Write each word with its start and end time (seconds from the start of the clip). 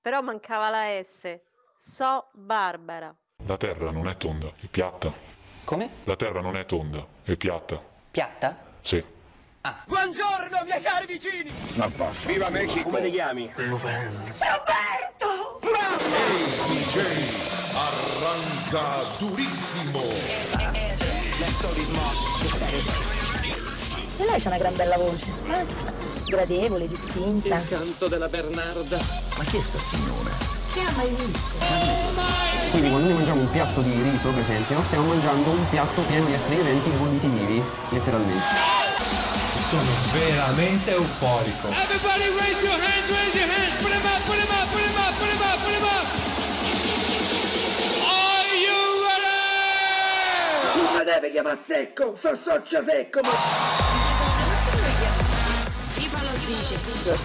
Però 0.00 0.20
mancava 0.22 0.70
la 0.70 1.02
S. 1.02 1.38
So 1.80 2.28
Barbara. 2.32 3.14
La 3.46 3.56
terra 3.56 3.90
non 3.90 4.08
è 4.08 4.16
tonda, 4.16 4.52
è 4.60 4.66
piatta. 4.66 5.12
Come? 5.64 5.90
La 6.04 6.16
terra 6.16 6.40
non 6.40 6.56
è 6.56 6.64
tonda, 6.66 7.04
è 7.22 7.36
piatta. 7.36 7.80
Piatta? 8.10 8.56
Sì. 8.82 9.04
Buongiorno, 9.86 10.62
miei 10.64 10.80
cari 10.80 11.04
vicini! 11.06 11.52
Viva 12.24 12.48
Mexico! 12.48 12.84
Come 12.88 13.02
ti 13.02 13.10
chiami? 13.10 13.52
Arranca 17.74 19.02
durissimo! 19.18 20.00
E 24.20 24.24
lei 24.24 24.40
c'ha 24.40 24.48
una 24.48 24.58
gran 24.58 24.74
bella 24.76 24.96
voce. 24.96 25.26
eh? 25.50 25.66
Gradevole, 26.30 26.88
distinta. 26.88 27.60
canto 27.68 28.08
della 28.08 28.28
Bernarda. 28.28 29.27
Quindi 32.70 32.88
quando 32.90 33.08
noi 33.08 33.16
mangiamo 33.16 33.40
un 33.40 33.50
piatto 33.50 33.80
di 33.80 34.02
riso, 34.02 34.30
per 34.30 34.42
esempio, 34.42 34.82
stiamo 34.84 35.06
mangiando 35.06 35.50
un 35.50 35.68
piatto 35.70 36.02
pieno 36.02 36.26
di 36.26 36.32
esseri 36.34 36.56
viventi 36.56 36.90
bolliti 36.90 37.26
vivi, 37.28 37.62
letteralmente. 37.90 38.44
Sono 39.68 39.82
veramente 40.12 40.92
euforico. 40.92 41.68
Everybody 41.68 42.28
raise 42.38 42.60
your 42.64 42.78
hands, 42.78 43.10
raise 43.10 43.36
your 43.38 43.48
hands. 43.48 43.80
Put 43.80 43.92
'em 43.92 44.04
up, 44.04 44.20
put 44.24 44.38
'em 44.38 44.48
up, 44.48 44.66
put 44.70 44.80
'em 44.80 44.96
up, 44.96 45.14
put 45.18 45.28
'em 45.28 45.40
up, 45.40 45.58
put 45.62 45.74
'em 45.74 45.84
up. 45.84 46.06
Are 48.08 48.54
you 48.56 48.80
ready? 49.04 50.82
Non 50.82 50.96
mi 50.96 51.04
deve 51.04 51.30
chiamare 51.30 51.56
secco, 51.56 52.16
so 52.16 52.34
socia 52.34 52.82
secco, 52.82 53.20
ma... 53.22 53.97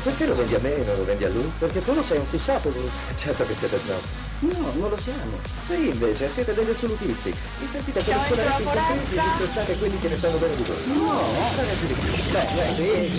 Perché 0.04 0.26
lo 0.26 0.36
vendi 0.36 0.56
a 0.56 0.60
me 0.60 0.76
e 0.76 0.84
non 0.84 0.98
lo 0.98 1.06
vendi 1.06 1.24
a 1.26 1.30
lui? 1.30 1.52
Perché 1.58 1.82
tu 1.84 1.94
lo 1.94 2.04
sei 2.04 2.18
un 2.18 2.26
fissato 2.26 2.70
lui. 2.70 2.90
Certo 3.16 3.46
che 3.46 3.56
siete 3.56 3.78
snob. 3.78 4.02
No, 4.40 4.74
non 4.76 4.90
lo 4.90 4.98
siamo. 4.98 5.38
Sì, 5.66 5.88
invece, 5.90 6.30
siete 6.30 6.54
degli 6.54 6.70
assolutisti. 6.70 7.34
Vi 7.60 7.68
sentite 7.68 8.04
come 8.04 8.18
scolaristi 8.26 8.62
incontenti 8.62 9.16
e 9.16 9.22
disprezzate 9.22 9.78
quelli 9.78 9.98
che 10.00 10.10
ne 10.10 10.18
sanno 10.18 10.38
bene 10.38 10.56
di 10.56 10.64
voi. 10.64 10.98
No, 10.98 11.22
ragazzi 11.56 11.88
di 11.88 11.94
più. 11.94 12.12
Dai, 12.32 12.56
dai, 12.56 12.74
sì. 12.74 13.12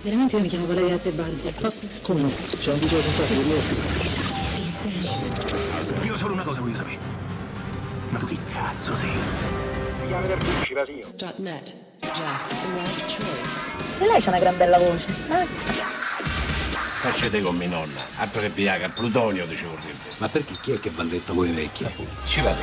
Veramente 0.00 0.36
io 0.36 0.42
mi 0.42 0.48
chiamo 0.48 0.66
Valeria 0.66 0.98
Tebaldi. 0.98 1.54
Posso? 1.60 1.86
Come 2.02 2.22
no? 2.22 2.32
C'è 2.58 2.72
un 2.72 2.78
video 2.78 2.98
contatto 3.00 3.32
di 3.32 3.52
Io 6.06 6.16
solo 6.16 6.32
una 6.32 6.42
cosa 6.42 6.60
voglio 6.60 6.76
sapere. 6.76 6.98
Ma 8.10 8.18
tu 8.18 8.26
chi 8.26 8.38
cazzo 8.52 8.94
sei? 8.94 9.12
E 13.98 14.06
lei 14.06 14.20
c'ha 14.20 14.30
una 14.30 14.38
gran 14.38 14.56
bella 14.56 14.78
voce. 14.78 15.04
eh? 15.30 15.46
Facete 17.04 17.42
con 17.42 17.54
mia 17.56 17.68
nonna, 17.68 18.00
altro 18.16 18.40
che 18.40 18.48
Viagra, 18.48 18.88
Plutonio 18.88 19.44
dicevo 19.46 19.74
prima. 19.74 19.98
Ma 20.18 20.28
perché 20.28 20.54
chi 20.62 20.72
è 20.72 20.80
che 20.80 20.88
balletta 20.90 21.32
voi 21.34 21.50
vecchi? 21.50 21.86
Ci 22.26 22.40
vado. 22.40 22.62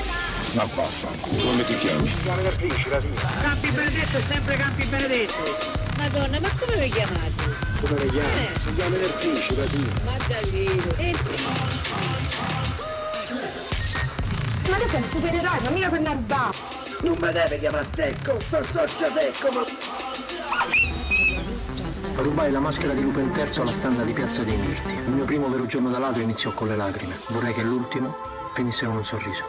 Ma 0.53 0.63
vaffanculo, 0.65 1.43
come 1.51 1.63
ti 1.63 1.77
chiami? 1.77 2.11
Campi 2.23 3.69
Benedetto 3.69 4.17
è 4.17 4.23
sempre 4.27 4.55
Campi 4.57 4.85
Benedetto. 4.85 5.79
Madonna, 5.97 6.39
ma 6.39 6.49
come 6.59 6.75
vi 6.81 6.89
chiamate? 6.89 7.31
Come 7.81 7.99
le 7.99 8.05
chiami? 8.07 8.47
Si 8.63 8.73
chiama 8.73 8.95
Nerfici, 8.97 9.55
la 9.55 9.67
signora. 9.67 9.99
Ma 10.05 10.13
Davide. 10.27 10.95
E 10.97 11.15
Ma 14.69 14.77
tu 14.77 14.89
sei 14.89 15.01
un 15.01 15.09
supereroe, 15.09 15.59
ma 15.61 15.69
mica 15.69 15.89
per 15.89 15.99
narba. 15.99 16.49
Non 17.01 17.17
mi 17.19 17.31
deve 17.31 17.57
chiamare 17.57 17.85
secco, 17.91 18.39
so 18.39 18.63
socia 18.63 19.11
secco, 19.11 19.51
ma... 19.51 19.63
Rubai 22.21 22.51
la 22.51 22.59
maschera 22.59 22.93
di 22.93 23.01
Lupe 23.01 23.21
III 23.21 23.61
alla 23.61 23.71
standa 23.71 24.03
di 24.03 24.13
Piazza 24.13 24.43
dei 24.43 24.55
Mirti. 24.55 24.93
Il 24.93 25.09
mio 25.09 25.25
primo 25.25 25.47
vero 25.49 25.65
giorno 25.65 25.89
da 25.89 25.97
ladro 25.97 26.21
iniziò 26.21 26.53
con 26.53 26.67
le 26.67 26.75
lacrime. 26.75 27.19
Vorrei 27.29 27.55
che 27.55 27.63
l'ultimo 27.63 28.15
finisse 28.53 28.85
con 28.85 28.97
un 28.97 29.03
sorriso. 29.03 29.43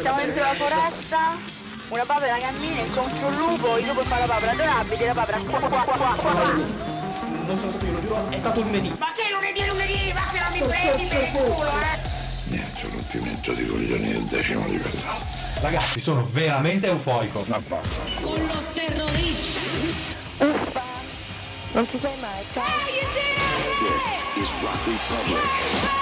Siamo 0.00 0.16
dentro 0.18 0.42
la 0.42 0.54
foresta. 0.54 1.36
Una 1.88 2.04
papera 2.04 2.36
cammina, 2.38 2.80
incontro 2.82 3.26
un 3.26 3.36
lupo, 3.36 3.78
il 3.78 3.86
lupo 3.86 4.02
fa 4.02 4.18
la 4.18 4.26
papera, 4.26 4.52
dove 4.52 4.66
abiti 4.66 5.04
la 5.04 5.14
papera? 5.14 5.38
Qua, 5.38 5.58
qua, 5.60 5.68
qua, 5.68 5.94
qua, 5.96 6.14
qua. 6.14 6.32
Non 7.46 7.58
sono 7.58 7.70
stato 7.70 7.84
io, 7.86 7.92
lo 7.92 8.00
giuro, 8.00 8.28
è 8.28 8.38
stato 8.38 8.60
lunedì. 8.60 8.94
Ma 8.98 9.12
che 9.14 9.30
lunedì 9.30 9.66
lunedì? 9.66 10.12
Ma 10.12 10.20
che 10.30 10.38
non 10.38 10.52
mi 10.52 10.60
prendi 10.68 11.06
per 11.06 11.22
il 11.22 11.32
culo, 11.32 11.68
eh? 11.68 12.11
Niente, 12.52 12.86
rompimento 12.90 13.52
di 13.54 13.64
coglioni 13.64 14.12
del 14.12 14.24
decimo 14.24 14.66
livello. 14.66 15.00
Ragazzi, 15.62 16.00
sono 16.00 16.22
veramente 16.32 16.86
euforico. 16.88 17.42
Ma 17.46 17.56
vaffanculo. 17.56 18.60
Non 21.72 21.88
ci 21.88 21.98
sei 21.98 22.14
mai, 22.20 22.44
ciao. 22.52 22.64
This 23.78 24.24
is 24.36 24.52
Rock 24.60 24.84
Republic. 24.84 26.01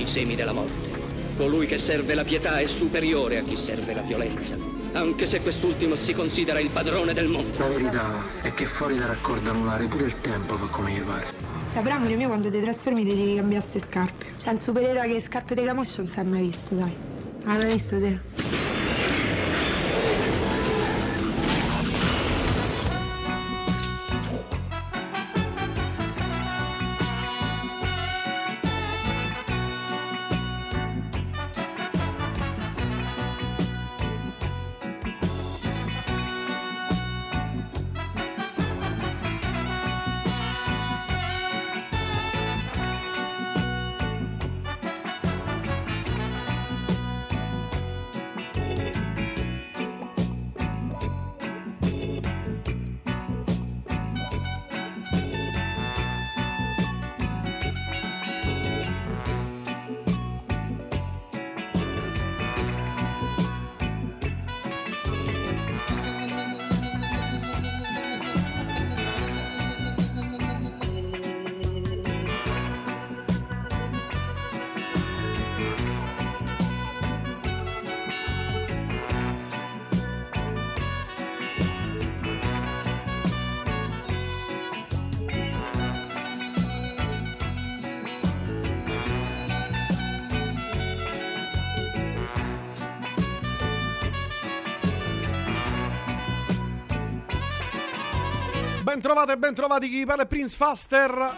i 0.00 0.06
semi 0.06 0.34
della 0.34 0.52
morte. 0.52 0.98
Colui 1.36 1.66
che 1.66 1.78
serve 1.78 2.14
la 2.14 2.24
pietà 2.24 2.58
è 2.58 2.66
superiore 2.66 3.38
a 3.38 3.42
chi 3.42 3.56
serve 3.56 3.94
la 3.94 4.02
violenza. 4.02 4.54
Anche 4.92 5.26
se 5.26 5.40
quest'ultimo 5.40 5.96
si 5.96 6.12
considera 6.12 6.58
il 6.58 6.70
padrone 6.70 7.14
del 7.14 7.28
mondo. 7.28 7.58
La 7.58 7.68
verità 7.68 8.24
è 8.42 8.52
che 8.52 8.66
fuori 8.66 8.96
da 8.96 9.06
raccordo 9.06 9.50
anulare 9.50 9.86
pure 9.86 10.06
il 10.06 10.20
tempo 10.20 10.56
fa 10.56 10.66
come 10.66 10.90
gli 10.90 11.00
pare. 11.00 11.26
Cioè, 11.72 11.82
però 11.82 11.94
amore 11.94 12.16
mio, 12.16 12.28
quando 12.28 12.50
ti 12.50 12.60
trasformi 12.60 13.04
ti 13.04 13.14
devi 13.14 13.36
cambiare 13.36 13.64
queste 13.64 13.80
scarpe. 13.88 14.24
Cioè, 14.38 14.52
un 14.52 14.58
supereroe 14.58 15.06
che 15.06 15.12
le 15.12 15.20
scarpe 15.20 15.54
di 15.54 15.62
camoscio 15.62 16.02
non 16.02 16.08
si 16.08 16.18
è 16.18 16.22
mai 16.24 16.42
visto, 16.42 16.74
dai. 16.74 16.96
L'hai 17.44 17.72
visto 17.72 17.98
te? 17.98 18.69
E 99.32 99.36
ben 99.36 99.54
trovati 99.54 99.88
chi 99.88 99.98
vi 99.98 100.06
parla 100.06 100.24
è 100.24 100.26
Prince 100.26 100.56
Faster. 100.56 101.30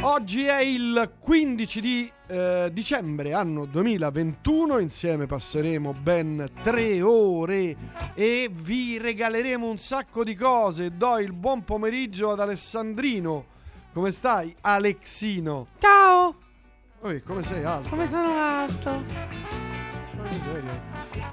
Oggi 0.00 0.46
è 0.46 0.58
il 0.60 1.12
15 1.18 1.80
di 1.80 2.12
eh, 2.26 2.70
dicembre, 2.72 3.34
anno 3.34 3.66
2021, 3.66 4.78
insieme 4.78 5.26
passeremo 5.26 5.92
ben 5.92 6.48
tre 6.62 7.00
ore 7.00 7.76
e 8.14 8.50
vi 8.52 8.98
regaleremo 8.98 9.68
un 9.68 9.78
sacco 9.78 10.24
di 10.24 10.34
cose. 10.34 10.96
Do 10.96 11.18
il 11.18 11.32
buon 11.32 11.62
pomeriggio 11.62 12.32
ad 12.32 12.40
Alessandrino. 12.40 13.46
Come 13.92 14.10
stai, 14.10 14.52
Alexino? 14.62 15.68
Ciao! 15.78 16.34
Oi, 17.02 17.22
come 17.22 17.44
sei 17.44 17.62
alto? 17.62 17.90
Come 17.90 18.08
sono 18.08 18.28
alto? 18.28 19.04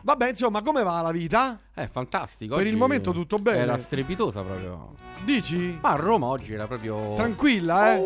Vabbè, 0.10 0.30
insomma, 0.30 0.64
come 0.64 0.82
va 0.82 1.02
la 1.02 1.12
vita? 1.12 1.60
È 1.72 1.86
fantastico. 1.86 2.56
Per 2.56 2.66
il 2.66 2.76
momento 2.76 3.12
tutto 3.12 3.38
bene. 3.38 3.60
Era 3.60 3.78
strepitosa 3.78 4.42
proprio. 4.42 4.96
Dici? 5.24 5.78
Ma 5.80 5.92
a 5.92 5.96
Roma 5.98 6.26
oggi 6.26 6.54
era 6.56 6.66
proprio. 6.66 7.14
Tranquilla, 7.14 7.94
eh? 7.94 8.04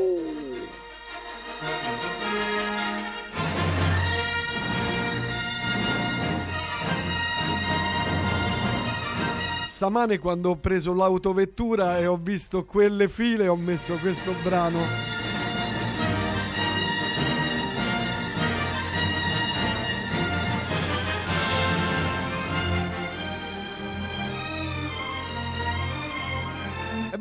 Stamane 9.70 10.20
quando 10.20 10.50
ho 10.50 10.56
preso 10.58 10.94
l'autovettura 10.94 12.00
e 12.00 12.06
ho 12.06 12.18
visto 12.22 12.66
quelle 12.66 13.08
file 13.08 13.48
ho 13.48 13.56
messo 13.56 13.96
questo 13.96 14.34
brano. 14.44 15.12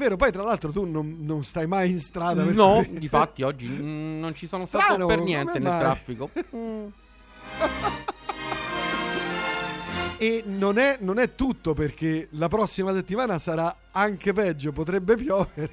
Vero, 0.02 0.16
poi 0.16 0.30
tra 0.32 0.42
l'altro 0.42 0.70
tu 0.70 0.84
non, 0.84 1.16
non 1.20 1.44
stai 1.44 1.66
mai 1.66 1.90
in 1.90 2.00
strada. 2.00 2.42
per 2.44 2.54
No, 2.54 2.84
cui- 2.84 2.98
difatti 2.98 3.42
oggi 3.42 3.66
mm, 3.68 4.18
non 4.20 4.34
ci 4.34 4.46
sono 4.46 4.64
Strano, 4.66 4.84
stato 4.94 5.06
per 5.06 5.20
niente 5.20 5.58
nel 5.58 5.70
mai? 5.70 5.78
traffico. 5.80 6.30
E 10.18 10.44
non 10.46 10.78
è, 10.78 10.98
non 11.00 11.18
è 11.18 11.34
tutto 11.34 11.74
perché 11.74 12.28
la 12.32 12.46
prossima 12.46 12.92
settimana 12.94 13.40
sarà 13.40 13.74
anche 13.90 14.32
peggio, 14.32 14.70
potrebbe 14.70 15.16
piovere. 15.16 15.72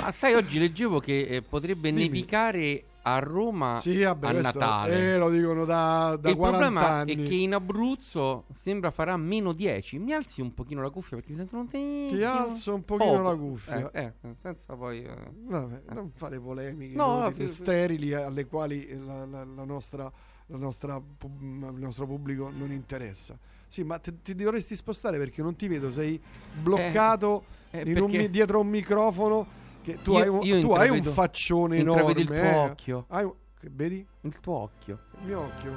Ma 0.00 0.10
sai, 0.10 0.32
oggi 0.32 0.58
leggevo 0.58 1.00
che 1.00 1.26
eh, 1.26 1.42
potrebbe 1.42 1.90
Dimmi. 1.92 2.04
nevicare 2.06 2.82
a 3.08 3.20
Roma 3.20 3.76
Sì, 3.76 4.02
vabbè, 4.02 4.26
a 4.26 4.30
questo- 4.32 4.58
Natale. 4.58 5.14
Eh, 5.14 5.18
lo 5.18 5.30
dicono 5.30 5.64
da, 5.64 6.18
da 6.20 6.28
il 6.28 6.34
40 6.36 6.58
problema 6.64 6.88
anni. 6.90 7.14
è 7.14 7.22
che 7.28 7.34
in 7.34 7.54
Abruzzo 7.54 8.46
sembra 8.52 8.90
farà 8.90 9.16
meno 9.16 9.52
10. 9.52 9.98
Mi 10.00 10.12
alzi 10.12 10.40
un 10.40 10.52
pochino 10.54 10.82
la 10.82 10.90
cuffia 10.90 11.16
perché 11.16 11.30
mi 11.32 11.38
sento 11.38 11.54
lontanissimo. 11.56 12.16
Ti 12.18 12.24
alzo 12.24 12.74
un 12.74 12.84
pochino 12.84 13.12
Poco. 13.12 13.22
la 13.30 13.36
cuffia. 13.36 13.90
Eh, 13.92 14.12
eh, 14.22 14.34
senza 14.40 14.74
poi... 14.74 15.04
eh. 15.04 15.30
Vabbè, 15.44 15.82
non 15.94 16.10
fare 16.12 16.40
polemiche 16.40 16.96
No, 16.96 17.30
fi- 17.32 17.46
sterili 17.46 18.12
alle 18.12 18.46
quali 18.46 18.88
la, 18.98 19.24
la- 19.24 19.44
la 19.44 19.64
nostra, 19.64 20.10
la 20.46 20.56
nostra 20.56 20.96
il 21.22 21.74
nostro 21.78 22.06
pubblico 22.06 22.50
non 22.58 22.72
interessa. 22.72 23.38
Sì, 23.68 23.84
ma 23.84 23.98
te- 24.00 24.20
ti 24.20 24.34
dovresti 24.34 24.74
spostare 24.74 25.16
perché 25.18 25.42
non 25.42 25.54
ti 25.54 25.68
vedo, 25.68 25.92
sei 25.92 26.20
bloccato 26.60 27.44
Eh, 27.70 27.82
in 27.86 28.00
un 28.00 28.10
dietro 28.30 28.60
un 28.60 28.66
microfono. 28.68 29.64
Che 29.86 30.02
tu 30.02 30.14
Io- 30.14 30.18
hai 30.18 30.28
un, 30.28 30.40
io 30.42 30.60
tu 30.62 30.72
hai 30.72 30.88
un 30.88 31.00
faccione 31.04 31.76
enorme. 31.76 32.10
il 32.20 32.26
tuo 32.26 32.34
eh. 32.34 32.54
occhio. 32.56 33.04
Hai 33.06 33.22
un- 33.22 33.34
vedi? 33.70 34.04
Il 34.22 34.40
tuo 34.40 34.54
occhio. 34.54 34.98
Il 35.20 35.26
mio 35.26 35.40
occhio. 35.42 35.72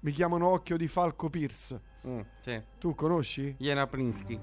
Mi 0.00 0.12
chiamano 0.12 0.48
occhio 0.48 0.76
di 0.76 0.86
Falco 0.86 1.30
Pierce. 1.30 1.80
Mm, 2.06 2.20
sì. 2.42 2.62
Tu 2.78 2.94
conosci? 2.94 3.54
Jena 3.58 3.86
Plinsky. 3.86 4.38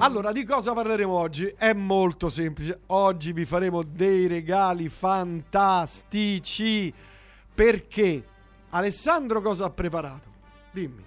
Allora, 0.00 0.32
di 0.32 0.44
cosa 0.44 0.74
parleremo 0.74 1.14
oggi? 1.14 1.46
È 1.56 1.72
molto 1.72 2.28
semplice. 2.28 2.80
Oggi 2.88 3.32
vi 3.32 3.46
faremo 3.46 3.82
dei 3.82 4.26
regali 4.26 4.90
fantastici. 4.90 6.92
Perché? 7.54 8.22
Alessandro 8.68 9.40
cosa 9.40 9.64
ha 9.64 9.70
preparato? 9.70 10.28
Dimmi. 10.72 11.02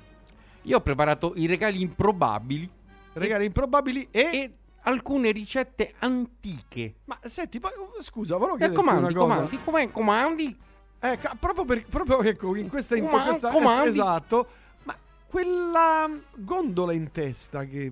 Io 0.63 0.77
ho 0.77 0.81
preparato 0.81 1.33
i 1.35 1.45
regali 1.45 1.79
improbabili 1.79 2.67
Regali 3.13 3.45
improbabili 3.45 4.07
e... 4.11 4.19
e 4.21 4.51
alcune 4.83 5.31
ricette 5.31 5.93
antiche. 5.99 6.95
Ma 7.05 7.19
senti, 7.23 7.59
poi, 7.59 7.71
uh, 7.77 8.01
scusa, 8.01 8.35
volevo 8.37 8.55
Eh, 8.55 8.59
chiederti 8.59 8.79
comandi, 8.83 9.03
una 9.03 9.13
cosa. 9.13 9.33
comandi, 9.33 9.59
com'è, 9.63 9.91
comandi? 9.91 10.57
Eh, 10.99 11.19
proprio, 11.39 11.65
per, 11.65 11.85
proprio 11.87 12.21
ecco, 12.23 12.55
in 12.55 12.67
questa... 12.69 12.95
In 12.95 13.05
Comandi, 13.05 13.29
questa 13.29 13.49
comandi. 13.49 13.87
es- 13.89 13.95
esatto. 13.95 14.47
Ma 14.83 14.95
quella 15.27 16.09
gondola 16.35 16.93
in 16.93 17.11
testa 17.11 17.63
che 17.65 17.91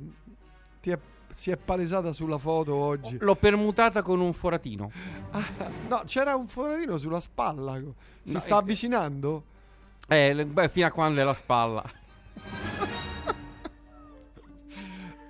ti 0.82 0.90
è- 0.92 1.00
si 1.32 1.52
è 1.52 1.58
palesata 1.58 2.12
sulla 2.14 2.38
foto 2.38 2.76
oggi... 2.76 3.18
L'ho 3.20 3.36
permutata 3.36 4.02
con 4.02 4.20
un 4.20 4.34
foratino. 4.34 4.92
Ah, 5.32 5.44
no, 5.90 6.02
c'era 6.06 6.36
un 6.36 6.48
foratino 6.48 6.98
sulla 6.98 7.20
spalla. 7.20 7.78
Si 8.24 8.34
No, 8.34 8.40
sta 8.40 8.58
avvicinando? 8.58 9.44
Eh, 10.08 10.46
beh, 10.46 10.70
fino 10.70 10.88
a 10.88 10.92
quando 10.92 11.22
è 11.22 11.24
la 11.24 11.34
spalla. 11.36 11.84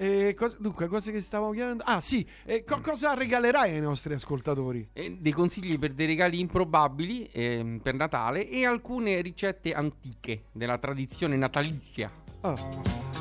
E 0.01 0.33
cos- 0.33 0.57
dunque, 0.57 0.87
cose 0.87 1.11
che 1.11 1.19
stavamo 1.19 1.51
chiedendo. 1.51 1.83
Ah, 1.85 1.99
sì, 1.99 2.25
e 2.45 2.63
co- 2.63 2.79
cosa 2.79 3.13
regalerai 3.15 3.73
ai 3.75 3.81
nostri 3.81 4.13
ascoltatori? 4.13 4.87
Eh, 4.93 5.17
dei 5.19 5.33
consigli 5.33 5.77
per 5.77 5.91
dei 5.93 6.05
regali 6.05 6.39
improbabili 6.39 7.29
ehm, 7.33 7.79
per 7.79 7.95
Natale 7.95 8.47
e 8.47 8.65
alcune 8.65 9.19
ricette 9.19 9.73
antiche 9.73 10.43
della 10.53 10.77
tradizione 10.77 11.35
natalizia. 11.35 12.09
Ah. 12.41 12.55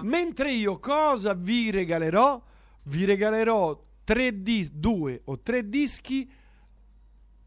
Mentre 0.04 0.52
io 0.52 0.78
cosa 0.78 1.34
vi 1.34 1.72
regalerò? 1.72 2.40
Vi 2.84 3.04
regalerò 3.04 3.84
tre 4.04 4.40
dis- 4.40 4.70
due 4.70 5.20
o 5.24 5.40
tre 5.40 5.68
dischi 5.68 6.30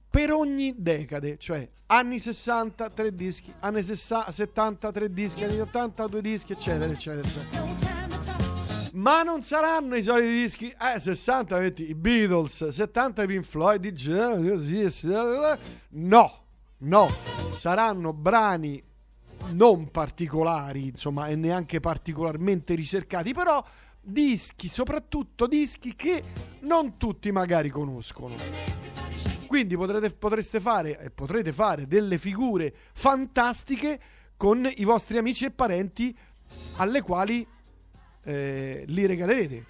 per 0.09 0.33
ogni 0.33 0.73
decade, 0.77 1.37
cioè 1.37 1.65
anni 1.85 2.19
60 2.19 2.89
tre 2.89 3.15
dischi, 3.15 3.53
anni 3.61 3.81
sessa- 3.81 4.29
70 4.29 4.91
tre 4.91 5.09
dischi, 5.09 5.45
anni 5.45 5.61
80 5.61 6.07
due 6.07 6.21
dischi, 6.21 6.51
eccetera, 6.51 6.91
eccetera, 6.91 7.25
eccetera. 7.25 7.90
Ma 8.93 9.23
non 9.23 9.41
saranno 9.41 9.95
i 9.95 10.03
soliti 10.03 10.33
dischi, 10.33 10.67
eh, 10.69 10.99
60 10.99 11.59
metti 11.59 11.89
i 11.89 11.95
Beatles, 11.95 12.67
70 12.67 13.23
i 13.23 13.27
Pink 13.27 13.43
Floyd, 13.43 13.85
no, 15.89 16.43
no, 16.77 17.07
saranno 17.55 18.11
brani 18.11 18.83
non 19.51 19.89
particolari, 19.91 20.87
insomma, 20.87 21.27
e 21.27 21.35
neanche 21.35 21.79
particolarmente 21.79 22.75
ricercati, 22.75 23.33
però 23.33 23.63
dischi, 24.01 24.67
soprattutto 24.67 25.47
dischi 25.47 25.95
che 25.95 26.23
non 26.61 26.97
tutti 26.97 27.31
magari 27.31 27.69
conoscono. 27.69 28.35
Quindi 29.47 29.75
potrete, 29.75 30.11
potreste 30.11 30.59
fare 30.59 30.99
e 30.99 31.11
potrete 31.11 31.51
fare 31.51 31.87
delle 31.87 32.17
figure 32.17 32.73
fantastiche 32.93 33.99
con 34.37 34.69
i 34.75 34.83
vostri 34.83 35.17
amici 35.17 35.45
e 35.45 35.51
parenti 35.51 36.17
alle 36.77 37.01
quali 37.01 37.45
eh, 38.23 38.83
li 38.87 39.05
regalerete. 39.05 39.65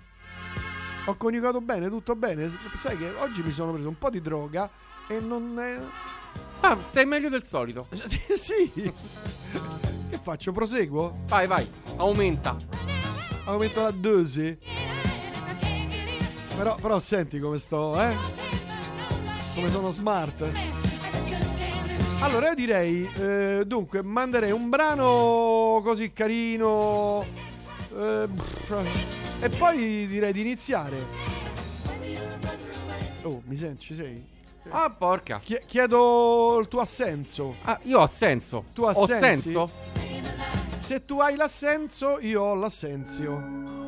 Ho 1.05 1.15
coniugato 1.15 1.61
bene, 1.61 1.89
tutto 1.89 2.15
bene. 2.15 2.49
Sai 2.75 2.97
che 2.97 3.11
oggi 3.19 3.41
mi 3.41 3.51
sono 3.51 3.73
preso 3.73 3.87
un 3.87 3.97
po' 3.97 4.09
di 4.09 4.21
droga 4.21 4.69
e 5.07 5.19
non 5.19 5.59
è... 5.59 5.79
Ah, 6.61 6.77
stai 6.79 7.05
meglio 7.05 7.29
del 7.29 7.43
solito. 7.43 7.87
sì. 8.35 8.71
Che 8.71 10.19
faccio? 10.21 10.51
Proseguo? 10.51 11.23
Vai, 11.27 11.47
vai, 11.47 11.67
aumenta. 11.97 12.55
Aumento 13.45 13.81
la 13.81 13.91
dose. 13.91 14.59
Però, 16.55 16.75
però 16.75 16.99
senti 16.99 17.39
come 17.39 17.57
sto, 17.57 17.99
eh? 17.99 18.15
Come 19.55 19.69
sono 19.69 19.89
smart. 19.89 20.49
Allora 22.21 22.49
io 22.49 22.55
direi, 22.55 23.09
eh, 23.15 23.63
dunque, 23.65 24.03
manderei 24.03 24.51
un 24.51 24.69
brano 24.69 25.81
così 25.83 26.13
carino. 26.13 27.25
Eh, 27.95 28.27
e 29.39 29.49
poi 29.49 30.07
direi 30.07 30.33
di 30.33 30.41
iniziare. 30.41 31.07
Oh, 33.23 33.41
mi 33.45 33.55
senti? 33.55 33.85
Ci 33.87 33.95
sei? 33.95 34.25
Ah, 34.69 34.89
porca. 34.89 35.39
Chie- 35.43 35.63
chiedo 35.65 36.57
il 36.59 36.67
tuo 36.67 36.81
assenso. 36.81 37.55
Ah, 37.63 37.79
io 37.83 37.99
ho 37.99 38.07
senso. 38.07 38.65
Tu 38.73 38.83
Ho 38.83 38.87
assensi? 38.89 39.51
senso? 39.51 39.69
Se 40.79 41.05
tu 41.05 41.19
hai 41.19 41.35
l'assenso, 41.35 42.19
io 42.19 42.41
ho 42.41 42.55
l'assenzio. 42.55 43.80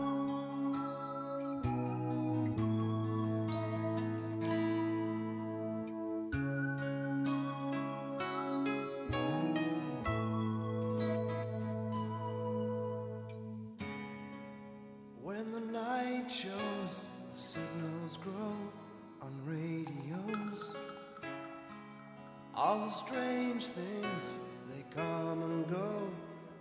strange 23.13 23.67
things, 23.67 24.39
they 24.69 24.83
come 24.89 25.43
and 25.43 25.67
go 25.69 26.09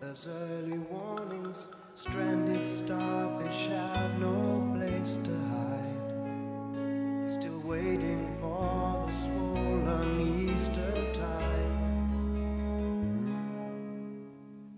as 0.03 0.29
early 0.29 0.79
warnings. 0.79 1.71
Stranded 1.95 2.69
starfish 2.69 3.69
have 3.69 4.19
no 4.19 4.71
place 4.77 5.19
to 5.25 5.35
hide. 5.55 7.31
Still 7.31 7.61
waiting 7.61 8.37
for 8.39 9.05
the 9.07 9.13
swollen 9.13 10.51
Easter 10.51 10.93
tide. 11.15 11.73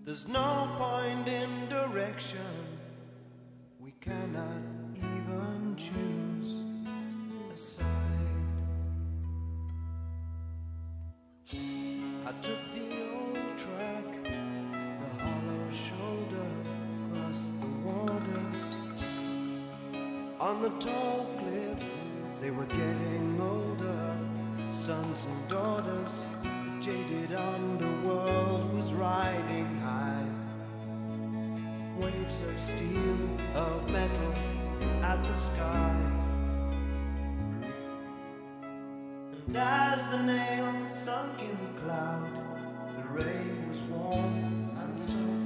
There's 0.05 0.27
no 0.29 0.69
point 0.77 1.27
in 1.27 1.67
direction, 1.67 2.55
we 3.79 3.91
cannot 3.99 4.61
even 4.95 5.75
choose. 5.77 6.24
steel 32.57 33.17
of 33.55 33.91
metal 33.91 34.33
at 35.01 35.21
the 35.23 35.33
sky. 35.33 36.11
And 39.47 39.57
as 39.57 40.09
the 40.09 40.23
nail 40.23 40.87
sunk 40.87 41.41
in 41.41 41.57
the 41.65 41.81
cloud, 41.81 42.29
the 42.97 43.23
rain 43.23 43.69
was 43.69 43.81
warm 43.83 44.69
and 44.79 44.97
soft. 44.97 45.44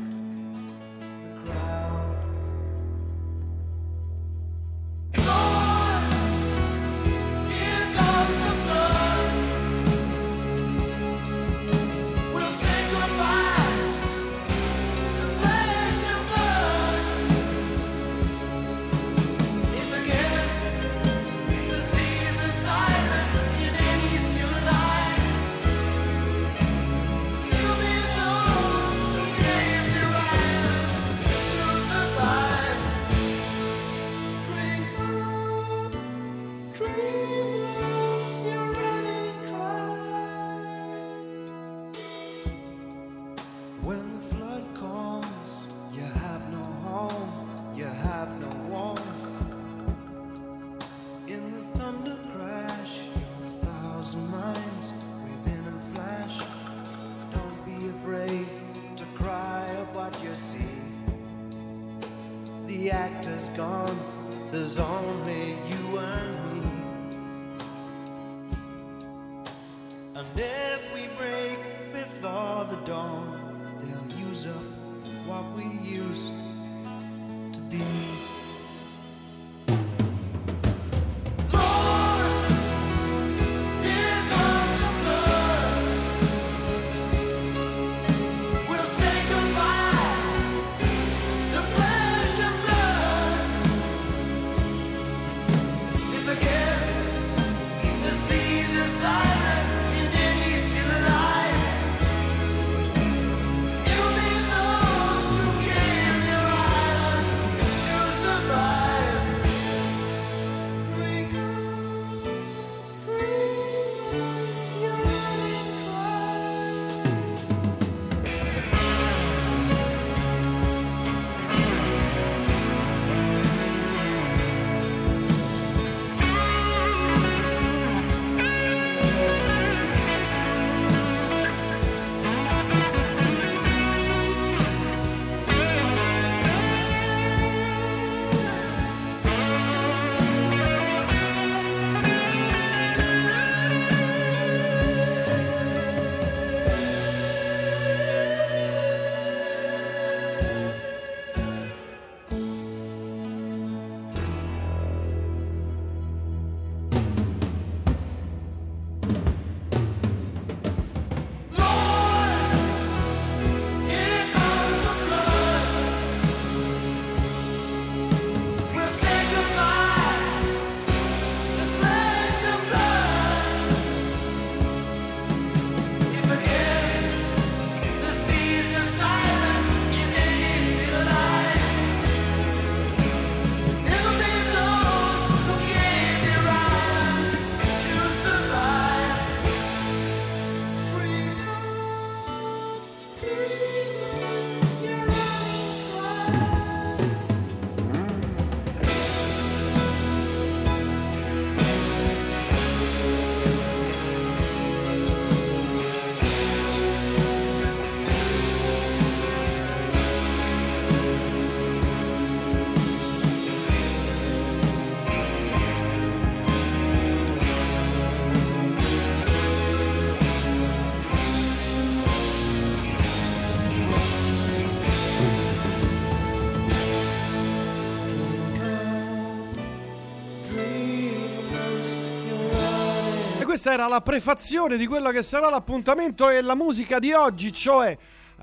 questa 233.60 233.74
era 233.74 233.89
la 233.89 234.00
prefazione 234.00 234.78
di 234.78 234.88
quello 234.88 235.12
che 235.12 235.22
sarà 235.22 235.50
l'appuntamento 235.50 236.30
e 236.30 236.39
la 236.39 236.56
musica 236.56 236.98
di 236.98 237.12
oggi, 237.12 237.51
cioè 237.51 237.98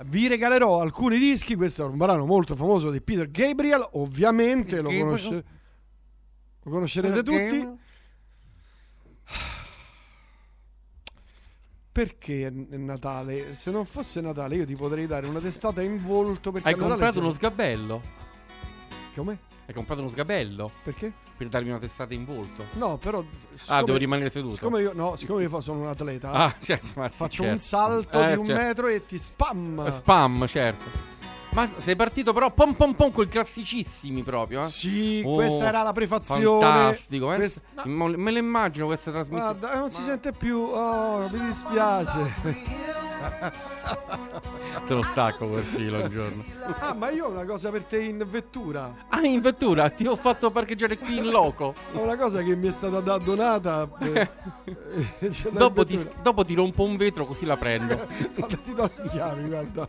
vi 0.05 0.27
regalerò 0.27 0.83
alcuni 0.83 1.17
dischi, 1.17 1.55
questo 1.55 1.85
è 1.85 1.89
un 1.89 1.97
brano 1.97 2.27
molto 2.27 2.55
famoso 2.55 2.91
di 2.91 3.01
Peter 3.01 3.31
Gabriel, 3.31 3.83
ovviamente 3.93 4.83
lo, 4.83 4.91
conosce- 4.91 5.45
lo, 6.65 6.71
conoscerete 6.71 7.23
tutti. 7.23 7.67
Perché 11.93 12.47
è 12.47 12.51
Natale? 12.51 13.57
Se 13.57 13.71
non 13.71 13.87
fosse 13.87 14.21
Natale 14.21 14.57
io 14.57 14.67
ti 14.67 14.77
potrei 14.77 15.07
dare 15.07 15.27
una 15.27 15.41
testata 15.41 15.81
in 15.81 16.05
volto 16.05 16.53
perché 16.53 16.69
Hai 16.69 16.75
comprato 16.75 17.13
sei... 17.13 17.23
uno 17.23 17.33
sgabello? 17.33 18.03
Come? 19.15 19.39
Hai 19.69 19.75
comprato 19.75 20.01
uno 20.01 20.11
sgabello? 20.11 20.71
Perché? 20.85 21.13
Per 21.37 21.49
darmi 21.49 21.71
una 21.71 21.79
testata 21.81 22.15
in 22.15 22.25
volto. 22.25 22.65
No, 22.75 22.99
però 22.99 23.19
Ah, 23.19 23.25
siccome- 23.57 23.85
devo 23.85 23.99
rimanere 23.99 24.31
seduto. 24.31 24.55
Siccome 24.55 24.81
io, 24.81 24.93
no, 24.95 25.17
siccome 25.17 25.43
io 25.43 25.61
sono 25.61 25.81
un 25.81 25.89
atleta, 25.89 26.31
Ah, 26.31 26.55
certo, 26.63 26.87
faccio 27.09 27.43
certo. 27.43 27.43
un 27.53 27.59
salto 27.59 28.23
Eh, 28.23 28.27
di 28.35 28.39
un 28.39 28.47
certo. 28.47 28.63
metro 28.63 28.87
e 28.87 29.05
ti 29.07 29.19
spam. 29.19 29.91
Spam, 29.91 30.47
certo. 30.47 30.85
Ma 31.57 31.67
sei 31.79 31.97
partito 31.97 32.35
però 32.35 32.51
pom 32.51 32.75
pom 32.75 32.93
pom 32.93 33.11
con 33.11 33.25
i 33.25 33.29
classicissimi 33.29 34.23
proprio, 34.23 34.61
eh? 34.61 34.67
Sì, 34.67 35.23
Oh, 35.25 35.37
questa 35.37 35.65
era 35.65 35.83
la 35.83 35.93
prefazione. 35.95 36.61
Fantastico, 36.61 37.33
eh? 37.33 37.37
Questa- 37.37 37.61
Mo- 37.85 38.09
Me 38.09 38.31
lo 38.31 38.37
immagino 38.39 38.85
questa 38.85 39.11
trasmissione. 39.11 39.59
Guarda, 39.59 39.75
eh, 39.75 39.79
non 39.79 39.91
si 39.91 40.03
sente 40.03 40.33
più. 40.33 40.59
Oh, 40.59 41.27
mi 41.33 41.39
dispiace. 41.47 42.35
Te 44.87 44.93
lo 44.95 45.03
stacco 45.03 45.47
quel 45.49 45.63
filo 45.63 46.03
un 46.03 46.11
giorno. 46.11 46.45
ah, 46.81 46.93
ma 46.93 47.09
io 47.11 47.27
ho 47.27 47.31
una 47.31 47.45
cosa 47.47 47.71
per 47.71 47.85
te 47.85 48.03
in 48.03 48.23
vettura. 48.29 49.07
Ah, 49.09 49.25
in 49.25 49.41
vettura, 49.41 49.89
ti 49.89 50.07
ho 50.07 50.15
fatto 50.17 50.51
parcheggiare 50.51 50.99
qui 50.99 51.17
in 51.17 51.31
loco. 51.31 51.75
Ho 51.95 52.03
una 52.03 52.17
cosa 52.17 52.43
che 52.43 52.55
mi 52.55 52.69
è 52.69 52.71
stata 52.71 53.01
da- 53.01 53.17
donata. 53.17 53.89
eh, 54.01 54.29
eh, 55.21 55.31
dopo, 55.53 55.87
ti, 55.87 55.99
dopo 56.21 56.45
ti 56.45 56.55
rompo 56.55 56.83
un 56.83 56.97
vetro 56.97 57.25
così 57.25 57.47
la 57.47 57.57
prendo. 57.57 58.07
Guarda, 58.35 58.57
ti 58.57 58.75
do 58.75 58.91
le 58.95 59.09
chiavi, 59.09 59.49
guarda. 59.49 59.89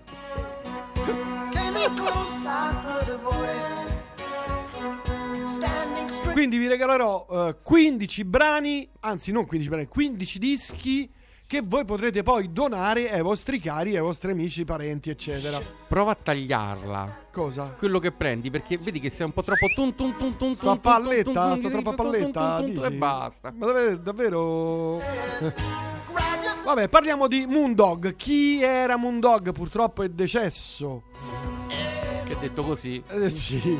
Quindi 6.31 6.57
vi 6.57 6.67
regalerò 6.67 7.25
eh, 7.29 7.55
15 7.63 8.23
brani, 8.25 8.87
anzi 8.99 9.31
non 9.31 9.45
15 9.45 9.69
brani, 9.69 9.87
15 9.87 10.39
dischi 10.39 11.09
che 11.47 11.61
voi 11.63 11.85
potrete 11.85 12.23
poi 12.23 12.51
donare 12.51 13.09
ai 13.09 13.21
vostri 13.21 13.59
cari, 13.59 13.95
ai 13.95 14.01
vostri 14.01 14.31
amici, 14.31 14.65
parenti, 14.65 15.09
eccetera. 15.09 15.59
Prova 15.87 16.11
a 16.11 16.17
tagliarla. 16.21 17.27
Cosa? 17.31 17.73
Quello 17.77 17.99
che 17.99 18.11
prendi, 18.11 18.51
perché 18.51 18.77
vedi 18.77 18.99
che 18.99 19.09
sei 19.09 19.25
un 19.25 19.31
po' 19.31 19.43
troppo 19.43 19.67
tun 19.73 19.95
tun 19.95 20.15
tun 20.17 20.37
tun 20.37 20.53
Sto 20.53 20.69
a 20.69 20.73
tun 20.73 20.81
palletta, 20.81 21.55
sto 21.55 21.69
troppo 21.69 21.91
a 21.91 21.93
palletta, 21.93 22.61
dici? 22.61 22.81
e 22.81 22.91
basta. 22.91 23.53
Ma 23.55 23.65
davvero, 23.65 23.95
davvero... 23.97 25.01
Vabbè, 26.65 26.89
parliamo 26.89 27.27
di 27.27 27.45
Moondog. 27.47 28.13
Chi 28.15 28.61
era 28.61 28.97
Moondog 28.97 29.53
purtroppo 29.53 30.03
è 30.03 30.09
decesso. 30.09 31.03
Che 32.27 32.35
detto 32.41 32.61
così. 32.61 33.01
Eh, 33.07 33.29
sì. 33.29 33.79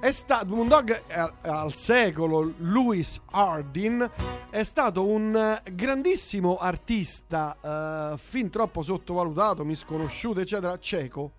È 0.00 0.12
stato 0.12 0.54
Moondog 0.54 1.02
al, 1.08 1.32
è 1.40 1.48
al 1.48 1.74
secolo 1.74 2.52
Louis 2.58 3.20
Hardin 3.32 4.08
è 4.50 4.62
stato 4.62 5.04
un 5.04 5.34
eh, 5.34 5.72
grandissimo 5.72 6.58
artista 6.58 7.56
eh, 7.60 8.16
fin 8.16 8.50
troppo 8.50 8.82
sottovalutato, 8.82 9.64
misconosciuto, 9.64 10.38
eccetera, 10.38 10.78
cieco, 10.78 11.32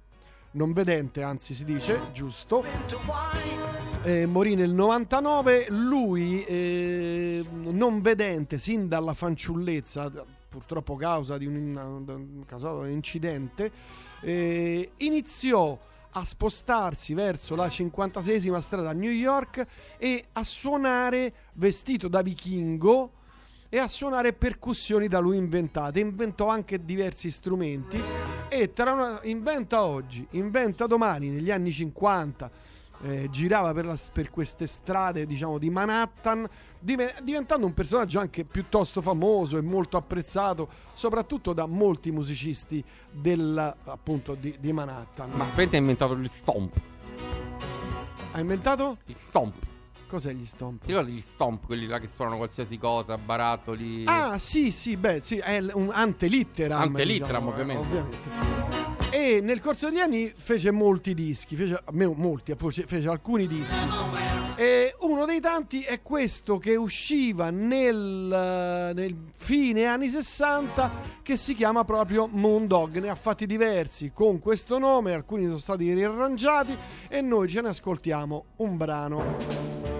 non 0.52 0.74
vedente, 0.74 1.24
anzi 1.24 1.54
si 1.54 1.64
dice, 1.64 2.02
giusto. 2.12 2.62
Eh, 4.04 4.26
morì 4.26 4.56
nel 4.56 4.72
99, 4.72 5.68
lui 5.70 6.44
eh, 6.44 7.46
non 7.52 8.02
vedente 8.02 8.60
sin 8.60 8.90
dalla 8.90 9.14
fanciullezza, 9.14 10.12
purtroppo 10.50 10.98
causa 10.98 11.38
di 11.38 11.46
un, 11.46 12.04
da 12.04 12.16
un 12.16 12.90
incidente, 12.90 13.72
eh, 14.20 14.92
iniziò 14.98 15.80
a 16.12 16.26
spostarsi 16.26 17.14
verso 17.14 17.56
la 17.56 17.68
56esima 17.68 18.60
strada 18.60 18.90
a 18.90 18.94
New 18.94 19.12
York 19.12 19.66
e 19.98 20.26
a 20.34 20.44
suonare 20.44 21.34
vestito 21.54 22.08
da 22.08 22.22
vichingo 22.22 23.12
e 23.70 23.78
a 23.78 23.88
suonare 23.88 24.34
percussioni 24.34 25.08
da 25.08 25.20
lui 25.20 25.38
inventate. 25.38 26.00
Inventò 26.00 26.48
anche 26.48 26.84
diversi 26.84 27.30
strumenti 27.30 28.02
e 28.50 28.74
tra 28.74 28.94
una, 28.94 29.20
inventa 29.24 29.84
oggi, 29.84 30.26
inventa 30.32 30.88
domani, 30.88 31.30
negli 31.30 31.52
anni 31.52 31.72
50. 31.72 32.50
Eh, 33.02 33.30
girava 33.30 33.74
per, 33.74 33.86
la- 33.86 33.98
per 34.12 34.30
queste 34.30 34.68
strade, 34.68 35.26
diciamo, 35.26 35.58
di 35.58 35.70
Manhattan, 35.70 36.48
dive- 36.80 37.16
diventando 37.24 37.66
un 37.66 37.74
personaggio 37.74 38.20
anche 38.20 38.44
piuttosto 38.44 39.02
famoso 39.02 39.58
e 39.58 39.62
molto 39.62 39.98
apprezzato, 39.98 40.68
soprattutto 40.94 41.54
da 41.54 41.66
molti 41.66 42.12
musicisti 42.12 42.84
del, 43.12 43.76
appunto, 43.86 44.36
di, 44.36 44.54
di 44.60 44.74
Manhattan. 44.74 45.30
Ma 45.32 45.46
Pente 45.56 45.76
ha 45.78 45.80
inventato 45.80 46.18
gli 46.18 46.28
stomp. 46.28 46.80
Ha 48.32 48.40
inventato? 48.40 48.98
Il 49.06 49.16
stomp. 49.16 49.56
Cos'è 50.08 50.34
gli 50.34 50.46
stomp? 50.46 50.82
Ti 50.82 50.88
ricordi 50.88 51.12
gli 51.12 51.22
stomp, 51.22 51.66
quelli 51.68 51.86
là 51.86 52.00
che 52.00 52.08
suonano 52.08 52.38
qualsiasi 52.38 52.78
cosa, 52.80 53.16
barattoli. 53.18 54.06
Ah, 54.08 54.40
sì, 54.40 54.72
sì, 54.72 54.98
beh, 54.98 55.22
sì, 55.22 55.38
è 55.38 55.60
un 55.74 55.92
antelitteram. 55.94 56.82
Antelitteram, 56.82 57.52
diciamo, 57.52 57.72
eh, 57.72 57.76
ovviamente. 57.78 58.99
E 59.12 59.42
nel 59.42 59.60
corso 59.60 59.90
degli 59.90 60.00
anni 60.00 60.32
fece 60.36 60.70
molti 60.72 61.16
dischi, 61.16 61.56
fece, 61.56 61.82
molti, 61.92 62.56
fece, 62.56 63.08
alcuni 63.08 63.48
dischi. 63.48 63.76
E 64.56 64.96
uno 65.00 65.26
dei 65.26 65.40
tanti 65.40 65.82
è 65.82 66.02
questo 66.02 66.58
che 66.60 66.76
usciva 66.76 67.50
nel, 67.50 68.92
nel 68.94 69.16
fine 69.36 69.86
anni 69.86 70.10
60 70.10 70.92
che 71.24 71.38
si 71.38 71.56
chiama 71.56 71.84
proprio 71.84 72.28
Moondog. 72.28 73.00
Ne 73.00 73.10
ha 73.10 73.16
fatti 73.16 73.46
diversi 73.46 74.12
con 74.14 74.40
questo 74.40 74.78
nome, 74.78 75.14
alcuni 75.14 75.46
sono 75.46 75.58
stati 75.58 75.92
riarrangiati 75.92 76.78
e 77.08 77.22
noi 77.22 77.50
ce 77.50 77.62
ne 77.62 77.70
ascoltiamo 77.70 78.46
un 78.58 78.78
brano. 78.78 79.99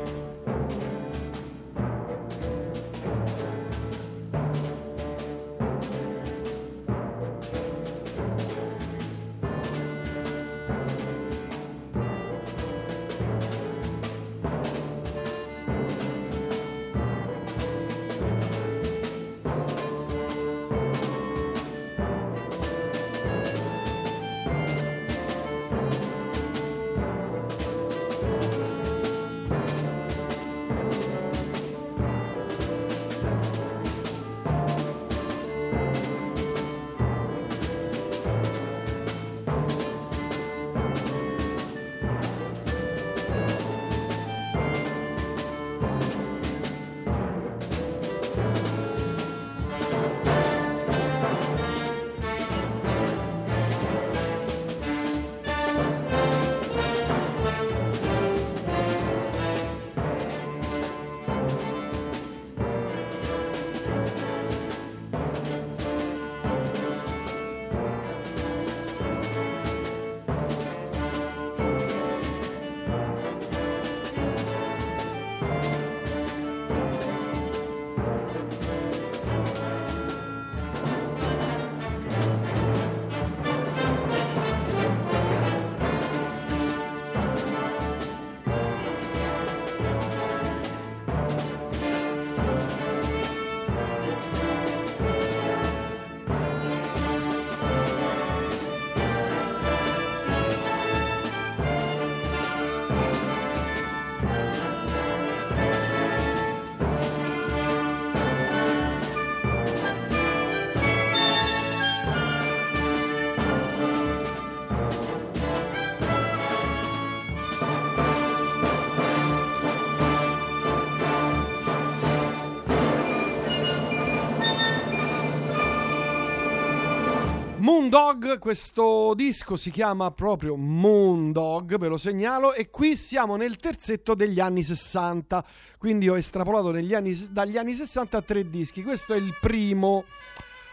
Moondog, 128.20 128.38
questo 128.38 129.14
disco 129.16 129.56
si 129.56 129.72
chiama 129.72 130.12
proprio 130.12 130.58
Moondog, 130.58 131.78
ve 131.78 131.88
lo 131.88 131.98
segnalo, 131.98 132.54
e 132.54 132.70
qui 132.70 132.98
siamo 132.98 133.38
nel 133.38 133.56
terzetto 133.56 134.14
degli 134.14 134.42
anni 134.42 134.62
60, 134.62 135.46
quindi 135.78 136.10
ho 136.10 136.18
estrapolato 136.18 136.68
anni- 136.68 137.28
dagli 137.32 137.58
anni 137.58 137.74
60 137.74 138.18
a 138.18 138.22
tre 138.22 138.50
dischi, 138.50 138.84
questo 138.84 139.14
è 139.14 139.18
il 139.18 139.38
primo. 139.40 140.04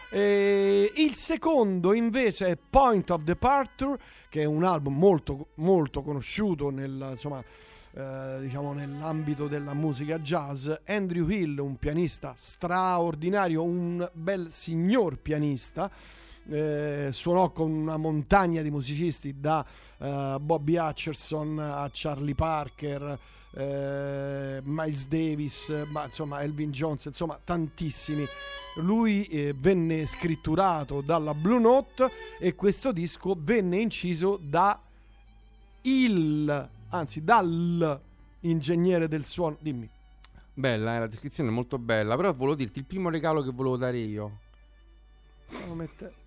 Eh, 0.09 0.91
il 0.95 1.15
secondo 1.15 1.93
invece 1.93 2.47
è 2.47 2.57
Point 2.57 3.11
of 3.11 3.23
Departure, 3.23 3.97
che 4.27 4.41
è 4.41 4.45
un 4.45 4.65
album 4.65 4.97
molto, 4.97 5.47
molto 5.55 6.01
conosciuto 6.01 6.69
nel, 6.69 7.11
insomma, 7.11 7.41
eh, 7.93 8.37
diciamo 8.41 8.73
nell'ambito 8.73 9.47
della 9.47 9.73
musica 9.73 10.19
jazz. 10.19 10.69
Andrew 10.85 11.29
Hill, 11.29 11.59
un 11.59 11.77
pianista 11.77 12.33
straordinario, 12.35 13.63
un 13.63 14.05
bel 14.11 14.51
signor 14.51 15.17
pianista. 15.17 15.89
Eh, 16.49 17.09
suonò 17.11 17.51
con 17.51 17.71
una 17.71 17.97
montagna 17.97 18.61
di 18.61 18.71
musicisti 18.71 19.39
da 19.39 19.65
eh, 19.97 20.37
Bobby 20.39 20.77
Hutcherson 20.77 21.59
a 21.59 21.89
Charlie 21.91 22.35
Parker, 22.35 23.19
eh, 23.51 24.61
Miles 24.63 25.07
Davis, 25.07 25.85
ma 25.87 26.05
insomma 26.05 26.41
Elvin 26.41 26.71
Jones, 26.71 27.05
insomma 27.05 27.39
tantissimi. 27.43 28.25
Lui 28.77 29.23
eh, 29.25 29.55
venne 29.57 30.05
scritturato 30.05 31.01
dalla 31.01 31.33
Blue 31.33 31.59
Note 31.59 32.11
e 32.39 32.53
questo 32.53 32.91
disco 32.91 33.35
venne 33.37 33.77
inciso 33.77 34.39
da 34.41 34.79
il, 35.81 36.69
anzi 36.89 37.23
dal 37.23 37.99
ingegnere 38.41 39.07
del 39.07 39.25
suono. 39.25 39.57
Dimmi. 39.59 39.89
Bella, 40.53 40.95
eh, 40.95 40.99
la 40.99 41.07
descrizione 41.07 41.49
è 41.49 41.53
molto 41.53 41.79
bella. 41.79 42.15
Però 42.15 42.31
volevo 42.33 42.55
dirti 42.55 42.79
il 42.79 42.85
primo 42.85 43.09
regalo 43.09 43.41
che 43.41 43.51
volevo 43.51 43.77
dare 43.77 43.97
io. 43.97 44.39
Mettere- 45.73 46.13
Perché 46.13 46.26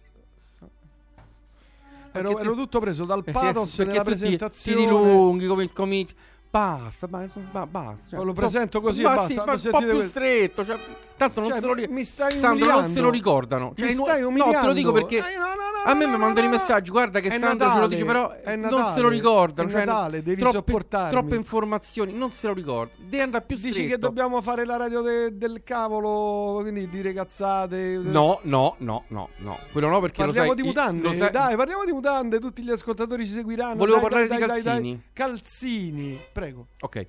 Ero, 2.13 2.35
ti- 2.35 2.41
ero 2.43 2.55
tutto 2.55 2.81
preso 2.81 3.05
dal 3.05 3.23
perché- 3.23 3.41
pathos 3.41 3.77
perché 3.77 3.93
tu 3.93 3.99
ti- 3.99 4.05
presentazione. 4.05 4.79
Ti 4.79 4.85
dilunghi 4.85 5.47
come 5.47 5.73
cominci. 5.73 6.15
Basta, 6.51 7.07
basta, 7.07 7.39
ba- 7.53 7.67
basta. 7.67 8.17
cioè, 8.17 8.25
lo 8.25 8.33
presento 8.33 8.81
così 8.81 9.01
e 9.01 9.05
ma 9.05 9.15
basta, 9.15 9.29
Sì, 9.29 9.35
ma 9.37 9.45
ma 9.45 9.53
un 9.53 9.61
po' 9.71 9.79
più 9.79 9.87
questo. 9.91 10.09
stretto. 10.09 10.65
Cioè, 10.65 10.79
tanto 11.21 11.41
non 11.41 11.51
Cioè, 11.51 11.61
se 11.61 11.67
lo 11.67 11.73
ri- 11.75 11.87
mi 11.89 12.05
stai 12.05 12.31
Sandro, 12.31 12.49
non 12.49 12.61
umiliando. 12.63 12.89
se 12.89 13.01
lo 13.01 13.11
ricordano. 13.11 13.67
Mi 13.77 13.83
Cioè, 13.85 13.93
stai 13.93 14.21
no, 14.23 14.27
te 14.27 14.41
lo 14.67 14.73
dico 14.73 14.91
umiliando. 14.91 14.93
perché 14.93 15.17
Eh, 15.19 15.37
no, 15.37 15.45
no, 15.49 15.55
no, 15.55 15.83
a 15.85 15.95
me 15.95 16.07
mi 16.07 16.13
no, 16.13 16.19
mandano 16.19 16.49
no, 16.49 16.55
i 16.55 16.57
messaggi. 16.57 16.91
Guarda 16.91 17.21
che 17.21 17.29
È 17.29 17.39
Sandro 17.39 17.51
ce 17.51 17.57
lo 17.59 17.69
Natale, 17.69 17.89
dice, 17.89 18.05
però 18.07 18.21
non 18.23 18.35
se 18.43 18.57
lo 18.57 18.79
Natale, 18.79 19.09
ricordano. 19.11 19.69
è 19.69 19.73
cioè, 19.73 19.85
Natale, 19.85 20.23
devi 20.23 20.41
troppe, 20.41 20.57
sopportarmi. 20.57 21.11
troppe 21.11 21.37
informazioni, 21.37 22.13
non 22.15 22.31
se 22.31 22.47
lo 22.47 22.53
ricordo. 22.55 22.93
Deve 22.97 23.23
andare 23.23 23.45
più 23.45 23.57
Dici 23.57 23.71
stretto. 23.71 23.89
che 23.91 23.99
dobbiamo 23.99 24.41
fare 24.41 24.65
la 24.65 24.77
radio 24.79 25.03
de- 25.03 25.37
del 25.37 25.63
cavolo, 25.63 26.61
quindi 26.63 26.89
dire 26.89 27.13
cazzate. 27.13 27.99
No, 28.03 28.41
no, 28.45 28.75
no, 28.79 29.05
no, 29.09 29.29
no. 29.37 29.59
Quello 29.73 29.89
no 29.89 30.01
perché 30.01 30.23
Parliamo 30.25 30.49
lo 30.49 30.55
sai. 30.55 30.63
di 30.63 30.67
mutande, 30.69 31.03
lo 31.09 31.13
sai- 31.15 31.31
dai, 31.31 31.57
parliamo 31.57 31.85
di 31.85 31.93
mutande, 31.93 32.39
tutti 32.39 32.63
gli 32.63 32.71
ascoltatori 32.71 33.27
ci 33.27 33.33
seguiranno. 33.33 33.77
Volevo 33.77 33.99
Dai, 34.01 34.09
parlare 34.09 34.27
dai, 34.27 34.39
di 34.39 34.47
dai, 34.47 34.63
calzini. 34.63 35.03
Calzini, 35.13 36.19
prego. 36.33 36.67
Ok. 36.81 37.07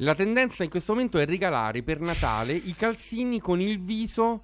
La 0.00 0.14
tendenza 0.14 0.62
in 0.64 0.70
questo 0.70 0.92
momento 0.92 1.18
è 1.18 1.24
regalare 1.24 1.82
per 1.82 2.00
Natale 2.00 2.52
i 2.54 2.74
calzini 2.76 3.40
con 3.46 3.60
il 3.60 3.78
viso 3.78 4.42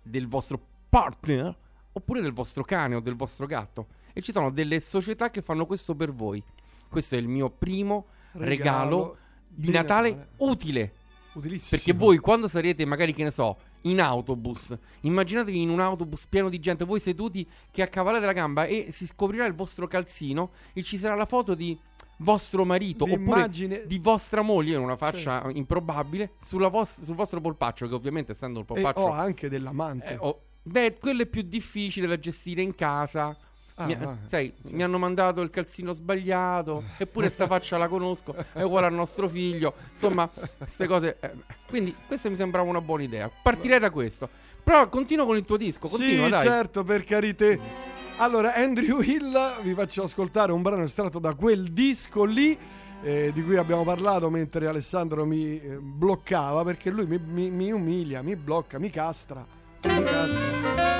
del 0.00 0.28
vostro 0.28 0.60
partner 0.88 1.52
oppure 1.90 2.20
del 2.20 2.32
vostro 2.32 2.62
cane 2.62 2.94
o 2.94 3.00
del 3.00 3.16
vostro 3.16 3.46
gatto. 3.46 3.88
E 4.12 4.22
ci 4.22 4.30
sono 4.30 4.50
delle 4.50 4.78
società 4.78 5.28
che 5.28 5.42
fanno 5.42 5.66
questo 5.66 5.96
per 5.96 6.12
voi. 6.12 6.40
Questo 6.88 7.16
è 7.16 7.18
il 7.18 7.26
mio 7.26 7.50
primo 7.50 8.06
regalo, 8.34 8.46
Regalo 8.46 9.16
di 9.48 9.72
Natale, 9.72 10.10
Natale. 10.10 10.28
utile. 10.36 10.92
Utilissimo. 11.32 11.70
Perché 11.70 11.98
voi 11.98 12.18
quando 12.18 12.46
sarete 12.46 12.84
magari, 12.84 13.12
che 13.12 13.24
ne 13.24 13.32
so, 13.32 13.58
in 13.82 14.00
autobus, 14.00 14.72
immaginatevi 15.00 15.60
in 15.60 15.70
un 15.70 15.80
autobus 15.80 16.24
pieno 16.28 16.48
di 16.48 16.60
gente, 16.60 16.84
voi 16.84 17.00
seduti 17.00 17.44
che 17.72 17.82
accavallate 17.82 18.24
la 18.24 18.32
gamba 18.32 18.66
e 18.66 18.92
si 18.92 19.04
scoprirà 19.04 19.46
il 19.46 19.54
vostro 19.54 19.88
calzino 19.88 20.52
e 20.74 20.84
ci 20.84 20.96
sarà 20.96 21.16
la 21.16 21.26
foto 21.26 21.56
di 21.56 21.76
vostro 22.18 22.64
marito 22.64 23.04
L'immagine- 23.04 23.74
oppure 23.76 23.88
di 23.88 23.98
vostra 23.98 24.42
moglie 24.42 24.74
in 24.74 24.80
una 24.80 24.96
faccia 24.96 25.40
Certo. 25.42 25.56
improbabile 25.56 26.32
sulla 26.40 26.68
vos- 26.68 27.02
sul 27.02 27.14
vostro 27.14 27.40
polpaccio 27.40 27.88
che 27.88 27.94
ovviamente 27.94 28.32
essendo 28.32 28.58
il 28.60 28.64
E 28.68 28.72
polpaccio 28.72 29.00
ho 29.00 29.10
anche 29.12 29.48
dell'amante. 29.48 30.12
eh, 30.14 30.16
oh, 30.18 30.40
beh, 30.62 30.96
quello 30.98 31.22
è 31.22 31.26
più 31.26 31.42
difficile 31.42 32.06
da 32.06 32.18
gestire 32.18 32.62
in 32.62 32.74
casa. 32.74 33.36
Ah, 33.80 33.86
Mi- 33.86 33.92
ah, 33.94 34.18
sai, 34.24 34.52
mi 34.62 34.82
hanno 34.82 34.98
mandato 34.98 35.40
il 35.40 35.50
calzino 35.50 35.92
sbagliato, 35.92 36.82
eppure 36.96 37.30
sta 37.30 37.46
faccia 37.46 37.78
la 37.78 37.86
conosco, 37.86 38.34
è 38.52 38.62
uguale 38.62 38.86
al 38.88 38.92
nostro 38.94 39.28
figlio. 39.28 39.72
Insomma, 39.92 40.28
queste 40.56 40.88
cose. 40.88 41.16
eh, 41.20 41.30
quindi, 41.68 41.94
questa 42.08 42.28
mi 42.28 42.34
sembrava 42.34 42.68
una 42.68 42.80
buona 42.80 43.04
idea. 43.04 43.30
Partirei 43.42 43.78
da 43.78 43.90
questo. 43.90 44.28
Però 44.64 44.88
continuo 44.88 45.24
con 45.26 45.36
il 45.36 45.44
tuo 45.44 45.56
disco. 45.56 45.86
Continua, 45.86 46.24
sì, 46.24 46.30
dai. 46.32 46.44
certo, 46.46 46.82
per 46.82 47.04
carità. 47.04 47.96
Allora, 48.20 48.54
Andrew 48.54 49.00
Hill, 49.00 49.62
vi 49.62 49.74
faccio 49.74 50.02
ascoltare 50.02 50.50
un 50.50 50.60
brano 50.60 50.82
estratto 50.82 51.18
da 51.18 51.34
quel 51.34 51.72
disco 51.72 52.24
lì. 52.24 52.58
eh, 53.00 53.30
di 53.32 53.44
cui 53.44 53.56
abbiamo 53.56 53.84
parlato 53.84 54.28
mentre 54.28 54.66
Alessandro 54.66 55.24
mi 55.24 55.60
eh, 55.60 55.78
bloccava 55.80 56.64
perché 56.64 56.90
lui 56.90 57.06
mi, 57.06 57.20
mi- 57.24 57.48
mi 57.50 57.70
umilia, 57.70 58.22
mi 58.22 58.34
blocca, 58.34 58.80
mi 58.80 58.90
castra. 58.90 59.46
Mi 59.84 60.02
castra. 60.02 60.97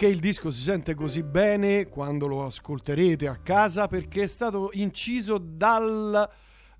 Perché 0.00 0.14
il 0.14 0.20
disco 0.20 0.50
si 0.50 0.62
sente 0.62 0.94
così 0.94 1.22
bene 1.22 1.88
quando 1.88 2.26
lo 2.26 2.46
ascolterete 2.46 3.28
a 3.28 3.36
casa? 3.36 3.86
Perché 3.86 4.22
è 4.22 4.26
stato 4.28 4.70
inciso 4.72 5.36
dal, 5.36 6.26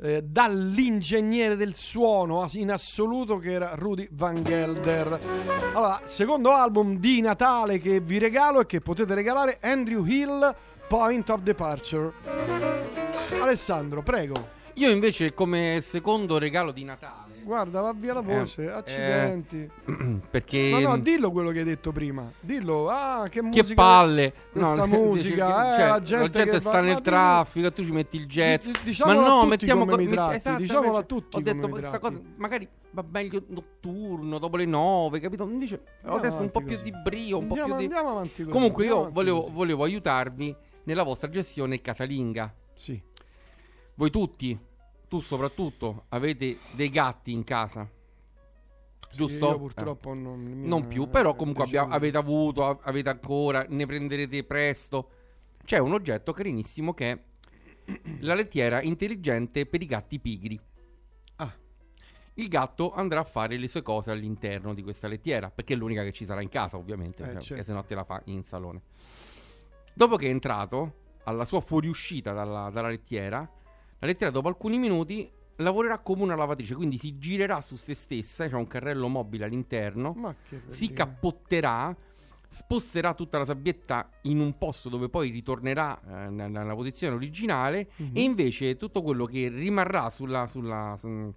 eh, 0.00 0.22
dall'ingegnere 0.22 1.54
del 1.54 1.74
suono 1.74 2.48
in 2.54 2.70
assoluto 2.70 3.36
che 3.36 3.52
era 3.52 3.74
Rudy 3.74 4.08
Van 4.12 4.42
Gelder. 4.42 5.20
Allora, 5.74 6.00
secondo 6.06 6.52
album 6.52 6.96
di 6.96 7.20
Natale 7.20 7.78
che 7.78 8.00
vi 8.00 8.16
regalo 8.16 8.60
e 8.60 8.64
che 8.64 8.80
potete 8.80 9.12
regalare 9.12 9.58
Andrew 9.60 10.02
Hill, 10.06 10.56
Point 10.88 11.28
of 11.28 11.42
Departure. 11.42 12.12
Alessandro, 13.38 14.02
prego. 14.02 14.48
Io 14.76 14.88
invece 14.88 15.34
come 15.34 15.80
secondo 15.82 16.38
regalo 16.38 16.72
di 16.72 16.84
Natale 16.84 17.29
Guarda, 17.44 17.80
va 17.80 17.92
via 17.92 18.14
la 18.14 18.20
voce, 18.20 18.62
Eh, 18.64 18.70
accidenti. 18.70 19.70
perché 20.30 20.70
Ma 20.72 20.80
no, 20.80 20.98
dillo 20.98 21.30
quello 21.30 21.50
che 21.50 21.58
hai 21.60 21.64
detto 21.64 21.92
prima. 21.92 22.30
Dillo, 22.40 22.88
ah, 22.88 23.24
che 23.24 23.40
che 23.40 23.42
musica. 23.42 23.74
palle 23.74 24.32
Questa 24.52 24.74
No, 24.74 24.86
musica, 24.86 25.46
dice- 25.46 25.74
eh, 25.74 25.78
cioè, 25.78 25.88
la 25.88 26.02
gente, 26.02 26.44
che 26.50 26.60
sta 26.60 26.70
va- 26.70 26.80
nel 26.80 27.00
traffico 27.00 27.66
e 27.66 27.72
tu 27.72 27.84
ci 27.84 27.92
metti 27.92 28.16
il 28.16 28.26
jazz 28.26 28.66
Di- 28.66 28.72
di- 28.72 28.78
diciamolo 28.84 29.20
ma 29.20 29.26
no 29.26 29.46
mettiamo 29.46 29.84
come 29.84 29.96
mi 30.04 30.08
met- 30.08 30.32
esatto, 30.34 30.56
diciamolo 30.58 30.88
a 30.88 30.90
invece 30.92 31.06
tutti 31.06 31.36
ho 31.36 31.40
detto 31.40 31.68
questa 31.68 31.98
cosa 31.98 32.20
magari 32.36 32.68
va 32.92 33.04
meglio 33.10 33.42
notturno 33.48 34.38
dopo 34.38 34.56
le 34.56 34.64
nove 34.66 35.20
capito 35.20 35.42
Andiamo 35.44 36.16
adesso 36.16 36.40
un 36.40 36.50
po' 36.50 36.58
avanti 36.60 36.64
più 36.64 36.76
così. 36.76 36.82
di 36.84 36.92
brio 37.02 37.38
un 37.38 37.46
po' 37.46 37.54
Andiamo- 37.54 37.76
più 37.76 37.86
di 37.88 37.94
andiamo 37.94 38.10
avanti 38.16 38.42
così, 38.42 38.50
comunque 38.50 38.82
andiamo 38.84 39.04
io 39.06 39.12
volevo, 39.12 39.40
così. 39.42 39.52
volevo 39.54 39.84
aiutarvi 39.84 40.56
nella 40.84 41.02
vostra 41.02 41.28
gestione 41.28 41.80
casalinga 41.80 42.54
Sì. 42.74 43.00
voi 43.94 44.10
tutti 44.10 44.58
tu 45.10 45.18
soprattutto 45.20 46.04
avete 46.10 46.58
dei 46.70 46.88
gatti 46.88 47.32
in 47.32 47.42
casa 47.42 47.84
giusto? 49.12 49.48
io 49.48 49.58
purtroppo 49.58 50.12
Eh. 50.12 50.14
non- 50.14 50.62
Non 50.62 50.86
più, 50.86 51.08
però 51.10 51.32
eh, 51.32 51.36
comunque 51.36 51.64
diciamo- 51.64 51.86
abbia- 51.86 51.96
avete 51.96 52.16
avuto, 52.16 52.78
avete 52.80 53.08
ancora, 53.08 53.66
ne 53.68 53.86
prenderete 53.86 54.44
presto. 54.44 55.10
C'è 55.64 55.78
un 55.78 55.94
oggetto 55.94 56.32
carinissimo 56.32 56.94
che 56.94 57.10
è 57.10 57.18
la 58.20 58.34
lettiera 58.34 58.80
intelligente 58.82 59.66
per 59.66 59.82
i 59.82 59.86
gatti 59.86 60.20
pigri. 60.20 60.60
Ah. 61.36 61.52
Il 62.34 62.46
gatto 62.46 62.92
andrà 62.94 63.18
a 63.18 63.24
fare 63.24 63.56
le 63.56 63.66
sue 63.66 63.82
cose 63.82 64.12
all'interno 64.12 64.74
di 64.74 64.82
questa 64.84 65.08
lettiera, 65.08 65.50
perché 65.50 65.74
è 65.74 65.76
l'unica 65.76 66.04
che 66.04 66.12
ci 66.12 66.24
sarà 66.24 66.40
in 66.40 66.48
casa, 66.48 66.76
ovviamente, 66.76 67.22
Eh, 67.24 67.26
cioè, 67.26 67.32
certo. 67.34 67.48
perché 67.48 67.64
se 67.64 67.72
no 67.72 67.84
te 67.84 67.94
la 67.96 68.04
fa 68.04 68.22
in 68.26 68.44
salone. 68.44 68.82
Dopo 69.92 70.14
che 70.14 70.26
è 70.26 70.30
entrato, 70.30 70.98
alla 71.24 71.44
sua 71.44 71.60
fuoriuscita 71.60 72.32
dalla, 72.32 72.70
dalla 72.70 72.88
lettiera, 72.88 73.48
la 74.00 74.06
lettiera 74.06 74.32
dopo 74.32 74.48
alcuni 74.48 74.78
minuti 74.78 75.30
lavorerà 75.56 75.98
come 75.98 76.22
una 76.22 76.34
lavatrice, 76.34 76.74
quindi 76.74 76.96
si 76.98 77.18
girerà 77.18 77.60
su 77.60 77.76
se 77.76 77.94
stessa, 77.94 78.48
c'è 78.48 78.54
un 78.54 78.66
carrello 78.66 79.08
mobile 79.08 79.44
all'interno, 79.44 80.34
si 80.66 80.90
cappotterà, 80.92 81.94
sposterà 82.48 83.12
tutta 83.14 83.36
la 83.38 83.44
sabbietta 83.44 84.08
in 84.22 84.40
un 84.40 84.56
posto 84.56 84.88
dove 84.88 85.08
poi 85.10 85.30
ritornerà 85.30 86.00
eh, 86.26 86.30
nella, 86.30 86.74
posizione 86.74 87.14
originale 87.14 87.90
Mhm. 87.96 88.10
e 88.16 88.22
invece 88.22 88.76
tutto 88.76 89.02
quello 89.02 89.26
che 89.26 89.48
rimarrà 89.48 90.08
sulla, 90.08 90.46
sulla, 90.46 90.96
su- 90.98 91.32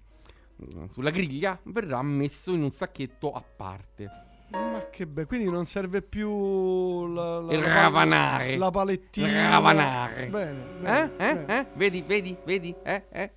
sulla 0.90 1.10
griglia 1.10 1.60
verrà 1.66 2.02
messo 2.02 2.54
in 2.54 2.64
un 2.64 2.72
sacchetto 2.72 3.32
a 3.32 3.44
parte. 3.44 4.10
Ma 4.54 4.86
che 4.92 5.08
bello, 5.08 5.26
quindi 5.28 5.50
non 5.50 5.66
serve 5.66 6.04
più 6.04 7.08
la, 7.08 7.40
la, 7.40 7.54
Il 7.54 7.64
ravanare. 7.64 8.56
la 8.58 8.70
palettina. 8.70 9.28
Il 9.28 9.50
ravanare. 9.50 10.26
Bene, 10.28 10.52
Eh? 10.52 10.82
bene, 10.82 11.12
Eh? 11.18 11.36
bene. 11.36 11.60
Eh? 11.60 11.66
Vedi, 11.74 12.04
vedi, 12.06 12.38
vedi? 12.46 12.76
Eh? 12.84 13.04
Eh? 13.12 13.32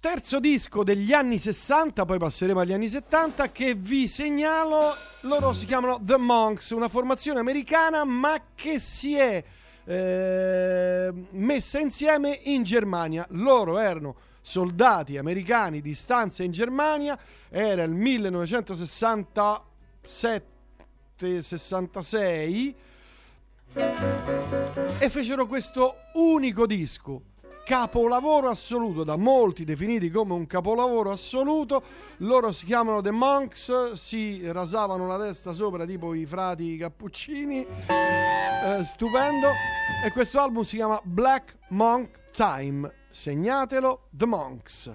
Terzo 0.00 0.40
disco 0.40 0.82
degli 0.82 1.12
anni 1.12 1.38
60, 1.38 2.04
poi 2.06 2.18
passeremo 2.18 2.60
agli 2.60 2.72
anni 2.72 2.88
70, 2.88 3.50
che 3.50 3.74
vi 3.74 4.06
segnalo, 4.08 4.94
loro 5.22 5.52
si 5.52 5.66
chiamano 5.66 5.98
The 6.02 6.16
Monks, 6.16 6.70
una 6.70 6.88
formazione 6.88 7.40
americana 7.40 8.04
ma 8.04 8.38
che 8.54 8.78
si 8.78 9.16
è 9.16 9.42
eh, 9.84 11.12
messa 11.32 11.78
insieme 11.78 12.38
in 12.44 12.62
Germania. 12.64 13.26
Loro 13.30 13.78
erano 13.78 14.16
soldati 14.42 15.16
americani 15.18 15.80
di 15.80 15.94
stanza 15.94 16.42
in 16.42 16.52
Germania, 16.52 17.18
era 17.50 17.82
il 17.82 17.92
1967-66 21.18 22.74
e 24.98 25.08
fecero 25.08 25.46
questo 25.46 25.96
unico 26.14 26.66
disco 26.66 27.22
capolavoro 27.64 28.50
assoluto 28.50 29.04
da 29.04 29.16
molti 29.16 29.64
definiti 29.64 30.10
come 30.10 30.34
un 30.34 30.46
capolavoro 30.46 31.10
assoluto. 31.10 31.82
Loro 32.18 32.52
si 32.52 32.66
chiamano 32.66 33.00
The 33.00 33.10
Monks 33.10 33.92
si 33.92 34.46
rasavano 34.52 35.06
la 35.06 35.18
testa 35.18 35.54
sopra 35.54 35.86
tipo 35.86 36.12
i 36.12 36.26
frati 36.26 36.76
cappuccini 36.76 37.66
Eh, 37.66 38.84
stupendo. 38.84 39.48
E 40.04 40.10
questo 40.12 40.40
album 40.40 40.62
si 40.62 40.76
chiama 40.76 41.00
Black 41.04 41.56
Monk 41.68 42.30
Time. 42.32 42.92
Segnatelo 43.10 44.08
The 44.10 44.26
Monks 44.26 44.92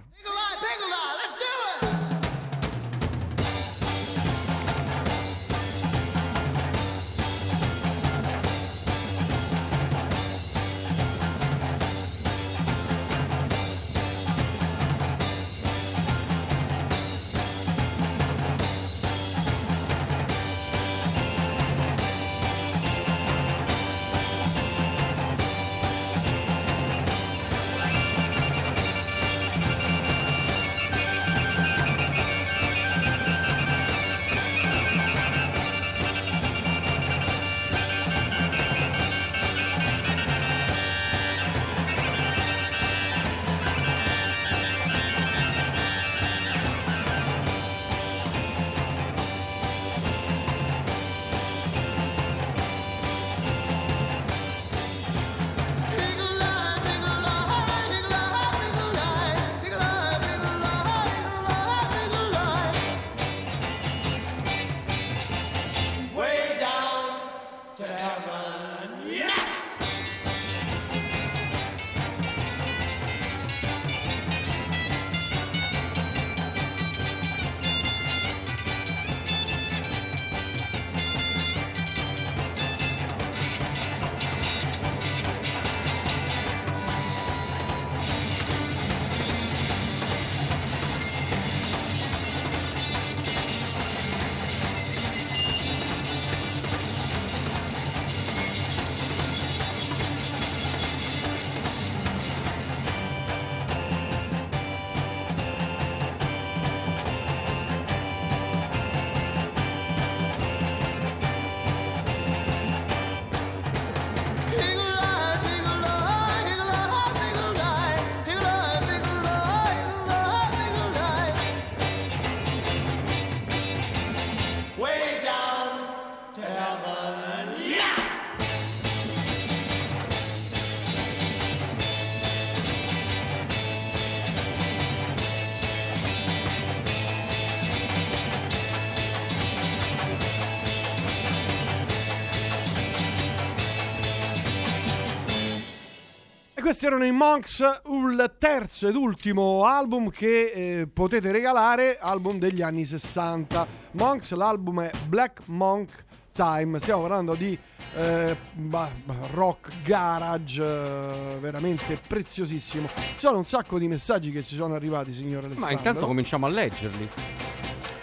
questi 146.80 146.96
erano 146.96 147.06
i 147.06 147.12
Monks, 147.12 147.82
il 147.90 148.36
terzo 148.38 148.88
ed 148.88 148.96
ultimo 148.96 149.66
album 149.66 150.10
che 150.10 150.52
eh, 150.54 150.88
potete 150.88 151.30
regalare, 151.30 151.98
album 152.00 152.40
degli 152.40 152.62
anni 152.62 152.86
60. 152.86 153.68
Monks, 153.92 154.32
l'album 154.32 154.84
è 154.84 154.92
Black 155.06 155.42
Monk 155.48 156.06
Time, 156.32 156.80
stiamo 156.80 157.02
parlando 157.02 157.34
di 157.34 157.58
eh, 157.98 158.34
bah, 158.54 158.90
rock 159.32 159.82
garage, 159.84 160.64
eh, 160.64 161.38
veramente 161.42 162.00
preziosissimo. 162.08 162.88
Ci 162.88 163.18
sono 163.18 163.40
un 163.40 163.46
sacco 163.46 163.78
di 163.78 163.90
messaggi 163.90 164.32
che 164.32 164.42
ci 164.42 164.56
sono 164.56 164.74
arrivati, 164.74 165.12
signore 165.12 165.48
Alessandro. 165.48 165.74
Ma 165.74 165.78
intanto 165.78 166.06
cominciamo 166.06 166.46
a 166.46 166.50
leggerli. 166.50 167.10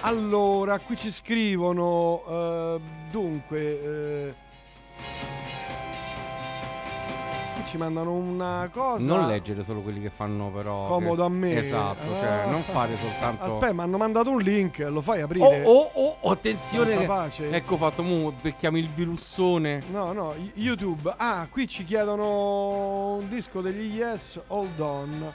Allora, 0.01 0.79
qui 0.81 0.99
ci 0.99 1.11
scrivono, 1.11 2.22
eh, 2.29 2.81
dunque, 3.11 3.59
eh, 3.61 4.35
ci 7.77 7.83
mandano 7.83 8.12
una 8.12 8.68
cosa. 8.72 9.05
Non 9.07 9.27
leggere 9.27 9.62
solo 9.62 9.81
quelli 9.81 10.01
che 10.01 10.11
fanno 10.11 10.51
però... 10.51 10.87
Comodo 10.89 11.22
che- 11.22 11.22
a 11.22 11.29
me. 11.29 11.57
Esatto, 11.57 12.07
cioè 12.14 12.29
Ah. 12.47 12.51
non 12.51 12.62
fare 12.62 12.97
soltanto... 12.97 13.45
Aspetta, 13.45 13.72
mi 13.72 13.81
hanno 13.83 13.97
mandato 13.99 14.31
un 14.31 14.39
link, 14.41 14.79
lo 14.91 15.01
fai 15.03 15.20
Oh, 15.20 15.24
aprire? 15.24 15.62
oh, 15.64 15.91
oh, 15.93 16.16
oh, 16.20 16.31
attenzione 16.31 16.95
Santa 16.97 17.29
che... 17.29 17.51
Ecco 17.51 17.77
fatto, 17.77 18.03
mu, 18.03 18.33
becchiamo 18.41 18.79
il 18.79 18.89
virussone. 18.89 19.83
No, 19.91 20.12
no, 20.12 20.35
YouTube. 20.55 21.12
Ah, 21.16 21.47
qui 21.51 21.68
ci 21.68 21.85
chiedono 21.85 23.16
un 23.16 23.29
disco 23.29 23.61
degli 23.61 23.95
Yes, 23.97 24.41
Hold 24.49 24.81
On. 24.81 25.33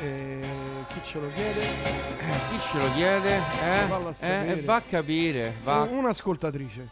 E 0.00 0.40
chi 0.88 1.00
ce 1.04 1.20
lo 1.20 1.30
chiede? 1.34 1.60
Eh, 1.60 2.38
chi 2.50 2.58
ce 2.60 2.78
lo 2.78 2.92
chiede? 2.94 3.36
Eh? 3.36 3.84
Eh, 4.10 4.14
sapere. 4.14 4.58
e 4.58 4.62
va 4.62 4.74
a 4.76 4.80
capire, 4.82 5.54
va. 5.62 5.82
Un- 5.82 5.98
Un'ascoltatrice. 5.98 6.88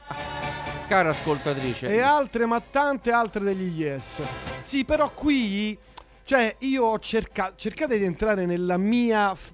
Cara 0.86 1.10
ascoltatrice. 1.10 1.88
E 1.88 2.00
altre, 2.00 2.46
ma 2.46 2.60
tante 2.60 3.10
altre 3.10 3.42
degli 3.44 3.80
Yes. 3.80 4.20
Sì, 4.60 4.84
però 4.84 5.10
qui, 5.10 5.76
cioè, 6.24 6.54
io 6.60 6.84
ho 6.84 6.98
cercato, 6.98 7.54
cercate 7.56 7.98
di 7.98 8.04
entrare 8.04 8.46
nella 8.46 8.76
mia, 8.76 9.34
f- 9.34 9.52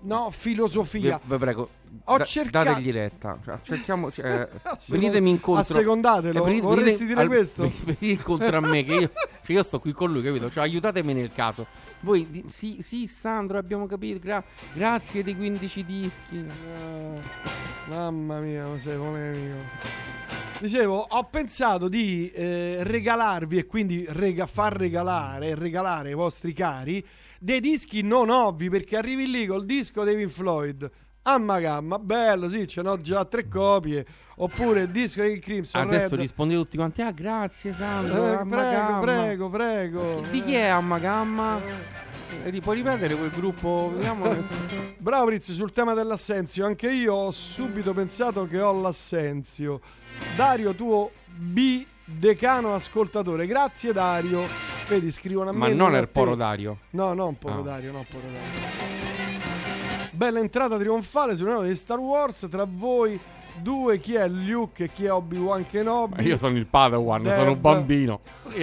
no, 0.00 0.30
filosofia. 0.30 1.20
Vi, 1.24 1.32
vi 1.34 1.38
prego, 1.38 1.68
Ho 2.04 2.16
da- 2.18 2.24
cercato- 2.24 2.68
dategli 2.70 2.90
retta. 2.92 3.38
Cioè, 3.44 3.58
cerchiamo, 3.62 4.10
cioè, 4.10 4.48
Assecond- 4.62 4.88
venitemi 5.00 5.30
incontro. 5.30 5.60
assecondatelo. 5.76 6.42
venite- 6.44 6.62
Vorresti 6.62 7.04
venite 7.04 7.14
dire 7.14 7.26
questo? 7.26 7.62
Venite 7.84 8.06
incontro 8.06 8.56
a 8.56 8.60
me, 8.60 8.84
che 8.84 8.94
io, 8.94 9.10
cioè, 9.44 9.56
io 9.56 9.62
sto 9.62 9.78
qui 9.78 9.92
con 9.92 10.10
lui, 10.12 10.22
capito? 10.22 10.50
Cioè, 10.50 10.64
aiutatemi 10.64 11.12
nel 11.14 11.32
caso. 11.32 11.66
Voi, 12.00 12.26
di- 12.30 12.44
sì, 12.48 12.78
sì, 12.80 13.06
Sandro, 13.06 13.58
abbiamo 13.58 13.86
capito. 13.86 14.18
gra- 14.20 14.42
grazie 14.72 15.22
dei 15.22 15.36
15 15.36 15.84
dischi. 15.84 16.36
Eh, 16.46 17.20
Mamma 17.88 18.38
mia, 18.40 18.66
sei 18.78 18.96
polemico. 18.96 19.56
Dicevo, 20.60 21.06
ho 21.08 21.24
pensato 21.24 21.88
di 21.88 22.30
eh, 22.30 22.78
regalarvi 22.82 23.58
e 23.58 23.66
quindi 23.66 24.06
rega- 24.08 24.46
far 24.46 24.72
regalare 24.76 25.56
regalare 25.56 26.10
ai 26.10 26.14
vostri 26.14 26.52
cari 26.52 27.04
dei 27.40 27.58
dischi 27.58 28.02
non 28.02 28.30
ovvi 28.30 28.70
perché 28.70 28.96
arrivi 28.96 29.28
lì 29.28 29.46
col 29.46 29.64
disco 29.64 30.04
dei 30.04 30.14
Pink 30.14 30.30
Amma 31.24 31.60
gamma, 31.60 31.98
bello, 32.00 32.48
sì, 32.48 32.66
ce 32.66 32.82
n'ho 32.82 33.00
già 33.00 33.24
tre 33.24 33.46
copie. 33.48 34.04
Oppure 34.36 34.82
il 34.82 34.88
disco 34.88 35.22
di 35.22 35.38
Crimson 35.38 35.82
Adesso 35.82 36.10
Red. 36.10 36.18
rispondete 36.20 36.60
tutti 36.60 36.76
quanti. 36.76 37.00
Ah, 37.02 37.12
grazie, 37.12 37.72
Sandro. 37.72 38.26
Eh, 38.26 38.34
Amma 38.34 38.56
prego, 38.56 38.70
Gamma. 38.72 39.00
prego, 39.00 39.48
prego. 39.50 40.22
Di 40.30 40.42
chi 40.42 40.54
è 40.54 40.66
Amma 40.66 40.98
Gamma? 40.98 41.60
Eh, 42.44 42.60
Puoi 42.60 42.76
ripetere 42.76 43.14
quel 43.14 43.30
gruppo? 43.30 43.92
Vediamo. 43.94 44.34
Bravo 44.98 45.28
Rizzi, 45.28 45.52
sul 45.54 45.70
tema 45.70 45.94
dell'assenzio, 45.94 46.66
anche 46.66 46.90
io 46.90 47.14
ho 47.14 47.30
subito 47.30 47.92
pensato 47.92 48.46
che 48.48 48.60
ho 48.60 48.72
l'assenzio. 48.80 49.80
Dario, 50.34 50.74
tuo 50.74 51.12
B 51.36 51.86
decano 52.04 52.74
ascoltatore, 52.74 53.46
grazie 53.46 53.92
Dario. 53.92 54.42
Vedi, 54.88 55.12
scrivono 55.12 55.50
a 55.50 55.52
me. 55.52 55.58
Ma 55.58 55.68
non 55.72 55.94
a 55.94 55.98
il. 55.98 56.08
Poro 56.08 56.34
Dario. 56.34 56.78
No, 56.90 57.12
non 57.14 57.38
Poro 57.38 57.60
Ah. 57.60 57.62
Dario, 57.62 57.92
no, 57.92 58.04
Poro 58.10 58.24
Dario. 58.26 59.11
Bella 60.22 60.38
entrata 60.38 60.78
trionfale 60.78 61.34
sul 61.34 61.48
nome 61.48 61.66
di 61.66 61.74
Star 61.74 61.98
Wars. 61.98 62.46
Tra 62.48 62.64
voi 62.64 63.18
due, 63.60 63.98
chi 63.98 64.14
è 64.14 64.28
Luke 64.28 64.84
e 64.84 64.92
chi 64.92 65.06
è 65.06 65.12
Obi-Wan 65.12 65.66
Kenobi? 65.66 66.14
Ma 66.14 66.22
io 66.22 66.36
sono 66.36 66.56
il 66.56 66.66
Padawan, 66.66 67.24
sono 67.24 67.42
un 67.42 67.46
Deb. 67.54 67.58
bambino. 67.58 68.20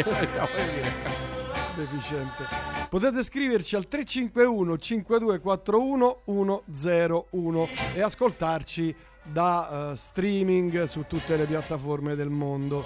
deficiente. 1.76 2.46
Potete 2.90 3.22
scriverci 3.24 3.76
al 3.76 3.90
351 3.90 4.78
5241 4.78 6.62
101 6.74 7.68
e 7.94 8.02
ascoltarci 8.04 8.96
da 9.22 9.92
eh, 9.92 9.96
streaming 9.98 10.86
su 10.86 11.04
tutte 11.10 11.36
le 11.36 11.44
piattaforme 11.44 12.16
del 12.16 12.30
mondo. 12.30 12.86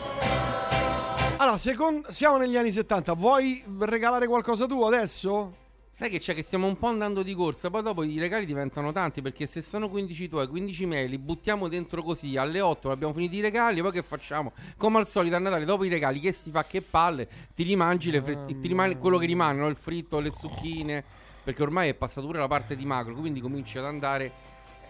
Allora, 1.37 1.59
secon- 1.59 2.05
siamo 2.09 2.37
negli 2.37 2.57
anni 2.57 2.71
70. 2.71 3.13
Vuoi 3.13 3.63
regalare 3.81 4.25
qualcosa 4.25 4.65
tu 4.65 4.81
adesso? 4.81 5.61
Sai 5.95 6.09
che 6.09 6.17
c'è 6.17 6.33
che 6.33 6.41
stiamo 6.41 6.65
un 6.65 6.75
po' 6.75 6.87
andando 6.87 7.21
di 7.21 7.35
corsa, 7.35 7.69
poi 7.69 7.83
dopo 7.83 8.01
i 8.01 8.17
regali 8.17 8.47
diventano 8.47 8.91
tanti 8.91 9.21
perché 9.21 9.45
se 9.45 9.61
sono 9.61 9.89
15 9.89 10.27
tuoi, 10.27 10.47
15 10.47 10.87
miei, 10.87 11.07
li 11.07 11.19
buttiamo 11.19 11.67
dentro 11.67 12.01
così, 12.01 12.35
alle 12.35 12.61
8 12.61 12.89
abbiamo 12.89 13.13
finito 13.13 13.35
i 13.35 13.41
regali, 13.41 13.79
poi 13.79 13.91
che 13.91 14.01
facciamo? 14.01 14.53
Come 14.75 14.97
al 14.97 15.07
solito 15.07 15.35
a 15.35 15.39
Natale, 15.39 15.65
dopo 15.65 15.83
i 15.83 15.89
regali, 15.89 16.19
che 16.19 16.31
si 16.31 16.49
fa? 16.49 16.65
Che 16.65 16.81
palle? 16.81 17.27
Ti 17.53 17.61
rimangi 17.61 18.09
le 18.09 18.23
fre- 18.23 18.43
ti 18.47 18.57
rimane 18.63 18.97
quello 18.97 19.19
che 19.19 19.27
rimane, 19.27 19.59
no? 19.59 19.67
il 19.67 19.75
fritto, 19.75 20.19
le 20.19 20.31
zucchine, 20.31 21.03
perché 21.43 21.61
ormai 21.61 21.89
è 21.89 21.93
passata 21.93 22.25
pure 22.25 22.39
la 22.39 22.47
parte 22.47 22.75
di 22.75 22.85
macro, 22.85 23.13
quindi 23.13 23.39
cominci 23.39 23.77
ad 23.77 23.85
andare 23.85 24.31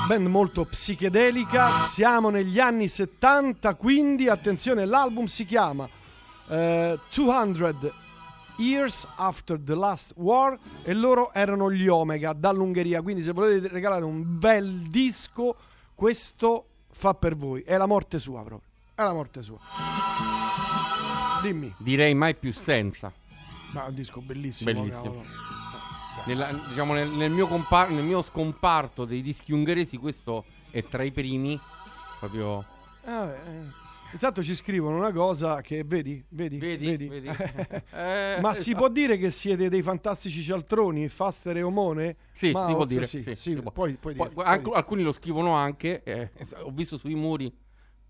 Band 0.07 0.27
molto 0.27 0.63
psichedelica. 0.63 1.85
Siamo 1.87 2.29
negli 2.29 2.59
anni 2.59 2.87
70, 2.87 3.75
quindi 3.75 4.29
attenzione, 4.29 4.85
l'album 4.85 5.25
si 5.25 5.45
chiama 5.45 5.87
eh, 6.47 6.97
200 7.13 7.93
Years 8.55 9.05
After 9.17 9.59
the 9.59 9.75
Last 9.75 10.13
War 10.15 10.57
e 10.83 10.93
loro 10.93 11.33
erano 11.33 11.69
gli 11.69 11.89
Omega 11.89 12.31
dall'Ungheria. 12.31 13.01
Quindi 13.01 13.21
se 13.21 13.33
volete 13.33 13.67
regalare 13.67 14.05
un 14.05 14.39
bel 14.39 14.87
disco, 14.89 15.57
questo 15.93 16.67
fa 16.89 17.13
per 17.13 17.35
voi. 17.35 17.61
È 17.61 17.75
la 17.75 17.85
morte 17.85 18.17
sua 18.17 18.43
proprio. 18.43 18.69
È 18.95 19.03
la 19.03 19.13
morte 19.13 19.41
sua. 19.41 19.59
Dimmi. 21.41 21.75
Direi 21.77 22.13
mai 22.13 22.33
più 22.33 22.53
senza. 22.53 23.11
Ma 23.71 23.85
è 23.85 23.89
un 23.89 23.95
disco 23.95 24.21
bellissimo. 24.21 24.71
Bellissimo. 24.71 25.03
cavolo. 25.03 25.56
Nella- 26.27 26.51
diciamo, 26.67 26.93
nel, 26.93 27.07
nel 27.09 27.31
mio 27.31 27.47
compar- 27.47 27.89
nel 27.89 28.03
mio 28.03 28.21
scomparto 28.21 29.05
dei 29.05 29.21
dischi 29.21 29.53
ungheresi, 29.53 29.97
questo 29.97 30.43
è 30.71 30.83
tra 30.83 31.03
i 31.03 31.11
primi. 31.11 31.57
Proprio. 32.19 32.65
Eh, 33.05 33.11
eh. 33.11 33.85
Intanto 34.13 34.41
ci 34.43 34.55
scrivono 34.55 34.97
una 34.97 35.11
cosa 35.11 35.59
che 35.61 35.83
vedi, 35.85 36.23
vedi, 36.29 36.57
Vedi? 36.57 37.07
Vedi? 37.07 37.29
Eh, 37.93 38.37
Ma 38.41 38.53
si 38.53 38.73
può 38.73 38.87
dire 38.89 39.17
che 39.17 39.31
siete 39.31 39.69
dei 39.69 39.81
fantastici 39.81 40.41
cialtroni, 40.43 41.07
Faster 41.09 41.57
e 41.57 41.61
Omone? 41.61 42.15
Sì, 42.31 42.51
Ma 42.51 42.67
si 42.67 42.73
può 42.73 42.85
dire. 42.85 43.05
Sì, 43.05 43.21
sì, 43.23 43.35
sì, 43.35 43.51
si 43.53 43.61
può. 43.61 43.71
Poi, 43.71 43.93
puoi 43.95 44.15
Poi- 44.15 44.29
dire, 44.29 44.43
alc- 44.43 44.75
alcuni 44.75 45.03
lo 45.03 45.11
scrivono 45.11 45.53
anche. 45.53 46.03
eh, 46.03 46.31
ho 46.61 46.71
visto 46.71 46.97
sui 46.97 47.15
muri. 47.15 47.53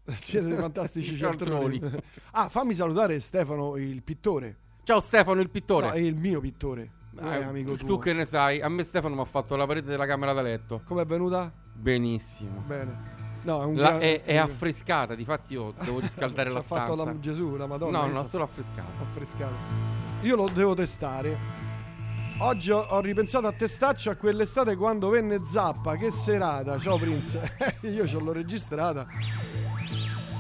Siete 0.18 0.46
dei 0.48 0.58
fantastici 0.58 1.18
Cialtroni. 1.18 1.80
cialtroni. 1.80 2.04
ah, 2.32 2.50
fammi 2.50 2.74
salutare 2.74 3.20
Stefano, 3.20 3.76
il 3.78 4.02
pittore. 4.04 4.56
Ciao 4.84 5.02
Stefano, 5.02 5.42
il 5.42 5.50
pittore. 5.50 5.88
No, 5.88 5.94
è 5.94 6.00
il 6.00 6.16
mio 6.16 6.40
pittore. 6.40 6.92
È 7.20 7.26
Eh, 7.40 7.44
amico 7.44 7.76
tu 7.76 7.86
tuo. 7.86 7.98
che 7.98 8.14
ne 8.14 8.26
sai? 8.26 8.62
A 8.62 8.70
me 8.70 8.84
Stefano 8.84 9.16
mi 9.16 9.22
ha 9.22 9.26
fatto 9.26 9.56
la 9.56 9.66
parete 9.66 9.88
della 9.88 10.06
camera 10.06 10.34
da 10.34 10.42
letto. 10.42 10.82
Com'è 10.86 11.06
venuta? 11.06 11.52
Benissimo. 11.74 12.64
Bene. 12.66 13.16
No, 13.44 13.62
è 13.62 13.66
un 13.66 13.76
La- 13.76 13.90
gran- 13.90 14.02
è, 14.02 14.24
è 14.24 14.36
affrescata, 14.38 15.16
difatti 15.16 15.54
io 15.54 15.74
devo 15.84 16.00
riscaldare 16.00 16.50
la 16.52 16.60
ha 16.60 16.62
fatto 16.62 16.94
stanza. 16.94 17.12
la 17.14 17.20
Gesù, 17.20 17.56
la 17.56 17.66
Madonna. 17.68 18.06
No, 18.06 18.12
no, 18.12 18.26
solo 18.26 18.44
affrescata. 18.44 18.88
affrescato. 19.02 19.54
Io 20.22 20.36
lo 20.36 20.50
devo 20.54 20.74
testare. 20.74 21.66
Oggi 22.40 22.70
ho, 22.72 22.80
ho 22.80 23.00
ripensato 23.00 23.48
a 23.48 23.52
testaccio 23.52 24.10
a 24.12 24.16
quell'estate 24.16 24.76
quando 24.76 25.10
venne 25.10 25.42
Zappa. 25.46 25.96
Che 25.96 26.12
serata, 26.12 26.78
ciao 26.80 26.98
Prince. 26.98 27.56
Io 27.82 28.06
ce 28.08 28.20
l'ho 28.20 28.32
registrata. 28.34 29.08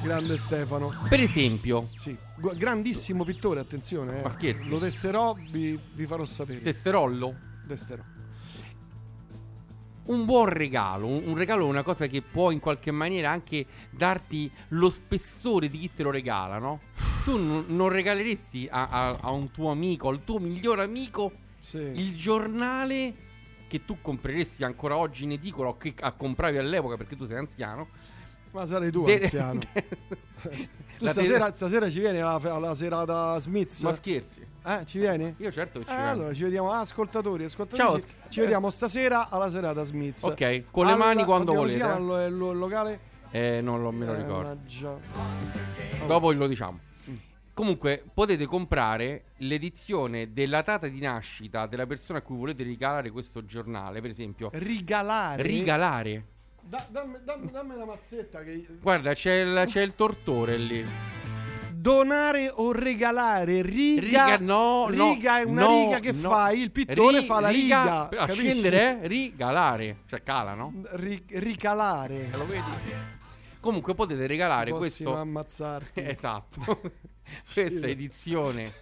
Grande 0.01 0.37
Stefano. 0.37 0.91
Per 1.09 1.19
esempio, 1.19 1.89
Sì, 1.95 2.15
grandissimo 2.55 3.23
pittore, 3.23 3.59
attenzione. 3.59 4.19
eh. 4.19 4.21
Ma 4.21 4.29
scherzi? 4.29 4.69
Lo 4.69 4.79
testerò, 4.79 5.33
vi, 5.49 5.77
vi 5.93 6.05
farò 6.05 6.23
sapere. 6.25 6.61
testerollo, 6.61 7.35
testerò. 7.67 8.03
un 10.05 10.23
buon 10.25 10.47
regalo. 10.47 11.07
Un, 11.07 11.23
un 11.27 11.35
regalo 11.37 11.65
è 11.65 11.69
una 11.69 11.83
cosa 11.83 12.07
che 12.07 12.21
può 12.21 12.51
in 12.51 12.59
qualche 12.61 12.91
maniera 12.91 13.29
anche 13.31 13.65
darti 13.89 14.49
lo 14.69 14.89
spessore 14.89 15.69
di 15.69 15.79
chi 15.79 15.93
te 15.93 16.03
lo 16.03 16.11
regala, 16.11 16.59
no? 16.59 16.79
Tu 17.25 17.37
non, 17.37 17.65
non 17.67 17.89
regaleresti 17.89 18.69
a, 18.71 18.87
a- 18.87 19.17
a 19.19 19.31
un 19.31 19.51
tuo 19.51 19.69
amico, 19.69 20.07
al 20.07 20.23
tuo 20.23 20.39
miglior 20.39 20.79
amico, 20.79 21.33
Sì. 21.59 21.77
il 21.79 22.15
giornale 22.15 23.25
che 23.67 23.83
tu 23.83 23.97
compreresti 24.01 24.63
ancora 24.63 24.95
oggi 24.95 25.25
in 25.25 25.31
edicola 25.33 25.67
o 25.69 25.77
che 25.77 25.93
a- 25.99 26.13
compravi 26.13 26.57
all'epoca 26.57 26.95
perché 26.95 27.17
tu 27.17 27.25
sei 27.25 27.37
anziano. 27.37 27.89
Ma 28.57 28.65
sarai 28.65 28.91
tu 28.91 29.03
De- 29.05 29.19
anziano. 29.21 29.59
Tu 30.97 31.05
La 31.05 31.11
stasera, 31.11 31.53
stasera 31.53 31.91
ci 31.91 31.99
vieni 31.99 32.19
alla, 32.21 32.39
alla 32.41 32.73
serata 32.73 33.37
Smith? 33.39 33.79
Ma 33.83 33.93
scherzi? 33.93 34.43
Eh, 34.65 34.81
ci 34.87 34.97
vieni? 34.97 35.35
Io 35.37 35.51
certo 35.51 35.77
che 35.77 35.85
ci 35.85 35.91
Eh, 35.91 35.95
vengo. 35.95 36.09
allora 36.09 36.33
ci 36.33 36.41
vediamo, 36.41 36.71
ah, 36.71 36.79
ascoltatori, 36.79 37.43
ascoltatori. 37.43 38.01
Ciao. 38.01 38.29
Ci 38.29 38.39
vediamo 38.39 38.71
stasera 38.71 39.29
alla 39.29 39.47
serata 39.51 39.83
Smith. 39.83 40.17
Ok, 40.23 40.63
con 40.71 40.87
le 40.87 40.95
mani 40.95 41.23
quando 41.23 41.51
oddio, 41.51 41.61
come 41.61 41.67
volete, 41.67 41.71
Si 41.71 41.77
chiama 41.77 41.95
eh. 41.95 41.99
il, 41.99 42.05
lo- 42.07 42.25
il 42.25 42.35
lo- 42.37 42.51
il 42.51 42.57
locale? 42.57 42.99
Eh, 43.29 43.61
non 43.61 43.83
lo, 43.83 43.91
me 43.91 44.05
lo 44.07 44.13
Eh, 44.13 44.17
ricordo. 44.17 44.41
mannaggia. 44.47 44.97
Dopo 46.07 46.31
lo 46.31 46.47
diciamo. 46.47 46.79
Mm. 47.11 47.15
Comunque 47.53 48.03
potete 48.11 48.45
comprare 48.47 49.25
l'edizione 49.37 50.33
della 50.33 50.63
data 50.63 50.87
di 50.87 50.99
nascita 50.99 51.67
della 51.67 51.85
persona 51.85 52.19
a 52.19 52.21
cui 52.23 52.37
volete 52.37 52.63
regalare 52.63 53.11
questo 53.11 53.45
giornale, 53.45 54.01
per 54.01 54.09
esempio. 54.09 54.49
Rigalare. 54.53 55.43
Rigalare. 55.43 56.25
Da- 56.67 56.85
dammi, 56.89 57.17
dammi- 57.23 57.49
dammi 57.49 57.77
la 57.77 57.85
mazzetta 57.85 58.43
che... 58.43 58.65
Guarda, 58.81 59.13
c'è 59.13 59.35
il, 59.35 59.63
c'è 59.67 59.81
il 59.81 59.95
tortore 59.95 60.57
lì. 60.57 60.85
Donare 61.71 62.51
o 62.53 62.73
regalare? 62.73 63.61
Riga, 63.61 64.01
Riga, 64.01 64.37
no, 64.39 64.87
no, 64.89 65.13
riga 65.13 65.39
è 65.39 65.43
una 65.43 65.61
no, 65.61 65.83
riga 65.85 65.99
che 66.01 66.11
no. 66.11 66.27
fai, 66.29 66.61
il 66.61 66.71
pittore 66.71 67.19
Ri- 67.19 67.25
fa 67.25 67.39
la 67.39 67.47
riga. 67.49 68.09
A 68.09 68.25
capisci? 68.25 68.41
scendere, 68.49 68.99
eh? 69.01 69.07
rigalare. 69.07 69.97
Cioè 70.07 70.23
cala, 70.23 70.55
no? 70.55 70.73
Ri- 70.91 71.23
ricalare. 71.29 72.27
Lo 72.31 72.45
vedi? 72.45 72.61
Comunque 73.61 73.95
potete 73.95 74.27
regalare 74.27 74.71
Possiamo 74.71 74.79
questo 74.79 75.15
ammazzarti. 75.15 76.01
Esatto. 76.03 76.81
Questa 77.53 77.87
edizione 77.87 78.73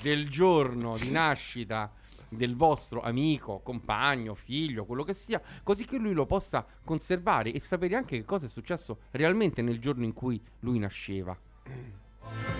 del 0.00 0.28
giorno 0.28 0.96
di 0.96 1.10
nascita 1.10 1.88
del 2.32 2.56
vostro 2.56 3.00
amico, 3.02 3.60
compagno, 3.62 4.34
figlio, 4.34 4.84
quello 4.84 5.04
che 5.04 5.14
sia, 5.14 5.40
così 5.62 5.84
che 5.84 5.98
lui 5.98 6.12
lo 6.12 6.26
possa 6.26 6.64
conservare 6.84 7.52
e 7.52 7.60
sapere 7.60 7.94
anche 7.96 8.16
che 8.16 8.24
cosa 8.24 8.46
è 8.46 8.48
successo 8.48 8.98
realmente 9.12 9.62
nel 9.62 9.78
giorno 9.78 10.04
in 10.04 10.12
cui 10.12 10.40
lui 10.60 10.78
nasceva. 10.78 11.36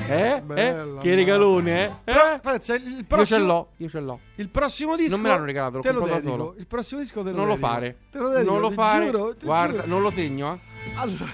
Eh? 0.08 0.42
Bella, 0.44 1.00
eh? 1.00 1.02
Che 1.02 1.14
regalone, 1.14 1.84
eh? 1.86 1.92
Però, 2.04 2.34
eh? 2.34 2.38
pensa, 2.40 2.74
il 2.74 2.82
Io 2.98 3.04
prossimo, 3.06 3.38
ce 3.38 3.44
l'ho, 3.44 3.68
io 3.76 3.88
ce 3.88 4.00
l'ho. 4.00 4.20
Il 4.34 4.48
prossimo 4.50 4.96
disco 4.96 5.12
Non 5.14 5.20
me 5.20 5.28
l'hanno 5.28 5.44
regalato, 5.44 5.76
l'ho 5.76 5.82
te 5.82 5.92
lo 5.92 6.00
dedico. 6.06 6.28
solo. 6.28 6.54
Il 6.58 6.66
prossimo 6.66 7.00
disco 7.00 7.22
te 7.22 7.30
lo 7.30 7.36
Non 7.36 7.46
lo 7.46 7.56
fare. 7.56 7.96
Te 8.10 8.18
lo 8.18 8.28
dedico, 8.28 8.50
non 8.52 8.60
lo 8.60 8.68
ti 8.68 8.74
fare. 8.74 9.06
giuro, 9.06 9.34
Guarda, 9.42 9.72
giuro. 9.82 9.86
non 9.86 10.02
lo 10.02 10.10
segno, 10.10 10.52
eh. 10.54 10.58
Allora. 10.96 11.30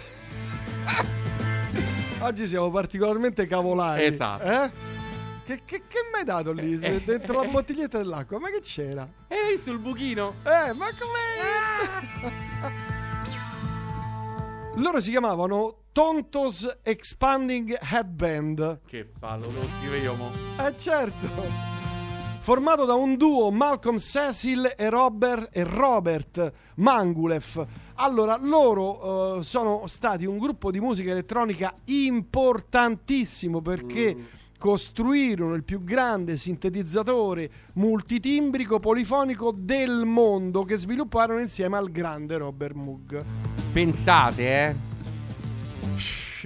Oggi 2.21 2.47
siamo 2.47 2.71
particolarmente 2.71 3.47
cavolari. 3.47 4.05
Esatto. 4.05 4.43
Eh? 4.45 4.71
Che, 5.49 5.63
che, 5.65 5.85
che 5.89 6.01
mi 6.13 6.19
hai 6.19 6.25
dato 6.27 6.53
lì? 6.53 6.79
Eh, 6.79 7.01
dentro 7.01 7.41
la 7.41 7.49
bottiglietta 7.49 7.97
dell'acqua? 7.97 8.39
Ma 8.39 8.51
che 8.51 8.61
c'era? 8.61 9.09
E 9.29 9.35
hai 9.35 9.53
visto 9.53 9.73
il 9.73 9.79
buchino? 9.79 10.35
Eh, 10.45 10.75
ma 10.75 10.91
com'è? 10.91 12.37
Loro 14.77 15.01
si 15.01 15.09
chiamavano 15.09 15.85
Tontos 15.91 16.81
Expanding 16.83 17.79
Headband. 17.81 18.81
Che 18.87 19.11
ballo, 19.19 19.47
lo 19.47 19.67
scrivo 19.79 19.95
io, 19.95 20.15
mo. 20.17 20.31
Eh 20.63 20.77
certo. 20.77 21.27
Formato 22.41 22.85
da 22.85 22.93
un 22.93 23.17
duo 23.17 23.51
Malcolm 23.51 23.97
Cecil 23.97 24.75
e 24.77 24.91
Robert, 24.91 25.49
e 25.51 25.65
Robert 25.65 26.53
Mangulev. 26.75 27.67
Allora, 27.95 28.37
loro 28.37 29.39
eh, 29.39 29.43
sono 29.45 29.87
stati 29.87 30.27
un 30.27 30.37
gruppo 30.37 30.71
di 30.71 30.79
musica 30.79 31.11
elettronica 31.11 31.75
importantissimo 31.87 33.63
perché 33.63 34.15
costruirono 34.59 35.55
il 35.55 35.63
più 35.65 35.83
grande 35.85 36.37
sintetizzatore 36.37 37.51
multitimbrico 37.75 38.81
polifonico 38.81 39.53
del 39.57 40.03
mondo 40.05 40.65
che 40.65 40.77
svilupparono 40.77 41.41
insieme 41.41 41.77
al 41.77 41.91
grande 41.91 42.37
Robert 42.37 42.75
Moog. 42.75 43.25
Pensate, 43.73 44.43
eh. 44.67 44.75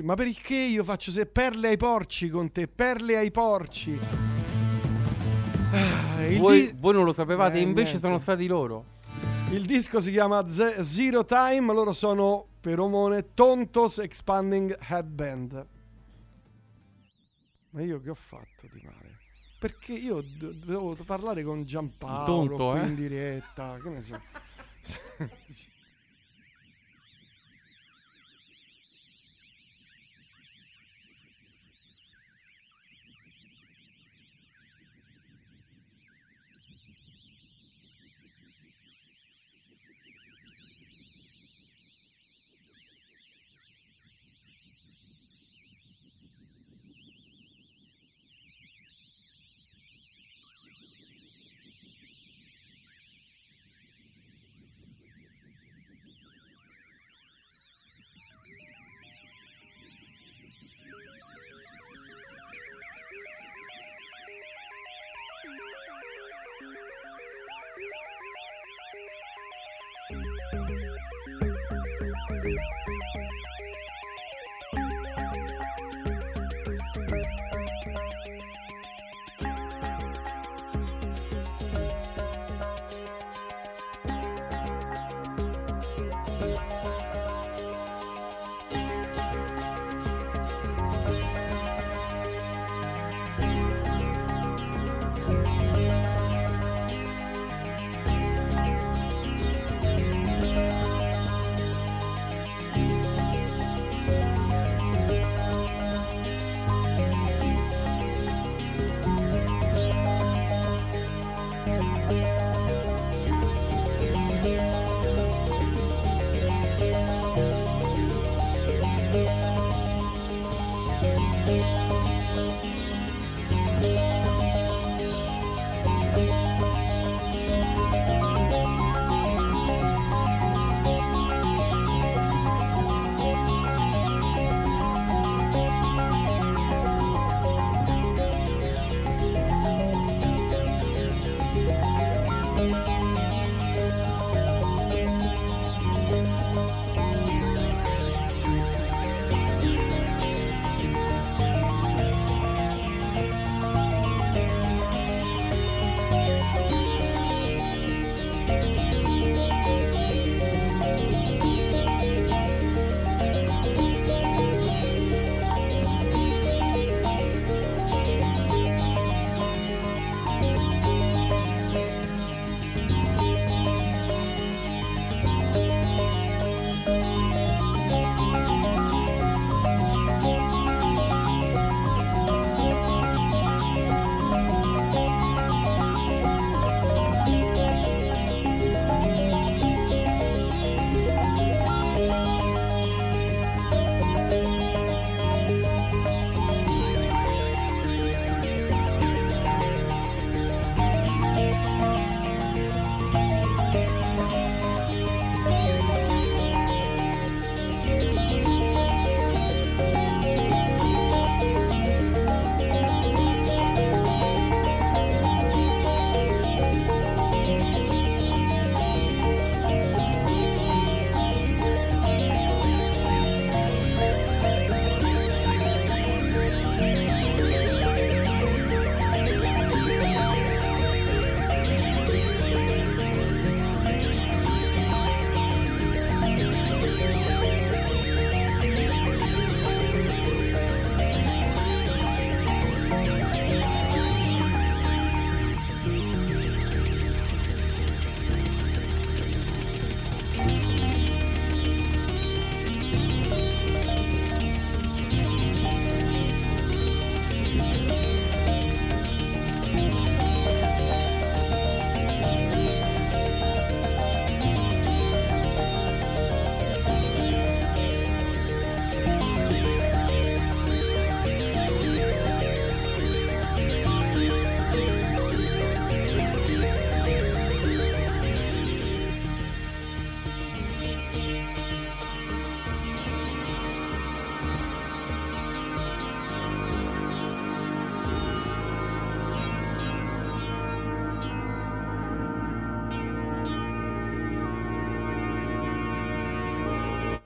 Ma 0.03 0.15
perché 0.15 0.55
io 0.57 0.85
faccio 0.85 1.11
se 1.11 1.27
perle 1.27 1.69
ai 1.69 1.77
porci 1.77 2.29
con 2.29 2.51
te? 2.53 2.67
Perle 2.69 3.17
ai 3.17 3.31
porci. 3.31 3.99
Ah, 5.73 6.39
Voi, 6.39 6.67
di- 6.67 6.75
voi 6.79 6.93
non 6.95 7.05
lo 7.05 7.13
sapevate, 7.13 7.59
Eh, 7.59 7.63
invece 7.63 7.91
niente. 7.93 8.07
sono 8.07 8.19
stati 8.19 8.47
loro. 8.47 8.85
Il 9.51 9.67
disco 9.67 10.01
si 10.01 10.11
chiama 10.11 10.45
Zero 10.49 11.25
Time, 11.25 11.73
loro 11.73 11.93
sono 11.93 12.47
per 12.61 12.79
Omone 12.81 13.35
Tontos 13.35 13.99
Expanding 13.99 14.77
Headband. 14.89 15.67
Ma 17.73 17.83
io 17.83 18.01
che 18.01 18.11
ho 18.11 18.15
fatto 18.15 18.67
di 18.73 18.81
male? 18.85 19.19
Perché 19.59 19.93
io 19.93 20.23
do- 20.23 20.53
dovevo 20.53 20.95
parlare 21.05 21.43
con 21.43 21.65
Giampaolo 21.65 22.25
Tonto, 22.57 22.71
qui 22.73 22.81
eh? 22.81 22.85
in 22.87 22.95
diretta, 22.95 23.79
che 23.83 23.89
ne 23.89 24.01
so. 24.01 24.21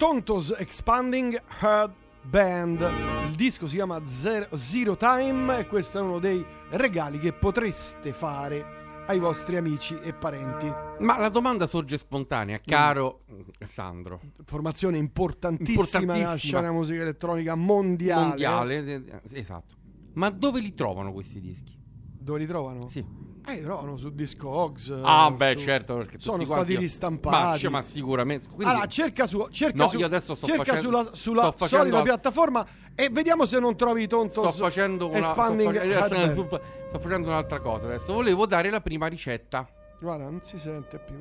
Tonto's 0.06 0.54
Expanding 0.56 1.36
Heart 1.60 1.92
Band. 2.22 2.80
Il 3.28 3.34
disco 3.34 3.66
si 3.66 3.74
chiama 3.74 4.06
Zero, 4.06 4.56
Zero 4.56 4.96
Time 4.96 5.58
e 5.58 5.66
questo 5.66 5.98
è 5.98 6.00
uno 6.00 6.20
dei 6.20 6.46
regali 6.70 7.18
che 7.18 7.32
potreste 7.32 8.12
fare 8.12 9.04
ai 9.08 9.18
vostri 9.18 9.56
amici 9.56 9.98
e 10.00 10.12
parenti. 10.14 10.72
Ma 11.00 11.18
la 11.18 11.28
domanda 11.28 11.66
sorge 11.66 11.98
spontanea, 11.98 12.60
caro 12.64 13.24
Sandro. 13.64 14.20
Formazione 14.44 14.96
importantissima, 14.96 15.82
nella 15.82 16.12
Importantissima. 16.12 16.36
scena 16.60 16.70
musica 16.70 17.02
elettronica 17.02 17.56
mondiale. 17.56 18.26
Mondiale, 18.28 18.84
eh, 18.84 19.20
esatto. 19.32 19.74
Ma 20.12 20.30
dove 20.30 20.60
li 20.60 20.72
trovano 20.72 21.12
questi 21.12 21.40
dischi? 21.40 21.76
Dove 22.16 22.38
li 22.38 22.46
trovano? 22.46 22.88
Sì. 22.90 23.04
Eh, 23.48 23.62
trovano 23.62 23.96
su 23.96 24.10
Discogs. 24.10 24.88
eh, 24.88 25.00
Ah, 25.04 25.30
beh, 25.30 25.54
su- 25.56 25.64
certo. 25.64 25.96
Perché 25.98 26.18
Sono 26.18 26.44
stati 26.44 26.50
quanti- 26.50 26.76
ristampati. 26.76 27.44
Ma, 27.44 27.56
cioè, 27.58 27.70
ma 27.70 27.82
sicuramente. 27.82 28.46
Quindi- 28.48 28.64
Allora, 28.64 28.86
cerca, 28.88 29.26
su, 29.26 29.46
cerca, 29.50 29.76
No, 29.84 29.88
su- 29.88 29.98
io 29.98 30.06
adesso 30.06 30.34
sto 30.34 30.46
cerca 30.46 30.64
facendo- 30.64 30.98
sulla, 31.04 31.14
sulla 31.14 31.42
sto 31.42 31.52
facendo 31.52 31.96
al- 31.98 32.02
piattaforma 32.02 32.66
e 32.94 33.08
vediamo 33.10 33.44
se 33.44 33.60
non 33.60 33.76
trovi 33.76 34.02
i 34.02 34.06
Tontos 34.08 34.52
sto 34.52 34.64
facendo 34.64 35.06
una. 35.06 35.18
Sto, 35.18 35.26
Expanding 35.28 35.74
fac- 35.74 35.84
Heart 35.86 36.08
Band. 36.10 36.46
sto- 36.46 36.60
sto 36.88 36.98
facendo 36.98 37.28
un'altra 37.28 37.60
cosa 37.60 37.86
adesso. 37.86 38.12
Volevo 38.12 38.46
dare 38.46 38.68
la 38.70 38.80
prima 38.80 39.06
ricetta. 39.06 39.68
Guarda, 40.00 40.24
non 40.24 40.40
si 40.42 40.58
sente 40.58 40.98
più. 40.98 41.20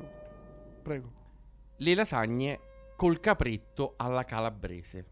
Prego. 0.82 1.10
Le 1.76 1.94
lasagne 1.94 2.60
col 2.96 3.20
capretto 3.20 3.94
alla 3.98 4.24
calabrese. 4.24 5.04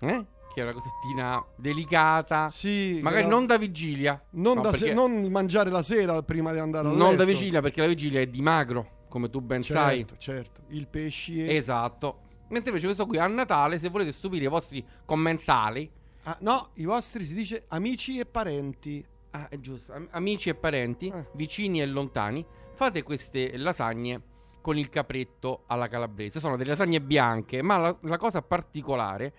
Eh? 0.00 0.26
Che 0.56 0.62
è 0.62 0.64
una 0.64 0.72
cosettina 0.72 1.44
delicata. 1.54 2.48
Sì, 2.48 2.98
Magari 3.02 3.26
non 3.26 3.44
da 3.44 3.58
vigilia. 3.58 4.18
Non, 4.30 4.54
No, 4.56 4.62
da 4.62 4.72
se- 4.72 4.86
perché- 4.86 4.94
non 4.94 5.30
mangiare 5.30 5.68
la 5.68 5.82
sera 5.82 6.22
prima 6.22 6.50
di 6.54 6.58
andare 6.58 6.86
a 6.86 6.90
letto. 6.92 7.02
non 7.04 7.14
da 7.14 7.24
vigilia, 7.24 7.60
perché 7.60 7.82
la 7.82 7.86
vigilia 7.86 8.20
è 8.22 8.26
di 8.26 8.40
magro, 8.40 9.02
come 9.10 9.28
tu 9.28 9.42
ben 9.42 9.62
sai. 9.62 9.98
Certo, 9.98 10.16
certo. 10.16 10.60
Il 10.68 10.86
pesci 10.88 11.44
è... 11.44 11.52
Esatto. 11.54 12.20
Mentre 12.48 12.70
invece 12.70 12.86
questo 12.86 13.04
qui 13.04 13.18
a 13.18 13.26
Natale, 13.26 13.78
se 13.78 13.90
volete 13.90 14.12
stupire 14.12 14.46
i 14.46 14.48
vostri 14.48 14.82
commensali, 15.04 15.90
Ah, 16.22 16.38
no, 16.40 16.70
i 16.76 16.84
vostri 16.86 17.22
si 17.24 17.34
dice 17.34 17.64
amici 17.68 18.18
e 18.18 18.24
parenti. 18.24 19.04
ah, 19.32 19.48
è 19.50 19.60
giusto, 19.60 19.92
am- 19.92 20.08
amici 20.12 20.48
e 20.48 20.54
parenti, 20.54 21.08
Eh. 21.14 21.26
vicini 21.34 21.82
e 21.82 21.86
lontani, 21.86 22.42
fate 22.72 23.02
queste 23.02 23.58
lasagne 23.58 24.22
con 24.62 24.78
il 24.78 24.88
capretto 24.88 25.64
alla 25.66 25.86
calabrese. 25.86 26.40
Sono 26.40 26.56
delle 26.56 26.70
lasagne 26.70 27.00
bianche, 27.02 27.60
ma 27.62 27.76
la, 27.76 27.96
la 28.00 28.16
cosa 28.16 28.40
particolare 28.42 29.32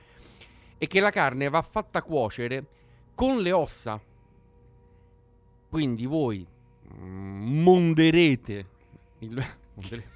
è 0.77 0.87
che 0.87 0.99
la 0.99 1.09
carne 1.09 1.49
va 1.49 1.61
fatta 1.61 2.01
cuocere 2.01 2.65
con 3.15 3.39
le 3.39 3.51
ossa. 3.51 3.99
Quindi 5.69 6.05
voi 6.05 6.45
mm, 6.93 7.61
monderete 7.61 8.65
il... 9.19 9.45
mondere- 9.73 10.15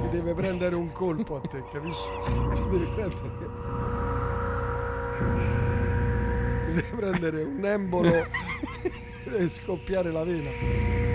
Ti 0.00 0.08
deve 0.10 0.34
prendere 0.34 0.74
un 0.74 0.92
colpo 0.92 1.36
a 1.36 1.40
te, 1.40 1.62
capisci? 1.72 2.08
Ti 2.54 2.68
deve 2.68 2.86
prendere... 2.94 3.62
Ti 6.66 6.72
deve 6.72 6.96
prendere 6.96 7.42
un 7.42 7.64
embolo 7.64 8.12
e 9.38 9.48
scoppiare 9.48 10.10
la 10.10 10.24
vena. 10.24 11.13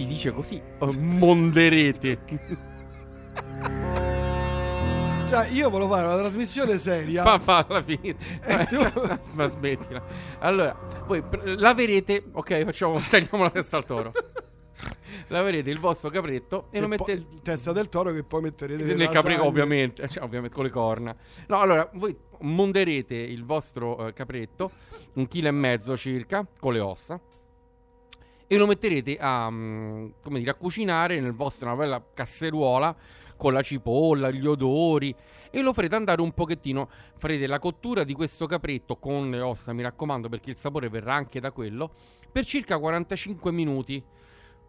Si 0.00 0.06
dice 0.06 0.32
così, 0.32 0.56
eh, 0.56 0.96
monderete. 0.96 2.18
Cioè, 5.28 5.48
io 5.50 5.68
volevo 5.68 5.92
fare 5.92 6.06
una 6.06 6.16
trasmissione 6.16 6.78
seria. 6.78 7.22
Ma 7.22 7.38
falla 7.38 7.82
finire. 7.82 8.16
E 8.42 8.64
tu- 8.72 9.18
Ma 9.34 9.46
smettila. 9.46 10.02
Allora, 10.38 10.74
voi 11.06 11.22
laverete, 11.44 12.24
ok, 12.32 12.64
facciamo, 12.64 12.98
tagliamo 13.10 13.42
la 13.42 13.50
testa 13.50 13.76
al 13.76 13.84
toro. 13.84 14.12
Laverete 15.28 15.68
il 15.68 15.78
vostro 15.78 16.08
capretto 16.08 16.68
e 16.70 16.72
Che 16.72 16.80
lo 16.80 16.88
mettete 16.88 17.12
il 17.12 17.42
testa 17.42 17.72
del 17.72 17.90
toro 17.90 18.10
che 18.12 18.22
poi 18.24 18.40
metterete 18.40 18.82
nel 18.82 18.96
lasagna. 19.12 19.44
ovviamente, 19.44 20.08
cioè, 20.08 20.24
ovviamente 20.24 20.54
con 20.54 20.64
le 20.64 20.70
corna. 20.70 21.14
No, 21.46 21.60
allora, 21.60 21.88
voi 21.92 22.16
monderete 22.40 23.14
il 23.14 23.44
vostro 23.44 24.06
eh, 24.06 24.12
capretto, 24.14 24.70
un 25.14 25.28
chilo 25.28 25.48
e 25.48 25.52
mezzo 25.52 25.94
circa, 25.94 26.46
con 26.58 26.72
le 26.72 26.80
ossa, 26.80 27.20
e 28.52 28.56
lo 28.56 28.66
metterete 28.66 29.16
a, 29.16 29.48
mm, 29.48 30.08
come 30.24 30.40
dire, 30.40 30.50
a 30.50 30.54
cucinare 30.54 31.20
nel 31.20 31.34
vostro, 31.34 31.66
una 31.66 31.76
bella 31.76 32.04
casseruola 32.12 32.96
con 33.36 33.52
la 33.52 33.62
cipolla, 33.62 34.28
gli 34.32 34.44
odori 34.44 35.14
e 35.50 35.62
lo 35.62 35.72
farete 35.72 35.94
andare 35.94 36.20
un 36.20 36.32
pochettino, 36.32 36.88
farete 37.16 37.46
la 37.46 37.60
cottura 37.60 38.02
di 38.02 38.12
questo 38.12 38.46
capretto 38.46 38.96
con 38.96 39.30
le 39.30 39.40
ossa, 39.40 39.72
mi 39.72 39.82
raccomando, 39.82 40.28
perché 40.28 40.50
il 40.50 40.56
sapore 40.56 40.88
verrà 40.88 41.14
anche 41.14 41.38
da 41.38 41.52
quello, 41.52 41.92
per 42.32 42.44
circa 42.44 42.76
45 42.76 43.52
minuti, 43.52 44.02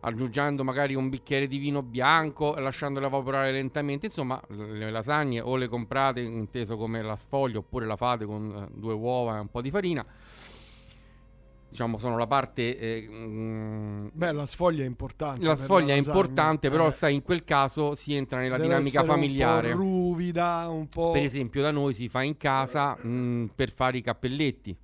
aggiungendo 0.01 0.63
magari 0.63 0.93
un 0.93 1.09
bicchiere 1.09 1.47
di 1.47 1.57
vino 1.57 1.81
bianco, 1.81 2.53
lasciandola 2.53 3.07
evaporare 3.07 3.51
lentamente. 3.51 4.05
Insomma, 4.05 4.39
le 4.49 4.91
lasagne 4.91 5.41
o 5.41 5.55
le 5.55 5.67
comprate 5.67 6.21
inteso 6.21 6.77
come 6.77 7.01
la 7.01 7.15
sfoglia 7.15 7.57
oppure 7.57 7.87
la 7.87 7.95
fate 7.95 8.25
con 8.25 8.67
eh, 8.69 8.77
due 8.77 8.93
uova 8.93 9.37
e 9.37 9.39
un 9.39 9.49
po' 9.49 9.61
di 9.61 9.71
farina. 9.71 10.05
Diciamo, 11.71 11.97
sono 11.99 12.17
la 12.17 12.27
parte 12.27 12.77
eh, 12.77 13.07
mm, 13.09 14.07
Beh, 14.11 14.33
la 14.33 14.45
sfoglia 14.45 14.83
è 14.83 14.85
importante. 14.85 15.45
la 15.45 15.55
sfoglia 15.55 15.93
è 15.93 15.97
importante, 15.97 16.69
però 16.69 16.89
Eh, 16.89 16.91
sai, 16.91 17.13
in 17.15 17.21
quel 17.23 17.45
caso 17.45 17.95
si 17.95 18.13
entra 18.13 18.39
nella 18.39 18.57
deve 18.57 18.67
dinamica 18.67 19.05
familiare. 19.05 19.71
Un 19.71 19.77
po' 19.77 19.81
ruvida, 19.83 20.67
un 20.67 20.87
po'. 20.89 21.11
Per 21.11 21.23
esempio, 21.23 21.61
da 21.61 21.71
noi 21.71 21.93
si 21.93 22.09
fa 22.09 22.23
in 22.23 22.35
casa 22.35 22.95
mh, 23.01 23.51
per 23.55 23.71
fare 23.71 23.97
i 23.97 24.01
cappelletti. 24.01 24.77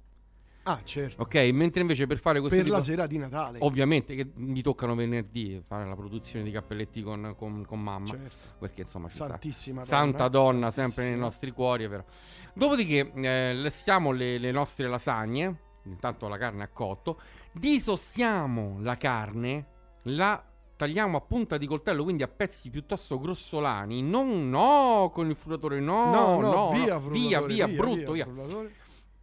Ah, 0.63 0.79
certo. 0.83 1.21
Ok, 1.23 1.35
mentre 1.53 1.81
invece 1.81 2.07
per 2.07 2.19
fare 2.19 2.39
questo 2.39 2.55
Per 2.57 2.65
tipo- 2.65 2.77
la 2.77 2.83
sera 2.83 3.05
di 3.07 3.17
Natale. 3.17 3.57
Ovviamente 3.61 4.15
che 4.15 4.29
mi 4.35 4.61
toccano 4.61 4.95
venerdì 4.95 5.61
fare 5.65 5.85
la 5.88 5.95
produzione 5.95 6.43
di 6.45 6.51
cappelletti 6.51 7.01
con, 7.01 7.35
con- 7.38 7.65
con 7.65 7.81
mamma. 7.83 8.07
Certo. 8.07 8.35
Perché 8.59 8.81
insomma 8.81 9.07
ci 9.09 9.15
sta. 9.15 9.27
Santissima 9.27 9.83
Santa 9.83 10.27
donna, 10.29 10.51
donna, 10.51 10.71
sempre 10.71 10.91
santissima. 10.93 11.09
nei 11.09 11.19
nostri 11.19 11.51
cuori, 11.51 11.88
vero. 11.88 12.05
Dopodiché 12.53 13.11
eh, 13.13 13.53
lessiamo 13.55 14.11
le, 14.11 14.38
le 14.38 14.51
nostre 14.51 14.88
lasagne. 14.88 15.55
Intanto 15.89 16.27
la 16.27 16.38
carne 16.38 16.63
a 16.63 16.67
cotto. 16.67 17.19
Disossiamo 17.51 18.77
la 18.81 18.97
carne. 18.97 19.65
La 20.03 20.43
tagliamo 20.75 21.17
a 21.17 21.21
punta 21.21 21.57
di 21.57 21.65
coltello, 21.67 22.03
quindi 22.03 22.23
a 22.23 22.27
pezzi 22.27 22.69
piuttosto 22.69 23.19
grossolani. 23.19 24.01
Non 24.01 24.49
no 24.49 25.09
con 25.13 25.29
il 25.29 25.35
frullatore, 25.35 25.79
no, 25.79 26.09
No, 26.11 26.39
no, 26.39 26.51
no, 26.53 26.71
via, 26.71 26.93
no, 26.95 27.09
via, 27.09 27.41
via, 27.41 27.65
via, 27.65 27.77
brutto, 27.77 28.11
via, 28.13 28.25
via. 28.25 28.69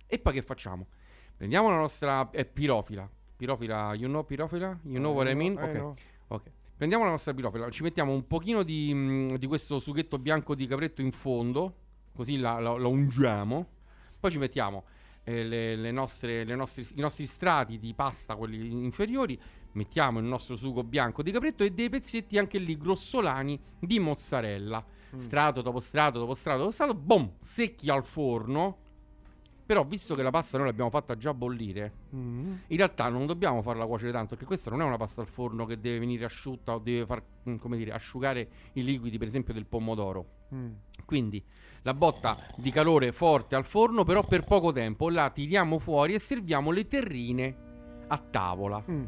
E 0.06 0.18
poi 0.18 0.32
che 0.32 0.42
facciamo? 0.42 0.86
Prendiamo 1.36 1.68
la 1.70 1.76
nostra 1.76 2.30
eh, 2.30 2.44
pirofila. 2.44 3.08
Pirofila, 3.36 3.92
you 3.94 4.08
know 4.08 4.24
pirofila? 4.24 4.78
You 4.84 4.98
know 4.98 5.12
Eh, 5.12 5.14
what 5.14 5.28
I 5.28 5.34
mean? 5.34 5.58
eh, 5.58 5.78
ok. 5.78 5.98
ok. 6.28 6.50
Prendiamo 6.76 7.04
la 7.04 7.10
nostra 7.10 7.34
pirofila, 7.34 7.68
ci 7.70 7.82
mettiamo 7.82 8.12
un 8.12 8.26
pochino 8.26 8.62
di, 8.62 8.92
mm, 8.94 9.34
di 9.34 9.46
questo 9.46 9.78
sughetto 9.80 10.18
bianco 10.18 10.54
di 10.54 10.66
capretto 10.66 11.02
in 11.02 11.12
fondo, 11.12 11.74
così 12.14 12.36
la, 12.38 12.58
la- 12.60 12.76
la 12.78 12.88
ungiamo. 12.88 13.66
Poi 14.20 14.30
ci 14.30 14.38
mettiamo 14.38 14.84
eh, 15.24 15.42
le, 15.44 15.76
le 15.76 15.90
nostre, 15.90 16.44
le 16.44 16.54
nostri- 16.54 16.86
i 16.96 17.00
nostri 17.00 17.26
strati 17.26 17.78
di 17.78 17.92
pasta, 17.94 18.36
quelli 18.36 18.84
inferiori. 18.84 19.38
Mettiamo 19.72 20.20
il 20.20 20.24
nostro 20.26 20.54
sugo 20.54 20.84
bianco 20.84 21.22
di 21.22 21.32
capretto 21.32 21.64
e 21.64 21.70
dei 21.70 21.88
pezzetti 21.88 22.38
anche 22.38 22.58
lì 22.58 22.76
grossolani 22.76 23.58
di 23.80 23.98
mozzarella. 23.98 24.84
Mm. 25.14 25.18
Strato 25.18 25.62
dopo 25.62 25.80
strato 25.80 26.18
dopo 26.20 26.34
strato 26.34 26.58
dopo 26.58 26.70
strato, 26.70 26.94
boom, 26.94 27.32
secchi 27.40 27.90
al 27.90 28.04
forno. 28.04 28.78
Però, 29.66 29.82
visto 29.82 30.14
che 30.14 30.22
la 30.22 30.30
pasta 30.30 30.58
noi 30.58 30.66
l'abbiamo 30.66 30.90
fatta 30.90 31.16
già 31.16 31.32
bollire, 31.32 31.92
Mm. 32.14 32.52
in 32.66 32.76
realtà 32.76 33.08
non 33.08 33.24
dobbiamo 33.24 33.62
farla 33.62 33.86
cuocere 33.86 34.12
tanto, 34.12 34.30
perché 34.30 34.44
questa 34.44 34.70
non 34.70 34.82
è 34.82 34.84
una 34.84 34.98
pasta 34.98 35.22
al 35.22 35.26
forno 35.26 35.64
che 35.64 35.80
deve 35.80 35.98
venire 36.00 36.26
asciutta 36.26 36.74
o 36.74 36.78
deve 36.78 37.06
far, 37.06 37.22
mm, 37.48 37.56
come 37.56 37.78
dire, 37.78 37.92
asciugare 37.92 38.48
i 38.74 38.84
liquidi, 38.84 39.16
per 39.16 39.26
esempio, 39.26 39.54
del 39.54 39.64
pomodoro. 39.64 40.26
Mm. 40.54 40.72
Quindi 41.06 41.42
la 41.84 41.94
botta 41.94 42.36
di 42.56 42.70
calore 42.70 43.12
forte 43.12 43.54
al 43.54 43.64
forno, 43.64 44.04
però 44.04 44.24
per 44.24 44.42
poco 44.44 44.72
tempo 44.72 45.10
la 45.10 45.30
tiriamo 45.30 45.78
fuori 45.78 46.14
e 46.14 46.18
serviamo 46.18 46.70
le 46.70 46.88
terrine 46.88 47.56
a 48.08 48.18
tavola. 48.18 48.82
Mm. 48.90 49.04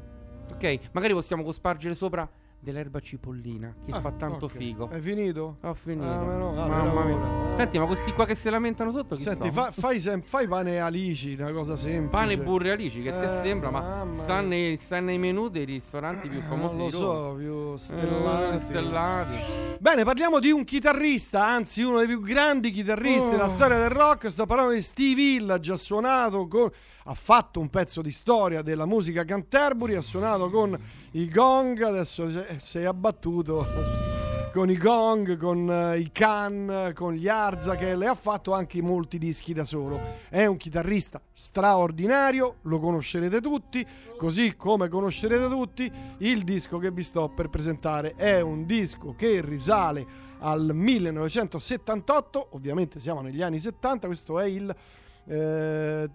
Ok? 0.53 0.79
Magari 0.93 1.15
possiamo 1.15 1.43
cospargere 1.43 1.95
sopra 1.95 2.29
dell'erba 2.67 2.99
cipollina, 2.99 3.73
che 3.85 3.93
Ah, 3.93 4.01
fa 4.01 4.11
tanto 4.11 4.47
ok. 4.47 4.57
figo. 4.57 4.89
È 4.89 4.99
finito? 4.99 5.59
Ho 5.61 5.75
finito. 5.75 6.05
Ah, 6.11 6.25
ma 6.25 6.37
no, 6.37 6.51
Mamma 6.53 7.05
mia. 7.05 7.55
Senti, 7.55 7.79
ma 7.79 7.87
questi 7.87 8.11
qua 8.13 8.27
che 8.27 8.35
si 8.35 8.51
lamentano 8.51 8.91
sotto 8.91 9.15
chi 9.15 9.23
Senti, 9.23 9.53
fa- 9.53 9.71
fai, 9.71 10.01
sem- 10.01 10.21
fai 10.23 10.49
pane 10.49 10.81
alici, 10.81 11.35
una 11.39 11.53
cosa 11.53 11.77
semplice. 11.77 12.09
Pane 12.11 12.33
e 12.33 12.39
burri 12.39 12.71
alici, 12.71 13.03
che 13.03 13.11
te 13.13 13.39
Eh, 13.39 13.43
sembra? 13.45 13.71
Ma 13.71 14.07
sta 14.11 14.41
nei, 14.41 14.77
sta 14.79 14.99
nei 14.99 15.17
menù 15.17 15.49
dei 15.49 15.65
ristoranti 15.65 16.29
più 16.29 16.41
Eh, 16.41 16.43
famosi 16.43 16.77
non 16.77 16.91
lo 16.91 16.91
so, 16.91 17.35
più 17.39 17.73
Eh, 17.75 17.79
stellati. 17.79 18.59
stellati. 18.65 19.35
Bene, 19.79 20.03
parliamo 20.05 20.41
di 20.41 20.51
un 20.51 20.65
chitarrista, 20.65 21.47
anzi 21.47 21.83
uno 21.85 21.99
dei 21.99 22.09
più 22.09 22.21
grandi 22.21 22.73
chitarristi 22.73 23.31
della 23.31 23.45
Oh. 23.45 23.49
storia 23.49 23.79
del 23.79 23.91
rock. 23.91 24.29
Sto 24.31 24.45
parlando 24.45 24.73
di 24.73 24.83
Steve 24.83 25.21
Hill, 25.23 25.49
ha 25.51 25.61
già 25.61 25.77
suonato 25.77 26.49
con... 26.49 26.69
ha 27.09 27.15
fatto 27.15 27.61
un 27.61 27.71
pezzo 27.71 28.03
di 28.03 28.11
storia 28.11 28.63
della 28.63 28.85
musica 28.85 29.25
Canterbury, 29.25 29.95
ha 29.95 30.01
suonato 30.01 30.51
con 30.51 30.77
i 31.13 31.29
Gong, 31.29 31.81
adesso 31.83 32.29
è 32.29 32.85
abbattuto 32.85 33.67
con 34.53 34.71
i 34.71 34.77
Gong, 34.79 35.37
con 35.37 35.71
eh, 35.71 35.99
i 35.99 36.11
Khan, 36.11 36.93
con 36.95 37.13
gli 37.13 37.29
Arzakel 37.29 38.03
e 38.03 38.07
ha 38.07 38.15
fatto 38.15 38.55
anche 38.55 38.81
molti 38.81 39.19
dischi 39.19 39.53
da 39.53 39.65
solo. 39.65 40.01
È 40.31 40.47
un 40.47 40.57
chitarrista 40.57 41.21
straordinario, 41.33 42.57
lo 42.63 42.79
conoscerete 42.79 43.41
tutti, 43.41 43.87
così 44.17 44.57
come 44.57 44.89
conoscerete 44.89 45.47
tutti 45.49 45.93
il 46.19 46.43
disco 46.43 46.79
che 46.79 46.91
vi 46.91 47.03
sto 47.03 47.29
per 47.29 47.51
presentare. 47.51 48.15
È 48.15 48.41
un 48.41 48.65
disco 48.65 49.15
che 49.15 49.43
risale 49.43 50.07
al 50.39 50.71
1978, 50.73 52.49
ovviamente 52.53 52.99
siamo 52.99 53.21
negli 53.21 53.43
anni 53.43 53.59
70, 53.59 54.07
questo 54.07 54.41
è 54.41 54.47
il 54.47 54.75
eh, 55.27 56.11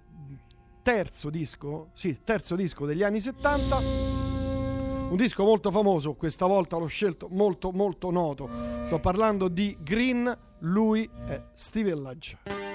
terzo 0.82 1.30
disco, 1.30 1.89
sì, 1.94 2.22
terzo 2.24 2.56
disco 2.56 2.86
degli 2.86 3.04
anni 3.04 3.22
70. 3.22 4.31
Un 5.12 5.18
disco 5.18 5.43
molto 5.43 5.72
famoso, 5.72 6.14
questa 6.14 6.45
volta 6.45 6.78
l'ho 6.78 6.86
scelto 6.86 7.28
molto 7.32 7.72
molto 7.72 8.12
noto. 8.12 8.49
Sto 8.86 8.97
parlando 8.99 9.49
di 9.49 9.76
Green, 9.84 10.34
lui 10.59 11.07
è 11.28 11.43
Steve 11.53 11.93
Village. 11.93 12.71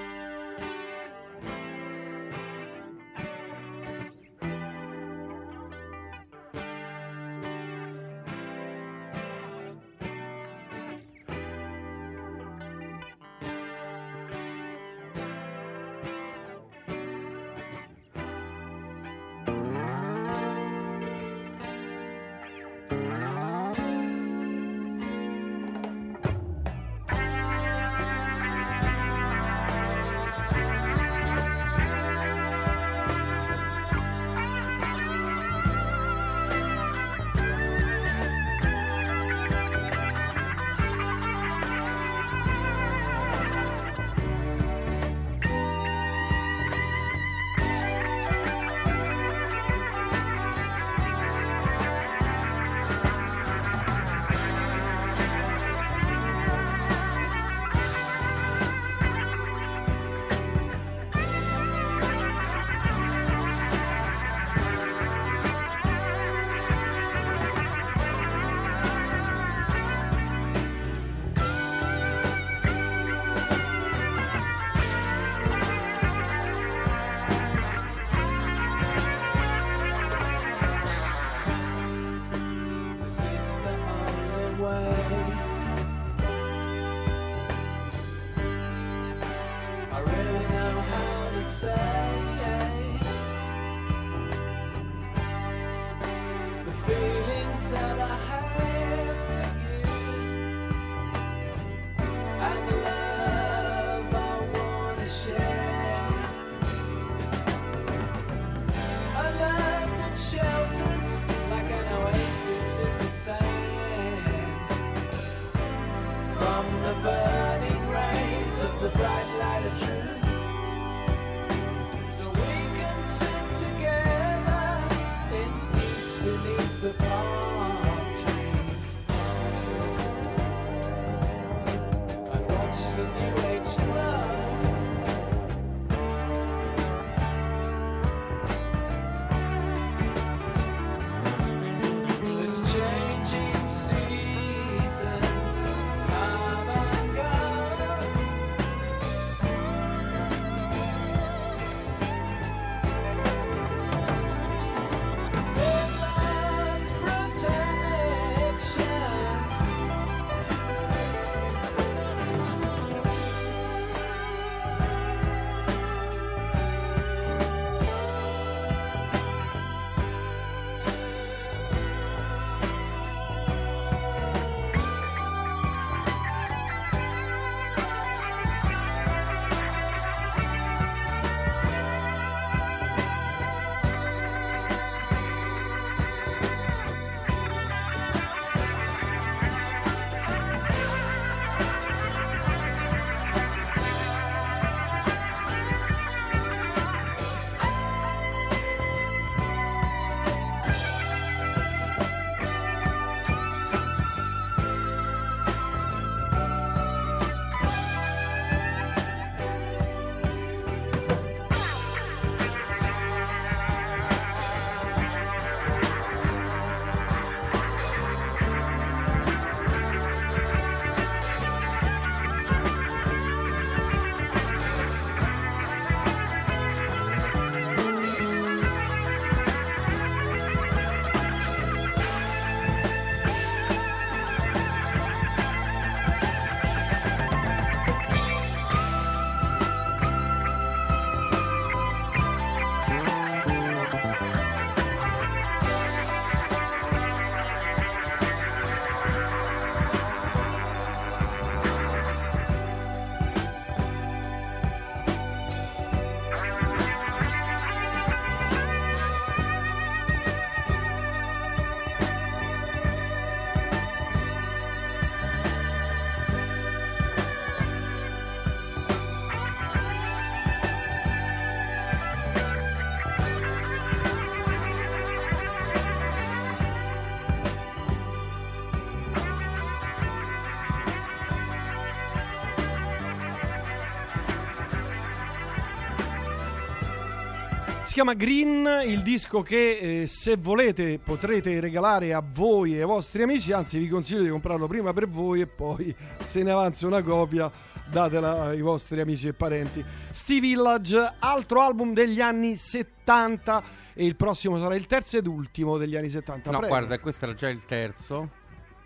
Chiama 287.96 288.12
Green, 288.12 288.82
il 288.84 289.00
disco 289.00 289.40
che 289.40 290.02
eh, 290.02 290.06
se 290.06 290.36
volete 290.36 290.98
potrete 290.98 291.60
regalare 291.60 292.12
a 292.12 292.22
voi 292.22 292.74
e 292.74 292.80
ai 292.80 292.84
vostri 292.84 293.22
amici, 293.22 293.52
anzi 293.52 293.78
vi 293.78 293.88
consiglio 293.88 294.20
di 294.20 294.28
comprarlo 294.28 294.66
prima 294.66 294.92
per 294.92 295.08
voi 295.08 295.40
e 295.40 295.46
poi 295.46 295.96
se 296.18 296.42
ne 296.42 296.50
avanza 296.50 296.86
una 296.86 297.02
copia 297.02 297.50
datela 297.90 298.48
ai 298.48 298.60
vostri 298.60 299.00
amici 299.00 299.28
e 299.28 299.32
parenti. 299.32 299.82
Steve 300.10 300.40
Village, 300.40 301.14
altro 301.20 301.62
album 301.62 301.94
degli 301.94 302.20
anni 302.20 302.56
70 302.56 303.62
e 303.94 304.04
il 304.04 304.14
prossimo 304.14 304.58
sarà 304.58 304.74
il 304.74 304.84
terzo 304.84 305.16
ed 305.16 305.26
ultimo 305.26 305.78
degli 305.78 305.96
anni 305.96 306.10
70. 306.10 306.50
No, 306.50 306.58
Prego. 306.58 306.74
guarda, 306.74 306.98
questo 306.98 307.24
era 307.24 307.32
già 307.32 307.48
il 307.48 307.62
terzo. 307.64 308.28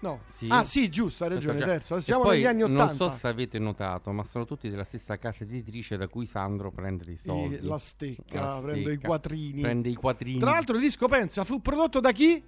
No. 0.01 0.21
Sì. 0.31 0.47
Ah 0.51 0.65
sì, 0.65 0.89
giusto, 0.89 1.25
hai 1.25 1.31
Questo 1.31 1.53
ragione, 1.53 1.71
terzo. 1.71 2.01
Siamo 2.01 2.23
poi 2.23 2.37
negli 2.37 2.47
anni 2.47 2.63
80. 2.63 2.85
Non 2.85 2.95
so 2.95 3.11
se 3.11 3.29
avete 3.29 3.59
notato, 3.59 4.11
ma 4.13 4.25
sono 4.25 4.45
tutti 4.47 4.71
della 4.71 4.85
stessa 4.85 5.19
casa 5.19 5.45
editrice 5.45 5.97
da 5.99 6.09
cui 6.09 6.25
Sandro 6.27 6.71
prende 6.71 7.11
i 7.13 7.17
soldi. 7.19 7.61
la 7.61 7.79
stecca, 7.79 8.43
La 8.43 8.61
prendo 8.63 8.89
i 8.91 8.95
stecca. 8.95 9.07
quattrini. 9.09 9.61
Prende 9.61 9.89
i 9.91 9.95
quattrini. 9.95 10.39
Tra 10.39 10.51
l'altro 10.53 10.77
il 10.77 10.81
disco 10.83 11.07
pensa 11.07 11.45
fu 11.45 11.61
prodotto 11.61 12.01
da 12.01 12.13
chi? 12.13 12.43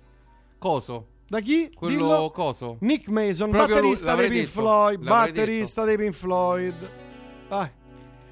Coso? 0.58 1.06
Da 1.28 1.40
chi? 1.40 1.70
Quello 1.74 1.94
Dillo. 2.08 2.30
coso? 2.30 2.76
Nick 2.80 3.08
Mason, 3.08 3.50
Proprio 3.50 3.74
batterista 3.76 4.14
dei 4.14 4.28
Pink 4.30 4.46
Floyd, 4.46 5.02
batterista 5.02 5.84
dei 5.84 5.96
Pink 5.96 6.12
Floyd. 6.14 6.90
Vai. 7.48 7.70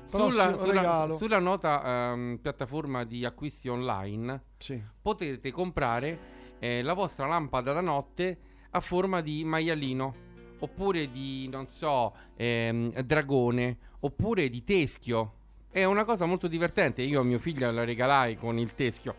Sulla, 0.06 0.56
sulla- 0.58 1.08
sulla 1.16 1.38
nota 1.38 2.10
ehm, 2.12 2.38
piattaforma 2.42 3.04
di 3.04 3.24
acquisti 3.24 3.68
online 3.68 4.42
Sì. 4.58 4.82
potete 5.00 5.52
comprare 5.52 6.18
eh, 6.58 6.82
la 6.82 6.94
vostra 6.94 7.26
lampada 7.28 7.72
da 7.72 7.80
notte 7.80 8.38
a 8.70 8.80
forma 8.80 9.20
di 9.20 9.44
maialino 9.44 10.28
oppure 10.60 11.10
di, 11.10 11.48
non 11.48 11.66
so, 11.68 12.14
ehm, 12.36 13.00
dragone 13.02 13.76
oppure 14.00 14.48
di 14.48 14.62
teschio. 14.64 15.34
È 15.70 15.84
una 15.84 16.04
cosa 16.04 16.26
molto 16.26 16.48
divertente. 16.48 17.02
Io 17.02 17.20
a 17.20 17.24
mio 17.24 17.38
figlio 17.38 17.70
la 17.70 17.84
regalai 17.84 18.36
con 18.36 18.58
il 18.58 18.74
teschio. 18.74 19.14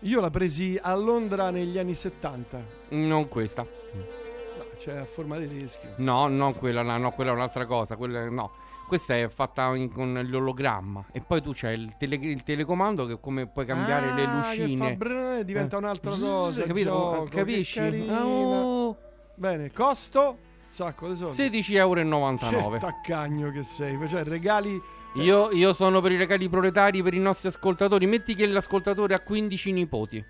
Io 0.00 0.20
l'ho 0.20 0.30
presi 0.30 0.78
a 0.80 0.94
Londra 0.94 1.50
negli 1.50 1.78
anni 1.78 1.94
70. 1.94 2.64
Non 2.90 3.28
questa. 3.28 3.62
No, 3.62 4.64
cioè 4.78 4.96
a 4.96 5.04
forma 5.04 5.38
di 5.38 5.48
teschio. 5.48 5.90
No, 5.96 6.28
non 6.28 6.54
quella, 6.54 6.82
no, 6.82 6.96
no, 6.96 7.10
quella 7.10 7.32
è 7.32 7.34
un'altra 7.34 7.66
cosa. 7.66 7.96
Quella, 7.96 8.28
no. 8.30 8.59
Questa 8.90 9.14
è 9.16 9.28
fatta 9.28 9.72
in- 9.76 9.92
con 9.92 10.20
l'ologramma. 10.28 11.04
E 11.12 11.20
poi 11.20 11.40
tu 11.40 11.52
c'hai 11.54 11.74
il, 11.80 11.94
tele- 11.96 12.16
il 12.16 12.42
telecomando 12.42 13.06
che 13.06 13.20
come 13.20 13.46
puoi 13.46 13.64
cambiare 13.64 14.12
le 14.14 14.24
Ah, 14.24 14.50
che 14.50 14.62
lucine. 14.62 14.96
brrr, 14.96 15.38
e 15.38 15.44
diventa 15.44 15.76
Eh. 15.76 15.78
un'altra 15.78 16.10
cosa. 16.10 16.64
capito? 16.64 16.90
gioco, 16.90 17.24
Capisci? 17.30 17.78
oh. 18.10 18.96
Bene, 19.36 19.70
costo? 19.70 20.38
Sacco 20.66 21.08
di 21.08 21.14
soldi. 21.14 21.34
16,99 21.36 22.52
euro. 22.52 22.70
Che 22.70 22.78
taccagno 22.80 23.50
che 23.52 23.62
sei. 23.62 23.96
Cioè, 24.08 24.24
regali. 24.24 24.80
Io, 25.14 25.50
io 25.52 25.72
sono 25.72 26.00
per 26.00 26.10
i 26.10 26.16
regali 26.16 26.48
proletari 26.48 27.00
per 27.00 27.14
i 27.14 27.20
nostri 27.20 27.46
ascoltatori. 27.46 28.06
Metti 28.06 28.34
che 28.34 28.46
l'ascoltatore 28.46 29.14
ha 29.14 29.20
15 29.20 29.70
nipoti. 29.72 30.24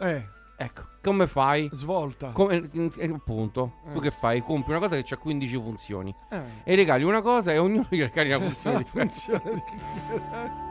Eh, 0.00 0.26
Ecco, 0.62 0.82
come 1.02 1.26
fai? 1.26 1.68
svolta. 1.72 2.28
Come, 2.30 2.70
eh, 2.98 3.10
appunto, 3.12 3.72
tu 3.92 3.98
Eh. 3.98 4.02
che 4.02 4.10
fai? 4.12 4.42
Compri 4.42 4.70
una 4.72 4.80
cosa 4.86 5.00
che 5.00 5.14
ha 5.14 5.18
15 5.18 5.54
funzioni. 5.54 6.14
Eh. 6.30 6.42
E 6.64 6.74
regali 6.76 7.02
una 7.04 7.20
cosa 7.20 7.52
e 7.52 7.58
ognuno 7.58 7.86
gli 7.90 8.00
regali 8.00 8.32
una 8.32 8.44
funzione 8.46 8.78
differente. 8.78 9.14
funzione 9.14 9.62
differente. 9.66 10.70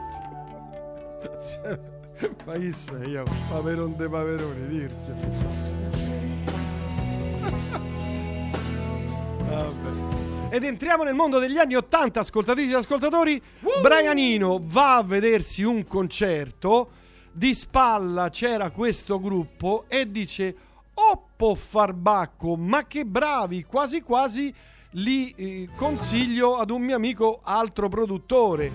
Ma 2.46 2.54
chi 2.54 2.70
sei 2.72 3.10
io? 3.10 3.24
Paperon 3.50 3.96
de 3.96 4.08
Paperoni, 4.08 4.66
dirti. 4.68 5.10
Vabbè. 9.48 10.10
Ed 10.54 10.64
entriamo 10.64 11.02
nel 11.02 11.14
mondo 11.14 11.38
degli 11.38 11.56
anni 11.58 11.74
80, 11.74 12.20
ascoltatrici 12.20 12.72
e 12.72 12.76
ascoltatori. 12.76 13.42
Brianino 13.80 14.60
va 14.62 14.96
a 14.96 15.02
vedersi 15.02 15.62
un 15.62 15.84
concerto. 15.84 16.90
Di 17.34 17.54
spalla 17.54 18.28
c'era 18.28 18.70
questo 18.70 19.18
gruppo 19.18 19.86
e 19.88 20.10
dice: 20.10 20.54
Oppo 20.92 21.54
Farbacco, 21.54 22.56
ma 22.56 22.86
che 22.86 23.06
bravi! 23.06 23.64
Quasi 23.64 24.02
quasi 24.02 24.54
li 24.90 25.30
eh, 25.30 25.68
consiglio 25.74 26.58
ad 26.58 26.70
un 26.70 26.82
mio 26.82 26.94
amico 26.94 27.40
altro 27.42 27.88
produttore. 27.88 28.70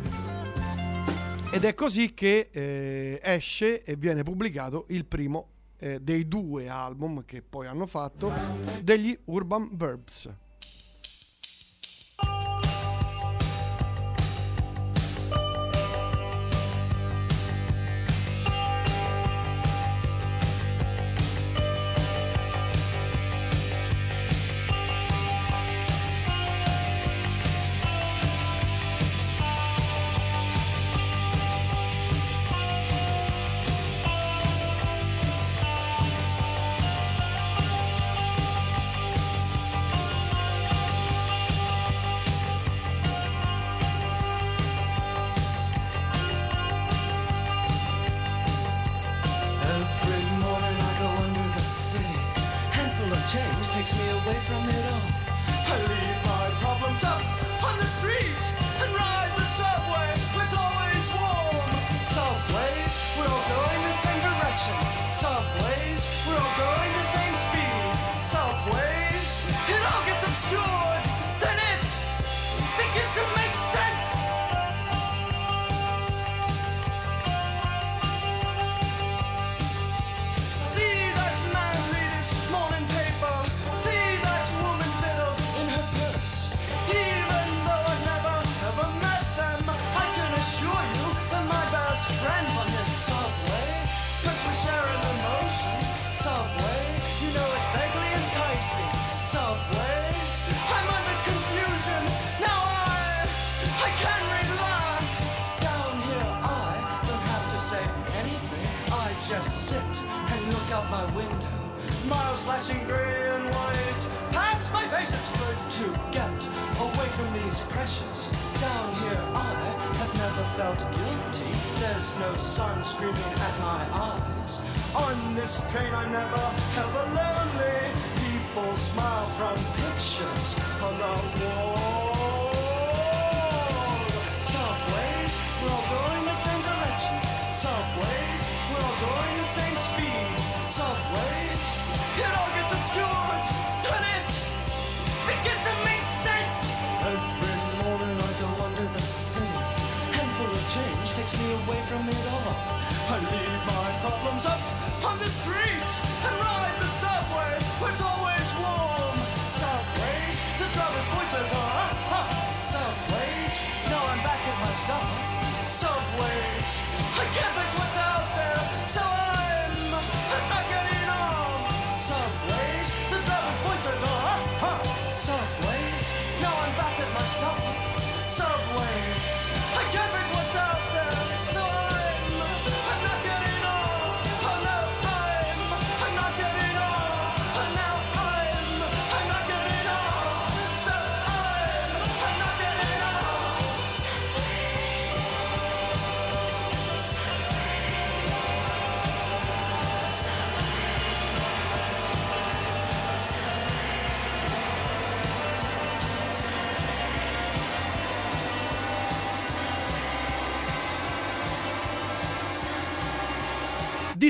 Ed 1.51 1.65
è 1.65 1.75
così 1.75 2.15
che 2.15 2.49
eh, 2.51 3.19
esce 3.21 3.83
e 3.83 3.95
viene 3.95 4.23
pubblicato 4.23 4.85
il 4.89 5.05
primo 5.05 5.49
eh, 5.77 5.99
dei 5.99 6.27
due 6.27 6.67
album 6.67 7.25
che 7.25 7.43
poi 7.43 7.67
hanno 7.67 7.85
fatto 7.85 8.33
degli 8.81 9.15
Urban 9.25 9.69
Verbs. 9.73 10.29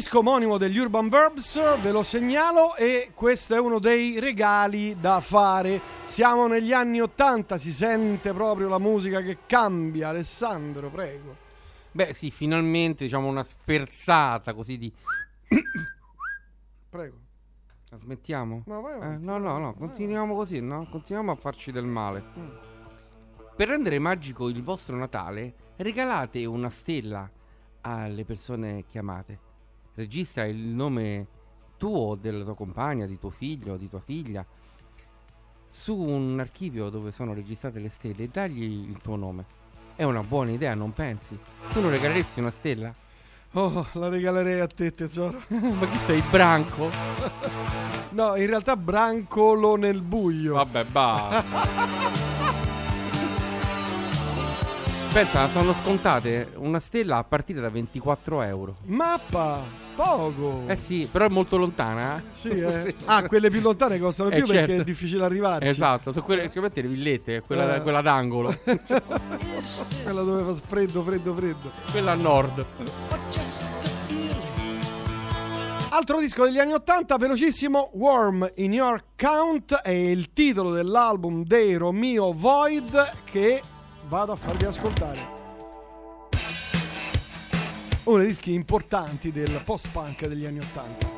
Disco 0.07 0.19
omonimo 0.19 0.57
degli 0.57 0.77
Urban 0.77 1.09
Verbs, 1.09 1.81
ve 1.81 1.91
lo 1.91 2.01
segnalo 2.01 2.77
e 2.77 3.11
questo 3.13 3.55
è 3.55 3.59
uno 3.59 3.77
dei 3.77 4.21
regali 4.21 4.95
da 4.97 5.19
fare. 5.19 5.81
Siamo 6.05 6.47
negli 6.47 6.71
anni 6.71 7.01
80, 7.01 7.57
si 7.57 7.73
sente 7.73 8.31
proprio 8.31 8.69
la 8.69 8.79
musica 8.79 9.19
che 9.19 9.39
cambia. 9.45 10.07
Alessandro, 10.07 10.89
prego. 10.89 11.35
Beh, 11.91 12.13
sì, 12.13 12.31
finalmente 12.31 13.03
diciamo 13.03 13.27
una 13.27 13.43
sferzata 13.43 14.53
così 14.53 14.77
di. 14.77 14.93
Prego. 16.89 17.17
La 17.89 17.97
Smettiamo? 17.97 18.63
No, 18.65 18.79
vai 18.79 18.93
Eh, 18.93 18.95
avanti. 18.95 19.25
no, 19.25 19.37
no, 19.37 19.57
no, 19.57 19.73
continuiamo 19.73 20.35
così, 20.35 20.61
no? 20.61 20.87
Continuiamo 20.89 21.33
a 21.33 21.35
farci 21.35 21.73
del 21.73 21.85
male. 21.85 22.23
Mm. 22.39 22.47
Per 23.57 23.67
rendere 23.67 23.99
magico 23.99 24.47
il 24.47 24.63
vostro 24.63 24.95
Natale, 24.95 25.53
regalate 25.75 26.45
una 26.45 26.69
stella 26.69 27.29
alle 27.81 28.23
persone 28.23 28.85
chiamate. 28.87 29.39
Registra 29.97 30.45
il 30.45 30.57
nome 30.57 31.25
tuo, 31.75 32.13
della 32.13 32.43
tua 32.43 32.53
compagna, 32.53 33.07
di 33.07 33.17
tuo 33.17 33.31
figlio, 33.31 33.77
di 33.77 33.89
tua 33.89 33.99
figlia, 33.99 34.45
su 35.67 35.97
un 35.97 36.39
archivio 36.39 36.89
dove 36.89 37.11
sono 37.11 37.33
registrate 37.33 37.79
le 37.79 37.89
stelle 37.89 38.25
e 38.25 38.29
dagli 38.31 38.61
il 38.61 38.99
tuo 39.01 39.15
nome. 39.15 39.45
È 39.95 40.03
una 40.03 40.21
buona 40.21 40.51
idea, 40.51 40.75
non 40.75 40.93
pensi? 40.93 41.35
Tu 41.71 41.81
non 41.81 41.89
regaleresti 41.89 42.39
una 42.39 42.51
stella? 42.51 42.93
Oh, 43.53 43.87
la 43.93 44.07
regalerei 44.07 44.59
a 44.59 44.67
te, 44.67 44.93
tesoro. 44.93 45.41
Ma 45.49 45.87
chi 45.87 45.97
sei, 45.97 46.21
Branco? 46.29 46.89
No, 48.09 48.35
in 48.35 48.47
realtà 48.47 48.77
brancolo 48.77 49.75
nel 49.75 50.01
buio. 50.01 50.53
Vabbè, 50.53 50.85
basta. 50.85 52.25
Pensa, 55.17 55.47
sono 55.49 55.73
scontate 55.73 56.51
una 56.57 56.79
stella 56.79 57.17
a 57.17 57.23
partire 57.23 57.59
da 57.59 57.69
24 57.71 58.43
euro. 58.43 58.75
Mappa, 58.83 59.63
poco. 59.95 60.65
Eh 60.67 60.75
sì, 60.75 61.09
però 61.11 61.25
è 61.25 61.29
molto 61.29 61.57
lontana. 61.57 62.17
eh. 62.17 62.21
Sì, 62.33 62.49
eh. 62.61 62.93
Ah, 63.05 63.23
quelle 63.25 63.49
più 63.49 63.61
lontane 63.61 63.97
costano 63.97 64.29
Eh, 64.29 64.35
più 64.35 64.45
perché 64.45 64.67
certo. 64.67 64.81
è 64.81 64.85
difficile 64.85 65.23
arrivarci. 65.25 65.67
Esatto, 65.69 66.11
sono 66.11 66.23
quelle, 66.23 66.43
sicuramente 66.43 66.83
le 66.83 66.87
villette, 66.89 67.41
quella, 67.41 67.77
Eh. 67.77 67.81
quella 67.81 68.01
d'angolo, 68.01 68.55
Quella 70.03 70.21
dove 70.21 70.53
fa 70.53 70.61
freddo, 70.67 71.01
freddo, 71.01 71.33
freddo. 71.33 71.71
quella 71.89 72.11
a 72.11 72.15
nord. 72.15 72.65
Altro 75.89 76.19
disco 76.19 76.43
degli 76.45 76.59
anni 76.59 76.73
80, 76.73 77.17
velocissimo, 77.17 77.89
Worm 77.93 78.47
in 78.57 78.73
Your 78.73 79.03
Count 79.15 79.73
è 79.81 79.89
il 79.89 80.31
titolo 80.31 80.69
dell'album 80.71 81.43
dei 81.43 81.73
Romeo 81.75 82.33
Void 82.33 83.09
che 83.23 83.61
vado 84.07 84.31
a 84.31 84.35
farvi 84.35 84.65
ascoltare. 84.65 85.35
Uno 88.05 88.17
dei 88.17 88.27
dischi 88.27 88.53
importanti 88.53 89.31
del 89.31 89.61
post-punk 89.65 90.27
degli 90.27 90.45
anni 90.45 90.59
80. 90.59 91.16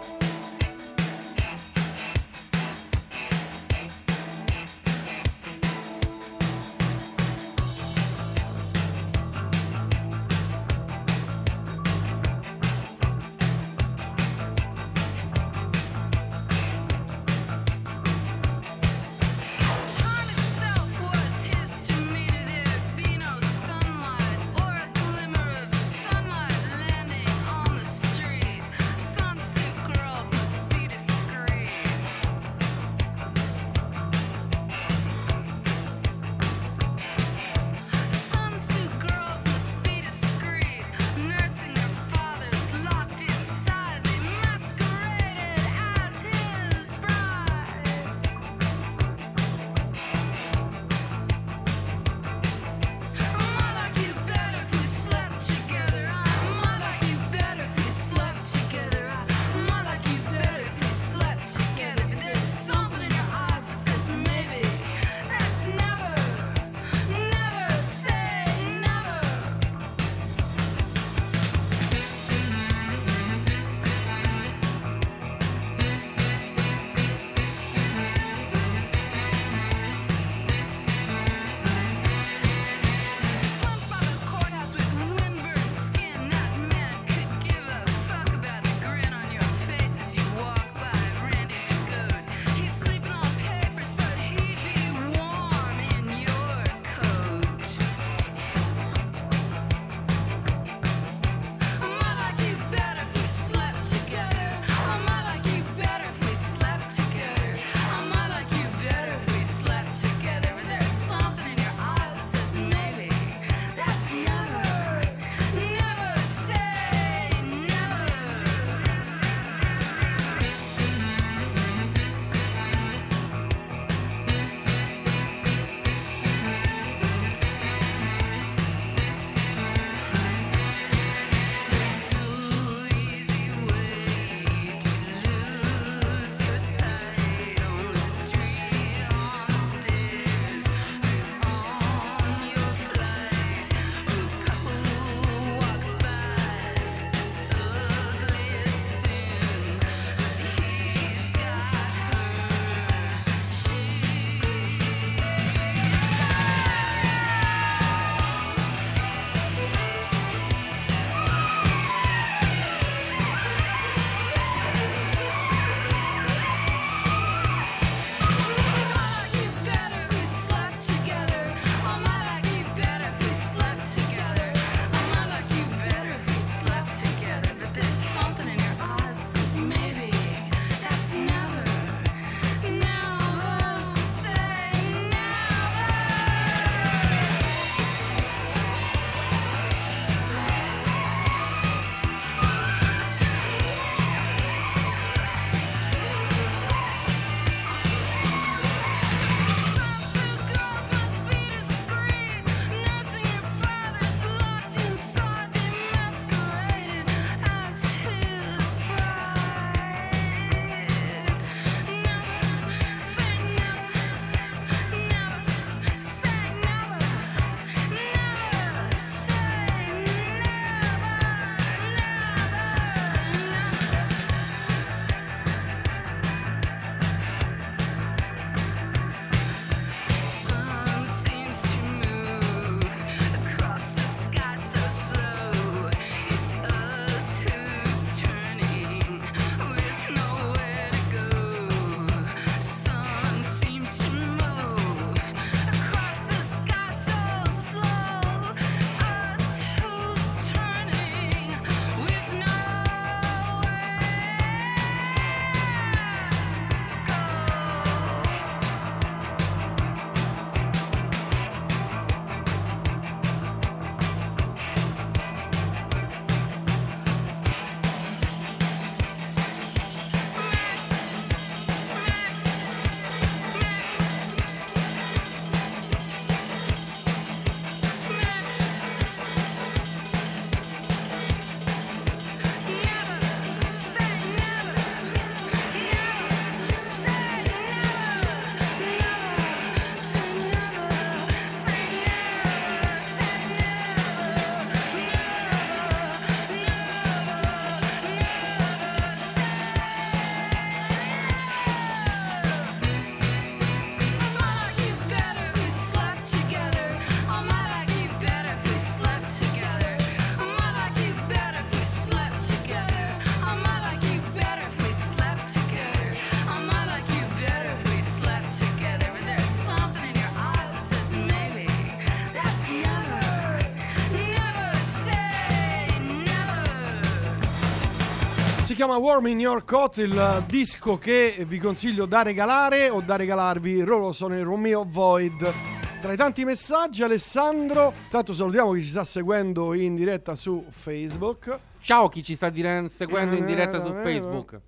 Chiama 328.80 328.96
Warm 328.96 329.28
in 329.28 329.40
Your 329.42 329.66
Coat, 329.66 329.98
il 329.98 330.46
disco 330.48 330.98
che 330.98 331.44
vi 331.46 331.60
consiglio 331.60 332.06
da 332.06 332.22
regalare 332.22 332.90
o 332.90 333.02
da 333.02 333.18
regalarvi. 333.18 333.84
Loro 333.84 334.14
sono 334.14 334.36
il 334.38 334.46
Romeo 334.46 334.86
Void. 334.88 335.54
Tra 336.00 336.14
i 336.14 336.16
tanti 336.16 336.46
messaggi, 336.46 337.04
Alessandro, 337.04 337.92
tanto 338.10 338.34
salutiamo 338.34 338.72
chi 338.72 338.82
ci 338.86 338.92
sta 338.92 339.04
seguendo 339.04 339.74
in 339.74 339.96
diretta 339.96 340.38
su 340.38 340.66
Facebook. 340.70 341.60
Ciao 341.82 342.08
chi 342.08 342.24
ci 342.24 342.38
sta 342.38 342.50
dire- 342.50 342.88
seguendo 342.88 343.36
in 343.36 343.44
Eh, 343.44 343.48
diretta 343.48 343.84
su 343.84 343.92
eh, 343.92 344.02
Facebook. 344.02 344.62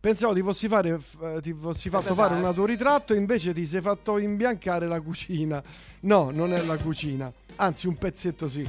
Pensavo 0.00 0.34
ti 0.34 0.42
fossi, 0.42 0.66
fare, 0.66 0.98
f- 0.98 1.40
ti 1.40 1.52
fossi 1.54 1.88
fatto 1.90 2.12
fare 2.14 2.34
un 2.34 2.44
autoritratto, 2.44 3.14
invece 3.14 3.54
ti 3.54 3.64
sei 3.66 3.80
fatto 3.80 4.18
imbiancare 4.18 4.88
la 4.88 5.00
cucina. 5.00 5.62
No, 6.00 6.30
non 6.32 6.52
è 6.52 6.60
la 6.64 6.76
cucina, 6.76 7.32
anzi 7.56 7.86
un 7.86 7.96
pezzetto 7.96 8.48
sì. 8.48 8.66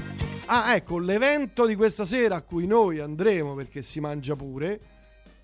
Ah, 0.47 0.75
ecco, 0.75 0.99
l'evento 0.99 1.65
di 1.65 1.75
questa 1.75 2.05
sera 2.05 2.35
a 2.35 2.41
cui 2.41 2.67
noi 2.67 2.99
andremo 2.99 3.55
perché 3.55 3.81
si 3.81 3.99
mangia 3.99 4.35
pure, 4.35 4.79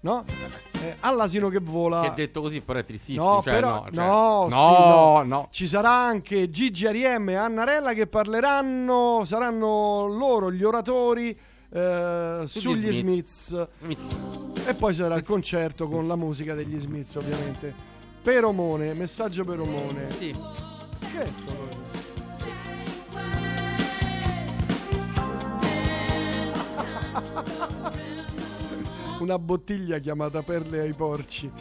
no? 0.02 0.24
Eh, 0.84 0.98
all'asino 1.02 1.50
che 1.50 1.60
vola. 1.60 2.02
Che 2.02 2.14
detto 2.16 2.42
così 2.42 2.62
però 2.62 2.80
è 2.80 2.86
tristissimo. 2.86 3.36
No, 3.36 3.42
cioè, 3.42 3.54
però, 3.54 3.70
no, 3.70 3.84
cioè- 3.92 3.94
no, 3.94 4.48
sì, 4.50 4.56
no, 4.56 5.22
no. 5.24 5.48
Ci 5.52 5.68
sarà 5.68 5.92
anche 5.92 6.50
Gigi 6.50 6.86
Ariem 6.86 7.30
e 7.30 7.36
Annarella 7.36 7.94
che 7.94 8.08
parleranno, 8.08 9.24
saranno 9.26 10.06
loro 10.08 10.52
gli 10.52 10.64
oratori 10.64 11.38
eh, 11.74 12.42
Sugli 12.46 12.62
sugli 12.62 12.94
Smiths. 12.94 13.68
Smiths. 13.82 14.68
E 14.68 14.74
poi 14.76 14.94
sarà 14.94 15.16
il 15.16 15.24
concerto 15.24 15.88
con 15.88 16.08
la 16.08 16.16
musica 16.16 16.54
degli 16.54 16.80
Smiths, 16.80 17.16
ovviamente. 17.16 17.74
Peromone, 18.22 18.94
messaggio 18.94 19.44
Peromone. 19.44 20.08
Sì. 20.12 20.36
Che 21.00 21.24
è 21.24 21.28
sto? 21.28 22.01
Una 29.20 29.38
bottiglia 29.38 30.00
chiamata 30.00 30.42
Perle 30.42 30.82
ai 30.82 30.94
porci. 30.94 31.52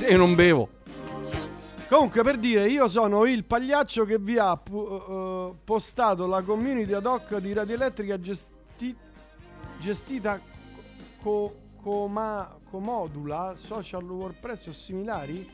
E 0.00 0.16
non 0.16 0.34
bevo. 0.34 0.70
Comunque, 1.88 2.22
per 2.24 2.38
dire, 2.38 2.68
io 2.68 2.88
sono 2.88 3.24
il 3.26 3.44
pagliaccio 3.44 4.04
che 4.04 4.18
vi 4.18 4.38
ha 4.38 4.56
pu- 4.56 5.02
eh, 5.08 5.52
postato 5.62 6.26
la 6.26 6.42
community 6.42 6.92
ad 6.92 7.06
hoc 7.06 7.36
di 7.38 7.52
Radio 7.52 7.76
Elettrica 7.76 8.18
gesti- 8.18 8.96
gestita 9.78 10.40
co- 11.22 11.54
coma- 11.80 12.58
comodula, 12.68 13.52
social 13.56 14.02
WordPress 14.02 14.66
o 14.66 14.72
similari. 14.72 15.48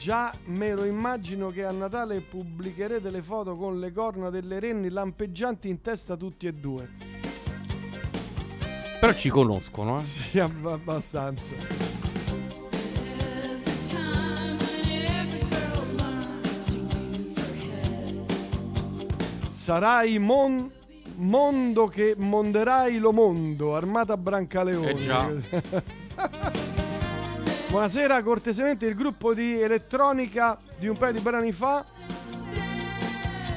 Già 0.00 0.32
me 0.46 0.72
lo 0.72 0.86
immagino 0.86 1.50
che 1.50 1.62
a 1.62 1.72
Natale 1.72 2.22
pubblicherete 2.22 3.10
le 3.10 3.20
foto 3.20 3.54
con 3.54 3.78
le 3.78 3.92
corna 3.92 4.30
delle 4.30 4.58
renni 4.58 4.88
lampeggianti 4.88 5.68
in 5.68 5.82
testa 5.82 6.16
tutti 6.16 6.46
e 6.46 6.54
due. 6.54 6.88
Però 8.98 9.12
ci 9.12 9.28
conoscono, 9.28 10.00
eh. 10.00 10.02
Sì, 10.04 10.38
ab- 10.38 10.64
abbastanza. 10.64 11.52
Sarai 19.52 20.18
mon- 20.18 20.70
mondo 21.16 21.86
che 21.88 22.14
monderai 22.16 22.96
lo 22.96 23.12
mondo, 23.12 23.76
armata 23.76 24.16
Brancaleone. 24.16 24.90
Eh 24.90 24.94
già. 24.94 26.78
Buonasera, 27.70 28.20
cortesemente 28.24 28.84
il 28.86 28.96
gruppo 28.96 29.32
di 29.32 29.60
elettronica 29.60 30.58
di 30.76 30.88
un 30.88 30.96
paio 30.96 31.12
di 31.12 31.20
brani 31.20 31.52
fa. 31.52 31.84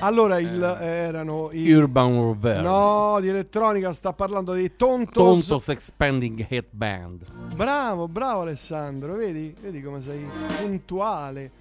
Allora 0.01 0.39
il, 0.39 0.61
erano 0.79 1.49
i 1.51 1.71
Urban 1.71 2.21
Reverse. 2.21 2.61
No, 2.61 3.17
di 3.19 3.29
elettronica 3.29 3.91
sta 3.91 4.13
parlando 4.13 4.53
dei 4.53 4.75
Tontos. 4.75 5.47
Tontos 5.47 5.67
Expanding 5.69 6.45
Headband. 6.47 7.25
Bravo, 7.55 8.07
bravo 8.07 8.41
Alessandro, 8.41 9.15
vedi? 9.15 9.51
Vedi 9.59 9.81
come 9.81 9.99
sei 10.03 10.29
puntuale. 10.61 11.51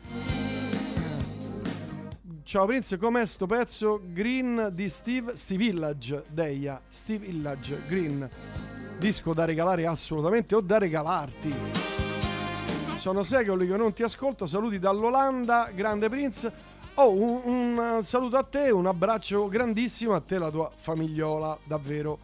Ciao 2.42 2.66
Prince, 2.66 2.98
com'è 2.98 3.24
sto 3.24 3.46
pezzo 3.46 3.98
Green 4.04 4.68
di 4.74 4.90
Steve 4.90 5.36
Steve 5.36 5.64
Village, 5.64 6.24
Deia, 6.28 6.78
Steve 6.86 7.24
Village, 7.24 7.80
Green. 7.88 8.28
Disco 8.98 9.32
da 9.32 9.46
regalare 9.46 9.86
assolutamente 9.86 10.54
o 10.54 10.60
da 10.60 10.76
regalarti. 10.76 12.01
Sono 13.02 13.24
secoli 13.24 13.66
che 13.66 13.76
non 13.76 13.92
ti 13.92 14.04
ascolto, 14.04 14.46
saluti 14.46 14.78
dall'Olanda, 14.78 15.72
grande 15.74 16.08
Prince. 16.08 16.52
Oh, 16.94 17.10
un, 17.10 17.40
un, 17.42 17.96
eh, 17.98 18.02
saluto 18.04 18.36
a 18.36 18.44
te, 18.44 18.70
un 18.70 18.86
abbraccio 18.86 19.48
grandissimo 19.48 20.14
a 20.14 20.20
te 20.20 20.36
e 20.36 20.38
la 20.38 20.52
tua 20.52 20.70
famigliola, 20.72 21.58
davvero. 21.64 22.20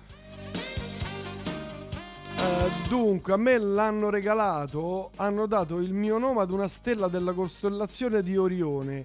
Eh, 2.37 2.71
dunque, 2.89 3.33
a 3.33 3.37
me 3.37 3.59
l'hanno 3.59 4.09
regalato, 4.09 5.11
hanno 5.17 5.47
dato 5.47 5.79
il 5.79 5.93
mio 5.93 6.17
nome 6.17 6.43
ad 6.43 6.53
una 6.53 6.69
stella 6.69 7.09
della 7.09 7.33
costellazione 7.33 8.23
di 8.23 8.37
Orione. 8.37 9.05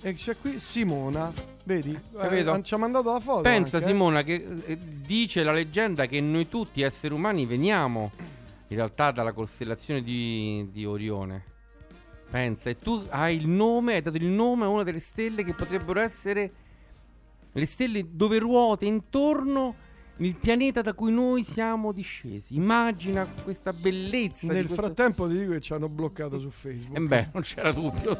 E 0.00 0.14
c'è 0.14 0.38
qui 0.38 0.58
Simona, 0.58 1.30
vedi? 1.64 2.00
Eh, 2.18 2.60
ci 2.62 2.72
ha 2.72 2.78
mandato 2.78 3.12
la 3.12 3.20
foto. 3.20 3.42
Pensa 3.42 3.76
anche, 3.76 3.88
eh. 3.88 3.92
Simona 3.92 4.22
che 4.22 4.46
eh, 4.64 4.78
dice 4.78 5.42
la 5.42 5.52
leggenda 5.52 6.06
che 6.06 6.22
noi 6.22 6.48
tutti 6.48 6.80
esseri 6.80 7.12
umani 7.12 7.44
veniamo 7.44 8.10
in 8.74 8.80
realtà 8.80 9.12
dalla 9.12 9.32
costellazione 9.32 10.02
di, 10.02 10.68
di 10.70 10.84
Orione. 10.84 11.52
Pensa, 12.30 12.68
e 12.70 12.78
tu 12.78 13.06
hai 13.10 13.36
il 13.36 13.46
nome, 13.46 13.94
hai 13.94 14.02
dato 14.02 14.16
il 14.16 14.24
nome 14.26 14.64
a 14.64 14.68
una 14.68 14.82
delle 14.82 14.98
stelle 14.98 15.44
che 15.44 15.54
potrebbero 15.54 16.00
essere 16.00 16.52
le 17.52 17.66
stelle 17.66 18.04
dove 18.10 18.38
ruota 18.38 18.84
intorno 18.84 19.76
il 20.16 20.34
pianeta 20.34 20.80
da 20.82 20.92
cui 20.94 21.12
noi 21.12 21.44
siamo 21.44 21.92
discesi. 21.92 22.56
Immagina 22.56 23.26
questa 23.44 23.72
bellezza. 23.72 24.48
Nel 24.48 24.62
di 24.62 24.66
questa- 24.66 24.82
frattempo 24.86 25.28
ti 25.28 25.38
dico 25.38 25.52
che 25.52 25.60
ci 25.60 25.72
hanno 25.72 25.88
bloccato 25.88 26.40
su 26.40 26.50
Facebook. 26.50 26.96
Eh 26.96 27.00
beh, 27.00 27.28
non 27.32 27.42
c'era 27.42 27.70
dubbio. 27.70 28.16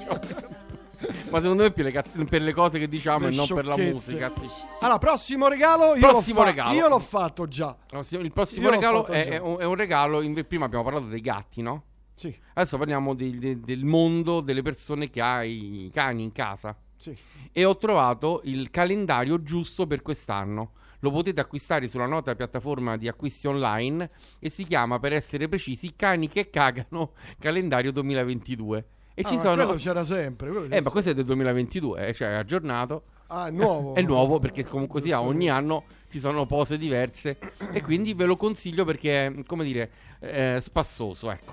Ma 1.30 1.40
secondo 1.40 1.62
me 1.62 1.70
per 1.70 1.84
le, 1.84 1.90
cazz- 1.92 2.24
per 2.28 2.42
le 2.42 2.52
cose 2.52 2.78
che 2.78 2.88
diciamo 2.88 3.26
Le 3.26 3.32
e 3.32 3.36
non 3.36 3.46
per 3.46 3.66
la 3.66 3.76
musica. 3.76 4.30
sì. 4.30 4.46
Allora, 4.80 4.98
prossimo 4.98 5.48
regalo. 5.48 5.94
Io 5.94 6.00
Prossimo 6.00 6.38
l'ho 6.40 6.44
fa- 6.44 6.50
regalo. 6.50 6.74
Io 6.74 6.88
l'ho 6.88 6.98
fatto 6.98 7.48
già. 7.48 7.76
Il 8.10 8.32
prossimo 8.32 8.64
Io 8.66 8.70
regalo 8.70 9.06
è, 9.06 9.28
è 9.28 9.38
un, 9.38 9.56
è 9.58 9.64
un 9.64 9.74
regalo. 9.74 10.20
in- 10.22 10.44
prima 10.46 10.64
abbiamo 10.66 10.84
parlato 10.84 11.06
dei 11.06 11.20
gatti, 11.20 11.62
no? 11.62 11.84
Sì. 12.14 12.34
Adesso 12.54 12.78
parliamo 12.78 13.14
di- 13.14 13.38
de- 13.38 13.60
del 13.60 13.84
mondo 13.84 14.40
delle 14.40 14.62
persone 14.62 15.10
che 15.10 15.20
ha 15.20 15.42
i 15.42 15.90
cani 15.92 16.22
in 16.22 16.32
casa. 16.32 16.76
Sì. 16.96 17.16
E 17.52 17.64
ho 17.64 17.76
trovato 17.76 18.40
il 18.44 18.70
calendario 18.70 19.42
giusto 19.42 19.86
per 19.86 20.00
quest'anno. 20.02 20.72
Lo 21.00 21.10
potete 21.10 21.40
acquistare 21.40 21.86
sulla 21.86 22.06
nota 22.06 22.34
piattaforma 22.34 22.96
di 22.96 23.08
acquisti 23.08 23.46
online 23.46 24.10
e 24.38 24.48
si 24.48 24.64
chiama, 24.64 24.98
per 24.98 25.12
essere 25.12 25.48
precisi, 25.48 25.94
Cani 25.94 26.28
che 26.28 26.48
cagano 26.48 27.12
calendario 27.38 27.92
2022. 27.92 28.86
E 29.14 29.22
Ah, 29.24 29.28
ci 29.28 29.38
sono. 29.38 29.54
quello 29.54 29.74
c'era 29.78 30.02
sempre. 30.04 30.50
quello 30.50 30.74
Eh, 30.74 30.80
ma 30.80 30.90
questo 30.90 31.10
è 31.10 31.14
del 31.14 31.24
2022, 31.24 32.08
eh, 32.08 32.12
cioè 32.14 32.28
è 32.30 32.34
aggiornato. 32.34 33.04
Ah, 33.28 33.46
è 33.46 33.50
nuovo. 33.50 33.94
È 33.96 34.02
nuovo 34.02 34.38
perché 34.38 34.64
comunque 34.64 35.00
sia 35.00 35.20
ogni 35.22 35.48
anno 35.48 35.84
ci 36.10 36.18
sono 36.20 36.46
pose 36.46 36.76
diverse 36.78 37.38
e 37.72 37.80
quindi 37.82 38.12
ve 38.14 38.24
lo 38.24 38.36
consiglio 38.36 38.84
perché 38.84 39.26
è, 39.26 39.32
come 39.46 39.64
dire, 39.64 39.90
eh, 40.20 40.58
spassoso, 40.60 41.30
ecco. 41.30 41.52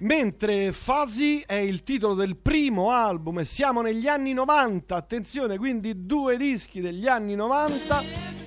Mentre 0.00 0.70
Fuzzy 0.70 1.42
è 1.44 1.54
il 1.54 1.82
titolo 1.82 2.14
del 2.14 2.36
primo 2.36 2.90
album 2.92 3.40
e 3.40 3.44
siamo 3.44 3.80
negli 3.82 4.06
anni 4.06 4.32
90, 4.32 4.94
attenzione, 4.94 5.58
quindi 5.58 6.06
due 6.06 6.36
dischi 6.36 6.80
degli 6.80 7.08
anni 7.08 7.34
90. 7.34 8.02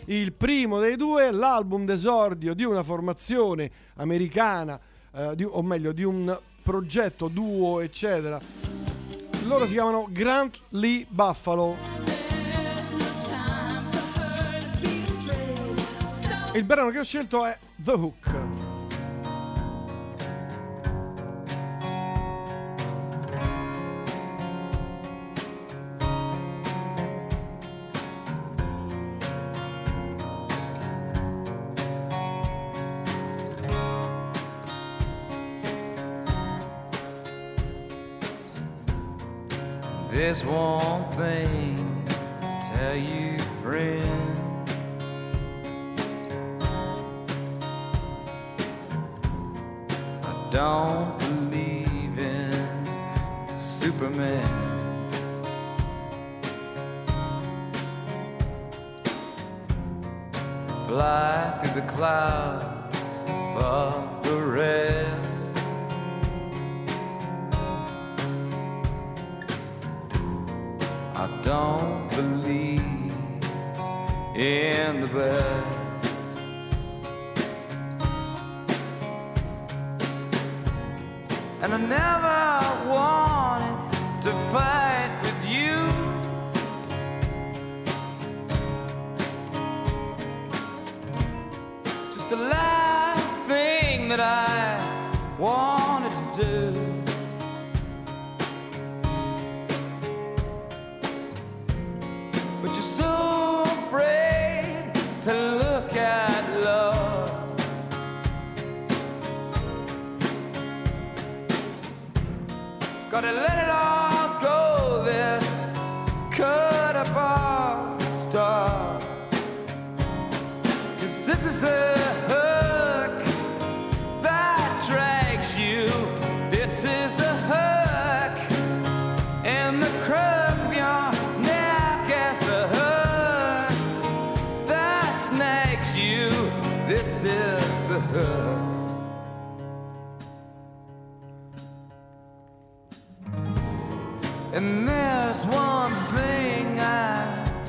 Il 0.06 0.32
primo 0.34 0.80
dei 0.80 0.96
due 0.96 1.28
è 1.28 1.32
l'album 1.32 1.86
d'esordio 1.86 2.54
di 2.54 2.64
una 2.64 2.84
formazione 2.84 3.70
americana, 3.96 4.80
eh, 5.14 5.36
di- 5.36 5.44
o 5.44 5.62
meglio 5.62 5.92
di 5.92 6.04
un 6.04 6.38
progetto 6.62 7.28
duo, 7.28 7.82
eccetera. 7.82 8.40
Loro 9.48 9.66
si 9.66 9.74
chiamano 9.74 10.08
Grant 10.10 10.62
Lee 10.70 11.06
Buffalo. 11.10 11.76
Il 16.54 16.64
brano 16.64 16.90
che 16.90 17.00
ho 17.00 17.04
scelto 17.04 17.46
è 17.46 17.58
The 17.76 17.92
Hook. 17.92 18.71
There's 40.32 40.46
one 40.46 41.04
thing 41.18 42.06
to 42.40 42.72
tell 42.74 42.96
you, 42.96 43.38
friend. 43.62 44.70
I 50.24 50.50
don't 50.50 51.20
believe 51.20 52.18
in 52.18 53.60
Superman. 53.60 54.42
Fly 60.88 61.60
through 61.62 61.82
the 61.82 61.88
clouds 61.90 63.26
of 63.58 64.24
the 64.24 64.38
rest. 64.38 65.01
Don't 71.52 72.08
believe 72.12 72.80
in 74.38 75.02
the 75.02 75.08
best. 75.08 76.40
And 81.62 81.74
I 81.74 81.80
never 82.00 82.42
wanted 82.94 83.76
to 84.22 84.32
fight 84.54 84.91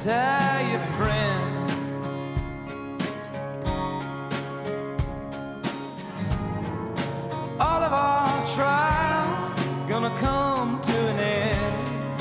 tell 0.03 0.61
you, 0.67 0.79
friend. 0.99 1.71
All 7.61 7.83
of 7.89 7.93
our 7.93 8.47
trials 8.47 9.49
gonna 9.89 10.11
come 10.19 10.81
to 10.81 10.99
an 11.13 11.19
end. 11.21 12.21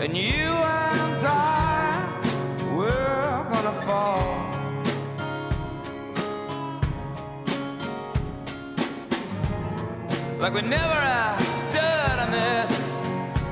And 0.00 0.16
you 0.16 0.50
and 0.82 1.22
I, 1.22 2.02
we're 2.74 3.44
gonna 3.52 3.80
fall. 3.82 4.37
Like 10.38 10.54
we 10.54 10.62
never 10.62 11.42
stood 11.42 12.18
on 12.24 12.30
this 12.30 13.02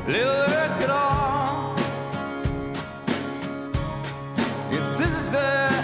little 0.06 0.32
earth 0.32 0.82
at 0.82 0.90
all. 0.90 1.74
Yes, 4.70 4.98
this 4.98 5.18
is 5.18 5.30
the 5.32 5.75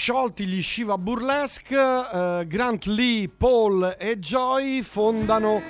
Sciolti 0.00 0.46
gli 0.46 0.62
Shiva 0.62 0.96
Burlesque, 0.96 1.76
eh, 1.76 2.46
Grant 2.46 2.86
Lee, 2.86 3.28
Paul 3.28 3.96
e 3.98 4.18
Joy 4.18 4.80
fondano 4.80 5.60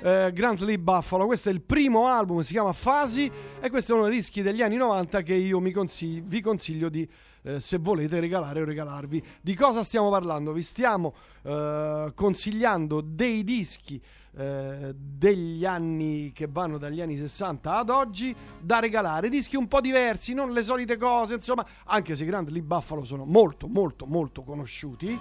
eh, 0.00 0.30
Grant 0.32 0.60
Lee 0.60 0.78
Buffalo. 0.78 1.26
Questo 1.26 1.48
è 1.48 1.52
il 1.52 1.60
primo 1.60 2.06
album, 2.06 2.42
si 2.42 2.52
chiama 2.52 2.72
Fasi 2.72 3.28
e 3.60 3.68
questo 3.68 3.92
è 3.92 3.96
uno 3.96 4.06
dei 4.06 4.14
dischi 4.14 4.42
degli 4.42 4.62
anni 4.62 4.76
90 4.76 5.22
che 5.22 5.34
io 5.34 5.58
mi 5.58 5.72
consigli- 5.72 6.22
vi 6.22 6.40
consiglio 6.40 6.88
di, 6.88 7.06
eh, 7.42 7.60
se 7.60 7.78
volete, 7.78 8.20
regalare 8.20 8.62
o 8.62 8.64
regalarvi. 8.64 9.20
Di 9.40 9.54
cosa 9.56 9.82
stiamo 9.82 10.08
parlando? 10.08 10.52
Vi 10.52 10.62
stiamo 10.62 11.12
eh, 11.42 12.12
consigliando 12.14 13.00
dei 13.00 13.42
dischi 13.42 14.00
eh, 14.36 14.94
degli 14.94 15.64
anni 15.66 16.30
che 16.32 16.46
vanno 16.48 16.78
dagli 16.78 17.00
anni 17.00 17.18
60 17.18 17.76
ad 17.78 17.90
oggi 17.90 18.34
da 18.60 18.78
regalare 18.78 19.28
dischi 19.28 19.56
un 19.56 19.66
po' 19.66 19.80
diversi 19.80 20.34
non 20.34 20.52
le 20.52 20.62
solite 20.62 20.96
cose 20.96 21.34
insomma 21.34 21.66
anche 21.86 22.14
se 22.14 22.22
i 22.22 22.26
Grandi 22.26 22.52
Lee 22.52 22.62
Buffalo 22.62 23.04
sono 23.04 23.24
molto 23.24 23.66
molto 23.66 24.06
molto 24.06 24.42
conosciuti 24.42 25.18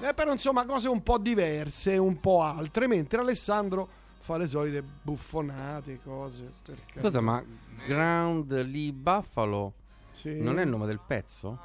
eh, 0.00 0.14
però 0.14 0.30
insomma 0.32 0.64
cose 0.66 0.88
un 0.88 1.02
po' 1.02 1.18
diverse 1.18 1.96
un 1.96 2.20
po' 2.20 2.42
altre 2.42 2.86
mentre 2.86 3.20
Alessandro 3.20 3.88
fa 4.20 4.36
le 4.36 4.46
solite 4.46 4.82
buffonate 5.02 6.00
cose 6.02 6.50
Scusa, 6.98 7.20
ma 7.20 7.42
Ground 7.86 8.52
Lee 8.62 8.92
Buffalo 8.92 9.74
Sì. 10.12 10.40
non 10.40 10.58
è 10.58 10.62
il 10.62 10.68
nome 10.68 10.86
del 10.86 11.00
pezzo? 11.04 11.58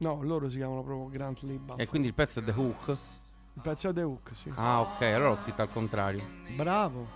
no 0.00 0.22
loro 0.22 0.48
si 0.48 0.58
chiamano 0.58 0.82
proprio 0.82 1.08
Grant 1.08 1.40
Lee 1.42 1.56
Buffalo 1.58 1.78
E 1.80 1.88
quindi 1.88 2.08
il 2.08 2.14
pezzo 2.14 2.38
è 2.40 2.44
The 2.44 2.52
Hook? 2.52 2.96
Il 3.58 3.64
pezzo 3.64 3.92
The 3.92 4.02
Hook 4.02 4.30
sì 4.34 4.52
Ah, 4.54 4.80
ok, 4.82 5.02
allora 5.02 5.30
l'ho 5.30 5.36
scritto 5.42 5.62
al 5.62 5.70
contrario. 5.70 6.22
bravo, 6.54 7.06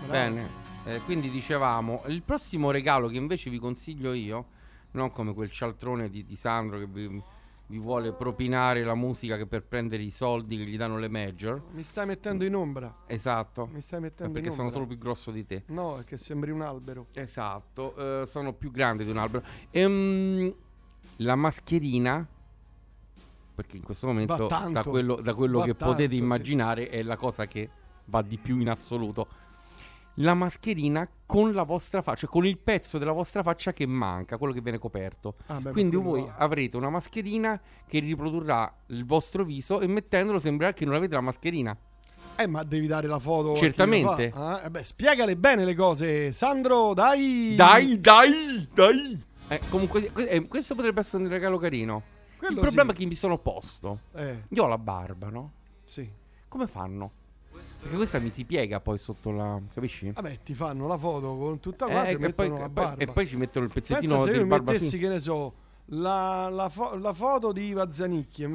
bravo. 0.00 0.10
Bene, 0.10 0.48
eh, 0.86 1.00
quindi 1.04 1.30
dicevamo, 1.30 2.02
il 2.08 2.22
prossimo 2.22 2.72
regalo 2.72 3.06
che 3.06 3.16
invece 3.16 3.48
vi 3.48 3.58
consiglio 3.60 4.12
io, 4.12 4.46
non 4.92 5.12
come 5.12 5.32
quel 5.32 5.50
cialtrone 5.52 6.10
di, 6.10 6.24
di 6.24 6.34
Sandro 6.34 6.78
che 6.78 6.86
vi, 6.88 7.22
vi 7.66 7.78
vuole 7.78 8.12
propinare 8.12 8.82
la 8.82 8.96
musica 8.96 9.36
che 9.36 9.46
per 9.46 9.62
prendere 9.64 10.02
i 10.02 10.10
soldi 10.10 10.56
che 10.56 10.64
gli 10.64 10.76
danno 10.76 10.98
le 10.98 11.08
major. 11.08 11.62
mi 11.70 11.84
stai 11.84 12.06
mettendo 12.06 12.44
in 12.44 12.56
ombra 12.56 12.92
Esatto. 13.06 13.68
mi 13.72 13.80
stai 13.80 14.00
mettendo 14.00 14.32
perché 14.32 14.48
in 14.48 14.54
sono 14.54 14.66
ombra 14.66 14.80
solo 14.82 14.90
più 14.92 14.98
grosso 15.02 15.30
di 15.30 15.46
te. 15.46 15.62
no 15.68 15.98
è 16.00 16.04
che 16.04 16.16
sembri 16.16 16.50
un 16.50 16.62
albero 16.62 17.06
Esatto, 17.12 18.22
eh, 18.22 18.26
sono 18.26 18.52
più 18.52 18.72
grande 18.72 19.04
di 19.04 19.10
un 19.12 19.16
albero. 19.18 19.44
Ehm, 19.70 20.52
la 21.18 21.36
mascherina, 21.36 22.26
perché 23.54 23.76
in 23.76 23.82
questo 23.82 24.06
momento, 24.06 24.46
tanto. 24.46 24.70
da 24.70 24.82
quello, 24.82 25.16
da 25.16 25.34
quello 25.34 25.60
che 25.60 25.76
tanto, 25.76 25.92
potete 25.94 26.14
sì. 26.14 26.20
immaginare, 26.20 26.88
è 26.88 27.02
la 27.02 27.16
cosa 27.16 27.46
che 27.46 27.68
va 28.06 28.22
di 28.22 28.38
più 28.38 28.58
in 28.58 28.68
assoluto. 28.68 29.26
La 30.16 30.34
mascherina 30.34 31.08
con 31.24 31.52
la 31.52 31.62
vostra 31.62 32.02
faccia, 32.02 32.26
con 32.26 32.44
il 32.44 32.58
pezzo 32.58 32.98
della 32.98 33.12
vostra 33.12 33.42
faccia 33.42 33.72
che 33.72 33.86
manca, 33.86 34.36
quello 34.36 34.52
che 34.52 34.60
viene 34.60 34.78
coperto. 34.78 35.36
Ah, 35.46 35.58
beh, 35.58 35.70
Quindi 35.70 35.96
voi 35.96 36.22
va. 36.22 36.34
avrete 36.36 36.76
una 36.76 36.90
mascherina 36.90 37.58
che 37.86 37.98
riprodurrà 38.00 38.70
il 38.88 39.06
vostro 39.06 39.42
viso 39.42 39.80
e 39.80 39.86
mettendolo 39.86 40.38
sembrerà 40.38 40.74
che 40.74 40.84
non 40.84 40.94
avete 40.94 41.14
la 41.14 41.22
mascherina. 41.22 41.76
Eh, 42.36 42.46
ma 42.46 42.62
devi 42.62 42.86
dare 42.86 43.06
la 43.06 43.18
foto. 43.18 43.56
Certamente. 43.56 44.30
fa, 44.30 44.62
eh? 44.62 44.66
Eh, 44.66 44.70
beh, 44.70 44.84
spiegale 44.84 45.36
bene 45.36 45.64
le 45.64 45.74
cose. 45.74 46.32
Sandro, 46.32 46.94
dai. 46.94 47.54
Dai, 47.56 48.00
dai, 48.00 48.68
dai. 48.72 49.24
Eh, 49.48 49.60
comunque, 49.68 50.10
que- 50.10 50.28
eh, 50.28 50.46
questo 50.46 50.74
potrebbe 50.74 51.00
essere 51.00 51.22
un 51.22 51.28
regalo 51.28 51.58
carino. 51.58 52.02
Quello 52.42 52.54
il 52.56 52.60
problema 52.60 52.90
sì. 52.90 52.96
è 52.96 53.00
che 53.00 53.06
mi 53.06 53.14
sono 53.14 53.38
posto. 53.38 54.00
Eh, 54.14 54.42
Io 54.48 54.64
ho 54.64 54.66
la 54.66 54.78
barba, 54.78 55.28
no? 55.28 55.52
sì. 55.84 56.08
Come 56.48 56.66
fanno? 56.66 57.10
Perché 57.80 57.94
questa 57.96 58.18
mi 58.18 58.30
si 58.30 58.44
piega 58.44 58.80
poi 58.80 58.98
sotto 58.98 59.30
la. 59.30 59.60
Capisci? 59.72 60.10
Vabbè, 60.10 60.40
ti 60.42 60.52
fanno 60.54 60.86
la 60.88 60.98
foto 60.98 61.36
con 61.36 61.60
tutta 61.60 61.86
Eh, 61.86 61.90
quanta 61.90 62.08
e 62.10 62.16
che 62.16 62.32
poi- 62.32 62.48
poi- 62.50 62.68
barba. 62.68 62.96
e 62.96 63.06
poi 63.06 63.26
ci 63.28 63.36
mettono 63.36 63.66
il 63.66 63.72
pezzettino 63.72 64.10
Pensa 64.16 64.24
se 64.26 64.32
io 64.32 64.38
del 64.38 64.46
barba 64.48 64.72
mettessi, 64.72 64.98
che 64.98 65.08
ne 65.08 65.20
so, 65.20 65.54
la, 65.86 66.48
la 66.48 66.68
fo- 66.68 66.96
la 66.96 67.12
foto 67.12 67.52
di 67.52 67.66
Iva 67.66 67.88
Zanicchi 67.90 68.46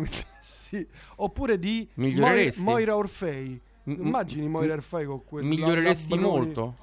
sì. 0.41 0.85
oppure 1.18 1.57
di 1.57 1.88
Miglioreresti? 1.93 2.61
Moira 2.61 2.95
Orfei. 2.95 3.61
Mm, 3.89 3.93
mm, 3.93 4.05
Immagini 4.05 4.47
Moira 4.49 4.73
Orfei 4.73 5.05
con 5.05 5.23
quel 5.23 5.45
Miglioreresti 5.45 6.18
molto? 6.18 6.76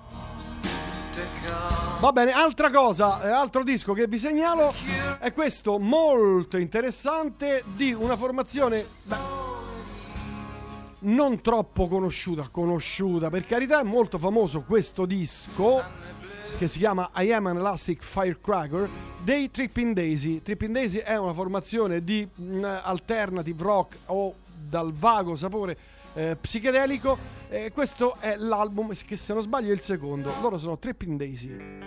Va 2.01 2.13
bene, 2.13 2.33
altra 2.33 2.71
cosa, 2.71 3.23
eh, 3.23 3.31
altro 3.31 3.63
disco 3.63 3.93
che 3.93 4.07
vi 4.07 4.19
segnalo 4.19 4.73
è 5.19 5.33
questo 5.33 5.79
molto 5.79 6.57
interessante 6.57 7.63
di 7.75 7.93
una 7.93 8.17
formazione 8.17 8.85
beh, 9.05 9.17
non 11.01 11.41
troppo 11.41 11.89
conosciuta, 11.89 12.49
conosciuta 12.51 13.31
per 13.31 13.47
carità, 13.47 13.81
è 13.81 13.85
molto 13.85 14.19
famoso 14.19 14.63
questo 14.63 15.07
disco 15.07 15.83
che 16.59 16.69
si 16.69 16.79
chiama 16.79 17.11
I 17.17 17.33
Am 17.33 17.47
an 17.47 17.57
Elastic 17.57 18.03
Firecracker 18.03 18.89
dei 19.23 19.51
Trippin' 19.51 19.93
Daisy. 19.93 20.43
Trippin' 20.43 20.73
Daisy 20.73 20.99
è 20.99 21.17
una 21.17 21.33
formazione 21.33 22.05
di 22.05 22.27
mm, 22.41 22.65
alternative 22.65 23.63
rock 23.63 23.97
o 24.07 24.35
dal 24.69 24.93
vago 24.93 25.37
sapore 25.37 25.77
eh, 26.15 26.37
psichedelico. 26.41 27.19
Eh, 27.49 27.71
questo 27.73 28.17
è 28.19 28.37
l'album 28.37 28.93
che 29.07 29.17
se 29.17 29.33
non 29.33 29.43
sbaglio 29.43 29.71
è 29.71 29.75
il 29.75 29.81
secondo. 29.81 30.33
Loro 30.41 30.59
sono 30.59 30.79
Trippin' 30.79 31.17
Daisy. 31.17 31.83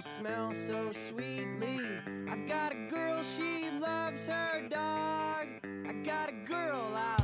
Smells 0.00 0.66
so 0.66 0.92
sweetly. 0.92 1.80
I 2.28 2.36
got 2.46 2.72
a 2.72 2.88
girl, 2.88 3.22
she 3.22 3.70
loves 3.80 4.28
her 4.28 4.60
dog. 4.68 5.48
I 5.88 5.92
got 6.04 6.28
a 6.28 6.32
girl, 6.46 6.92
I 6.94 7.23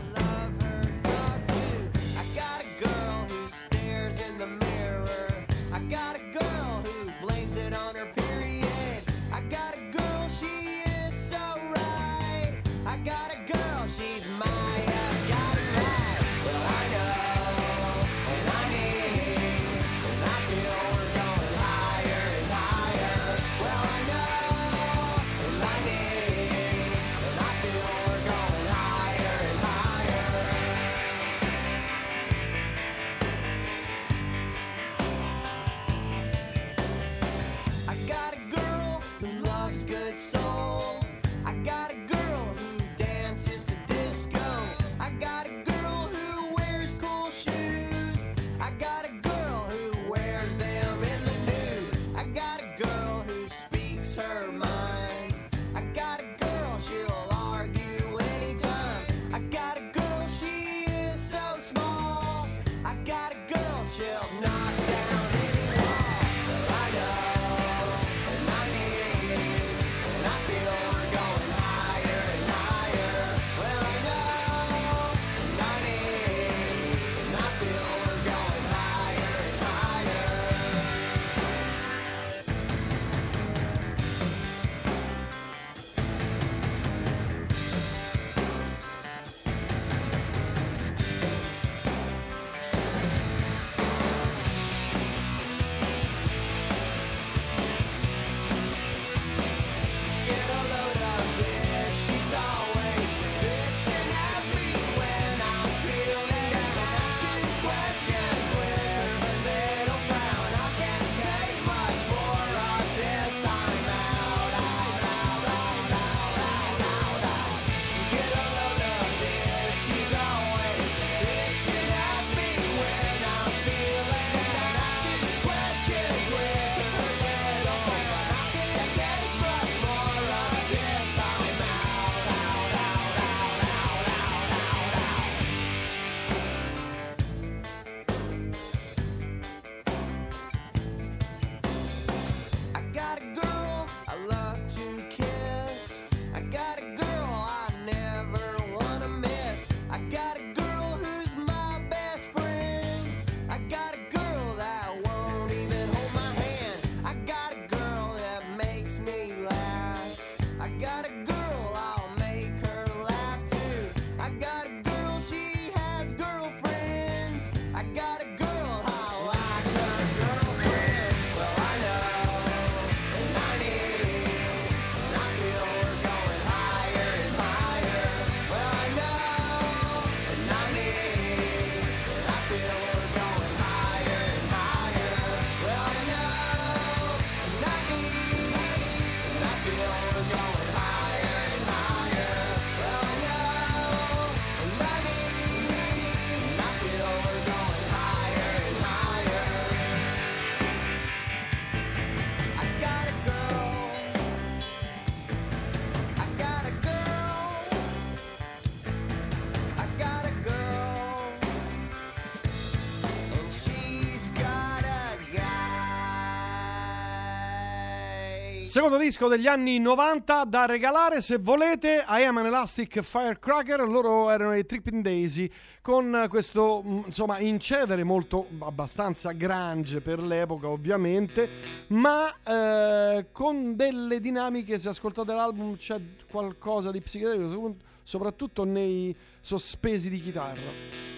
Secondo 218.81 218.97
disco 218.97 219.28
degli 219.28 219.47
anni 219.47 219.78
90 219.78 220.44
da 220.44 220.65
regalare 220.65 221.20
se 221.20 221.36
volete. 221.36 222.02
I 222.09 222.24
Am 222.24 222.39
an 222.39 222.47
Elastic 222.47 223.02
Firecracker. 223.02 223.86
Loro 223.86 224.31
erano 224.31 224.57
i 224.57 224.65
Tripping 224.65 225.02
Daisy 225.02 225.51
con 225.82 226.24
questo 226.31 226.81
mh, 226.82 227.02
insomma 227.05 227.40
incedere 227.40 228.05
molto 228.05 228.47
abbastanza 228.61 229.32
grunge 229.32 230.01
per 230.01 230.23
l'epoca, 230.23 230.69
ovviamente, 230.70 231.51
ma 231.89 232.35
eh, 232.43 233.27
con 233.32 233.77
delle 233.77 234.19
dinamiche. 234.19 234.78
Se 234.78 234.89
ascoltate 234.89 235.35
l'album 235.35 235.77
c'è 235.77 236.01
qualcosa 236.31 236.90
di 236.90 237.02
psichedelico, 237.02 237.77
soprattutto 238.02 238.65
nei 238.65 239.15
sospesi 239.43 240.09
di 240.09 240.20
chitarra. 240.20 240.73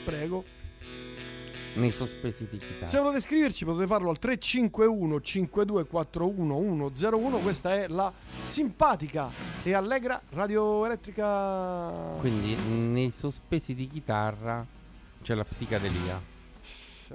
Prego. 0.04 0.61
Nei 1.74 1.90
sospesi 1.90 2.46
di 2.50 2.58
chitarra. 2.58 2.86
Se 2.86 2.98
volete 2.98 3.20
scriverci 3.20 3.64
potete 3.64 3.86
farlo 3.86 4.10
al 4.10 4.18
351 4.18 5.20
5241 5.20 6.90
101. 6.92 7.38
Questa 7.38 7.72
è 7.72 7.88
la 7.88 8.12
simpatica 8.44 9.30
e 9.62 9.72
allegra 9.72 10.20
radio 10.30 10.84
elettrica. 10.84 12.16
Quindi 12.20 12.54
nei 12.54 13.10
sospesi 13.10 13.74
di 13.74 13.86
chitarra 13.86 14.66
c'è 15.22 15.34
la 15.34 15.44
psicadelia. 15.44 16.31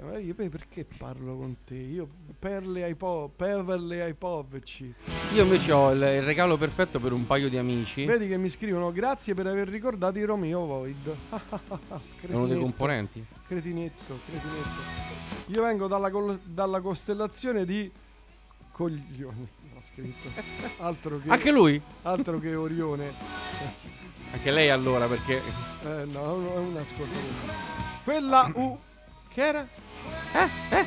Cioè, 0.00 0.18
Io 0.18 0.34
poi 0.34 0.48
perché 0.48 0.86
parlo 0.96 1.36
con 1.36 1.56
te? 1.64 1.74
Io 1.74 2.08
perle 2.38 2.84
ai 2.84 2.94
po', 2.94 3.30
perle 3.34 4.02
ai 4.02 4.14
poveri. 4.14 4.94
Io 5.32 5.42
invece 5.42 5.72
ho 5.72 5.90
il, 5.90 6.00
il 6.00 6.22
regalo 6.22 6.56
perfetto 6.56 7.00
per 7.00 7.12
un 7.12 7.26
paio 7.26 7.48
di 7.48 7.58
amici. 7.58 8.04
Vedi 8.04 8.28
che 8.28 8.36
mi 8.36 8.48
scrivono 8.48 8.92
grazie 8.92 9.34
per 9.34 9.48
aver 9.48 9.68
ricordato 9.68 10.18
i 10.18 10.24
Romeo 10.24 10.66
Void. 10.66 11.16
È 12.20 12.32
uno 12.32 12.46
dei 12.46 12.60
componenti. 12.60 13.24
Cretinetto, 13.46 14.18
cretinetto. 14.24 15.06
Io 15.46 15.62
vengo 15.62 15.88
dalla, 15.88 16.10
col- 16.10 16.38
dalla 16.44 16.80
costellazione 16.80 17.64
di 17.64 17.90
coglioni. 18.70 19.48
Ha 19.78 19.80
scritto. 19.80 20.28
Altro 20.78 21.20
che, 21.20 21.30
Anche 21.30 21.52
lui? 21.52 21.80
Altro 22.02 22.40
che 22.40 22.52
Orione. 22.56 23.12
Anche 24.32 24.50
lei 24.50 24.70
allora 24.70 25.06
perché... 25.06 25.40
Eh 25.84 26.04
no, 26.06 26.52
è 26.52 26.58
un 26.58 26.76
ascoltatore. 26.76 27.54
Quella 28.02 28.50
U. 28.54 28.76
Che 29.32 29.40
era? 29.40 29.68
Eh? 30.34 30.76
Eh? 30.76 30.84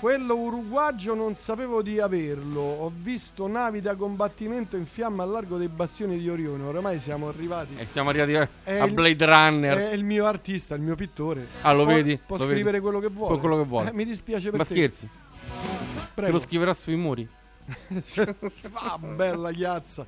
Quello 0.00 0.36
uruguagio 0.38 1.14
non 1.14 1.34
sapevo 1.34 1.80
di 1.80 1.98
averlo. 1.98 2.60
Ho 2.60 2.92
visto 2.94 3.46
navi 3.46 3.80
da 3.80 3.94
combattimento 3.94 4.76
in 4.76 4.84
fiamma 4.84 5.22
al 5.22 5.30
largo 5.30 5.56
dei 5.56 5.68
bastioni 5.68 6.18
di 6.18 6.28
Orione. 6.28 6.62
Oramai 6.62 7.00
siamo 7.00 7.28
arrivati. 7.28 7.74
E 7.78 7.86
siamo 7.86 8.10
arrivati 8.10 8.34
a, 8.34 8.46
È 8.64 8.78
a 8.80 8.84
il- 8.84 8.92
Blade 8.92 9.24
Runner. 9.24 9.78
È 9.78 9.92
il 9.94 10.04
mio 10.04 10.26
artista, 10.26 10.74
il 10.74 10.82
mio 10.82 10.94
pittore. 10.94 11.46
Ah, 11.62 11.72
lo 11.72 11.84
Può- 11.84 11.94
vedi? 11.94 12.18
Può 12.18 12.36
Lo 12.36 12.42
scrivere 12.42 12.64
vedi? 12.72 12.80
quello 12.82 13.00
che 13.00 13.08
vuole. 13.08 13.38
Quello 13.40 13.56
che 13.56 13.64
vuole. 13.64 13.88
Eh, 13.88 13.92
mi 13.94 14.04
dispiace 14.04 14.50
per 14.50 14.58
Ma 14.58 14.64
te. 14.66 14.74
scherzi? 14.74 15.08
Te 15.08 16.10
Prego. 16.14 16.32
lo 16.32 16.38
scriverà 16.38 16.74
sui 16.74 16.96
muri. 16.96 17.26
ah, 18.74 18.98
bella 18.98 19.50
chiazza. 19.52 20.04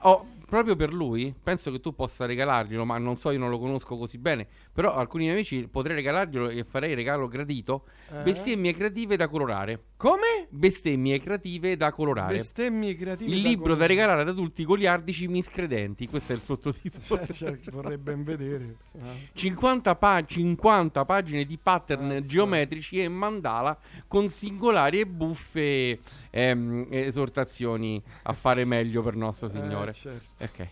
Oh, 0.00 0.26
proprio 0.46 0.76
per 0.76 0.94
lui, 0.94 1.34
penso 1.42 1.70
che 1.72 1.80
tu 1.80 1.94
possa 1.94 2.24
regalarglielo, 2.24 2.84
ma 2.84 2.96
non 2.98 3.16
so, 3.16 3.30
io 3.30 3.38
non 3.38 3.50
lo 3.50 3.58
conosco 3.58 3.98
così 3.98 4.16
bene. 4.16 4.46
Però 4.72 4.94
alcuni 4.94 5.24
miei 5.24 5.34
amici 5.34 5.66
potrei 5.68 5.96
regalarglielo 5.96 6.48
e 6.48 6.64
farei 6.64 6.94
regalo 6.94 7.26
gradito. 7.26 7.84
Eh? 8.10 8.22
Bestemmie 8.22 8.72
creative 8.72 9.16
da 9.16 9.28
colorare. 9.28 9.82
Come? 9.96 10.46
Bestemmie 10.50 11.18
creative 11.20 11.76
da 11.76 11.92
colorare. 11.92 12.36
Bestemmie 12.36 12.94
creative. 12.94 13.30
il 13.30 13.42
da 13.42 13.48
libro 13.48 13.68
da 13.68 13.72
colore. 13.74 13.86
regalare 13.88 14.20
ad 14.22 14.28
adulti 14.28 14.64
goliardici 14.64 15.26
miscredenti. 15.26 16.06
Questo 16.06 16.32
è 16.32 16.36
il 16.36 16.42
sottotitolo. 16.42 17.20
Eh, 17.20 17.32
cioè, 17.34 17.56
vorrei 17.70 17.98
ben 17.98 18.22
vedere. 18.22 18.76
Ah. 18.96 19.12
50, 19.34 19.94
pa- 19.96 20.24
50 20.24 21.04
pagine 21.04 21.44
di 21.44 21.58
pattern 21.58 22.22
geometrici 22.22 22.98
e 22.98 23.08
mandala 23.08 23.76
con 24.08 24.30
singolari 24.30 25.00
e 25.00 25.06
buffe 25.06 25.98
ehm, 26.36 26.86
esortazioni 26.90 28.02
a 28.24 28.32
fare 28.32 28.64
meglio 28.64 29.02
per 29.02 29.16
nostro 29.16 29.48
Signore. 29.48 29.90
Eh, 29.90 29.94
certo. 29.94 30.44
Ok. 30.44 30.68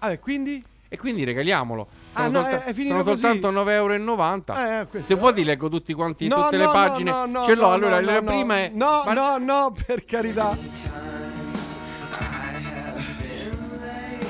Vabbè, 0.00 0.18
quindi? 0.20 0.64
E 0.88 0.98
quindi 0.98 1.24
regaliamolo. 1.24 1.88
Ah, 2.12 2.22
Sono, 2.26 2.30
no, 2.30 2.42
solta- 2.42 2.64
è- 2.64 2.68
è 2.68 2.72
finito 2.72 3.02
sono 3.02 3.16
soltanto 3.16 3.50
9,90 3.50 3.70
euro. 4.56 4.80
Eh, 4.80 4.86
questo- 4.86 5.14
Se 5.14 5.18
vuoi 5.18 5.34
ti 5.34 5.42
leggo 5.44 5.68
tutti 5.68 5.92
quanti, 5.94 6.28
No, 6.28 6.44
tutte 6.44 6.56
no, 6.56 6.64
le 6.66 6.70
pagine. 6.72 7.10
no, 7.10 7.26
no, 7.26 7.44
Ce 7.44 7.54
l'ho. 7.54 7.70
allora, 7.72 8.00
la 8.00 8.22
prima 8.22 8.58
è. 8.58 8.70
No, 8.72 9.02
ma- 9.04 9.12
no, 9.12 9.38
no, 9.38 9.74
per 9.86 10.04
carità. 10.04 10.56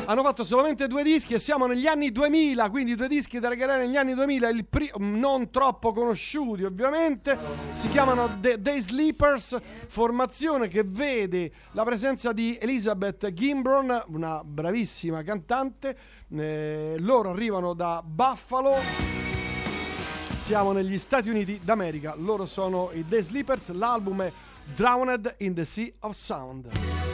Hanno 0.08 0.22
fatto 0.22 0.44
solamente 0.44 0.86
due 0.86 1.02
dischi 1.02 1.34
e 1.34 1.40
siamo 1.40 1.66
negli 1.66 1.88
anni 1.88 2.12
2000, 2.12 2.70
quindi 2.70 2.94
due 2.94 3.08
dischi 3.08 3.40
da 3.40 3.48
regalare 3.48 3.86
negli 3.86 3.96
anni 3.96 4.14
2000, 4.14 4.48
il 4.50 4.64
pri- 4.64 4.92
non 4.98 5.50
troppo 5.50 5.92
conosciuti 5.92 6.62
ovviamente, 6.62 7.36
si 7.72 7.88
chiamano 7.88 8.38
The 8.38 8.60
Day 8.62 8.80
Sleepers, 8.80 9.58
formazione 9.88 10.68
che 10.68 10.84
vede 10.86 11.50
la 11.72 11.82
presenza 11.82 12.32
di 12.32 12.56
Elizabeth 12.60 13.32
Gimbron, 13.32 14.04
una 14.08 14.42
bravissima 14.44 15.24
cantante, 15.24 15.96
Eh, 16.36 16.96
loro 16.98 17.30
arrivano 17.30 17.72
da 17.72 18.02
Buffalo, 18.04 18.74
siamo 20.36 20.72
negli 20.72 20.98
Stati 20.98 21.30
Uniti 21.30 21.60
d'America, 21.62 22.14
loro 22.16 22.46
sono 22.46 22.90
i 22.92 23.04
The 23.06 23.22
Sleepers, 23.22 23.70
l'album 23.72 24.22
è 24.22 24.32
Drowned 24.74 25.34
in 25.38 25.54
the 25.54 25.64
Sea 25.64 25.92
of 26.00 26.14
Sound. 26.14 27.05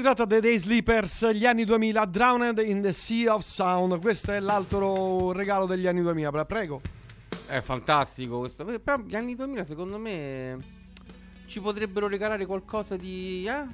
Tratta 0.00 0.24
dei 0.24 0.40
Day 0.40 0.58
Sleepers, 0.58 1.30
gli 1.32 1.44
anni 1.44 1.64
2000, 1.64 2.04
Drowned 2.06 2.58
in 2.58 2.82
the 2.82 2.92
Sea 2.92 3.34
of 3.34 3.42
Sound. 3.42 4.00
Questo 4.00 4.32
è 4.32 4.40
l'altro 4.40 5.32
regalo 5.32 5.66
degli 5.66 5.86
anni 5.86 6.00
2000. 6.00 6.30
Pre- 6.30 6.46
Prego. 6.46 6.80
È 7.46 7.60
fantastico 7.60 8.38
questo. 8.38 8.64
Però 8.64 8.98
gli 8.98 9.14
anni 9.14 9.34
2000 9.34 9.64
secondo 9.64 9.98
me 9.98 10.58
ci 11.46 11.60
potrebbero 11.60 12.08
regalare 12.08 12.46
qualcosa 12.46 12.96
di... 12.96 13.46
Eh? 13.46 13.66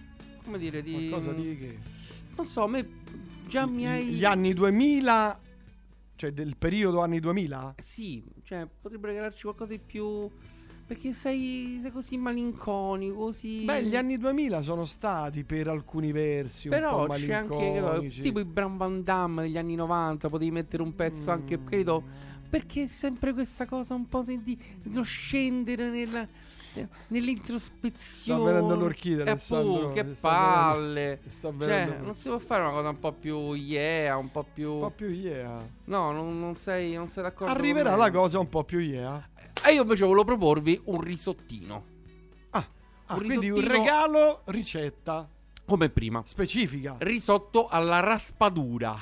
Come 0.44 0.58
dire? 0.58 0.82
Di... 0.82 1.08
Qualcosa 1.08 1.32
di 1.32 1.56
che? 1.56 1.78
Non 2.36 2.46
so, 2.46 2.64
a 2.64 2.68
me 2.68 2.88
già 3.46 3.66
mi 3.66 3.86
hai... 3.86 4.06
Gli 4.06 4.24
anni 4.24 4.52
2000, 4.52 5.40
cioè 6.16 6.32
del 6.32 6.56
periodo 6.56 7.00
anni 7.00 7.20
2000? 7.20 7.74
Sì, 7.82 8.24
cioè 8.42 8.66
potrebbero 8.80 9.12
regalarci 9.12 9.42
qualcosa 9.42 9.70
di 9.70 9.78
più... 9.78 10.30
Perché 10.90 11.12
sei, 11.12 11.78
sei 11.80 11.92
così 11.92 12.16
malinconico, 12.16 13.14
così... 13.14 13.62
Beh, 13.62 13.84
gli 13.84 13.94
anni 13.94 14.18
2000 14.18 14.60
sono 14.60 14.84
stati 14.84 15.44
per 15.44 15.68
alcuni 15.68 16.10
versi 16.10 16.68
Però 16.68 17.06
c'è 17.06 17.32
anche 17.32 17.56
credo, 17.56 18.04
tipo 18.08 18.40
i 18.40 18.44
Bram 18.44 18.76
Van 18.76 19.04
Damme 19.04 19.42
degli 19.42 19.56
anni 19.56 19.76
90, 19.76 20.28
potevi 20.28 20.50
mettere 20.50 20.82
un 20.82 20.92
pezzo 20.92 21.30
anche, 21.30 21.62
credo, 21.62 22.02
perché 22.48 22.82
è 22.82 22.86
sempre 22.88 23.32
questa 23.32 23.66
cosa 23.66 23.94
un 23.94 24.08
po' 24.08 24.22
di, 24.22 24.42
di 24.42 24.58
lo 24.92 25.02
scendere 25.02 25.90
nella, 25.90 26.26
nell'introspezione. 27.06 28.40
Sta 28.40 28.52
venendo 28.52 28.74
l'orchidea, 28.74 29.26
Eh, 29.26 29.30
Alessandro, 29.30 29.72
appunto, 29.74 29.92
che 29.92 30.02
mi 30.02 30.14
sta 30.16 30.28
palle. 30.28 31.20
venendo- 31.56 31.92
Cioè, 31.92 32.00
non 32.02 32.14
si 32.16 32.28
può 32.28 32.38
fare 32.40 32.62
una 32.62 32.72
cosa 32.72 32.88
un 32.88 32.98
po' 32.98 33.12
più 33.12 33.52
yeah, 33.52 34.16
un 34.16 34.28
po' 34.32 34.44
più... 34.52 34.72
Un 34.72 34.80
po' 34.80 34.90
più 34.90 35.08
yeah. 35.10 35.64
No, 35.84 36.10
non, 36.10 36.40
non 36.40 36.56
sei, 36.56 36.94
non 36.94 37.08
sei 37.08 37.22
d'accordo 37.22 37.52
Arriverà 37.52 37.94
la 37.94 38.10
cosa 38.10 38.40
un 38.40 38.48
po' 38.48 38.64
più 38.64 38.80
yeah. 38.80 39.24
E 39.64 39.72
io 39.72 39.82
invece 39.82 40.04
volevo 40.04 40.24
proporvi 40.24 40.80
un 40.86 41.00
risottino. 41.00 41.84
Ah, 42.50 42.64
quindi 43.16 43.50
un 43.50 43.56
risottino- 43.60 43.82
regalo 43.84 44.40
ricetta 44.46 45.28
Come 45.66 45.88
prima. 45.90 46.22
specifica. 46.24 46.96
Risotto 46.98 47.66
alla 47.68 48.00
raspadura. 48.00 48.96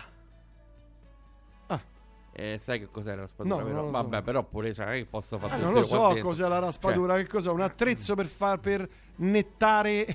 Ah. 1.66 1.80
Eh, 2.32 2.59
sai 2.59 2.78
che 2.78 2.89
cos'è 2.90 3.14
la 3.14 3.22
raspadura? 3.22 3.62
No, 3.62 3.82
lo 3.85 3.90
Vabbè, 3.90 4.16
so. 4.18 4.22
però 4.22 4.43
pure 4.44 4.74
sai 4.74 5.01
che 5.01 5.06
posso 5.06 5.39
fare 5.39 5.55
Ah, 5.55 5.56
non 5.59 5.72
lo 5.72 5.85
so 5.85 6.16
cos'è 6.20 6.48
la 6.48 6.59
raspadura, 6.59 7.16
che 7.16 7.26
cos'è? 7.26 7.51
Un 7.51 7.60
attrezzo 7.60 8.14
per 8.14 8.26
far 8.26 8.59
per 8.60 8.89
nettare 9.16 10.06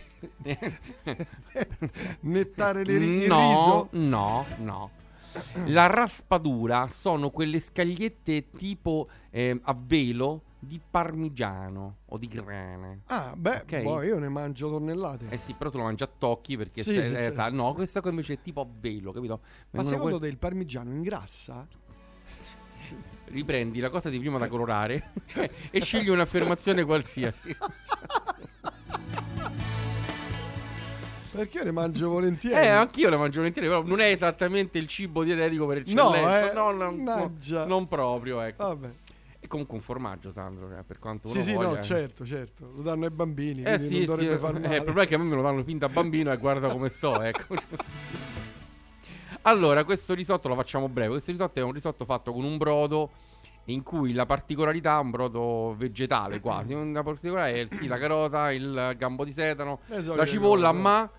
nettare 2.22 2.84
le 2.86 2.98
ri- 2.98 3.22
il 3.24 3.28
no, 3.28 3.50
riso. 3.50 3.88
No, 3.92 4.46
no. 4.58 4.90
La 5.68 5.88
raspadura 5.88 6.88
sono 6.90 7.30
quelle 7.30 7.60
scagliette 7.60 8.50
tipo 8.52 9.10
eh, 9.30 9.60
a 9.64 9.76
velo 9.78 10.44
di 10.60 10.80
parmigiano 10.90 11.98
o 12.06 12.18
di 12.18 12.28
grana. 12.28 12.98
Ah, 13.08 13.34
beh, 13.36 13.62
Ok. 13.64 13.82
boh, 13.82 14.02
io 14.04 14.20
ne 14.20 14.30
mangio 14.30 14.70
tonnellate. 14.70 15.28
Eh 15.30 15.38
sì, 15.38 15.54
però 15.54 15.70
tu 15.70 15.78
lo 15.78 15.84
mangi 15.84 16.04
a 16.04 16.10
tocchi 16.18 16.56
perché 16.56 16.84
Sì, 16.84 16.94
se- 16.94 17.26
eh, 17.28 17.34
sa- 17.34 17.50
no, 17.50 17.74
questa 17.74 18.00
qua 18.02 18.12
invece 18.12 18.34
è 18.34 18.42
tipo 18.42 18.62
a 18.62 18.68
velo, 18.80 19.12
capito? 19.12 19.40
Ma 19.42 19.48
Vengono 19.82 19.90
secondo 19.90 20.18
que- 20.20 20.28
te 20.28 20.32
il 20.32 20.38
parmigiano 20.40 20.90
ingrassa? 20.92 21.68
riprendi 23.26 23.80
la 23.80 23.90
cosa 23.90 24.10
di 24.10 24.20
prima 24.20 24.38
da 24.38 24.48
colorare 24.48 25.12
e 25.72 25.82
scegli 25.82 26.10
un'affermazione 26.10 26.84
qualsiasi. 26.84 27.56
Perché 31.34 31.58
io 31.58 31.64
ne 31.64 31.72
mangio 31.72 32.10
volentieri. 32.10 32.56
Eh, 32.66 32.70
anch'io 32.70 33.10
la 33.10 33.18
mangio 33.18 33.38
volentieri, 33.40 33.68
però 33.68 33.82
non 33.84 34.00
è 34.00 34.06
esattamente 34.12 34.78
il 34.78 34.88
cibo 34.88 35.24
dietetico 35.24 35.66
per 35.66 35.84
No, 35.88 36.14
eccellenza. 36.14 36.52
eh, 36.52 36.54
No, 36.54 36.72
no, 36.72 36.92
no, 36.92 37.32
non 37.66 37.88
proprio, 37.88 38.40
ecco. 38.42 38.64
Vabbè. 38.68 38.90
È 39.40 39.48
comunque 39.48 39.76
un 39.76 39.82
formaggio, 39.82 40.32
Sandro, 40.32 40.70
cioè, 40.70 40.84
per 40.84 41.00
quanto 41.00 41.28
Sì, 41.28 41.38
uno 41.38 41.46
sì, 41.46 41.54
voglia. 41.54 41.68
no, 41.70 41.82
certo, 41.82 42.26
certo. 42.26 42.72
Lo 42.76 42.82
danno 42.84 43.06
ai 43.06 43.12
bambini, 43.12 43.64
Eh 43.64 43.76
quindi 43.78 43.86
sì, 43.88 43.92
non 43.94 44.00
sì, 44.02 44.06
dovrebbe 44.06 44.34
eh, 44.36 44.38
far 44.38 44.54
male. 44.54 44.76
il 44.78 44.84
problema 44.84 45.02
è 45.02 45.08
che 45.08 45.16
a 45.16 45.18
me 45.18 45.24
me 45.26 45.36
lo 45.36 45.42
danno 45.42 45.64
fin 45.64 45.78
da 45.80 45.90
bambino 45.90 46.32
e 46.32 46.38
guarda 46.38 46.70
come 46.70 46.90
sto, 46.90 47.20
ecco. 47.24 47.56
allora, 49.44 49.84
questo 49.84 50.14
risotto 50.14 50.48
lo 50.48 50.56
facciamo 50.56 50.88
breve. 50.88 51.10
Questo 51.10 51.32
risotto 51.32 51.60
è 51.60 51.64
un 51.64 51.72
risotto 51.74 52.06
fatto 52.06 52.32
con 52.32 52.44
un 52.46 52.58
brodo 52.58 53.10
in 53.66 53.84
cui 53.84 54.14
la 54.14 54.26
particolarità 54.26 54.98
è 54.98 55.02
un 55.02 55.10
brodo 55.10 55.74
vegetale 55.78 56.40
quasi. 56.40 56.74
La 56.94 57.04
particolarità 57.04 57.76
è 57.76 57.76
sì, 57.76 57.88
la 57.88 57.98
carota, 57.98 58.52
il 58.52 58.94
gambo 58.98 59.26
di 59.26 59.32
sedano, 59.32 59.80
Le 59.88 59.96
solite 60.04 60.16
la 60.16 60.26
cipolla, 60.26 60.72
ma 60.72 61.10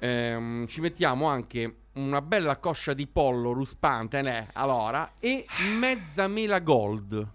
ehm, 0.00 0.66
ci 0.66 0.80
mettiamo 0.80 1.26
anche 1.26 1.74
una 1.92 2.22
bella 2.22 2.56
coscia 2.56 2.94
di 2.94 3.06
pollo 3.06 3.52
ruspante, 3.52 4.22
né, 4.22 4.48
allora, 4.54 5.12
e 5.20 5.44
mezza 5.78 6.26
mela 6.26 6.58
gold. 6.60 7.28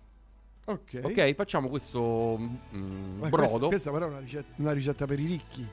Ok. 0.65 1.01
Ok, 1.03 1.35
facciamo 1.35 1.69
questo 1.69 2.37
mm, 2.39 3.19
Ma 3.19 3.29
brodo. 3.29 3.67
Questa, 3.67 3.67
questa 3.67 3.91
però 3.91 4.07
è 4.07 4.09
una 4.09 4.19
ricetta, 4.19 4.53
una 4.55 4.71
ricetta 4.71 5.05
per 5.05 5.19
i 5.19 5.25
ricchi. 5.25 5.67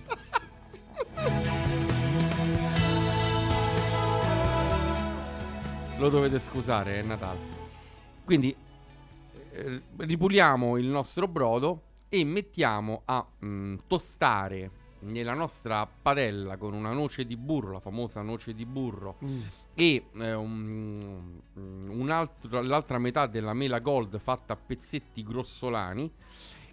Lo 5.98 6.10
dovete 6.10 6.40
scusare, 6.40 7.00
è 7.00 7.04
Natale. 7.04 7.40
Quindi 8.26 8.56
eh, 9.52 9.82
ripuliamo 9.96 10.78
il 10.78 10.88
nostro 10.88 11.28
brodo 11.28 11.82
e 12.20 12.24
mettiamo 12.24 13.02
a 13.06 13.26
mm, 13.46 13.76
tostare 13.88 14.72
nella 15.00 15.34
nostra 15.34 15.86
padella 15.86 16.58
con 16.58 16.74
una 16.74 16.92
noce 16.92 17.26
di 17.26 17.36
burro, 17.36 17.74
la 17.74 17.80
famosa 17.80 18.22
noce 18.22 18.54
di 18.56 18.66
burro, 18.66 19.18
Mm. 19.24 19.40
e 19.76 20.06
eh, 20.16 20.34
un- 20.34 21.40
un 21.54 22.10
altro- 22.10 22.62
l'altra 22.62 22.98
metà 22.98 23.28
della 23.28 23.54
mela 23.54 23.80
gold 23.80 24.18
fatta 24.20 24.54
a 24.54 24.56
pezzetti 24.56 25.24
grossolani. 25.24 26.12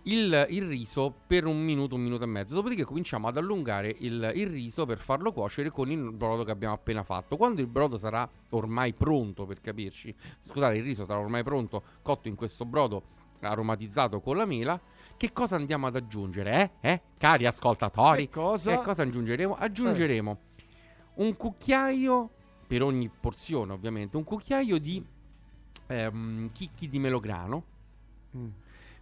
Il, 0.05 0.47
il 0.51 0.67
riso 0.67 1.15
per 1.29 1.47
un 1.47 1.63
minuto, 1.63 1.95
un 1.95 2.01
minuto 2.03 2.25
e 2.25 2.27
mezzo. 2.27 2.55
Dopodiché 2.55 2.83
cominciamo 2.85 3.29
ad 3.29 3.37
allungare 3.37 3.95
il, 4.01 4.33
il 4.35 4.49
riso 4.49 4.85
per 4.85 4.99
farlo 4.99 5.31
cuocere 5.33 5.71
con 5.71 5.93
il 5.93 6.11
brodo 6.13 6.43
che 6.43 6.51
abbiamo 6.51 6.75
appena 6.75 7.05
fatto. 7.05 7.37
Quando 7.37 7.61
il 7.61 7.69
brodo 7.69 7.97
sarà 7.99 8.29
ormai 8.51 8.95
pronto, 8.95 9.47
per 9.47 9.61
capirci, 9.61 10.13
scusate, 10.49 10.77
il 10.77 10.83
riso 10.83 11.05
sarà 11.05 11.21
ormai 11.21 11.45
pronto, 11.45 11.83
cotto 12.03 12.27
in 12.27 12.35
questo 12.35 12.65
brodo 12.65 13.03
aromatizzato 13.43 14.21
con 14.21 14.37
la 14.37 14.45
mela, 14.45 14.81
che 15.17 15.33
cosa 15.33 15.57
andiamo 15.57 15.87
ad 15.87 15.97
aggiungere? 15.97 16.73
Eh? 16.81 16.91
Eh? 16.91 17.01
Cari 17.19 17.47
ascoltatori, 17.47 18.27
Che 18.29 18.31
cosa? 18.33 18.77
che 18.77 18.83
cosa 18.83 19.03
aggiungeremo? 19.03 19.55
Aggiungeremo 19.55 20.39
un 21.15 21.37
cucchiaio 21.37 22.31
per 22.67 22.83
ogni 22.83 23.09
porzione, 23.09 23.73
ovviamente, 23.73 24.17
un 24.17 24.25
cucchiaio 24.25 24.79
di 24.79 25.05
ehm, 25.87 26.51
chicchi 26.53 26.89
di 26.89 26.99
melograno. 26.99 27.65
Mm. 28.37 28.49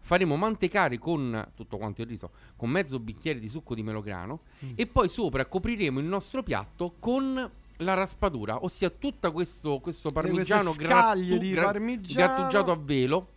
Faremo 0.03 0.35
mantecare 0.37 0.99
con 0.99 1.51
tutto 1.55 1.77
quanto 1.77 2.01
il 2.03 2.09
riso, 2.09 2.31
con 2.57 2.69
mezzo 2.71 2.99
bicchiere 2.99 3.39
di 3.39 3.49
succo 3.49 3.75
di 3.75 3.83
melograno 3.83 4.41
Mm. 4.65 4.73
e 4.75 4.87
poi 4.87 5.09
sopra 5.09 5.47
copriremo 5.47 6.01
il 6.01 6.07
nostro 6.07 6.43
piatto 6.43 6.95
con 6.99 7.51
la 7.77 7.95
raspadura, 7.95 8.63
ossia 8.65 8.91
tutto 8.91 9.31
questo, 9.33 9.79
questo 9.81 10.11
parmigiano 10.11 10.73
grattu- 10.77 11.39
di 11.39 11.55
parmigiano. 11.55 12.27
grattugiato 12.35 12.73
a 12.73 12.77
velo 12.77 13.29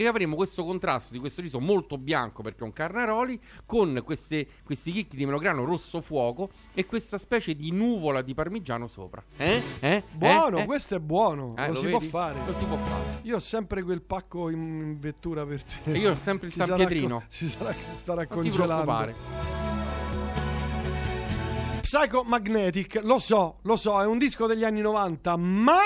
e 0.00 0.06
avremo 0.06 0.34
questo 0.34 0.64
contrasto 0.64 1.12
di 1.12 1.18
questo 1.18 1.42
riso 1.42 1.60
molto 1.60 1.98
bianco 1.98 2.40
perché 2.42 2.60
è 2.60 2.62
un 2.62 2.72
carnaroli 2.72 3.38
con 3.66 4.00
queste- 4.02 4.46
questi 4.64 4.92
chicchi 4.92 5.14
di 5.14 5.26
melograno 5.26 5.64
rosso 5.66 6.00
fuoco 6.00 6.48
e 6.72 6.86
questa 6.86 7.18
specie 7.18 7.54
di 7.54 7.70
nuvola 7.70 8.22
di 8.22 8.32
parmigiano 8.32 8.86
sopra. 8.86 9.22
Eh? 9.36 9.60
Eh? 9.80 10.02
Buono, 10.12 10.56
Eh? 10.60 10.64
Questo 10.64 10.94
è 10.94 11.00
buono. 11.00 11.54
Eh, 11.58 11.66
lo, 11.66 11.74
lo 11.74 11.80
si 11.80 11.88
può 11.88 12.00
fare. 12.00 12.38
Lo 12.46 12.54
si 12.54 12.64
può 12.64 12.76
fare. 12.78 13.18
Io 13.22 13.36
ho 13.36 13.40
sempre 13.40 13.82
quel 13.82 14.00
pacco 14.00 14.48
in 14.48 14.98
vettura 14.98 15.44
per 15.44 15.62
te. 15.62 15.92
E 15.92 15.98
io 15.98 16.12
ho 16.12 16.16
sempre 16.16 16.46
il 16.46 16.52
Si 16.52 16.58
San 16.60 16.68
sarà 16.68 16.78
Pietrino. 16.86 17.18
co- 17.18 17.24
si 17.28 17.46
sarà 17.48 17.72
si 17.74 17.94
starà 17.94 18.22
Non 18.22 18.28
ti 18.28 18.34
congelando. 18.50 18.66
preoccupare. 18.84 19.14
Psycho 21.82 22.22
Magnetic, 22.24 23.00
lo 23.02 23.18
so, 23.18 23.56
lo 23.62 23.76
so, 23.76 24.00
è 24.00 24.06
un 24.06 24.16
disco 24.18 24.46
degli 24.46 24.64
anni 24.64 24.80
90, 24.80 25.36
ma 25.36 25.80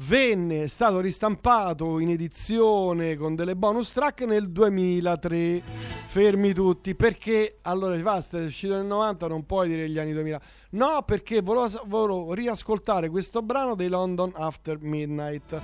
venne, 0.00 0.64
è 0.64 0.66
stato 0.66 1.00
ristampato 1.00 1.98
in 1.98 2.10
edizione 2.10 3.16
con 3.16 3.34
delle 3.34 3.56
bonus 3.56 3.92
track 3.92 4.22
nel 4.22 4.50
2003. 4.50 5.62
Fermi 6.06 6.52
tutti, 6.52 6.94
perché 6.94 7.58
allora 7.62 7.96
si 7.96 8.02
fa, 8.02 8.22
è 8.38 8.44
uscito 8.44 8.76
nel 8.76 8.86
90, 8.86 9.26
non 9.28 9.44
puoi 9.44 9.68
dire 9.68 9.88
gli 9.88 9.98
anni 9.98 10.12
2000. 10.12 10.40
No, 10.70 11.02
perché 11.04 11.40
volevo, 11.40 11.82
volevo 11.86 12.32
riascoltare 12.34 13.08
questo 13.08 13.42
brano 13.42 13.74
dei 13.74 13.88
London 13.88 14.32
After 14.34 14.78
Midnight. 14.80 15.60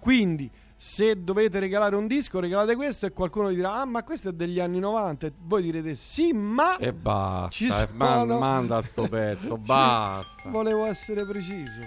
Quindi, 0.00 0.50
se 0.76 1.22
dovete 1.22 1.58
regalare 1.58 1.96
un 1.96 2.06
disco, 2.06 2.40
regalate 2.40 2.74
questo 2.76 3.06
e 3.06 3.12
qualcuno 3.12 3.48
dirà, 3.50 3.80
ah, 3.80 3.84
ma 3.84 4.02
questo 4.02 4.30
è 4.30 4.32
degli 4.32 4.60
anni 4.60 4.78
90. 4.78 5.26
E 5.26 5.32
voi 5.38 5.62
direte, 5.62 5.94
sì, 5.94 6.32
ma... 6.32 6.76
E 6.78 6.92
basta. 6.92 7.50
Ci 7.50 7.66
eh, 7.66 7.88
man- 7.92 8.20
sono- 8.20 8.38
manda 8.38 8.82
sto 8.82 9.08
pezzo, 9.08 9.56
basta. 9.58 10.50
Volevo 10.50 10.84
essere 10.86 11.24
preciso. 11.24 11.80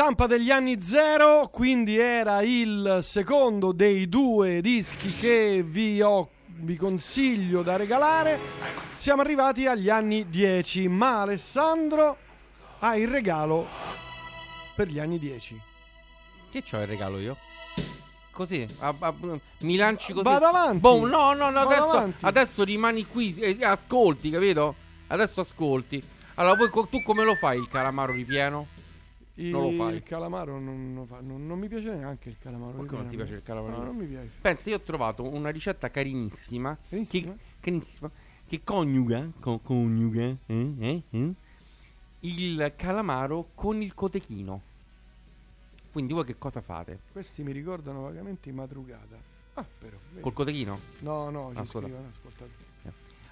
Ristampa 0.00 0.26
degli 0.26 0.50
anni 0.50 0.80
zero, 0.80 1.50
quindi 1.52 1.98
era 1.98 2.40
il 2.40 3.00
secondo 3.02 3.72
dei 3.72 4.08
due 4.08 4.62
dischi 4.62 5.14
che 5.14 5.62
vi, 5.62 6.00
ho, 6.00 6.30
vi 6.46 6.74
consiglio 6.76 7.60
da 7.62 7.76
regalare. 7.76 8.40
Siamo 8.96 9.20
arrivati 9.20 9.66
agli 9.66 9.90
anni 9.90 10.26
10, 10.30 10.88
ma 10.88 11.20
Alessandro 11.20 12.16
ha 12.78 12.96
il 12.96 13.08
regalo 13.08 13.66
per 14.74 14.88
gli 14.88 14.98
anni 14.98 15.18
10. 15.18 15.60
Che 16.50 16.62
c'ho 16.62 16.80
il 16.80 16.86
regalo 16.86 17.18
io? 17.18 17.36
Così, 18.30 18.66
a- 18.78 18.94
a- 18.98 19.14
mi 19.60 19.76
lanci 19.76 20.14
così. 20.14 20.24
Vado 20.24 20.46
avanti. 20.46 20.78
Boh, 20.78 21.06
no, 21.06 21.34
no, 21.34 21.50
no, 21.50 21.60
adesso, 21.60 22.12
adesso 22.20 22.64
rimani 22.64 23.04
qui 23.04 23.34
e 23.34 23.58
ascolti, 23.60 24.30
capito? 24.30 24.74
Adesso 25.08 25.42
ascolti. 25.42 26.02
Allora, 26.36 26.56
co- 26.70 26.86
tu 26.86 27.02
come 27.02 27.22
lo 27.22 27.34
fai 27.34 27.58
il 27.58 27.68
calamaro 27.68 28.12
ripieno? 28.14 28.78
Non 29.48 29.62
lo 29.62 29.70
fai. 29.84 29.94
Il 29.96 30.02
calamaro 30.02 30.58
non, 30.58 30.92
lo 30.94 31.04
fa- 31.06 31.20
non- 31.20 31.46
non 31.46 31.58
mi 31.58 31.68
piace 31.68 31.94
neanche 31.94 32.28
il 32.28 32.36
calamaro. 32.38 32.78
Perché 32.78 32.96
non 32.96 33.06
ti 33.08 33.16
piace 33.16 33.34
il 33.34 33.42
calamaro? 33.42 33.76
No, 33.78 33.84
non 33.84 33.96
mi 33.96 34.06
piace. 34.06 34.30
Pensa, 34.40 34.68
io 34.70 34.76
ho 34.76 34.80
trovato 34.80 35.22
una 35.22 35.50
ricetta 35.50 35.90
carinissima. 35.90 36.76
Carinissima? 36.88 37.32
Che, 37.32 37.38
carinissima, 37.60 38.10
che 38.46 38.60
coniuga, 38.62 39.28
co- 39.40 39.58
coniuga 39.60 40.22
eh, 40.46 40.74
eh, 40.78 41.02
eh, 41.10 41.32
il 42.20 42.72
calamaro 42.76 43.48
con 43.54 43.80
il 43.80 43.94
cotechino. 43.94 44.60
Quindi 45.92 46.12
voi 46.12 46.24
che 46.24 46.36
cosa 46.38 46.60
fate? 46.60 47.00
Questi 47.12 47.42
mi 47.42 47.52
ricordano 47.52 48.02
vagamente 48.02 48.52
madrugata. 48.52 49.16
Ah, 49.54 49.66
però. 49.78 49.96
vedi. 50.10 50.20
Col 50.22 50.32
cotechino? 50.32 50.78
No, 51.00 51.30
no, 51.30 51.50
Ah, 51.54 51.60
ascoltate. 51.60 52.18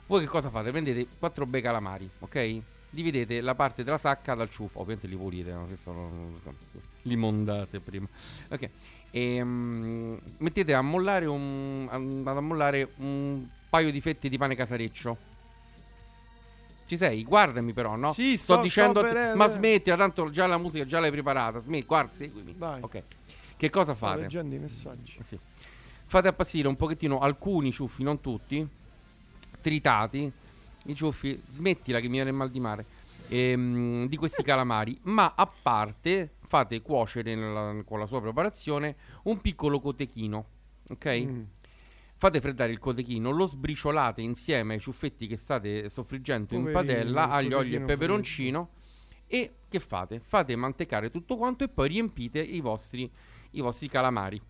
Voi 0.06 0.20
che 0.20 0.26
cosa 0.26 0.48
fate? 0.48 0.70
Prendete 0.70 1.06
4 1.18 1.44
bei 1.46 1.60
calamari, 1.60 2.08
ok? 2.20 2.60
Dividete 2.90 3.40
la 3.42 3.54
parte 3.54 3.84
della 3.84 3.98
sacca 3.98 4.34
dal 4.34 4.48
ciuffo, 4.48 4.80
ovviamente 4.80 5.06
li 5.06 5.16
pulite, 5.16 5.52
no? 5.52 5.66
Questo 5.66 5.92
non- 5.92 6.10
non 6.30 6.40
so. 6.42 6.52
li 7.02 7.16
mondate 7.16 7.80
prima. 7.80 8.06
Ok. 8.48 8.70
E 9.10 9.42
mettete 9.42 10.74
a 10.74 10.80
mollare 10.82 11.26
un 11.26 11.86
ad 11.90 12.36
ammollare 12.36 12.92
un 12.96 13.46
paio 13.70 13.90
di 13.90 14.00
fette 14.00 14.28
di 14.28 14.36
pane 14.38 14.54
casareccio. 14.54 15.16
Ci 16.86 16.96
sei? 16.96 17.22
Guardami 17.24 17.74
però, 17.74 17.96
no? 17.96 18.12
Sì, 18.14 18.36
sto, 18.38 18.54
sto- 18.54 18.62
dicendo 18.62 19.00
sto 19.00 19.08
per- 19.12 19.34
ma 19.36 19.48
smettila, 19.48 19.96
tanto 19.96 20.30
già 20.30 20.46
la 20.46 20.56
musica 20.56 20.86
già 20.86 21.00
l'hai 21.00 21.10
preparata. 21.10 21.58
Smetti, 21.58 21.84
guarda, 21.86 22.12
seguimi. 22.14 22.54
Vai. 22.56 22.80
Ok. 22.82 23.02
Che 23.56 23.70
cosa 23.70 23.94
Sto 23.94 24.06
fate? 24.06 24.20
leggendo 24.22 24.54
i 24.54 24.58
messaggi. 24.58 25.18
Sì. 25.26 25.38
Fate 26.06 26.28
appassire 26.28 26.66
un 26.68 26.76
pochettino 26.76 27.18
alcuni 27.18 27.70
ciuffi, 27.72 28.02
non 28.02 28.20
tutti, 28.22 28.66
tritati. 29.60 30.32
I 30.88 30.94
ciuffi, 30.94 31.40
smettila 31.48 32.00
che 32.00 32.06
mi 32.06 32.14
viene 32.14 32.30
il 32.30 32.36
mal 32.36 32.50
di 32.50 32.60
mare. 32.60 32.84
ehm, 33.30 34.08
di 34.08 34.16
questi 34.16 34.42
calamari, 34.42 34.98
ma 35.02 35.34
a 35.36 35.46
parte 35.46 36.36
fate 36.46 36.80
cuocere 36.80 37.34
nella- 37.34 37.82
con 37.84 37.98
la 37.98 38.06
sua 38.06 38.22
preparazione 38.22 38.96
un 39.24 39.38
piccolo 39.42 39.80
cotechino, 39.80 40.46
ok? 40.88 41.24
Mm. 41.26 41.42
Fate 42.16 42.40
freddare 42.40 42.72
il 42.72 42.78
cotechino, 42.78 43.30
lo 43.30 43.44
sbriciolate 43.46 44.22
insieme 44.22 44.72
ai 44.74 44.80
ciuffetti 44.80 45.26
che 45.26 45.36
state 45.36 45.90
soffriggendo 45.90 46.54
in 46.54 46.62
Poverino, 46.62 46.80
padella, 46.94 47.24
il 47.24 47.30
aglio, 47.32 47.58
olio 47.58 47.76
e 47.78 47.82
peperoncino. 47.82 48.68
E 49.26 49.56
che 49.68 49.78
fate? 49.78 50.20
Fate 50.24 50.56
mantecare 50.56 51.10
tutto 51.10 51.36
quanto 51.36 51.64
e 51.64 51.68
poi 51.68 51.88
riempite 51.88 52.40
i 52.40 52.60
vostri, 52.60 53.10
i 53.50 53.60
vostri 53.60 53.88
calamari. 53.90 54.40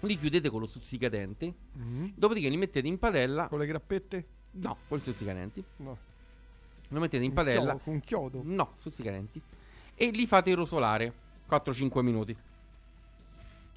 li 0.00 0.18
chiudete 0.18 0.50
con 0.50 0.60
lo 0.60 0.66
stuzzicadenti, 0.66 1.54
Mhm. 1.72 2.12
dopodiché 2.16 2.48
li 2.50 2.56
mettete 2.58 2.86
in 2.86 2.98
padella. 2.98 3.46
Con 3.48 3.58
le 3.60 3.66
grappette? 3.66 4.26
No, 4.54 4.76
con 4.88 4.98
i 4.98 5.00
stuzzicadenti. 5.00 5.64
No. 5.76 5.96
Lo 6.88 7.00
mettete 7.00 7.24
in 7.24 7.30
Un 7.30 7.34
padella. 7.34 7.60
chiodo, 7.60 7.78
con 7.78 7.94
un 7.94 8.00
chiodo? 8.00 8.40
No, 8.44 8.72
stuzzicadenti. 8.78 9.40
E 9.94 10.10
li 10.10 10.26
fate 10.26 10.54
rosolare 10.54 11.12
4-5 11.48 12.00
minuti. 12.02 12.36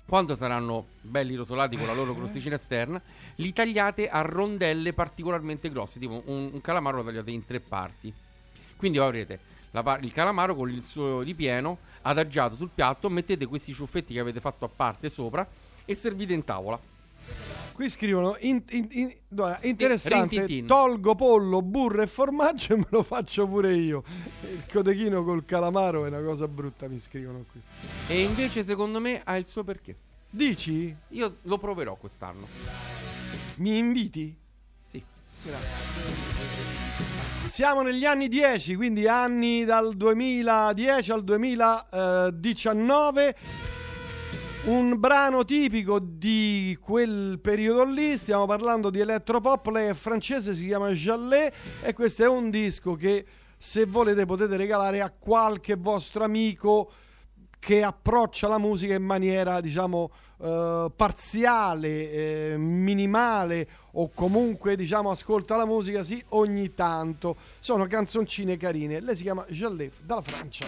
Quando 0.05 0.35
saranno 0.35 0.85
belli 1.01 1.35
rosolati 1.35 1.75
con 1.75 1.85
la 1.85 1.93
loro 1.93 2.15
crosticina 2.15 2.55
esterna, 2.55 3.01
li 3.35 3.51
tagliate 3.51 4.07
a 4.07 4.21
rondelle 4.21 4.93
particolarmente 4.93 5.69
grosse, 5.69 5.99
tipo 5.99 6.23
un, 6.25 6.49
un 6.53 6.61
calamaro 6.61 6.97
lo 6.97 7.03
tagliate 7.03 7.31
in 7.31 7.45
tre 7.45 7.59
parti. 7.59 8.13
Quindi 8.77 8.99
avrete 8.99 9.55
la 9.71 9.99
il 10.01 10.13
calamaro 10.13 10.55
con 10.55 10.69
il 10.69 10.83
suo 10.83 11.21
ripieno 11.21 11.79
adagiato 12.03 12.55
sul 12.55 12.69
piatto, 12.73 13.09
mettete 13.09 13.45
questi 13.45 13.73
ciuffetti 13.73 14.13
che 14.13 14.19
avete 14.19 14.39
fatto 14.39 14.65
a 14.65 14.69
parte 14.73 15.09
sopra 15.09 15.47
e 15.83 15.95
servite 15.95 16.33
in 16.33 16.43
tavola. 16.45 16.79
Qui 17.73 17.89
scrivono 17.91 18.35
in- 18.39 18.63
in- 18.71 18.87
in- 18.91 19.13
interessante. 19.61 20.63
Tolgo 20.65 21.13
pollo, 21.13 21.61
burro 21.61 22.01
e 22.01 22.07
formaggio 22.07 22.73
e 22.73 22.77
me 22.77 22.87
lo 22.89 23.03
faccio 23.03 23.47
pure 23.47 23.75
io. 23.75 24.03
Il 24.41 24.63
codechino 24.71 25.23
col 25.23 25.45
calamaro 25.45 26.05
è 26.05 26.07
una 26.07 26.21
cosa 26.21 26.47
brutta, 26.47 26.87
mi 26.87 26.99
scrivono 26.99 27.45
qui. 27.51 27.61
E 28.07 28.23
invece 28.23 28.63
secondo 28.63 28.99
me 28.99 29.21
ha 29.23 29.37
il 29.37 29.45
suo 29.45 29.63
perché. 29.63 29.95
Dici? 30.29 30.93
Io 31.09 31.37
lo 31.43 31.57
proverò 31.59 31.95
quest'anno. 31.95 32.47
Mi 33.57 33.77
inviti? 33.77 34.35
Sì. 34.83 35.01
Grazie. 35.43 36.35
Siamo 37.49 37.81
negli 37.81 38.05
anni 38.05 38.27
10, 38.27 38.75
quindi 38.75 39.07
anni 39.07 39.63
dal 39.65 39.95
2010 39.95 41.11
al 41.11 41.23
2019. 41.23 43.35
Un 44.67 44.99
brano 44.99 45.45
tipico 45.45 45.97
di 45.97 46.77
quel 46.81 47.39
periodo 47.39 47.85
lì, 47.85 48.17
stiamo 48.17 48.45
parlando 48.45 48.89
di 48.89 48.99
elettropop, 48.99 49.65
lei 49.67 49.87
è 49.87 49.93
francese, 49.93 50.53
si 50.53 50.65
chiama 50.65 50.89
Jallet 50.89 51.53
e 51.81 51.93
questo 51.93 52.23
è 52.23 52.27
un 52.27 52.49
disco 52.49 52.95
che 52.95 53.25
se 53.57 53.85
volete 53.85 54.25
potete 54.25 54.57
regalare 54.57 54.99
a 54.99 55.09
qualche 55.09 55.75
vostro 55.75 56.25
amico 56.25 56.91
che 57.57 57.81
approccia 57.81 58.49
la 58.49 58.57
musica 58.57 58.93
in 58.93 59.05
maniera, 59.05 59.61
diciamo, 59.61 60.11
eh, 60.41 60.91
parziale, 60.93 62.11
eh, 62.11 62.55
minimale 62.57 63.69
o 63.93 64.11
comunque, 64.13 64.75
diciamo, 64.75 65.11
ascolta 65.11 65.55
la 65.55 65.65
musica 65.65 66.03
sì 66.03 66.21
ogni 66.31 66.73
tanto. 66.73 67.37
Sono 67.59 67.87
canzoncine 67.87 68.57
carine. 68.57 68.99
Lei 68.99 69.15
si 69.15 69.23
chiama 69.23 69.45
Jallet 69.47 69.93
dalla 70.01 70.21
Francia. 70.21 70.65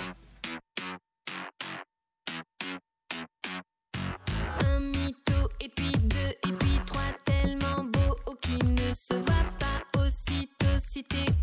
Et 5.61 5.69
puis 5.69 5.91
deux, 5.91 6.29
et 6.47 6.53
puis 6.53 6.79
trois, 6.85 7.01
tellement 7.25 7.83
beau, 7.83 8.15
oh, 8.27 8.35
qui 8.41 8.57
ne 8.57 8.93
se 8.93 9.15
voit 9.15 9.45
pas 9.59 9.99
aussitôt, 9.99 10.79
cité 10.79 11.17
aussitôt 11.17 11.38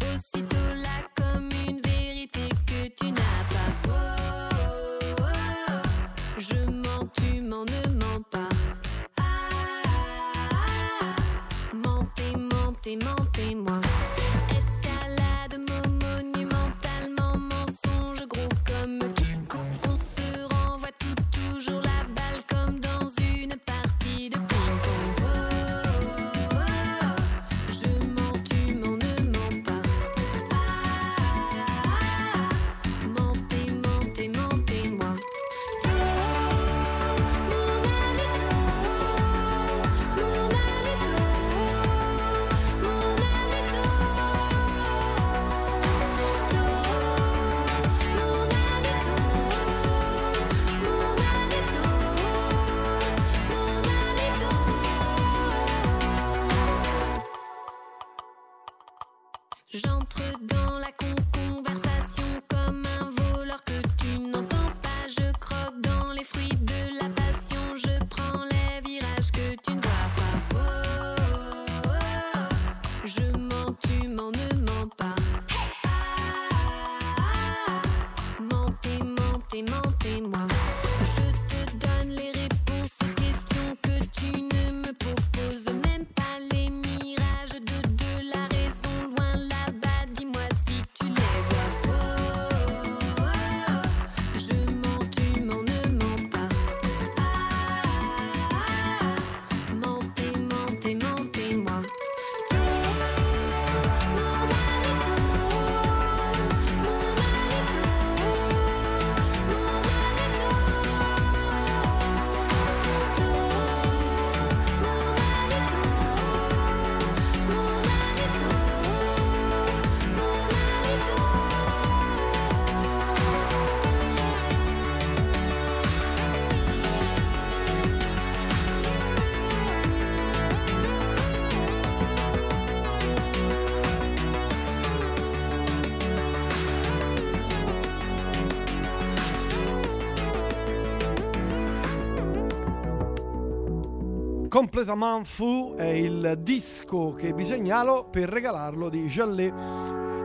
Completement 144.48 145.24
Fou 145.24 145.74
è 145.74 145.86
il 145.89 146.39
disco 146.40 147.12
che 147.14 147.32
vi 147.32 147.44
segnalo 147.44 148.05
per 148.05 148.28
regalarlo 148.28 148.89
di 148.89 149.02
Jallet. 149.09 149.52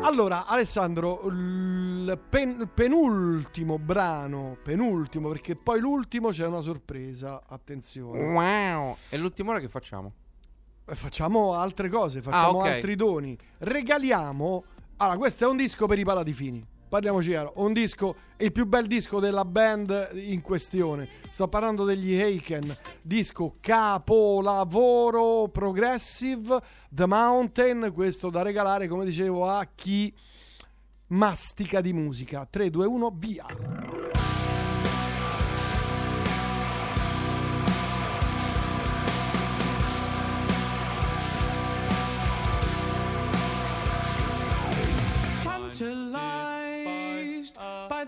Allora, 0.03 0.45
Alessandro, 0.47 1.21
il 1.27 2.19
pen- 2.29 2.69
penultimo 2.73 3.77
brano, 3.79 4.57
penultimo, 4.63 5.29
perché 5.29 5.55
poi 5.55 5.79
l'ultimo 5.79 6.29
c'è 6.29 6.45
una 6.45 6.61
sorpresa, 6.61 7.41
attenzione. 7.47 8.31
Wow. 8.31 8.95
E 9.09 9.17
l'ultima 9.17 9.51
ora 9.51 9.59
che 9.59 9.69
facciamo? 9.69 10.13
Eh, 10.85 10.95
Facciamo 10.95 11.53
altre 11.53 11.89
cose, 11.89 12.21
facciamo 12.21 12.59
Ah, 12.61 12.65
ok. 12.65 12.67
altri 12.67 12.95
doni. 12.95 13.37
Regaliamo. 13.59 14.63
Allora, 14.97 15.17
questo 15.17 15.45
è 15.45 15.47
un 15.47 15.57
disco 15.57 15.87
per 15.87 15.97
i 15.99 16.03
paladifini. 16.03 16.65
Parliamoci 16.91 17.29
chiaro, 17.29 17.53
un 17.55 17.71
disco, 17.71 18.15
il 18.35 18.51
più 18.51 18.65
bel 18.65 18.85
disco 18.85 19.21
della 19.21 19.45
band 19.45 20.09
in 20.15 20.41
questione. 20.41 21.07
Sto 21.29 21.47
parlando 21.47 21.85
degli 21.85 22.19
Haken, 22.19 22.75
disco 23.01 23.55
capolavoro 23.61 25.47
progressive, 25.47 26.59
The 26.89 27.05
Mountain, 27.05 27.93
questo 27.93 28.29
da 28.29 28.41
regalare, 28.41 28.89
come 28.89 29.05
dicevo, 29.05 29.47
a 29.47 29.65
chi 29.73 30.13
mastica 31.07 31.79
di 31.79 31.93
musica. 31.93 32.45
3, 32.49 32.69
2, 32.69 32.85
1, 32.85 33.13
via. 33.15 34.40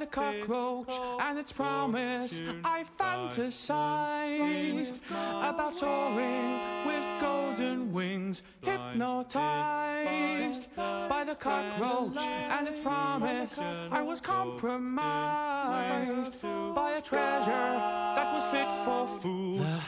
the 0.03 0.09
cockroach 0.09 0.99
and 1.21 1.39
its 1.39 1.53
promise. 1.53 2.41
I 2.65 2.83
fantasized 2.99 4.99
about 5.09 5.75
soaring 5.75 6.59
with 6.85 7.07
golden 7.21 7.93
wings, 7.93 8.43
hypnotized 8.61 10.67
by 10.75 11.23
the 11.25 11.35
cockroach 11.35 12.17
and 12.17 12.67
its 12.67 12.79
promise. 12.79 13.59
I 13.59 14.01
was 14.01 14.19
compromised 14.19 16.41
by 16.41 16.95
a 16.97 17.01
treasure 17.01 17.79
that 18.15 18.33
was 18.33 18.45
fit 18.51 18.67
for 18.83 19.07
fools. 19.21 19.79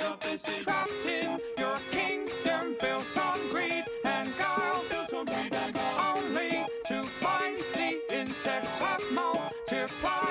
Is 0.00 0.64
trapped 0.64 1.06
in 1.06 1.38
your 1.58 1.78
kingdom 1.90 2.76
built 2.80 3.18
on 3.18 3.38
greed 3.50 3.84
and 4.04 4.34
guile. 4.38 4.82
Built 4.88 5.12
on 5.12 5.26
greed 5.26 5.52
and 5.52 5.74
guile. 5.74 6.16
Only 6.16 6.64
to 6.86 7.04
find 7.04 7.58
the 7.74 8.00
insects 8.10 8.78
have 8.78 9.02
multiplied. 9.12 10.21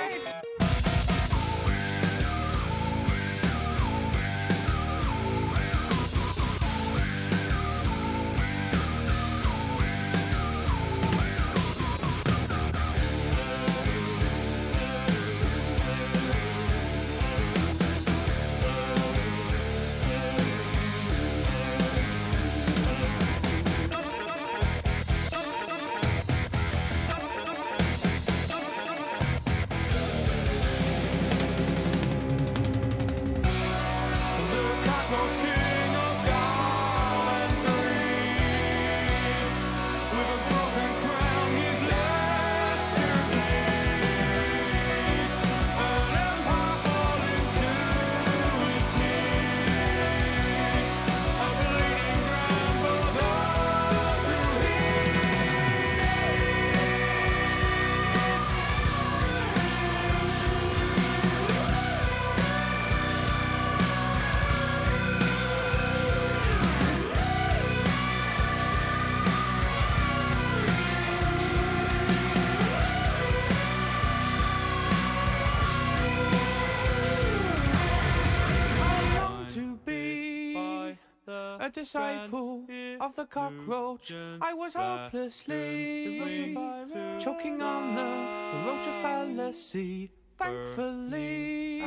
Disciple 81.71 82.65
of 82.99 83.15
the 83.15 83.25
cockroach. 83.25 84.11
I 84.41 84.53
was 84.53 84.73
hopelessly 84.73 86.53
choking 87.19 87.61
on 87.61 87.95
the 87.95 88.27
roach 88.65 88.87
of 88.87 88.95
fallacy. 89.01 90.09
Thankfully, 90.37 91.81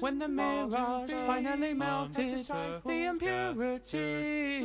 when 0.00 0.18
the 0.18 0.28
mirage 0.28 1.12
finally 1.24 1.72
melted, 1.72 2.44
the 2.84 3.04
impurity 3.04 4.60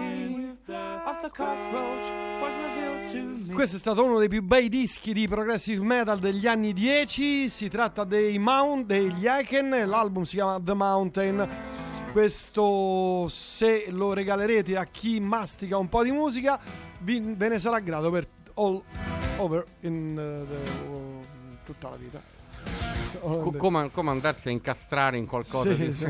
of 0.68 1.22
the 1.22 1.30
cockroach 1.30 2.12
was 2.42 2.54
revealed 2.66 3.12
to 3.12 3.22
me. 3.48 3.54
Questo 3.54 3.78
è 3.78 3.80
stato 3.80 4.04
uno 4.04 4.20
dei 4.20 4.28
più 4.28 4.44
bei 4.44 4.68
dischi 4.68 5.14
di 5.14 5.26
progressive 5.30 5.82
metal 5.86 6.20
degli 6.20 6.48
anni 6.48 6.74
10. 6.74 7.48
Si 7.48 7.70
tratta 7.70 8.04
dei 8.04 8.38
Mount, 8.40 8.88
degli 8.88 9.26
Aiken. 9.26 9.88
L'album 9.88 10.24
si 10.24 10.36
chiama 10.36 10.60
The 10.62 10.74
Mountain. 10.74 11.48
Questo, 12.12 13.28
se 13.30 13.86
lo 13.90 14.14
regalerete 14.14 14.76
a 14.76 14.86
chi 14.86 15.20
mastica 15.20 15.78
un 15.78 15.88
po' 15.88 16.04
di 16.04 16.12
musica, 16.12 16.60
vi- 17.00 17.34
ve 17.38 17.48
ne 17.48 17.58
sarà 17.60 17.80
grato 17.80 18.10
per 18.12 18.28
all 18.56 18.82
over 19.38 19.66
in 19.82 20.12
uh, 20.18 20.48
the- 20.48 21.64
tutta 21.64 21.90
la 21.90 21.96
vita. 21.96 22.22
Co- 23.20 23.52
come, 23.56 23.92
come 23.92 24.10
andarsi 24.10 24.48
a 24.48 24.52
incastrare 24.52 25.16
in 25.18 25.28
qualcosa. 25.28 25.76
Sì, 25.76 25.86
di- 25.86 25.94
sì. 25.94 26.06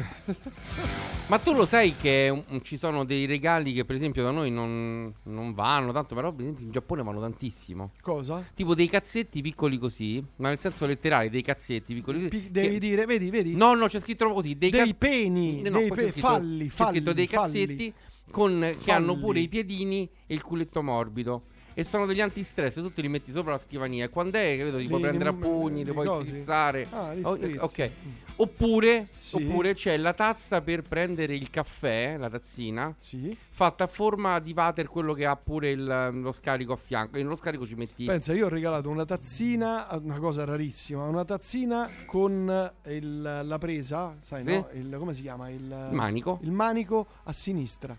Ma 1.28 1.40
tu 1.40 1.54
lo 1.54 1.66
sai 1.66 1.96
che 1.96 2.32
mm, 2.32 2.58
ci 2.62 2.78
sono 2.78 3.04
dei 3.04 3.26
regali 3.26 3.74
che 3.74 3.84
per 3.86 3.96
esempio 3.96 4.24
da 4.24 4.32
noi 4.32 4.50
non, 4.50 5.14
non 5.24 5.54
vanno 5.54 5.92
tanto, 5.92 6.16
però 6.16 6.32
per 6.32 6.42
esempio 6.44 6.66
in 6.66 6.72
Giappone 6.72 7.04
vanno 7.04 7.20
tantissimo. 7.20 7.92
Cosa? 8.02 8.46
Tipo 8.54 8.76
dei 8.76 8.88
cazzetti 8.90 9.42
piccoli 9.42 9.78
così, 9.78 10.24
ma 10.38 10.50
nel 10.50 10.60
senso 10.60 10.86
letterale, 10.86 11.30
dei 11.30 11.42
cazzetti 11.42 11.94
piccoli 11.94 12.18
così. 12.18 12.30
Pi- 12.30 12.52
devi 12.52 12.74
che- 12.74 12.80
dire, 12.80 13.06
vedi, 13.06 13.30
vedi? 13.30 13.56
No, 13.56 13.74
no, 13.74 13.88
c'è 13.88 14.00
scritto 14.00 14.24
proprio 14.26 14.36
così. 14.42 14.58
Dei, 14.58 14.70
Dei 14.70 14.80
caz- 14.80 14.96
peni, 14.98 15.62
No, 15.64 15.80
dei 15.80 15.90
pe- 15.90 16.12
scritto- 16.12 16.28
falli, 16.28 16.68
c'è 16.68 16.74
scritto 16.74 16.84
falli, 16.84 17.14
dei 17.14 17.28
falli. 17.28 17.52
cazzetti 17.66 17.94
con, 18.32 18.76
che 18.82 18.92
hanno 18.92 19.08
Falli. 19.08 19.20
pure 19.20 19.40
i 19.42 19.48
piedini 19.50 20.10
e 20.26 20.34
il 20.34 20.42
culetto 20.42 20.82
morbido. 20.82 21.42
E 21.74 21.86
sono 21.86 22.06
degli 22.06 22.20
antistress, 22.20 22.76
tu 22.76 22.92
te 22.92 23.02
li 23.02 23.08
metti 23.08 23.32
sopra 23.32 23.54
la 23.54 23.58
scrivania. 23.58 24.06
E 24.06 24.10
quando 24.10 24.38
è 24.38 24.56
che 24.58 24.64
vedo, 24.64 24.78
li 24.78 24.88
puoi 24.88 25.00
Li- 25.02 25.08
prendere 25.08 25.30
a 25.30 25.34
li- 25.34 25.38
pugni, 25.40 25.86
li 25.86 25.92
puoi 25.94 26.26
strizzare. 26.26 26.86
Ah, 26.90 27.14
li 27.14 27.24
strizzi. 27.24 27.58
ok. 27.58 27.92
Oppure, 28.38 29.08
Sì. 29.20 29.36
oppure 29.36 29.74
c'è 29.74 29.96
la 29.98 30.14
tazza 30.14 30.62
per 30.62 30.82
prendere 30.82 31.36
il 31.36 31.50
caffè, 31.50 32.18
la 32.18 32.30
tazzina, 32.30 32.94
Sì. 32.98 33.36
fatta 33.52 33.84
a 33.84 33.88
forma 33.88 34.40
di 34.40 34.52
water, 34.56 34.88
quello 34.88 35.14
che 35.14 35.26
ha 35.26 35.36
pure 35.36 35.70
il- 35.70 36.10
lo 36.22 36.32
scarico 36.32 36.74
a 36.74 36.78
fianco. 36.78 37.18
E 37.18 37.22
nello 37.24 37.36
scarico 37.36 37.66
ci 37.66 37.76
metti. 37.76 38.04
Pensa, 38.06 38.34
io 38.34 38.48
ho 38.48 38.50
regalato 38.50 38.90
una 38.90 39.06
tazzina, 39.06 39.88
una 40.02 40.18
cosa 40.20 40.44
rarissima, 40.44 41.04
una 41.04 41.24
tazzina 41.24 41.90
con 42.06 42.72
il- 42.88 43.42
la 43.46 43.58
presa, 43.60 44.18
sai, 44.24 44.44
Sì. 44.46 44.54
no? 44.54 44.70
Il, 44.74 44.96
come 44.98 45.14
si 45.14 45.22
chiama? 45.22 45.50
Il 45.50 45.90
Manico. 45.92 46.40
Il 46.42 46.52
manico 46.52 47.06
a 47.24 47.34
sinistra. 47.34 47.96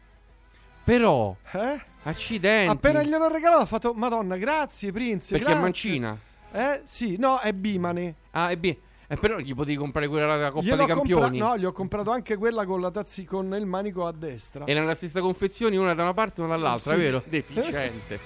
Però, 0.85 1.37
Eh? 1.53 1.81
Accidenti. 2.05 2.71
Appena 2.71 3.03
gliel'ho 3.03 3.29
regalato 3.29 3.63
ha 3.63 3.67
fatto, 3.67 3.93
madonna, 3.95 4.37
grazie 4.37 4.93
Prince, 4.93 5.29
Perché 5.31 5.45
è 5.45 5.49
grazie." 5.49 5.61
mancina. 5.63 6.19
Eh? 6.53 6.81
Sì, 6.85 7.17
no, 7.19 7.39
è 7.39 7.53
bimane. 7.53 8.15
Ah, 8.33 8.51
e 8.51 8.59
beh, 8.59 8.79
eh, 9.09 9.17
però 9.17 9.39
gli 9.39 9.55
potevi 9.55 9.77
comprare 9.77 10.07
quella 10.09 10.37
della 10.37 10.51
Coppa 10.51 10.65
Gliel'ho 10.65 10.85
dei 10.85 10.95
compra- 10.95 11.19
Campioni. 11.21 11.39
no, 11.39 11.57
gli 11.59 11.65
ho 11.65 11.73
comprato 11.73 12.11
anche 12.11 12.37
quella 12.37 12.65
con 12.67 12.81
la 12.81 12.91
tazzi 12.91 13.25
con 13.25 13.55
il 13.55 13.67
manico 13.67 14.07
a 14.07 14.13
destra. 14.13 14.67
Era 14.67 14.81
nella 14.81 14.95
stessa 14.95 15.21
confezione, 15.21 15.77
una 15.77 15.95
da 15.95 16.03
una 16.03 16.15
parte 16.15 16.41
e 16.41 16.45
una 16.45 16.57
dall'altra, 16.57 16.95
Sì. 16.95 17.01
vero? 17.01 17.23
Deficiente. 17.29 18.21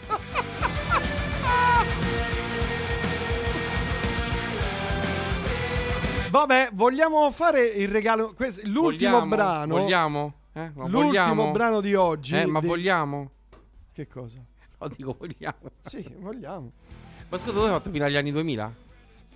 Vabbè, 6.31 6.71
vogliamo 6.73 7.31
fare 7.31 7.65
il 7.67 7.89
regalo. 7.89 8.35
questo- 8.35 8.61
l'ultimo 8.65 9.13
Vogliamo? 9.21 9.27
brano. 9.35 9.79
Vogliamo? 9.79 10.33
Eh, 10.53 10.71
l'ultimo 10.75 11.03
vogliamo? 11.03 11.51
brano 11.53 11.81
di 11.81 11.95
oggi. 11.95 12.37
Eh, 12.37 12.47
ma 12.47 12.61
dei- 12.61 12.69
vogliamo? 12.69 13.31
Che 13.97 14.07
cosa? 14.09 14.39
No, 14.79 14.89
dico 14.89 15.17
vogliamo. 15.19 15.71
Sì, 15.81 16.07
vogliamo. 16.19 16.71
Ma 17.31 17.39
scusa, 17.39 17.53
tu 17.55 17.61
hai 17.61 17.71
fatto 17.71 17.91
fino 17.91 18.05
agli 18.05 18.17
anni 18.17 18.31
2000? 18.31 18.75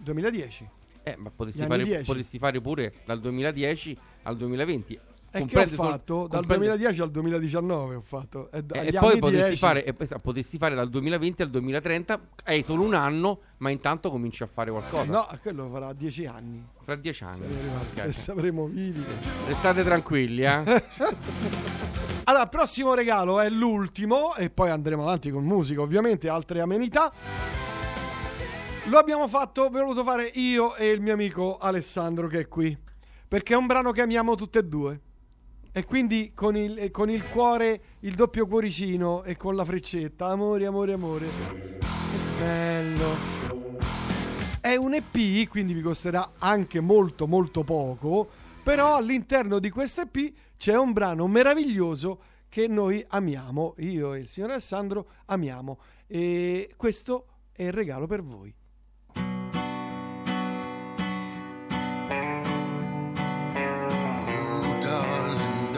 2010. 0.01 0.69
Eh, 1.03 1.17
ma 1.17 1.31
potresti 1.35 1.61
Gli 1.61 1.65
anni 1.65 1.73
fare, 1.73 1.85
10. 1.85 2.05
potresti 2.05 2.39
fare 2.39 2.61
pure 2.61 2.93
dal 3.07 3.21
2010 3.21 3.97
al 4.25 4.37
2020. 4.37 4.93
E 4.93 4.99
che 5.33 5.39
ho 5.39 5.41
Comprende 5.41 5.75
sol- 5.77 5.87
fatto? 5.93 6.27
Dal 6.27 6.41
comprende- 6.41 6.67
2010 6.67 7.01
al 7.01 7.11
2019 7.11 7.95
ho 7.95 8.01
fatto. 8.03 8.51
E, 8.51 8.63
d- 8.65 8.73
E, 8.75 8.79
agli 8.81 8.89
e 8.89 8.99
poi 8.99 9.11
anni 9.13 9.19
potresti 9.21 9.45
10. 9.47 9.57
fare, 9.61 9.85
e 9.87 9.93
poi- 9.95 10.09
potresti 10.21 10.59
fare 10.59 10.75
dal 10.75 10.89
2020 10.91 11.43
al 11.43 11.49
2030, 11.51 12.21
hai 12.45 12.63
solo 12.63 12.83
un 12.83 12.93
anno, 12.95 13.41
ma 13.59 13.71
intanto 13.71 14.11
cominci 14.11 14.43
a 14.43 14.47
fare 14.47 14.71
qualcosa. 14.71 15.05
No, 15.05 15.27
quello 15.41 15.71
farà 15.71 15.93
10 15.95 16.27
anni. 16.27 16.63
Fra 16.83 16.97
dieci 16.97 17.23
anni. 17.25 17.39
Saremo 17.47 17.63
rimasti- 17.63 18.01
Ok. 18.01 18.07
Se 18.07 18.13
sapremo 18.21 18.67
vivi. 18.67 19.05
Restate 19.47 19.83
tranquilli, 19.85 20.43
eh. 20.43 20.63
Allora, 22.41 22.57
prossimo 22.57 22.95
regalo 22.95 23.39
è 23.39 23.51
l'ultimo 23.51 24.35
e 24.35 24.49
poi 24.49 24.71
andremo 24.71 25.03
avanti 25.03 25.31
con 25.31 25.45
musica, 25.45 25.83
ovviamente, 25.83 26.31
altre 26.31 26.63
amenità. 26.63 27.13
Lo 28.85 28.97
abbiamo 28.97 29.29
fatto, 29.29 29.69
ve 29.69 29.81
l'ho 29.81 29.85
voluto 29.85 30.05
fare 30.05 30.31
io 30.33 30.75
e 30.75 30.89
il 30.89 31.03
mio 31.03 31.13
amico 31.13 31.59
Alessandro 31.59 32.29
che 32.29 32.39
è 32.39 32.49
qui, 32.49 32.75
perché 33.29 33.53
è 33.53 33.57
un 33.59 33.67
brano 33.67 33.93
che 33.93 34.01
amiamo 34.01 34.37
tutte 34.37 34.61
e 34.61 34.65
due. 34.65 35.01
E 35.71 35.85
quindi 35.85 36.33
con 36.35 36.57
il, 36.57 36.91
con 36.91 37.11
il 37.11 37.29
cuore, 37.29 37.83
il 38.01 38.15
doppio 38.15 38.47
cuoricino 38.47 39.23
e 39.23 39.37
con 39.37 39.55
la 39.55 39.65
freccetta, 39.67 40.29
amore, 40.29 40.65
amore, 40.65 40.93
amore. 40.95 41.27
Che 41.27 42.39
bello. 42.39 43.17
È 44.63 44.75
un 44.77 44.95
EP, 44.95 45.47
quindi 45.47 45.75
vi 45.75 45.83
costerà 45.83 46.33
anche 46.39 46.81
molto 46.81 47.27
molto 47.27 47.65
poco, 47.65 48.27
però 48.63 48.97
all'interno 48.97 49.59
di 49.59 49.69
questo 49.69 50.01
EP 50.01 50.33
c'è 50.61 50.77
un 50.77 50.93
brano 50.93 51.27
meraviglioso 51.27 52.21
che 52.51 52.69
noi 52.69 53.03
amiamo, 53.09 53.73
io 53.79 54.13
e 54.13 54.19
il 54.19 54.29
signor 54.29 54.51
Alessandro 54.51 55.07
amiamo. 55.25 55.79
E 56.07 56.75
questo 56.77 57.29
è 57.51 57.63
il 57.63 57.73
regalo 57.73 58.07
per 58.07 58.23
voi. 58.23 58.55
Oh, 59.15 59.23
darling, 64.83 65.71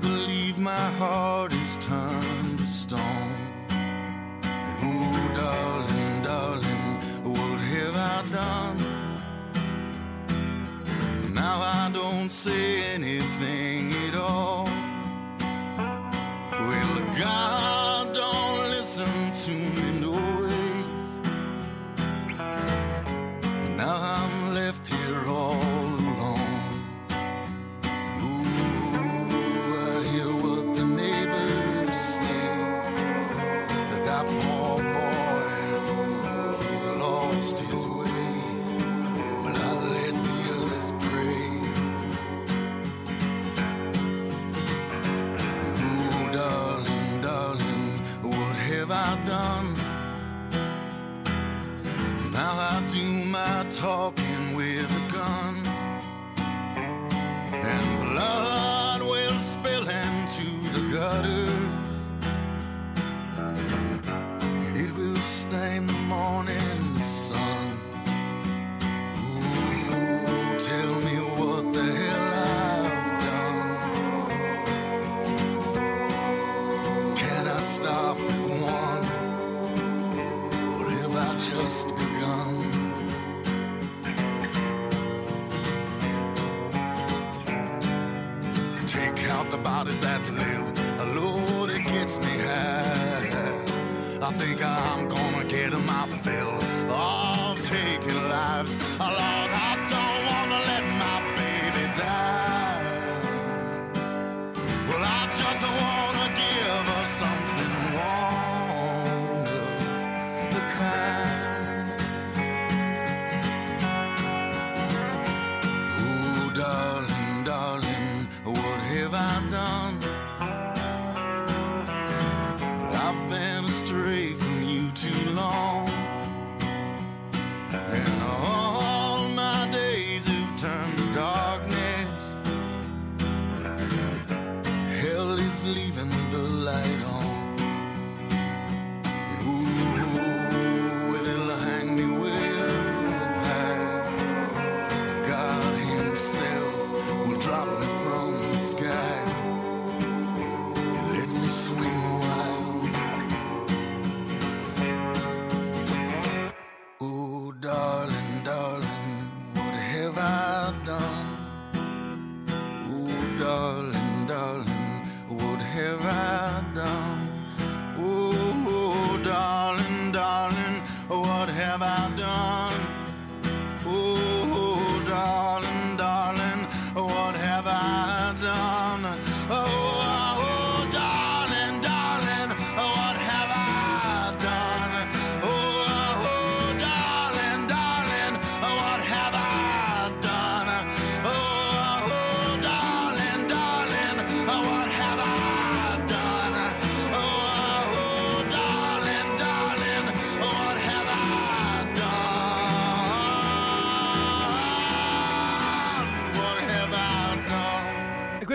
Believe 0.00 0.58
my 0.58 0.90
heart 0.98 1.52
is 1.52 1.76
turned 1.76 2.58
to 2.58 2.66
stone. 2.66 3.00
And 3.70 4.78
oh, 4.82 5.30
darling, 5.34 6.22
darling, 6.22 7.00
what 7.22 7.58
have 7.60 7.96
I 7.96 8.22
done? 8.30 8.78
Now 11.34 11.60
I 11.60 11.90
don't 11.92 12.30
say 12.30 12.94
anything 12.94 13.92
at 14.08 14.14
all. 14.14 14.64
Well, 16.50 16.98
God 17.18 17.71
talking 53.82 54.54
with 54.54 54.88
a 54.96 55.12
gun. 55.12 55.56
And 57.52 57.98
blood 57.98 58.51
bodies 89.84 89.98
that 89.98 90.20
live. 90.30 91.16
Lord, 91.16 91.70
it 91.70 91.82
gets 91.82 92.16
me 92.18 92.34
high. 92.46 94.28
I 94.28 94.32
think 94.34 94.64
I'm 94.64 95.08
gonna 95.08 95.44
get 95.44 95.72
my 95.72 96.06
fill 96.06 96.54
of 96.88 97.60
taking 97.66 98.28
lives. 98.28 98.76
Lord, 99.00 99.51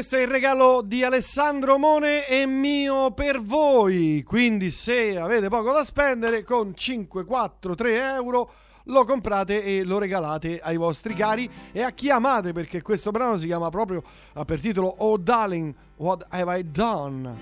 questo 0.07 0.23
è 0.23 0.25
il 0.25 0.31
regalo 0.31 0.81
di 0.81 1.03
Alessandro 1.03 1.77
Mone 1.77 2.25
e 2.27 2.45
mio 2.45 3.11
per 3.11 3.41
voi. 3.41 4.23
Quindi, 4.25 4.71
se 4.71 5.17
avete 5.17 5.49
poco 5.49 5.73
da 5.73 5.83
spendere, 5.83 6.45
con 6.45 6.73
5, 6.73 7.25
4, 7.25 7.75
3 7.75 8.13
euro 8.13 8.49
lo 8.83 9.03
comprate 9.03 9.61
e 9.61 9.83
lo 9.83 9.97
regalate 9.97 10.61
ai 10.63 10.77
vostri 10.77 11.13
cari 11.13 11.49
e 11.73 11.81
a 11.81 11.91
chi 11.91 12.09
amate, 12.09 12.53
perché 12.53 12.81
questo 12.81 13.11
brano 13.11 13.37
si 13.37 13.47
chiama 13.47 13.67
proprio 13.67 14.01
ha 14.35 14.45
per 14.45 14.61
titolo 14.61 14.87
Oh 14.99 15.17
Darling, 15.17 15.75
What 15.97 16.25
Have 16.29 16.57
I 16.57 16.71
Done? 16.71 17.35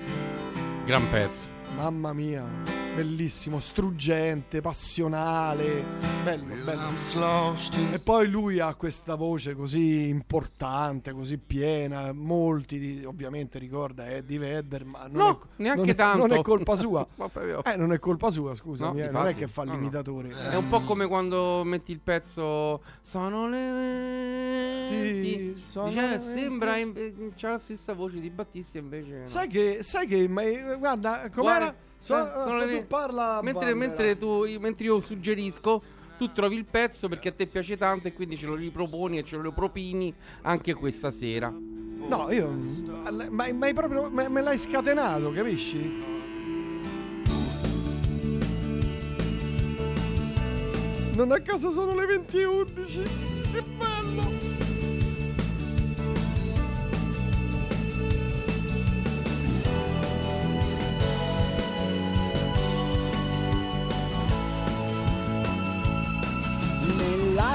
Gran 0.86 1.08
pezzo. 1.12 1.55
Mamma 1.76 2.14
mia, 2.14 2.46
bellissimo, 2.96 3.60
struggente, 3.60 4.62
passionale, 4.62 5.84
bello, 6.24 6.46
bello. 6.64 7.54
E 7.92 8.00
poi 8.00 8.28
lui 8.30 8.60
ha 8.60 8.74
questa 8.76 9.16
voce 9.16 9.56
così 9.56 10.08
importante, 10.08 11.12
così 11.12 11.38
piena, 11.38 12.14
molti 12.14 12.80
di- 12.80 13.04
ovviamente 13.06 13.60
ricorda 13.60 14.08
Eddie 14.10 14.40
Vedder, 14.40 14.86
ma 14.86 15.06
non, 15.08 15.18
No, 15.18 15.40
è, 15.42 15.46
neanche 15.64 15.86
non 15.86 15.96
tanto. 15.96 16.28
non 16.28 16.38
è 16.38 16.42
colpa 16.42 16.76
sua. 16.78 17.06
Eh, 17.66 17.76
non 17.78 17.92
è 17.92 18.00
colpa 18.00 18.32
sua, 18.32 18.56
scusami, 18.56 19.00
No, 19.02 19.06
eh, 19.08 19.12
non 19.12 19.28
è 19.28 19.36
che 19.36 19.48
fa 19.48 19.64
no, 19.64 19.72
no. 19.72 19.78
l'imitatore. 19.78 20.30
È 20.30 20.56
un 20.56 20.70
po' 20.70 20.80
come 20.82 21.08
quando 21.08 21.64
metti 21.66 21.92
il 21.92 22.00
pezzo 22.00 22.82
Sono 23.02 23.48
le 23.50 24.88
venti 24.90 25.64
sono 25.68 25.88
Dice, 25.90 26.00
le 26.02 26.16
"Eh, 26.16 26.20
Sembra 26.20 26.78
in- 26.78 27.32
c'ha 27.36 27.52
la 27.52 27.60
stessa 27.60 27.94
voce 27.94 28.20
di 28.20 28.30
Battista 28.30 28.78
invece 28.78 29.20
no. 29.20 29.28
Sai 29.28 29.48
che, 29.48 29.80
sai 29.82 30.08
che, 30.08 30.28
ma, 30.28 30.42
eh, 30.44 30.76
guarda, 30.78 31.30
com'era? 31.34 31.65
Guarda, 31.66 31.76
So- 31.98 32.16
eh, 32.28 32.32
sono 32.44 32.58
le 32.58 32.66
tu 32.66 32.72
ve- 32.72 32.86
parla 32.86 33.40
mentre, 33.42 33.74
mentre, 33.74 34.18
tu, 34.18 34.46
mentre 34.60 34.86
io 34.86 35.02
suggerisco 35.02 35.82
tu 36.18 36.32
trovi 36.32 36.56
il 36.56 36.66
pezzo 36.66 37.10
perché 37.10 37.30
a 37.30 37.32
te 37.32 37.46
piace 37.46 37.76
tanto 37.78 38.08
e 38.08 38.14
quindi 38.14 38.38
ce 38.38 38.46
lo 38.46 38.56
riproponi 38.56 39.18
e 39.18 39.24
ce 39.24 39.38
lo 39.38 39.52
propini 39.52 40.14
anche 40.44 40.74
questa 40.74 41.12
sera 41.12 41.50
No, 42.08 42.30
io. 42.32 42.50
Ma, 43.32 43.52
ma 43.52 43.74
proprio. 43.74 44.10
ma- 44.12 44.30
me 44.30 44.42
l'hai 44.42 44.58
scatenato, 44.60 45.32
capisci? 45.32 46.14
Non 51.16 51.32
a 51.32 51.40
caso 51.40 51.72
sono 51.72 51.96
le 51.96 52.06
20 52.06 52.38
e 52.40 52.46
11. 52.46 53.02
Che 53.52 53.64
bello! 53.78 54.35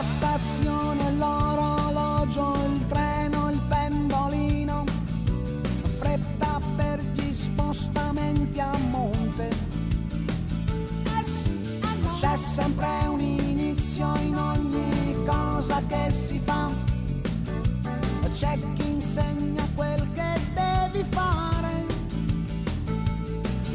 la 0.01 0.06
stazione, 0.06 1.12
l'orologio, 1.12 2.55
il 2.64 2.86
treno, 2.86 3.51
il 3.51 3.60
pendolino, 3.68 4.85
fretta 5.98 6.59
per 6.74 7.02
gli 7.12 7.31
spostamenti 7.31 8.60
a 8.60 8.74
monte. 8.90 9.48
C'è 12.18 12.36
sempre 12.36 13.06
un 13.09 13.20
inizio 13.20 14.14
in 14.22 14.36
ogni 14.36 15.22
cosa 15.27 15.82
che 15.86 16.10
si 16.10 16.39
fa, 16.39 16.70
c'è 18.32 18.59
chi 18.74 18.90
insegna 18.93 19.66
quel 19.74 20.09
che 20.14 20.40
devi 20.55 21.05
fare. 21.10 21.86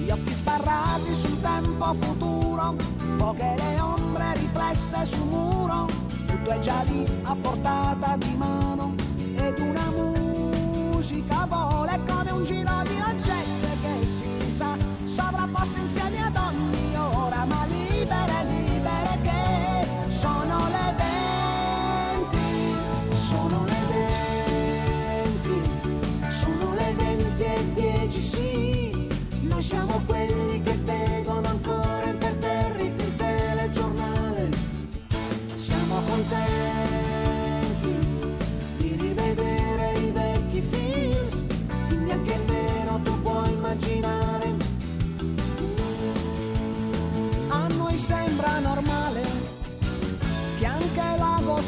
Gli 0.03 0.09
occhi 0.09 0.33
sbarrati 0.33 1.13
sul 1.13 1.39
tempo 1.41 1.93
futuro, 1.93 2.75
poche 3.17 3.53
le 3.57 3.79
ombre 3.79 4.33
riflesse 4.37 5.05
sul 5.05 5.25
muro 5.27 6.04
tutto 6.45 6.59
è 6.59 6.61
già 6.61 6.83
lì 6.83 7.03
a 7.23 7.35
portata 7.41 8.15
di 8.17 8.35
mano. 8.37 8.93
Ed 9.35 9.57
una 9.57 9.89
musica 9.89 11.47
vola 11.49 11.97
come 12.07 12.31
un 12.31 12.43
giro 12.43 12.83
di 12.83 13.01
oggetti 13.01 13.79
che 13.81 14.05
si 14.05 14.51
sa 14.51 14.77
sovrapposti 15.05 15.79
insieme 15.79 16.19
ad 16.19 16.24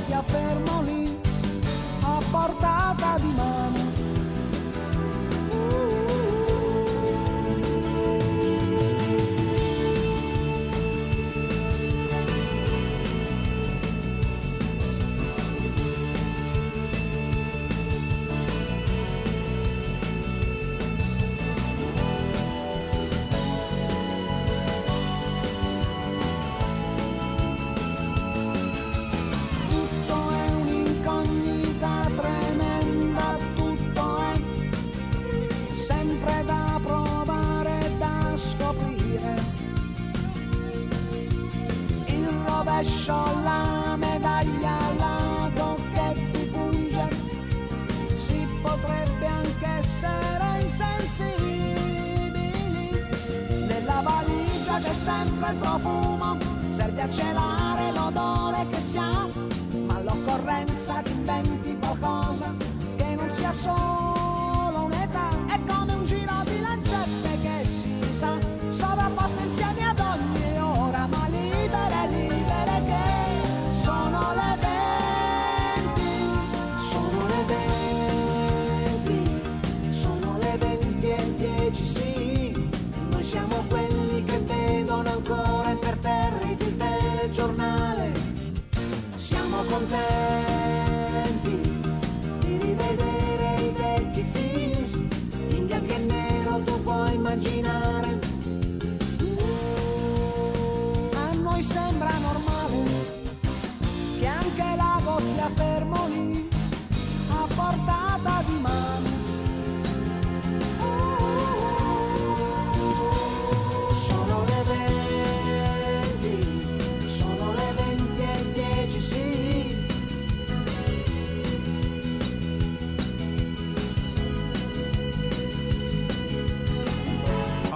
stia 0.08 0.22
fermo 0.22 0.82
lì 0.84 1.20
a 2.02 2.22
portata 2.32 3.18
di 3.20 3.34
mano 3.36 3.67
rovescio, 42.78 43.42
la 43.44 43.96
medaglia, 43.98 44.78
l'ago 44.98 45.78
che 45.94 46.30
ti 46.32 46.46
punge, 46.46 47.10
si 48.16 48.48
potrebbe 48.62 49.26
anche 49.26 49.68
essere 49.80 50.62
insensibili. 50.62 51.72
Nella 53.68 54.02
valigia 54.04 54.78
c'è 54.80 54.94
sempre 54.94 55.52
il 55.52 55.58
profumo, 55.58 56.38
serve 56.70 57.02
a 57.02 57.10
celare 57.10 57.92
l'odore 57.92 58.68
che 58.70 58.80
si 58.80 58.98
ha, 58.98 59.28
ma 59.88 60.00
l'occorrenza 60.02 61.02
inventi 61.06 61.78
qualcosa 61.80 62.54
che 62.96 63.16
non 63.16 63.30
sia 63.32 63.52
solo 63.52 64.27
siamo 89.68 89.80
contenti 89.80 90.47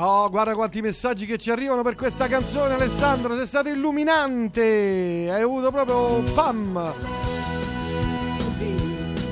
Oh, 0.04 0.32
guarda 0.32 0.56
quanti 0.56 0.82
messaggi 0.82 1.28
che 1.28 1.38
ci 1.38 1.52
arrivano 1.52 1.84
per 1.84 1.94
questa 1.94 2.28
canzone, 2.28 2.74
Alessandro. 2.74 3.36
Sei 3.36 3.46
stato 3.46 3.70
illuminante. 3.70 5.30
Hai 5.30 5.44
avuto 5.44 5.70
proprio 5.70 6.24
pam. 6.34 6.92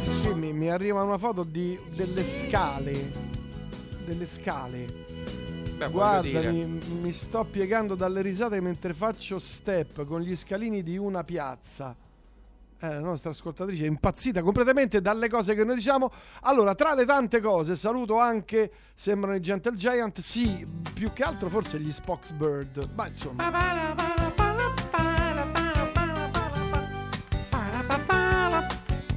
Sì, 0.09 0.31
mi, 0.35 0.53
mi 0.53 0.69
arriva 0.69 1.01
una 1.01 1.17
foto 1.17 1.41
di, 1.41 1.75
delle 1.95 2.23
scale. 2.23 3.11
Delle 4.05 4.27
scale. 4.27 4.85
Beh, 5.75 5.87
voglio 5.87 5.89
Guarda, 5.89 6.21
dire. 6.21 6.51
mi, 6.51 6.79
mi 7.01 7.13
sto 7.13 7.43
piegando 7.45 7.95
dalle 7.95 8.21
risate 8.21 8.61
mentre 8.61 8.93
faccio 8.93 9.39
step 9.39 10.05
con 10.05 10.21
gli 10.21 10.35
scalini 10.35 10.83
di 10.83 10.97
una 10.97 11.23
piazza. 11.23 11.95
Eh, 12.81 12.87
la 12.87 13.01
nostra 13.01 13.31
ascoltatrice 13.31 13.83
è 13.83 13.87
impazzita 13.87 14.41
completamente 14.41 15.01
dalle 15.01 15.27
cose 15.27 15.53
che 15.53 15.65
noi 15.65 15.75
diciamo. 15.75 16.11
Allora, 16.43 16.75
tra 16.75 16.93
le 16.93 17.03
tante 17.03 17.41
cose, 17.41 17.75
saluto 17.75 18.17
anche, 18.19 18.71
sembrano 18.93 19.35
i 19.35 19.41
Gentle 19.41 19.75
Giant, 19.75 20.21
sì, 20.21 20.65
più 20.93 21.11
che 21.11 21.23
altro 21.23 21.49
forse 21.49 21.77
gli 21.77 21.91
Spoxbird, 21.91 22.91
ma 22.95 23.07
insomma. 23.07 23.51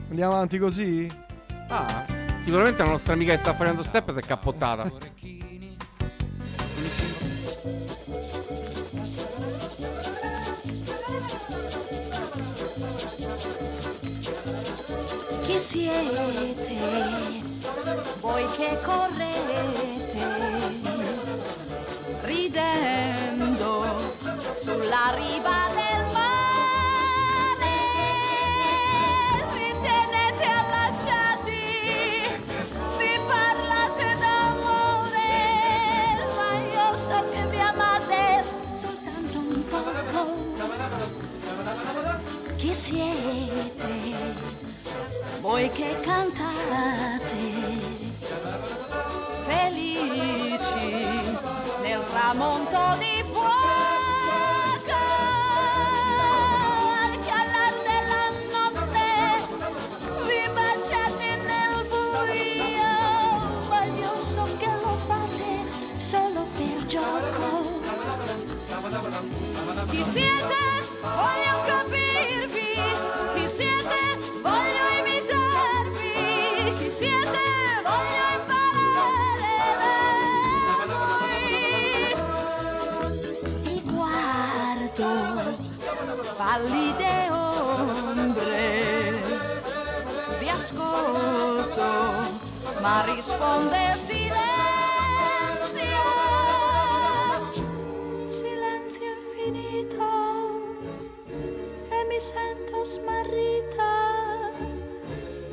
Andiamo 0.08 0.32
avanti 0.34 0.58
così? 0.58 1.08
Ah, 1.68 2.04
sicuramente 2.40 2.82
la 2.82 2.90
nostra 2.90 3.12
amica 3.12 3.32
che 3.32 3.38
sta 3.38 3.54
facendo 3.54 3.82
step 3.82 4.10
si 4.12 4.18
è 4.18 4.26
cappottata. 4.26 4.90
Siete 15.72 16.76
voi 18.20 18.44
che 18.56 18.78
correte 18.82 20.20
ridendo 22.24 23.84
sulla 24.54 25.14
riva 25.14 25.58
del 25.72 26.04
mare? 26.12 27.72
Vi 29.54 29.68
tenete 29.80 30.44
allacciati, 30.44 31.64
vi 32.98 33.14
parlate 33.26 34.06
d'amore, 34.20 35.32
ma 36.36 36.50
io 36.70 36.96
so 36.98 37.18
che 37.30 37.42
vi 37.48 37.60
amate 37.60 38.44
soltanto 38.76 39.38
un 39.38 39.64
poco. 39.68 39.90
Chi 42.56 42.74
siete? 42.74 44.51
Voi 45.42 45.68
che 45.70 45.96
cantate. 46.02 47.36
Felici 49.44 50.94
nel 51.82 52.00
tramonto 52.10 52.96
di 52.98 53.24
fuoco 53.24 54.01
ma 92.82 93.04
risponde 93.04 93.94
silenzio. 93.96 94.40
Silenzio 98.28 99.06
infinito 99.20 100.08
e 101.88 102.04
mi 102.08 102.18
sento 102.18 102.84
smarrita 102.84 103.92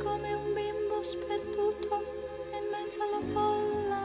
come 0.02 0.32
un 0.34 0.52
bimbo 0.54 1.02
sperduto 1.04 2.02
in 2.58 2.64
mezzo 2.74 2.98
alla 3.06 3.22
folla. 3.32 4.04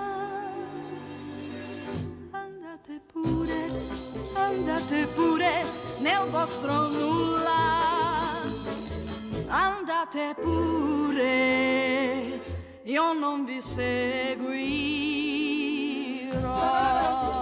Andate 2.30 3.02
pure, 3.12 3.60
andate 4.36 5.08
pure 5.16 5.66
nel 6.02 6.30
vostro 6.30 6.88
nulla. 6.90 7.64
Andate 9.48 10.36
pure, 10.36 11.75
io 12.86 13.14
non 13.14 13.46
vi 13.46 13.62
seguirò. 13.62 14.36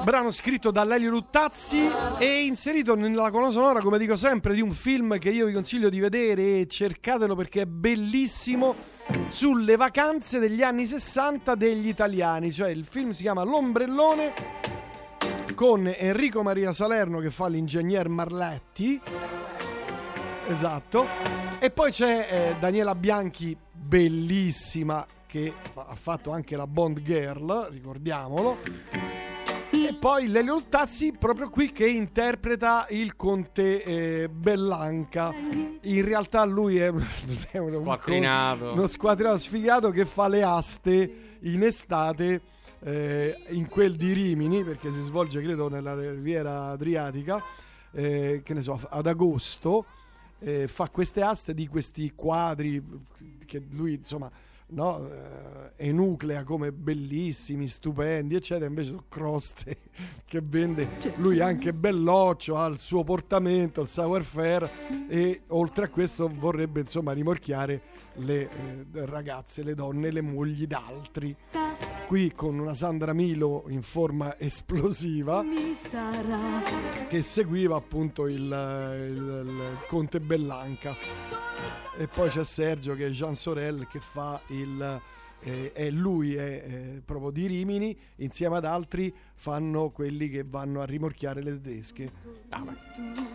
Brano 0.03 0.31
scritto 0.31 0.71
da 0.71 0.85
Lelio 0.85 1.09
Luttazzi 1.09 1.89
e 2.17 2.43
inserito 2.45 2.95
nella 2.95 3.29
colonna 3.29 3.51
sonora, 3.51 3.81
come 3.81 3.97
dico 3.97 4.15
sempre, 4.15 4.53
di 4.53 4.61
un 4.61 4.71
film 4.71 5.17
che 5.17 5.29
io 5.31 5.45
vi 5.47 5.53
consiglio 5.53 5.89
di 5.89 5.99
vedere 5.99 6.59
e 6.59 6.67
cercatelo 6.67 7.35
perché 7.35 7.63
è 7.63 7.65
bellissimo 7.65 8.73
sulle 9.27 9.75
vacanze 9.75 10.39
degli 10.39 10.61
anni 10.61 10.85
60 10.85 11.55
degli 11.55 11.89
italiani, 11.89 12.53
cioè 12.53 12.69
il 12.69 12.85
film 12.85 13.11
si 13.11 13.23
chiama 13.23 13.43
L'ombrellone 13.43 14.33
con 15.55 15.91
Enrico 15.93 16.41
Maria 16.41 16.71
Salerno 16.71 17.19
che 17.19 17.31
fa 17.31 17.47
l'ingegner 17.47 18.07
Marletti. 18.07 19.01
Esatto. 20.47 21.05
E 21.59 21.69
poi 21.69 21.91
c'è 21.91 22.27
eh, 22.29 22.55
Daniela 22.59 22.95
Bianchi, 22.95 23.57
bellissima, 23.71 25.05
che 25.33 25.51
fa- 25.73 25.87
ha 25.89 25.95
fatto 25.95 26.29
anche 26.29 26.55
la 26.55 26.67
Bond 26.67 27.01
Girl, 27.01 27.67
ricordiamolo. 27.71 28.57
E 29.71 29.95
poi 29.99 30.27
Lelio 30.27 30.53
Luttazzi, 30.53 31.11
proprio 31.17 31.49
qui, 31.49 31.71
che 31.71 31.87
interpreta 31.87 32.85
il 32.91 33.15
conte 33.15 33.83
eh, 33.83 34.29
Bellanca. 34.29 35.33
In 35.33 36.05
realtà 36.05 36.45
lui 36.45 36.77
è, 36.77 36.91
è 37.51 37.57
un, 37.57 37.73
un 37.73 37.81
Squattrinato. 37.81 38.73
uno 38.73 38.85
squattrinato 38.85 39.37
sfigato 39.39 39.89
che 39.89 40.05
fa 40.05 40.27
le 40.27 40.43
aste 40.43 41.37
in 41.39 41.63
estate 41.63 42.41
eh, 42.81 43.35
in 43.49 43.67
quel 43.67 43.95
di 43.95 44.13
Rimini, 44.13 44.63
perché 44.63 44.91
si 44.91 45.01
svolge 45.01 45.41
credo 45.41 45.67
nella 45.67 45.95
riviera 45.95 46.67
adriatica, 46.69 47.41
eh, 47.91 48.41
che 48.43 48.53
ne 48.53 48.61
so, 48.61 48.79
ad 48.87 49.07
agosto. 49.07 49.85
eh, 50.41 50.67
fa 50.67 50.89
queste 50.89 51.23
aste 51.23 51.55
di 51.55 51.67
questi 51.67 52.11
quadri 52.15 52.79
che 53.45 53.59
lui 53.71 53.95
insomma 53.95 54.29
no, 54.67 55.09
eh, 55.09 55.87
enuclea 55.87 56.43
come 56.43 56.71
bellissimi, 56.71 57.67
stupendi, 57.67 58.35
eccetera. 58.35 58.67
Invece 58.67 58.89
sono 58.89 59.05
croste 59.07 59.77
che 60.25 60.41
vende. 60.43 60.87
Lui 61.17 61.37
è 61.39 61.43
anche 61.43 61.73
belloccio, 61.73 62.57
ha 62.57 62.65
il 62.65 62.77
suo 62.77 63.03
portamento, 63.03 63.81
il 63.81 63.87
savoir-faire 63.87 64.69
e 65.07 65.41
oltre 65.47 65.85
a 65.85 65.89
questo 65.89 66.31
vorrebbe 66.33 66.81
insomma 66.81 67.11
rimorchiare 67.11 67.81
le 68.15 68.41
eh, 68.41 69.05
ragazze, 69.05 69.63
le 69.63 69.75
donne, 69.75 70.11
le 70.11 70.21
mogli 70.21 70.65
d'altri. 70.67 71.35
Qui 72.07 72.31
con 72.33 72.59
una 72.59 72.73
Sandra 72.73 73.13
Milo 73.13 73.63
in 73.69 73.81
forma 73.81 74.37
esplosiva 74.39 75.43
che 77.07 77.23
seguiva 77.23 77.75
appunto 77.75 78.27
il, 78.27 78.35
il- 78.41 79.43
il 79.45 79.77
conte 79.87 80.19
Bellanca 80.19 80.93
e 81.97 82.07
poi 82.07 82.29
c'è 82.29 82.43
Sergio 82.43 82.93
che 82.95 83.07
è 83.07 83.09
Jean 83.09 83.35
Sorel 83.35 83.87
che 83.87 83.99
fa 83.99 84.39
il 84.47 85.01
eh, 85.43 85.71
è 85.73 85.89
lui 85.89 86.35
è 86.35 86.63
eh, 86.65 87.01
proprio 87.03 87.31
di 87.31 87.47
Rimini 87.47 87.97
insieme 88.17 88.57
ad 88.57 88.65
altri 88.65 89.13
fanno 89.35 89.89
quelli 89.89 90.29
che 90.29 90.43
vanno 90.43 90.81
a 90.81 90.85
rimorchiare 90.85 91.41
le 91.41 91.59
tedesche 91.61 92.11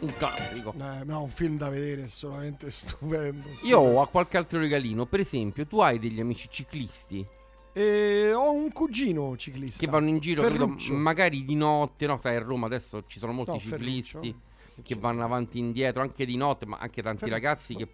un 0.00 0.14
classico 0.16 0.74
eh, 0.78 1.04
no 1.04 1.22
un 1.22 1.28
film 1.28 1.56
da 1.58 1.68
vedere 1.68 2.04
assolutamente 2.04 2.70
stupendo 2.72 3.48
Io 3.64 3.78
ho 3.80 4.06
qualche 4.08 4.36
altro 4.36 4.58
regalino. 4.58 5.06
Per 5.06 5.20
esempio, 5.20 5.66
tu 5.66 5.80
hai 5.80 5.98
degli 5.98 6.20
amici 6.20 6.48
ciclisti 6.50 7.26
E 7.72 8.32
ho 8.32 8.52
un 8.52 8.72
cugino 8.72 9.36
ciclista 9.36 9.84
che 9.84 9.90
vanno 9.90 10.08
in 10.08 10.18
giro, 10.18 10.42
credo, 10.42 10.74
magari 10.90 11.44
di 11.44 11.54
notte. 11.54 12.06
No, 12.06 12.16
sai, 12.18 12.36
a 12.36 12.40
Roma 12.40 12.66
adesso 12.66 13.04
ci 13.06 13.18
sono 13.18 13.32
molti 13.32 13.52
No, 13.52 13.58
ciclisti 13.58 14.10
Ferruccio. 14.12 14.82
che 14.82 14.94
vanno 14.94 15.24
avanti 15.24 15.58
e 15.58 15.60
indietro 15.60 16.00
anche 16.02 16.24
di 16.24 16.36
notte, 16.36 16.66
ma 16.66 16.78
anche 16.78 17.02
tanti 17.02 17.24
Ferruccio. 17.24 17.42
ragazzi 17.42 17.74
che, 17.74 17.88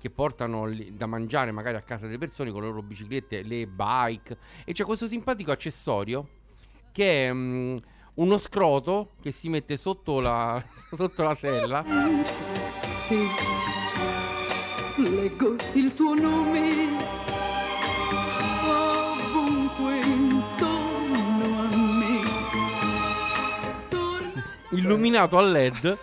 che 0.00 0.10
portano 0.10 0.70
da 0.92 1.06
mangiare 1.06 1.50
magari 1.50 1.76
a 1.76 1.82
casa 1.82 2.06
delle 2.06 2.18
persone 2.18 2.50
con 2.50 2.62
le 2.62 2.68
loro 2.68 2.82
biciclette, 2.82 3.42
le 3.42 3.66
bike. 3.66 4.38
E 4.64 4.72
c'è 4.72 4.84
questo 4.84 5.06
simpatico 5.08 5.50
accessorio 5.50 6.28
che 6.92 7.26
è 7.26 7.32
mm, 7.32 7.76
uno 8.14 8.38
scroto 8.38 9.10
che 9.20 9.32
si 9.32 9.48
mette 9.48 9.76
sotto 9.76 10.20
la, 10.20 10.62
sotto 10.92 11.22
la 11.22 11.34
sella. 11.34 11.84
Leggo 14.96 15.56
il 15.74 15.94
tuo 15.94 16.14
nome 16.14 16.96
ovunque 18.64 20.00
intorno 20.00 21.60
a 21.60 21.76
me. 21.76 22.20
illuminato 24.70 25.38
a 25.38 25.42
LED. 25.42 25.98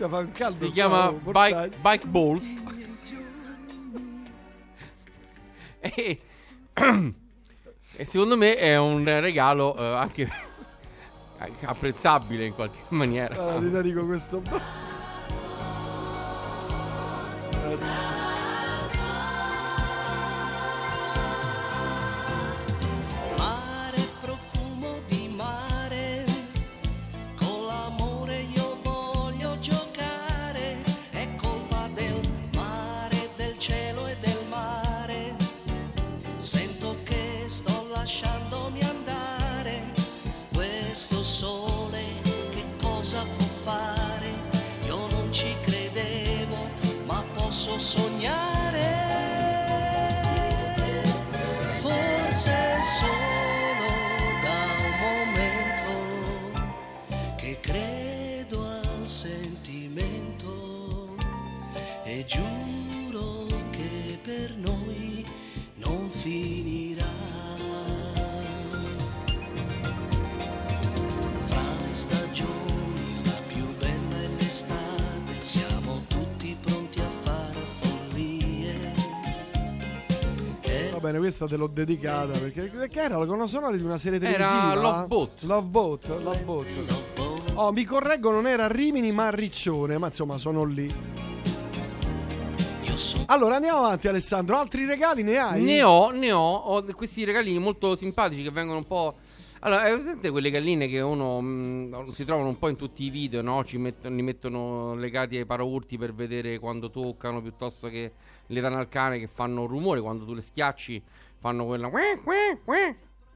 Cioè 0.00 0.08
fa 0.08 0.18
un 0.18 0.30
caldo 0.30 0.64
Si 0.64 0.72
chiama 0.72 1.12
Bike, 1.12 1.72
bike 1.82 2.06
Balls. 2.06 2.62
e, 5.80 6.20
e 7.96 8.04
secondo 8.06 8.38
me 8.38 8.56
è 8.56 8.78
un 8.78 9.04
regalo 9.04 9.76
eh, 9.76 9.84
anche 9.84 10.26
anche 11.36 11.66
apprezzabile 11.66 12.46
in 12.46 12.54
qualche 12.54 12.78
maniera. 12.88 13.34
Guarda, 13.34 13.58
ti 13.60 13.70
dedico 13.70 14.06
questo 14.06 14.42
posso 47.80 48.09
bene, 81.10 81.18
questa 81.18 81.46
te 81.46 81.56
l'ho 81.56 81.66
dedicata 81.66 82.38
perché 82.38 82.70
che 82.88 83.00
era 83.00 83.18
la 83.18 83.26
colonna 83.26 83.46
sonora 83.46 83.76
di 83.76 83.82
una 83.82 83.98
serie 83.98 84.20
Era 84.20 84.48
televisiva. 84.48 84.74
Love 84.74 85.06
Boat. 85.06 85.42
Love 85.42 85.66
Boat, 85.66 86.08
Love 86.22 86.38
Boat. 86.38 86.66
Oh, 87.54 87.72
mi 87.72 87.84
correggo, 87.84 88.30
non 88.30 88.46
era 88.46 88.68
Rimini 88.68 89.12
ma 89.12 89.30
Riccione, 89.30 89.98
ma 89.98 90.06
insomma 90.06 90.38
sono 90.38 90.64
lì. 90.64 91.18
Allora 93.26 93.56
andiamo 93.56 93.78
avanti 93.78 94.08
Alessandro, 94.08 94.58
altri 94.58 94.84
regali 94.84 95.22
ne 95.22 95.38
hai? 95.38 95.62
Ne 95.62 95.82
ho, 95.82 96.10
ne 96.10 96.32
ho, 96.32 96.54
ho 96.54 96.84
questi 96.94 97.24
regalini 97.24 97.58
molto 97.58 97.96
simpatici 97.96 98.42
che 98.42 98.50
vengono 98.50 98.78
un 98.78 98.86
po'. 98.86 99.14
Allora, 99.62 99.86
è 99.88 99.92
presente 99.92 100.30
quelle 100.30 100.48
galline 100.50 100.86
che 100.88 101.00
uno 101.00 101.38
mh, 101.40 102.06
si 102.06 102.24
trovano 102.24 102.48
un 102.48 102.58
po' 102.58 102.68
in 102.68 102.76
tutti 102.76 103.04
i 103.04 103.10
video, 103.10 103.42
no? 103.42 103.62
Ci 103.62 103.76
mettono, 103.76 104.14
li 104.16 104.22
mettono 104.22 104.94
legati 104.94 105.36
ai 105.36 105.44
paraurti 105.44 105.98
per 105.98 106.14
vedere 106.14 106.58
quando 106.58 106.90
toccano, 106.90 107.42
piuttosto 107.42 107.88
che 107.88 108.12
le 108.46 108.60
danno 108.60 108.78
al 108.78 108.88
cane 108.88 109.18
che 109.18 109.28
fanno 109.28 109.66
rumore 109.66 110.00
quando 110.00 110.24
tu 110.24 110.32
le 110.32 110.40
schiacci, 110.40 111.02
fanno 111.38 111.66
quella. 111.66 111.90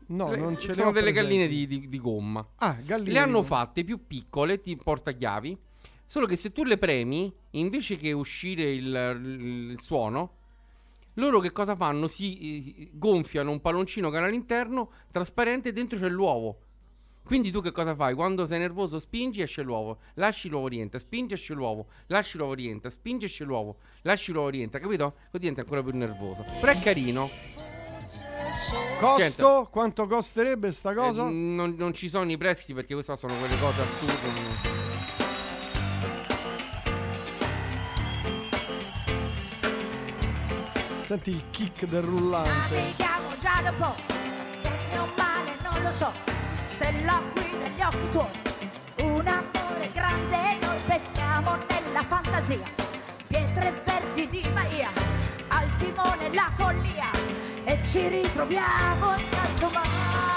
No, 0.07 0.31
Le- 0.31 0.37
non 0.37 0.59
ce 0.59 0.69
le 0.69 0.75
sono 0.75 0.93
delle 0.93 1.13
presenti. 1.13 1.37
galline 1.37 1.49
di, 1.49 1.67
di- 1.67 1.89
di 1.89 1.99
gomma. 2.01 2.47
Ah, 2.57 2.77
galline 2.83 3.13
Le 3.13 3.19
hanno 3.19 3.43
fatte 3.43 3.85
più 3.85 4.07
piccole, 4.07 4.61
ti 4.63 4.77
portachiavi. 4.77 5.59
Solo 6.07 6.25
che 6.27 6.37
se 6.37 6.53
tu 6.53 6.65
le 6.65 6.79
premi, 6.79 7.31
invece 7.53 7.97
che 7.97 8.13
uscire 8.13 8.71
il, 8.71 8.87
il- 9.23 9.71
il 9.73 9.81
suono, 9.81 10.31
loro 11.15 11.41
che 11.41 11.53
cosa 11.53 11.77
fanno? 11.77 12.07
Si 12.07 12.83
eh, 12.83 12.91
gonfiano 12.93 13.51
un 13.51 13.61
palloncino 13.61 14.11
che 14.11 14.17
hanno 14.17 14.27
all'interno, 14.27 14.91
trasparente, 15.11 15.71
e 15.71 15.73
dentro 15.73 15.99
c'è 15.99 16.09
l'uovo. 16.09 16.59
Quindi 17.25 17.51
tu 17.51 17.63
che 17.63 17.73
cosa 17.73 17.95
fai? 17.95 18.15
Quando 18.15 18.47
sei 18.47 18.59
nervoso 18.59 18.99
spingi 18.99 19.41
esce 19.41 19.63
l'uovo, 19.63 20.01
lasci 20.15 20.49
l'uovo 20.49 20.69
rientra, 20.69 20.99
spingi 20.99 21.33
esce 21.33 21.55
l'uovo, 21.55 21.87
lasci 22.09 22.37
l'uovo 22.37 22.53
rientra, 22.53 22.91
spingi 22.91 23.25
esce 23.25 23.45
l'uovo, 23.45 23.79
lasci 24.03 24.31
l'uovo 24.31 24.51
rientra, 24.51 24.79
capito? 24.79 25.15
Così 25.31 25.39
diventa 25.39 25.63
ancora 25.63 25.83
più 25.83 25.97
nervoso. 25.97 26.45
Però 26.61 26.71
è 26.71 26.79
carino. 26.79 27.31
Costo? 29.01 29.69
Quanto 29.71 30.07
costerebbe 30.07 30.71
sta 30.71 30.93
cosa? 30.93 31.27
Eh, 31.27 31.31
non, 31.31 31.75
non 31.79 31.95
ci 31.95 32.11
sono 32.11 32.31
i 32.31 32.37
prezzi 32.37 32.75
perché 32.75 32.93
queste 32.93 33.17
sono 33.17 33.35
quelle 33.39 33.59
cose 33.59 33.81
assurde. 33.81 34.94
Senti 41.05 41.31
il 41.33 41.45
kick 41.51 41.85
del 41.85 42.01
rullante. 42.03 42.49
Navighiamo 42.49 43.37
già 43.39 43.61
da 43.63 43.73
po', 43.73 43.95
bene 44.63 44.99
o 44.99 45.13
male 45.19 45.59
non 45.63 45.83
lo 45.83 45.91
so, 45.91 46.11
stella 46.65 47.21
qui 47.35 47.45
negli 47.59 47.83
occhi 47.83 48.09
tuoi, 48.09 48.27
un 49.03 49.27
amore 49.27 49.91
grande 49.93 50.57
noi 50.63 50.79
peschiamo 50.87 51.59
nella 51.69 52.03
fantasia, 52.03 52.67
pietre 53.27 53.83
verdi 53.85 54.29
di 54.31 54.49
Maia, 54.55 54.89
al 55.49 55.77
timone 55.77 56.33
la 56.33 56.51
follia. 56.55 57.11
E 57.65 57.81
ci 57.85 58.09
ritroviamo 58.09 59.15
in 59.17 59.27
alto 59.43 59.71
mare, 59.71 60.34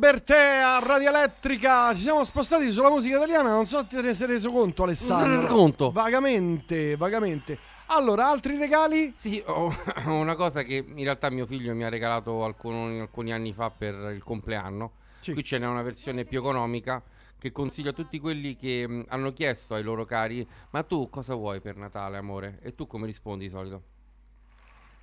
Bertea, 0.00 0.78
Radio 0.78 1.10
Elettrica. 1.10 1.94
Ci 1.94 2.00
siamo 2.00 2.24
spostati 2.24 2.70
sulla 2.70 2.88
musica 2.88 3.18
italiana. 3.18 3.50
Non 3.50 3.66
so 3.66 3.80
se 3.80 3.86
te 3.96 4.00
ne 4.00 4.14
sei 4.14 4.28
reso 4.28 4.50
conto, 4.50 4.84
Alessandro. 4.84 5.28
Non 5.28 5.42
reso 5.42 5.52
conto. 5.52 5.90
Vagamente, 5.90 6.96
vagamente. 6.96 7.58
Allora, 7.88 8.30
altri 8.30 8.56
regali? 8.56 9.12
Sì, 9.14 9.42
ho 9.44 9.70
una 10.08 10.36
cosa 10.36 10.62
che 10.62 10.82
in 10.86 11.04
realtà 11.04 11.28
mio 11.28 11.44
figlio 11.44 11.74
mi 11.74 11.84
ha 11.84 11.90
regalato 11.90 12.42
alcuni, 12.44 12.98
alcuni 12.98 13.30
anni 13.30 13.52
fa 13.52 13.68
per 13.68 14.12
il 14.14 14.22
compleanno. 14.24 14.92
Qui 15.22 15.44
ce 15.44 15.58
n'è 15.58 15.66
una 15.66 15.82
versione 15.82 16.24
più 16.24 16.38
economica 16.38 17.02
che 17.38 17.52
consiglio 17.52 17.90
a 17.90 17.92
tutti 17.92 18.18
quelli 18.18 18.56
che 18.56 18.88
mh, 18.88 19.04
hanno 19.08 19.34
chiesto 19.34 19.74
ai 19.74 19.82
loro 19.82 20.06
cari: 20.06 20.48
Ma 20.70 20.82
tu 20.82 21.10
cosa 21.10 21.34
vuoi 21.34 21.60
per 21.60 21.76
Natale, 21.76 22.16
amore? 22.16 22.58
E 22.62 22.74
tu 22.74 22.86
come 22.86 23.04
rispondi 23.04 23.44
di 23.44 23.50
solito? 23.50 23.82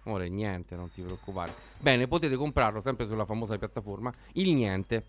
Amore, 0.07 0.29
niente, 0.29 0.75
non 0.77 0.89
ti 0.89 1.01
preoccupare. 1.01 1.53
Bene, 1.79 2.07
potete 2.07 2.35
comprarlo 2.37 2.79
sempre 2.79 3.05
sulla 3.07 3.25
famosa 3.25 3.57
piattaforma 3.57 4.11
Il 4.33 4.53
Niente. 4.53 5.07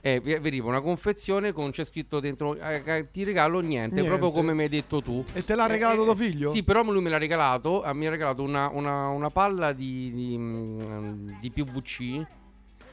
E 0.00 0.20
vi 0.20 0.34
arriva 0.34 0.68
una 0.68 0.82
confezione 0.82 1.52
con 1.52 1.70
c'è 1.70 1.82
scritto 1.84 2.20
dentro 2.20 2.54
eh, 2.56 2.82
eh, 2.84 3.10
ti 3.10 3.24
regalo 3.24 3.60
niente, 3.60 3.94
Niente. 3.94 4.10
proprio 4.18 4.30
come 4.32 4.52
mi 4.52 4.62
hai 4.64 4.68
detto 4.68 5.00
tu. 5.00 5.24
E 5.32 5.42
te 5.44 5.54
l'ha 5.54 5.66
regalato 5.66 6.04
tuo 6.04 6.14
figlio? 6.14 6.52
Sì, 6.52 6.62
però 6.62 6.82
lui 6.82 7.00
me 7.00 7.08
l'ha 7.08 7.16
regalato. 7.16 7.82
eh, 7.82 7.94
Mi 7.94 8.06
ha 8.06 8.10
regalato 8.10 8.42
una, 8.42 8.68
una- 8.70 9.08
una 9.08 9.30
palla 9.30 9.72
di, 9.72 10.12
di, 10.12 10.36
mm, 10.38 11.30
di 11.40 11.50
PVC 11.50 12.26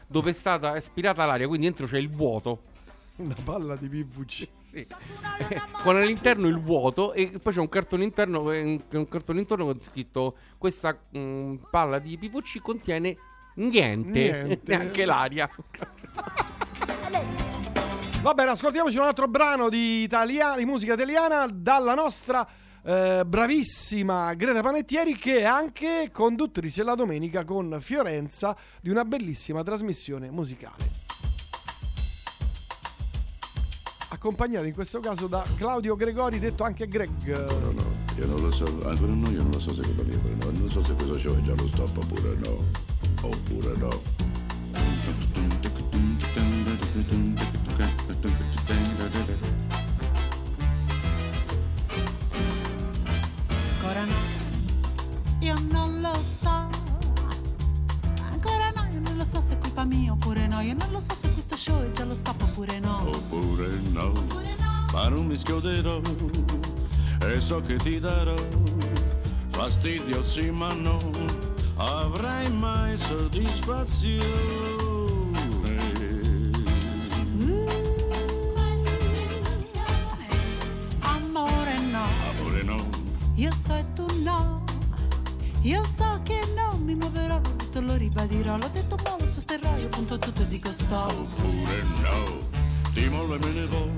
dove 0.07 0.29
è 0.31 0.33
stata 0.33 0.71
aspirata 0.71 1.25
l'aria, 1.25 1.47
quindi 1.47 1.65
dentro 1.67 1.85
c'è 1.85 1.97
il 1.97 2.09
vuoto. 2.09 2.61
Una 3.17 3.35
palla 3.43 3.75
di 3.75 3.89
PVC. 3.89 4.47
Sì. 4.71 4.87
Con 5.83 5.97
all'interno 5.97 6.47
il 6.47 6.57
vuoto 6.57 7.11
e 7.11 7.39
poi 7.41 7.53
c'è 7.53 7.59
un 7.59 7.67
cartone 7.67 8.05
interno 8.05 8.49
eh, 8.51 8.61
un, 8.61 8.81
un 8.89 9.07
cartone 9.09 9.41
interno 9.41 9.65
con 9.65 9.81
scritto 9.81 10.37
questa 10.57 10.97
mm, 11.17 11.55
palla 11.69 11.99
di 11.99 12.17
PVC 12.17 12.61
contiene 12.61 13.17
niente, 13.55 14.43
Niente. 14.43 14.77
neanche 14.77 15.03
l'aria. 15.05 15.49
Va 18.21 18.33
bene, 18.35 18.51
ascoltiamoci 18.51 18.97
un 18.97 19.03
altro 19.03 19.27
brano 19.27 19.67
di, 19.67 20.03
italia- 20.03 20.55
di 20.55 20.63
musica 20.63 20.93
italiana 20.93 21.47
dalla 21.51 21.95
nostra 21.95 22.47
eh, 22.83 23.23
bravissima 23.25 24.33
Greta 24.35 24.61
Panettieri 24.61 25.15
che 25.15 25.39
è 25.39 25.43
anche 25.43 26.09
conduttrice 26.13 26.83
la 26.83 26.93
domenica 26.95 27.43
con 27.43 27.77
Fiorenza 27.81 28.55
di 28.79 28.89
una 28.89 29.03
bellissima 29.05 29.63
trasmissione 29.63 30.29
musicale. 30.29 31.00
accompagnato 34.21 34.67
in 34.67 34.73
questo 34.75 34.99
caso 34.99 35.25
da 35.25 35.43
Claudio 35.57 35.95
Gregori, 35.95 36.37
detto 36.37 36.63
anche 36.63 36.87
Greg. 36.87 37.47
No, 37.49 37.71
no, 37.71 37.83
io 38.19 38.27
non 38.27 38.39
lo 38.39 38.51
so, 38.51 38.65
ah, 38.85 38.89
ancora 38.89 39.13
no, 39.13 39.31
io 39.31 39.41
non 39.41 39.49
lo 39.49 39.59
so 39.59 39.73
se 39.73 39.81
cosa 39.81 40.03
dire, 40.03 40.19
no, 40.37 40.51
non 40.51 40.69
so 40.69 40.83
se 40.83 40.93
questo 40.93 41.17
show 41.17 41.35
è 41.35 41.41
già 41.41 41.55
lo 41.55 41.67
stop 41.69 41.97
oppure 41.97 42.35
no, 42.35 42.63
oppure 43.21 43.75
no. 43.77 44.01
Ancora 53.73 54.05
no, 54.05 54.15
io 55.39 55.55
non 55.71 55.99
lo 55.99 56.13
so 56.17 56.60
so 59.31 59.39
se 59.39 59.53
è 59.53 59.57
colpa 59.57 59.85
mia 59.85 60.11
oppure 60.11 60.45
no. 60.47 60.59
Io 60.59 60.73
non 60.73 60.91
lo 60.91 60.99
so 60.99 61.13
se 61.13 61.31
questo 61.31 61.55
show 61.55 61.81
è 61.81 61.91
già 61.91 62.03
lo 62.03 62.13
stop 62.13 62.41
oppure 62.41 62.79
no. 62.79 63.07
Oppure 63.07 63.79
no, 63.91 64.11
ma 64.91 65.07
non 65.07 65.25
mi 65.25 65.37
schioderò 65.37 66.01
e 67.21 67.39
so 67.39 67.61
che 67.61 67.75
ti 67.75 67.99
darò 67.99 68.35
fastidio 69.47 70.21
sì 70.23 70.49
ma 70.49 70.73
non 70.73 71.13
avrai 71.77 72.51
mai 72.51 72.97
soddisfazione. 72.97 74.25
Amore 80.99 81.79
no, 81.79 82.05
Amore 82.31 82.63
no, 82.63 82.89
io 83.35 83.53
so 83.53 83.75
e 83.75 83.85
tu 83.93 84.05
no. 84.23 84.59
Io 85.63 85.83
so 85.85 86.19
che 86.23 86.40
te 88.27 88.31
lo 88.35 88.41
ribadirò. 88.41 88.57
L'ho 88.57 88.69
detto 88.71 88.97
ma 89.03 89.15
lo 89.17 89.25
sosterrò, 89.25 89.75
io 89.77 89.89
punto 89.89 90.17
tutto 90.17 90.41
e 90.41 90.47
dico 90.47 90.71
stop. 90.71 91.11
oppure 91.11 91.83
no, 92.01 92.39
ti 92.93 93.09
mollo 93.09 93.35
e 93.35 93.39
me 93.39 93.51
ne 93.51 93.65
vo. 93.65 93.89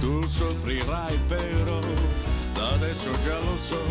Tu 0.00 0.26
soffrirai 0.26 1.18
però, 1.26 1.78
da 2.52 2.72
adesso 2.72 3.10
già 3.22 3.38
lo 3.38 3.56
so, 3.56 3.82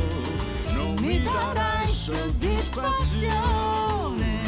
non 0.73 0.95
mi 0.99 1.21
darai 1.21 1.87
soddisfazione. 1.87 4.43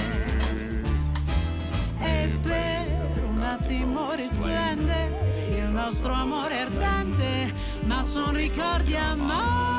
E 1.99 2.39
per 2.41 3.23
un 3.27 3.41
attimo 3.41 4.13
risplende 4.13 5.47
il 5.49 5.69
nostro 5.69 6.13
amore 6.13 6.59
ardente, 6.59 7.53
ma 7.85 8.03
son 8.03 8.33
ricordi 8.33 8.95
amari. 8.95 9.76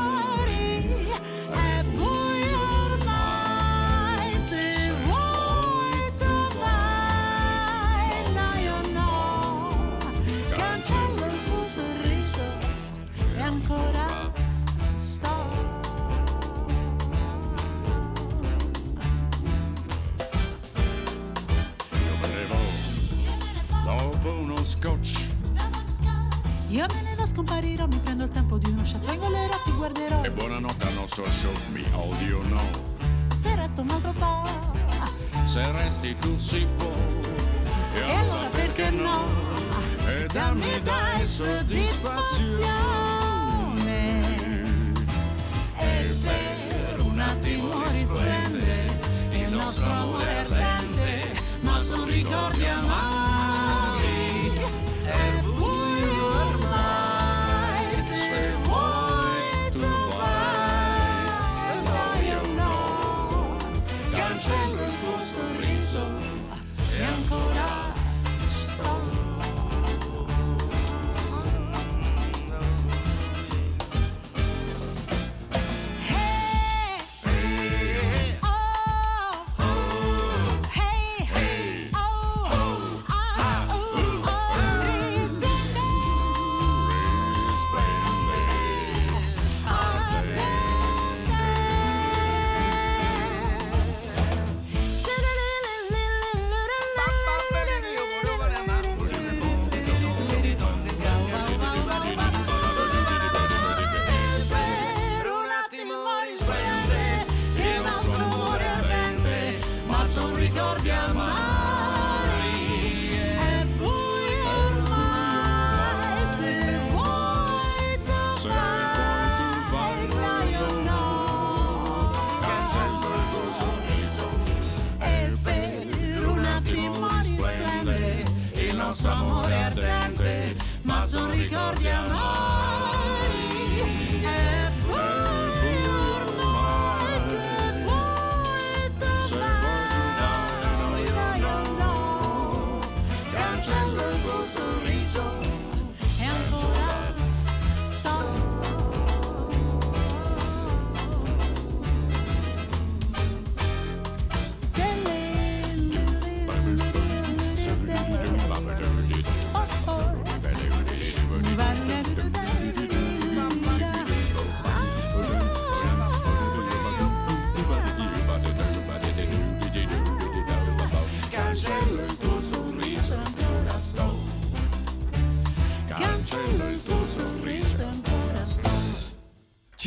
Scotch. 24.79 25.19
Io 26.69 26.87
me 26.95 27.03
ne 27.03 27.15
va, 27.17 27.27
scomparirò, 27.27 27.87
mi 27.87 27.99
prendo 27.99 28.25
il 28.25 28.31
tempo 28.31 28.59
di 28.59 28.71
uno 28.71 28.85
shot, 28.85 29.05
vengolerò, 29.05 29.57
ti 29.65 29.73
guarderò. 29.73 30.23
E 30.23 30.31
buonanotte 30.31 30.87
al 30.87 30.93
nostro 30.95 31.25
show, 31.31 31.53
mi 31.73 31.85
odio 31.95 32.43
no. 32.49 32.61
Se 33.35 33.55
resto 33.57 33.81
un 33.81 33.91
altro 33.91 34.13
po', 34.13 34.47
Se 35.47 35.73
resti 35.73 36.17
tu 36.19 36.39
si 36.39 36.67
può. 36.77 36.93
E, 37.95 37.99
e 37.99 38.03
allora 38.03 38.49
perché 38.49 38.91
no? 38.91 39.25
E 40.07 40.27
dammi 40.31 40.81
dai 40.83 41.27
soddisfazione. 41.27 43.18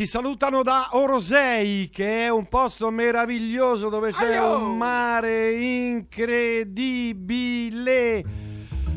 Ci 0.02 0.08
salutano 0.08 0.64
da 0.64 0.88
Orosei, 0.94 1.88
che 1.92 2.26
è 2.26 2.30
un 2.30 2.48
posto 2.48 2.90
meraviglioso 2.90 3.88
dove 3.88 4.12
c'è 4.12 4.36
Aio! 4.36 4.58
un 4.58 4.76
mare 4.76 5.52
incredibile. 5.52 7.06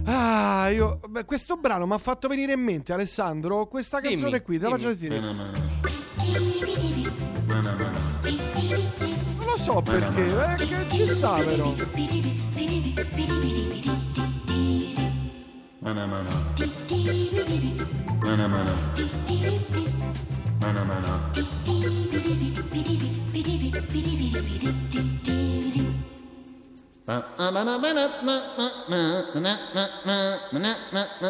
Ah, 0.06 0.70
io, 0.70 1.00
beh, 1.06 1.26
questo 1.26 1.56
brano 1.58 1.84
mi 1.84 1.92
ha 1.92 1.98
fatto 1.98 2.26
venire 2.26 2.54
in 2.54 2.60
mente, 2.60 2.94
Alessandro, 2.94 3.66
questa 3.66 4.00
Dimmi, 4.00 4.14
canzone 4.14 4.40
qui, 4.40 4.58
te 4.58 4.64
la 4.64 4.70
faccio 4.70 4.88
sentire. 4.88 5.20
Non 5.20 5.52
lo 9.44 9.58
so 9.58 9.82
perché, 9.82 10.24
eh, 10.24 10.54
che 10.54 10.88
ci 10.88 11.06
sta 11.06 11.34
però. 11.34 11.74
Mana 15.80 16.06
mana. 16.06 16.30
Mana 18.22 18.46
mana. 18.46 19.83
Mana 20.64 20.82
mana. 20.84 21.20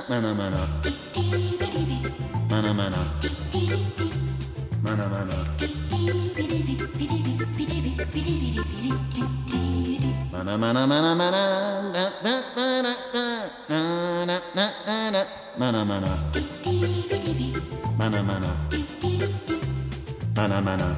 Mana 0.08 0.34
mana. 0.34 0.62
Mana 2.48 2.72
mana. 2.74 3.00
Mana 4.84 5.08
mana. 5.08 5.36
Mana 10.32 10.54
mana 10.54 10.54
mana 10.54 10.54
mana. 10.54 10.54
Na 10.54 10.56
na 10.56 10.72
na 10.72 10.86
na 10.86 11.14
na 11.14 11.24
na 11.24 11.50
na 14.54 14.66
na 14.86 15.10
na. 15.10 15.22
Mana 15.58 15.84
mana. 15.84 16.12
Mana 17.98 18.22
mana. 18.22 18.83
Mana 20.36 20.60
mana. 20.60 20.88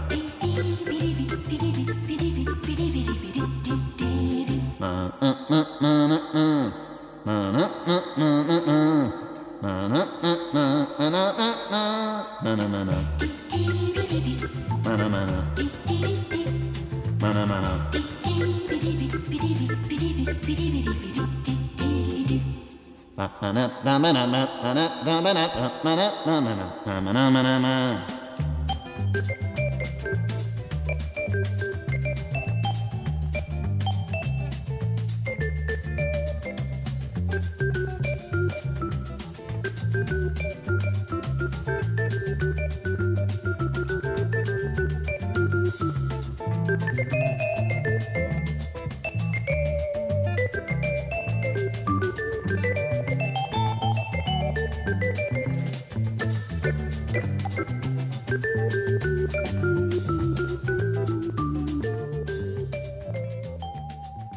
Mana 17.21 17.47
mana. 17.47 17.87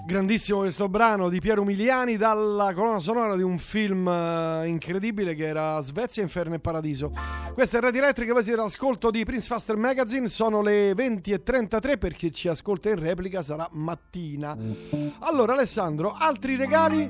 Grandissimo 0.09 0.61
questo 0.61 0.89
brano 0.89 1.29
di 1.29 1.39
Piero 1.39 1.61
Umiliani 1.61 2.17
dalla 2.17 2.73
colonna 2.73 2.97
sonora 2.97 3.35
di 3.35 3.43
un 3.43 3.59
film 3.59 4.07
eh, 4.07 4.65
incredibile 4.65 5.35
che 5.35 5.45
era 5.45 5.79
Svezia, 5.81 6.23
Inferno 6.23 6.55
e 6.55 6.59
Paradiso. 6.59 7.11
Questa 7.53 7.77
è 7.77 7.79
Radio 7.79 8.01
Elettrica, 8.01 8.33
voi 8.33 8.41
siete 8.41 8.59
all'ascolto 8.59 9.11
di 9.11 9.23
Prince 9.23 9.45
Faster 9.45 9.75
Magazine, 9.75 10.27
sono 10.27 10.63
le 10.63 10.93
20.33 10.93 11.99
per 11.99 12.13
chi 12.13 12.31
ci 12.31 12.47
ascolta 12.47 12.89
in 12.89 12.97
replica 12.97 13.43
sarà 13.43 13.69
mattina. 13.73 14.57
Allora 15.19 15.53
Alessandro, 15.53 16.15
altri 16.17 16.55
regali? 16.55 17.07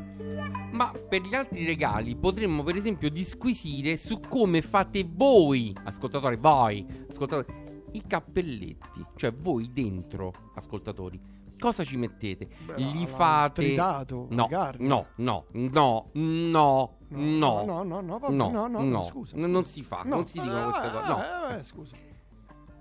Ma 0.74 0.92
per 0.92 1.22
gli 1.22 1.34
altri 1.34 1.66
regali 1.66 2.18
potremmo 2.18 2.64
per 2.64 2.76
esempio 2.76 3.10
disquisire 3.10 3.95
su 3.95 4.19
come 4.28 4.61
fate 4.61 5.08
voi, 5.10 5.74
ascoltatori, 5.86 6.36
voi, 6.36 6.86
ascoltatori, 7.10 7.48
i 7.94 8.03
cappelletti. 8.06 9.06
Cioè 9.16 9.32
voi 9.32 9.69
dentro, 9.72 10.52
ascoltatori. 10.56 11.39
Cosa 11.60 11.84
ci 11.84 11.98
mettete? 11.98 12.48
Li 12.78 13.06
fate 13.06 13.64
tritato, 13.66 14.28
No, 14.30 14.44
magari. 14.44 14.86
no, 14.88 15.08
no, 15.18 15.46
no, 15.52 16.10
no, 16.14 16.14
no, 16.14 16.98
no, 17.10 17.64
no, 17.66 17.84
no, 17.84 18.02
no, 18.02 18.18
vabbè, 18.20 18.34
no, 18.34 18.68
no, 18.68 18.82
no, 18.84 19.04
scusa, 19.04 19.36
N- 19.38 19.50
Non 19.52 19.66
si 19.66 19.84
fa, 19.84 20.04
No, 20.04 20.16
non 20.16 20.26
si 20.26 20.40
dicono 20.40 20.60
eh, 20.60 20.72
queste 20.72 20.92
cose. 20.92 21.08
No. 21.08 21.20
eh, 21.50 21.58
eh, 21.58 21.64
scusa. 21.64 21.96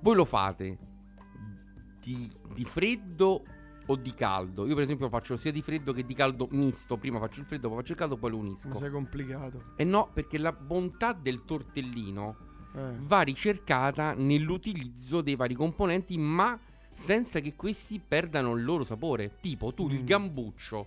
Voi 0.00 0.14
lo 0.14 0.24
fate 0.24 0.78
di, 2.00 2.30
di 2.54 2.64
freddo 2.64 3.42
o 3.86 3.96
di 3.96 4.14
caldo? 4.14 4.66
Io 4.66 4.74
per 4.74 4.84
esempio 4.84 5.08
faccio 5.08 5.36
sia 5.36 5.50
di 5.50 5.62
freddo 5.62 5.92
che 5.92 6.04
di 6.04 6.14
caldo 6.14 6.46
misto. 6.52 6.96
Prima 6.96 7.18
faccio 7.18 7.40
il 7.40 7.46
freddo, 7.46 7.68
poi 7.68 7.78
faccio 7.78 7.92
il 7.92 7.98
caldo, 7.98 8.16
poi 8.16 8.30
lo 8.30 8.36
unisco. 8.36 8.68
Mi 8.68 8.76
sei 8.76 8.90
complicato. 8.90 9.62
E 9.76 9.84
no, 9.84 10.08
perché 10.12 10.38
la 10.38 10.52
bontà 10.52 11.12
del 11.12 11.44
tortellino 11.44 12.36
Eh. 12.76 12.92
va 13.00 13.22
ricercata 13.22 14.12
nell'utilizzo 14.14 15.20
dei 15.20 15.34
vari 15.36 15.54
componenti, 15.54 16.16
ma 16.18 16.56
senza 16.98 17.40
che 17.40 17.54
questi 17.54 18.00
perdano 18.06 18.54
il 18.54 18.64
loro 18.64 18.84
sapore. 18.84 19.30
Tipo, 19.40 19.72
tu 19.72 19.86
Mm. 19.86 19.90
il 19.92 20.04
gambuccio, 20.04 20.86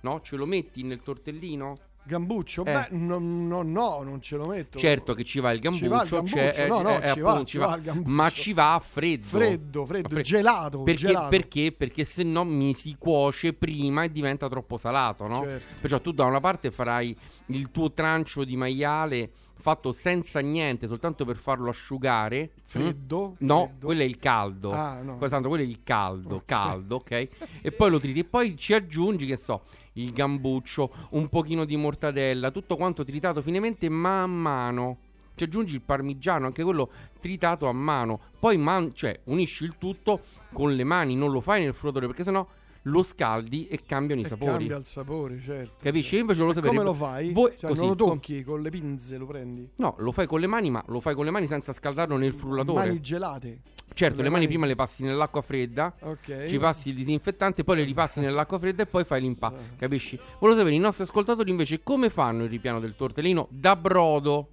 no? 0.00 0.20
Ce 0.22 0.36
lo 0.36 0.46
metti 0.46 0.82
nel 0.82 1.02
tortellino? 1.02 1.78
Gambuccio? 2.06 2.64
Eh. 2.64 2.72
Beh, 2.72 2.86
no, 2.90 3.18
no, 3.18 3.62
no, 3.62 4.02
non 4.04 4.22
ce 4.22 4.36
lo 4.36 4.46
metto. 4.46 4.78
Certo 4.78 5.12
che 5.14 5.24
ci 5.24 5.40
va 5.40 5.50
il 5.50 5.58
gambuccio, 5.58 5.84
Ci 5.86 5.90
va 5.90 6.02
il 6.04 6.08
gambuccio, 6.08 6.36
c'è- 6.36 6.68
no, 6.68 6.80
no, 6.80 7.00
eh, 7.00 7.12
ci 7.14 7.20
va, 7.20 7.44
ci 7.44 7.58
va 7.58 7.78
gambuccio. 7.78 8.08
ma 8.10 8.30
ci 8.30 8.52
va 8.52 8.74
a 8.74 8.78
freddo. 8.78 9.26
Freddo, 9.26 9.86
freddo, 9.86 10.06
A 10.06 10.10
fre- 10.10 10.22
gelato, 10.22 10.82
Perché, 10.82 11.00
gelato. 11.06 11.28
perché? 11.30 11.72
Perché 11.72 12.04
se 12.04 12.22
no 12.22 12.44
mi 12.44 12.74
si 12.74 12.94
cuoce 12.96 13.54
prima 13.54 14.04
e 14.04 14.12
diventa 14.12 14.48
troppo 14.48 14.76
salato, 14.76 15.26
no? 15.26 15.42
Certo. 15.42 15.80
Perciò 15.80 16.00
tu 16.00 16.12
da 16.12 16.24
una 16.26 16.38
parte 16.38 16.70
farai 16.70 17.16
il 17.46 17.72
tuo 17.72 17.90
trancio 17.92 18.44
di 18.44 18.56
maiale 18.56 19.30
fatto 19.58 19.92
senza 19.92 20.40
niente, 20.40 20.86
soltanto 20.86 21.24
per 21.24 21.36
farlo 21.36 21.70
asciugare. 21.70 22.52
Freddo? 22.62 23.30
Mm? 23.30 23.46
No, 23.46 23.66
Freddo. 23.66 23.86
quello 23.86 24.02
è 24.02 24.04
il 24.04 24.18
caldo. 24.18 24.72
Ah, 24.72 25.00
no. 25.02 25.18
Tanto, 25.18 25.48
quello 25.48 25.64
è 25.64 25.66
il 25.66 25.82
caldo, 25.82 26.42
caldo, 26.44 26.96
ok? 26.96 27.28
E 27.62 27.72
poi 27.72 27.90
lo 27.90 27.98
triti 27.98 28.20
e 28.20 28.24
poi 28.24 28.56
ci 28.56 28.74
aggiungi, 28.74 29.26
che 29.26 29.36
so, 29.36 29.62
il 29.94 30.12
gambuccio, 30.12 30.92
un 31.10 31.28
pochino 31.28 31.64
di 31.64 31.76
mortadella, 31.76 32.50
tutto 32.50 32.76
quanto 32.76 33.04
tritato 33.04 33.42
finemente 33.42 33.88
man 33.88 34.30
mano. 34.30 34.98
Ci 35.34 35.44
aggiungi 35.44 35.74
il 35.74 35.82
parmigiano, 35.82 36.46
anche 36.46 36.62
quello 36.62 36.90
tritato 37.20 37.66
a 37.68 37.72
mano. 37.72 38.20
Poi 38.38 38.56
man- 38.56 38.94
cioè, 38.94 39.20
unisci 39.24 39.64
il 39.64 39.74
tutto 39.78 40.20
con 40.52 40.74
le 40.74 40.84
mani, 40.84 41.14
non 41.14 41.30
lo 41.30 41.40
fai 41.42 41.62
nel 41.62 41.74
frullatore 41.74 42.06
perché 42.06 42.24
sennò 42.24 42.46
lo 42.86 43.02
scaldi 43.02 43.66
e 43.68 43.80
cambiano 43.84 44.20
i 44.20 44.24
E 44.24 44.28
sapori. 44.28 44.50
cambia 44.50 44.76
il 44.76 44.84
sapore, 44.84 45.40
certo. 45.44 45.74
Capisci? 45.82 46.14
Io 46.14 46.20
invece 46.22 46.40
lo 46.42 46.52
sapere. 46.52 46.68
come 46.72 46.84
lo 46.84 46.94
fai? 46.94 47.32
Voi, 47.32 47.52
Cioè, 47.58 47.68
così, 47.70 47.80
non 47.80 47.88
lo 47.90 47.94
tocchi 47.96 48.42
con 48.44 48.62
le 48.62 48.70
pinze, 48.70 49.16
lo 49.18 49.26
prendi? 49.26 49.68
No, 49.76 49.94
lo 49.98 50.12
fai 50.12 50.26
con 50.26 50.40
le 50.40 50.46
mani, 50.46 50.70
ma 50.70 50.82
lo 50.88 51.00
fai 51.00 51.14
con 51.14 51.24
le 51.24 51.30
mani 51.30 51.46
senza 51.48 51.72
scaldarlo 51.72 52.16
nel 52.16 52.32
frullatore. 52.32 52.86
Mani 52.86 53.00
gelate. 53.00 53.60
Certo, 53.94 54.16
Le 54.18 54.24
le 54.24 54.28
mani 54.28 54.42
mani- 54.44 54.46
prima 54.48 54.66
le 54.66 54.74
passi 54.74 55.04
nell'acqua 55.04 55.40
fredda, 55.42 55.94
Ok. 56.02 56.46
ci 56.48 56.58
passi 56.58 56.88
il 56.90 56.96
disinfettante, 56.96 57.64
poi 57.64 57.76
le 57.76 57.84
ripassi 57.84 58.20
nell'acqua 58.20 58.58
fredda 58.58 58.82
e 58.82 58.86
poi 58.86 59.04
fai 59.04 59.18
Eh. 59.18 59.22
l'impatto. 59.22 59.56
Capisci? 59.78 60.18
Volevo 60.38 60.58
sapere 60.58 60.74
i 60.76 60.78
nostri 60.78 61.04
ascoltatori 61.04 61.50
invece 61.50 61.82
come 61.82 62.10
fanno 62.10 62.44
il 62.44 62.50
ripiano 62.50 62.78
del 62.80 62.94
tortellino 62.94 63.46
da 63.50 63.74
brodo. 63.76 64.50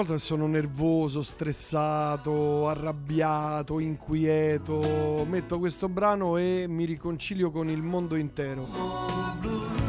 Volta 0.00 0.14
che 0.14 0.20
sono 0.20 0.46
nervoso, 0.46 1.20
stressato, 1.20 2.68
arrabbiato, 2.68 3.78
inquieto, 3.78 5.26
metto 5.28 5.58
questo 5.58 5.90
brano 5.90 6.38
e 6.38 6.64
mi 6.66 6.86
riconcilio 6.86 7.50
con 7.50 7.68
il 7.68 7.82
mondo 7.82 8.16
intero. 8.16 8.66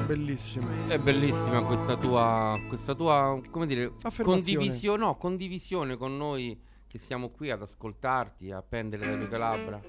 Bellissimo. 0.06 0.68
È 0.88 0.98
bellissima 0.98 1.62
questa 1.64 1.96
tua, 1.96 2.60
questa 2.68 2.94
tua, 2.94 3.40
come 3.50 3.66
dire, 3.66 3.94
condivisione, 4.22 5.02
no, 5.02 5.16
condivisione 5.16 5.96
con 5.96 6.18
noi 6.18 6.60
che 6.88 6.98
siamo 7.00 7.30
qui 7.30 7.50
ad 7.50 7.62
ascoltarti, 7.62 8.52
a 8.52 8.62
pendere 8.62 9.10
dalle 9.10 9.28
tue 9.30 9.38
labbra. 9.38 9.82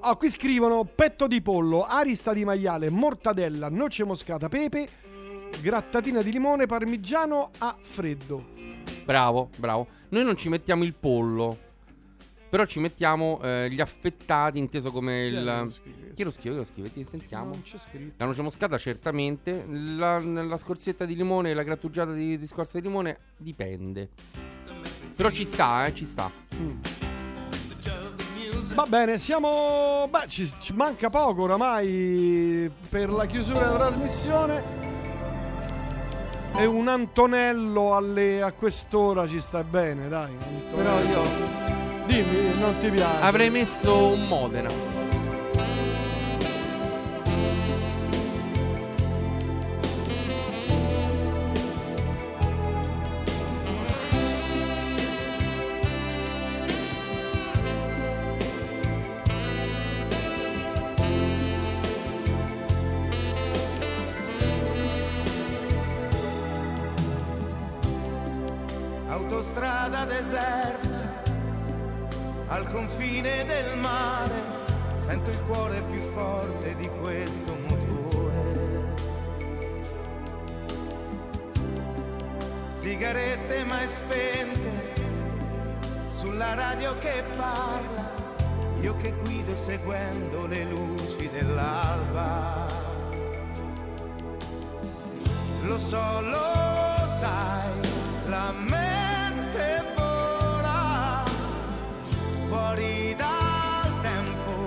Ah, 0.00 0.16
qui 0.16 0.28
scrivono 0.28 0.84
petto 0.84 1.26
di 1.26 1.40
pollo, 1.40 1.84
arista 1.84 2.34
di 2.34 2.44
maiale, 2.44 2.90
mortadella, 2.90 3.70
noce 3.70 4.04
moscata, 4.04 4.48
pepe, 4.48 4.88
grattatina 5.60 6.22
di 6.22 6.32
limone, 6.32 6.66
parmigiano 6.66 7.50
a 7.58 7.76
freddo. 7.80 8.48
Bravo, 9.04 9.50
bravo. 9.56 9.86
Noi 10.10 10.24
non 10.24 10.36
ci 10.36 10.48
mettiamo 10.48 10.84
il 10.84 10.94
pollo, 10.94 11.58
però 12.48 12.64
ci 12.64 12.80
mettiamo 12.80 13.40
eh, 13.42 13.68
gli 13.70 13.80
affettati, 13.80 14.58
inteso 14.58 14.90
come 14.90 15.28
Chi 15.28 15.34
il... 15.34 16.14
Chi 16.14 16.22
lo 16.24 16.30
scrive? 16.30 16.50
Chi 16.50 16.56
lo 16.56 16.64
scrive? 16.64 16.92
Ti 16.92 17.06
sentiamo. 17.08 17.50
Non 17.50 17.62
c'è 17.62 17.78
scritto. 17.78 18.14
La 18.18 18.26
noce 18.26 18.42
moscata 18.42 18.76
certamente, 18.78 19.64
la, 19.66 20.18
la 20.18 20.58
scorzetta 20.58 21.04
di 21.04 21.14
limone 21.14 21.50
e 21.50 21.54
la 21.54 21.62
grattugiata 21.62 22.12
di, 22.12 22.38
di 22.38 22.46
scorza 22.46 22.78
di 22.78 22.86
limone 22.86 23.18
dipende. 23.36 24.08
Però 25.16 25.30
ci 25.30 25.44
sta, 25.44 25.86
eh, 25.86 25.94
ci 25.94 26.04
sta. 26.04 26.30
Va 28.74 28.86
bene, 28.86 29.18
siamo. 29.18 30.08
Beh, 30.08 30.28
ci, 30.28 30.50
ci 30.58 30.72
manca 30.72 31.10
poco 31.10 31.42
oramai 31.42 32.70
per 32.88 33.10
la 33.10 33.26
chiusura 33.26 33.60
della 33.60 33.78
trasmissione. 33.78 34.99
E 36.56 36.66
un 36.66 36.88
Antonello 36.88 37.94
alle- 37.96 38.42
a 38.42 38.52
quest'ora 38.52 39.26
ci 39.26 39.40
sta 39.40 39.64
bene, 39.64 40.08
dai. 40.08 40.30
Antonello. 40.32 40.76
Però 40.76 41.00
io 41.02 41.22
Dimmi, 42.06 42.58
non 42.60 42.74
ti 42.80 42.90
piace. 42.90 43.22
avrei 43.24 43.50
messo 43.50 44.08
un 44.08 44.24
Modena. 44.26 44.68
Confine 73.20 73.44
del 73.44 73.76
mare, 73.76 74.32
sento 74.94 75.30
il 75.30 75.42
cuore 75.42 75.82
più 75.90 76.00
forte 76.00 76.74
di 76.76 76.88
questo 77.00 77.54
motore. 77.68 78.94
Sigarette 82.68 83.64
mai 83.64 83.86
spente, 83.86 84.94
sulla 86.08 86.54
radio 86.54 86.96
che 86.98 87.22
parla, 87.36 88.10
io 88.80 88.96
che 88.96 89.12
guido 89.12 89.54
seguendo 89.54 90.46
le 90.46 90.64
luci 90.64 91.28
dell'alba. 91.30 92.66
Lo 95.64 95.76
so, 95.76 96.20
lo 96.22 97.06
sai, 97.06 97.70
la 98.28 98.52
mente 98.56 98.99
fuori 102.50 103.14
dal 103.14 104.00
tempo 104.02 104.66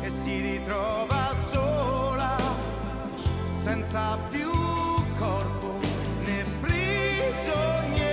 e 0.00 0.08
si 0.08 0.40
ritrova 0.40 1.34
sola, 1.34 2.36
senza 3.50 4.16
più 4.30 4.48
corpo 5.18 5.80
né 6.24 6.44
prigioniera. 6.60 8.04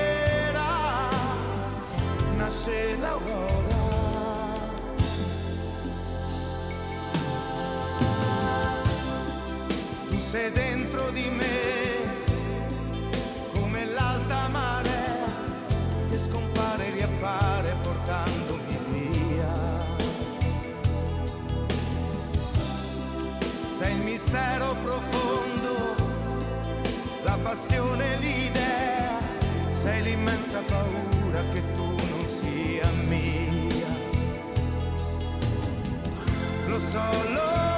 Nasce 2.37 2.97
l'aurora. 2.97 3.83
Tu 10.09 10.17
sei 10.17 10.51
dentro 10.51 11.11
di 11.11 11.29
me 11.29 11.93
come 13.53 13.85
l'alta 13.85 14.47
marea 14.47 15.03
che 16.09 16.17
scompare 16.17 16.87
e 16.87 16.91
riappare 16.91 17.75
portandomi 17.83 18.24
mistero 24.35 24.75
profondo, 24.83 25.95
la 27.23 27.37
passione, 27.41 28.17
l'idea, 28.17 29.19
sei 29.71 30.01
l'immensa 30.03 30.59
paura 30.67 31.41
che 31.53 31.61
tu 31.75 31.95
non 32.09 32.27
sia 32.27 32.89
mia. 33.07 33.87
Lo 36.67 36.79
so, 36.79 36.99
lo 37.31 37.45
sai, 37.45 37.74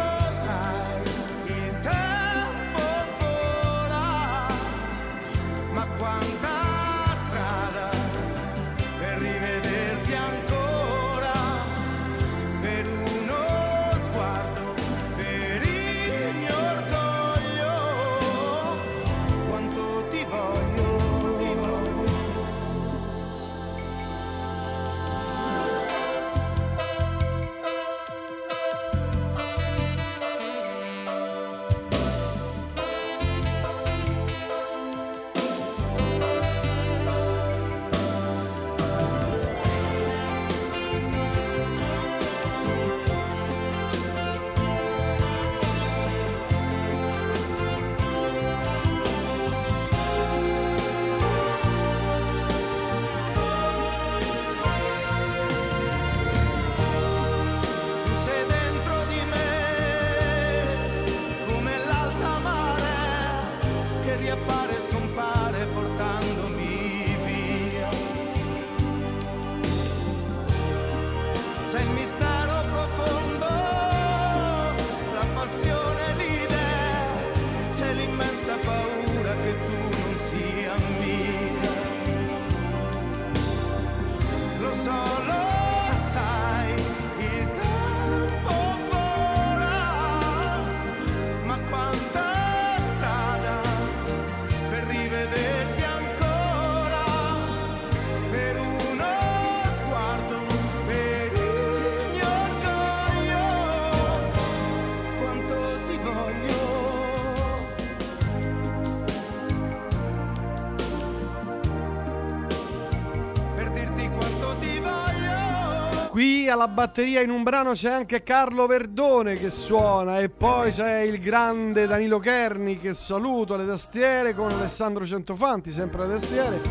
Alla 116.50 116.68
batteria 116.70 117.22
in 117.22 117.30
un 117.30 117.44
brano 117.44 117.74
c'è 117.74 117.92
anche 117.92 118.24
Carlo 118.24 118.68
Verdone 118.68 119.36
che 119.36 119.50
suona 119.50 120.20
e 120.20 120.30
poi 120.30 120.72
c'è 120.72 121.00
il 121.00 121.20
grande 121.20 121.88
Danilo 121.88 122.20
Kerni 122.20 122.80
che 122.80 122.94
saluto 122.94 123.54
alle 123.54 123.66
tastiere 123.66 124.34
con 124.34 124.50
Alessandro 124.50 125.06
Centofanti, 125.06 125.72
sempre 125.72 126.04
alle 126.04 126.14
tastiere. 126.14 126.62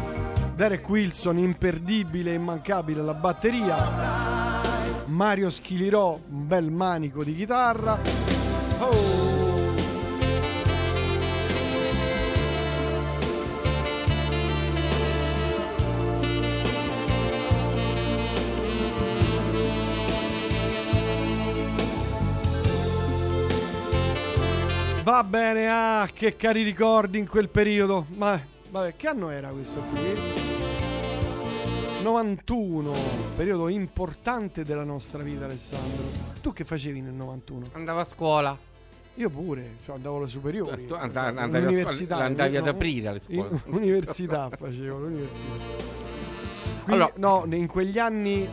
Derek 0.54 0.88
Wilson, 0.88 1.38
imperdibile 1.38 2.30
e 2.30 2.34
immancabile 2.34 3.00
alla 3.00 3.14
batteria. 3.14 3.76
Mario 5.04 5.50
Schilirò, 5.50 6.18
un 6.30 6.46
bel 6.46 6.70
manico 6.70 7.22
di 7.22 7.34
chitarra. 7.34 7.98
Oh. 8.78 9.35
Va 25.06 25.22
bene, 25.22 25.68
ah, 25.70 26.08
che 26.12 26.34
cari 26.34 26.64
ricordi 26.64 27.20
in 27.20 27.28
quel 27.28 27.48
periodo. 27.48 28.06
Ma 28.16 28.40
vabbè, 28.70 28.96
che 28.96 29.06
anno 29.06 29.30
era 29.30 29.50
questo 29.50 29.80
qui? 29.82 30.00
91, 32.02 32.92
periodo 33.36 33.68
importante 33.68 34.64
della 34.64 34.82
nostra 34.82 35.22
vita, 35.22 35.44
Alessandro. 35.44 36.02
Tu 36.40 36.52
che 36.52 36.64
facevi 36.64 37.00
nel 37.02 37.12
91? 37.12 37.68
Andavo 37.74 38.00
a 38.00 38.04
scuola. 38.04 38.58
Io 39.14 39.30
pure, 39.30 39.76
cioè 39.84 39.94
andavo 39.94 40.16
alle 40.16 40.26
superiori. 40.26 40.86
Tu 40.86 40.94
andavi- 40.94 41.38
andavi 41.38 41.64
a 41.64 41.68
All'università, 41.68 42.14
scuola- 42.14 42.24
andavi 42.28 42.56
ad 42.56 42.66
aprire 42.66 43.06
alle 43.06 43.20
scuole. 43.20 43.48
in- 43.48 43.60
Università 43.74 44.50
facevo, 44.58 44.98
l'università. 44.98 45.52
Qui- 46.82 46.92
Allora- 46.92 47.12
no, 47.18 47.46
in 47.52 47.66
quegli 47.68 47.98
anni 48.00 48.48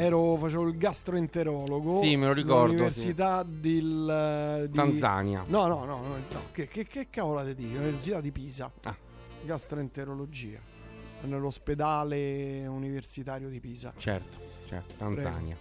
ero, 0.00 0.36
facevo 0.36 0.66
il 0.68 0.76
gastroenterologo. 0.76 2.00
Sì, 2.00 2.16
me 2.16 2.26
lo 2.26 2.32
ricordo, 2.32 2.72
All'università 2.72 3.42
del, 3.42 4.66
di 4.68 4.76
Tanzania. 4.76 5.44
No, 5.48 5.66
no, 5.66 5.84
no, 5.84 6.00
no, 6.00 6.16
no, 6.16 6.42
Che, 6.52 6.66
che, 6.68 6.86
che 6.86 7.08
cavolo 7.10 7.44
ti 7.44 7.54
dico? 7.54 7.78
Università 7.78 8.20
di 8.20 8.32
Pisa. 8.32 8.72
Ah. 8.84 8.96
Gastroenterologia. 9.44 10.58
Nell'ospedale 11.22 12.66
universitario 12.66 13.50
di 13.50 13.60
Pisa. 13.60 13.92
Certo, 13.96 14.38
certo, 14.66 14.94
Prego. 14.96 15.14
Tanzania. 15.14 15.56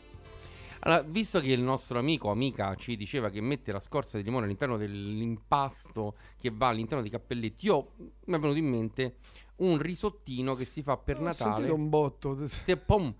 Allora, 0.82 1.02
visto 1.02 1.42
che 1.42 1.52
il 1.52 1.62
nostro 1.62 2.00
amico 2.00 2.30
o 2.30 2.32
amica 2.32 2.74
ci 2.76 2.96
diceva 2.96 3.30
che 3.30 3.42
mette 3.42 3.74
la 3.74 3.82
scorza 3.82 4.18
di 4.18 4.24
limone 4.24 4.46
all'interno 4.46 4.78
dell'impasto 4.78 6.16
che 6.40 6.52
va 6.54 6.70
all'interno 6.70 7.02
dei 7.02 7.12
cappelletti, 7.12 7.66
io 7.66 7.92
mi 7.98 8.36
è 8.36 8.40
venuto 8.40 8.58
in 8.58 8.70
mente 8.70 9.16
un 9.60 9.78
risottino 9.78 10.56
che 10.56 10.66
si 10.66 10.82
fa 10.84 10.98
per 10.98 11.20
Ho 11.20 11.24
Natale. 11.24 11.70
un 11.70 11.90
botto. 11.90 12.36
Sì, 12.48 12.76
pom, 12.78 13.14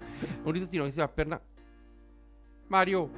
un 0.44 0.52
risottino 0.52 0.84
che 0.86 0.92
si 0.92 1.00
fa 1.00 1.08
per 1.08 1.28
Natale. 1.28 1.48
Mario, 2.68 3.10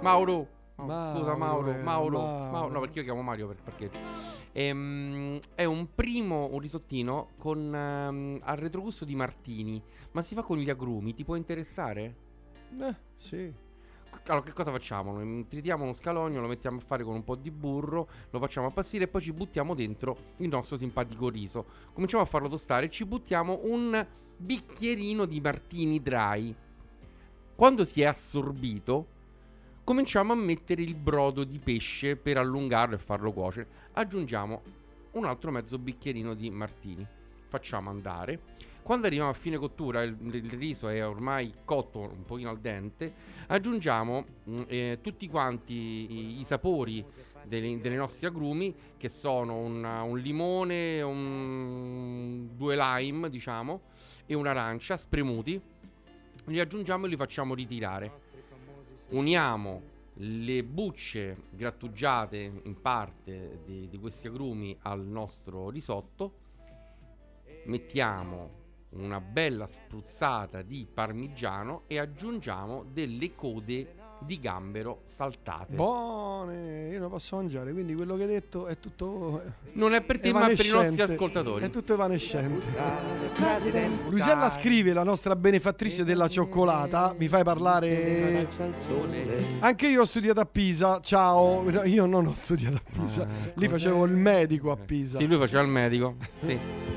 Mauro, 0.00 0.60
Oh, 0.76 0.86
Mauro, 0.86 1.18
scusa 1.20 1.36
Mauro, 1.36 1.70
eh, 1.70 1.82
Mauro, 1.82 2.18
Mauro. 2.18 2.50
Mauro, 2.50 2.72
no 2.72 2.80
perché 2.80 2.98
io 3.00 3.04
chiamo 3.04 3.22
Mario 3.22 3.46
per 3.46 3.56
parcheggio. 3.62 3.98
Ehm, 4.52 5.38
è 5.54 5.64
un 5.64 5.94
primo, 5.94 6.48
un 6.50 6.58
risottino 6.58 7.28
con 7.38 7.72
ehm, 7.74 8.40
al 8.42 8.56
retrogusto 8.56 9.04
di 9.04 9.14
Martini, 9.14 9.80
ma 10.12 10.22
si 10.22 10.34
fa 10.34 10.42
con 10.42 10.56
gli 10.56 10.70
agrumi, 10.70 11.14
ti 11.14 11.24
può 11.24 11.36
interessare? 11.36 12.16
Eh, 12.80 12.94
sì. 13.18 13.52
Allora, 14.26 14.44
che 14.44 14.52
cosa 14.52 14.70
facciamo? 14.70 15.12
Noi 15.12 15.46
tritiamo 15.48 15.82
uno 15.82 15.94
scalogno, 15.94 16.40
lo 16.40 16.46
mettiamo 16.46 16.78
a 16.78 16.82
fare 16.86 17.02
con 17.02 17.14
un 17.14 17.24
po' 17.24 17.34
di 17.34 17.50
burro, 17.50 18.08
lo 18.30 18.38
facciamo 18.38 18.68
appassire 18.68 19.04
e 19.04 19.08
poi 19.08 19.20
ci 19.20 19.32
buttiamo 19.32 19.74
dentro 19.74 20.16
il 20.36 20.48
nostro 20.48 20.76
simpatico 20.76 21.28
riso. 21.28 21.64
Cominciamo 21.92 22.22
a 22.22 22.26
farlo 22.26 22.48
tostare 22.48 22.86
e 22.86 22.90
ci 22.90 23.04
buttiamo 23.04 23.60
un 23.64 24.06
bicchierino 24.36 25.24
di 25.24 25.40
martini 25.40 26.00
dry. 26.00 26.54
Quando 27.56 27.84
si 27.84 28.02
è 28.02 28.04
assorbito, 28.06 29.06
cominciamo 29.82 30.32
a 30.32 30.36
mettere 30.36 30.82
il 30.82 30.94
brodo 30.94 31.42
di 31.42 31.58
pesce 31.58 32.14
per 32.14 32.36
allungarlo 32.36 32.94
e 32.94 32.98
farlo 32.98 33.32
cuocere. 33.32 33.66
Aggiungiamo 33.92 34.62
un 35.12 35.24
altro 35.24 35.50
mezzo 35.50 35.78
bicchierino 35.78 36.34
di 36.34 36.48
martini. 36.48 37.04
Facciamo 37.48 37.90
andare. 37.90 38.51
Quando 38.82 39.06
arriviamo 39.06 39.30
a 39.30 39.34
fine 39.34 39.58
cottura, 39.58 40.02
il, 40.02 40.16
il 40.20 40.50
riso 40.50 40.88
è 40.88 41.06
ormai 41.06 41.54
cotto 41.64 42.00
un 42.00 42.24
pochino 42.24 42.50
al 42.50 42.58
dente, 42.58 43.14
aggiungiamo 43.46 44.24
mm, 44.50 44.56
eh, 44.66 44.98
tutti 45.00 45.28
quanti 45.28 45.72
i, 45.72 46.40
i 46.40 46.44
sapori 46.44 47.04
dei, 47.44 47.80
dei 47.80 47.94
nostri 47.94 48.26
agrumi, 48.26 48.74
che 48.96 49.08
sono 49.08 49.56
un, 49.58 49.84
un 49.84 50.18
limone, 50.18 51.00
un, 51.00 52.48
due 52.56 52.76
lime, 52.76 53.30
diciamo, 53.30 53.82
e 54.26 54.34
un'arancia 54.34 54.96
spremuti. 54.96 55.60
Li 56.46 56.58
aggiungiamo 56.58 57.06
e 57.06 57.08
li 57.08 57.16
facciamo 57.16 57.54
ritirare. 57.54 58.12
Uniamo 59.10 59.90
le 60.14 60.64
bucce 60.64 61.44
grattugiate 61.50 62.62
in 62.64 62.80
parte 62.80 63.60
di, 63.64 63.88
di 63.88 63.98
questi 63.98 64.26
agrumi 64.26 64.76
al 64.82 65.04
nostro 65.04 65.70
risotto. 65.70 66.40
Mettiamo 67.66 68.61
una 68.94 69.20
bella 69.20 69.66
spruzzata 69.66 70.62
di 70.62 70.86
parmigiano 70.92 71.82
e 71.86 71.98
aggiungiamo 71.98 72.84
delle 72.92 73.34
code 73.34 73.94
di 74.24 74.38
gambero 74.38 75.02
saltate. 75.06 75.74
Buone, 75.74 76.88
io 76.90 77.00
lo 77.00 77.08
posso 77.08 77.36
mangiare, 77.36 77.72
quindi 77.72 77.94
quello 77.94 78.16
che 78.16 78.22
hai 78.22 78.28
detto 78.28 78.66
è 78.66 78.78
tutto. 78.78 79.42
Non 79.72 79.94
è 79.94 80.02
per 80.02 80.20
te, 80.20 80.32
ma 80.32 80.46
per 80.46 80.64
i 80.64 80.70
nostri 80.70 81.02
ascoltatori. 81.02 81.64
È 81.64 81.70
tutto 81.70 81.94
evanescente. 81.94 82.66
Luisella 84.08 84.50
scrive, 84.50 84.92
la 84.92 85.02
nostra 85.02 85.34
benefattrice 85.36 86.04
della 86.04 86.28
cioccolata. 86.28 87.14
Mi 87.18 87.28
fai 87.28 87.42
parlare. 87.42 88.48
Anche 89.60 89.88
io 89.88 90.02
ho 90.02 90.06
studiato 90.06 90.40
a 90.40 90.46
Pisa. 90.46 91.00
Ciao. 91.00 91.68
No, 91.68 91.82
Io 91.84 92.06
non 92.06 92.26
ho 92.26 92.34
studiato 92.34 92.76
a 92.76 92.82
Pisa. 92.90 93.26
Lì 93.54 93.68
facevo 93.68 94.04
il 94.04 94.12
medico 94.12 94.70
a 94.70 94.76
Pisa. 94.76 95.18
Sì, 95.18 95.26
lui 95.26 95.38
faceva 95.38 95.62
il 95.62 95.68
medico. 95.68 96.16
Sì. 96.38 96.91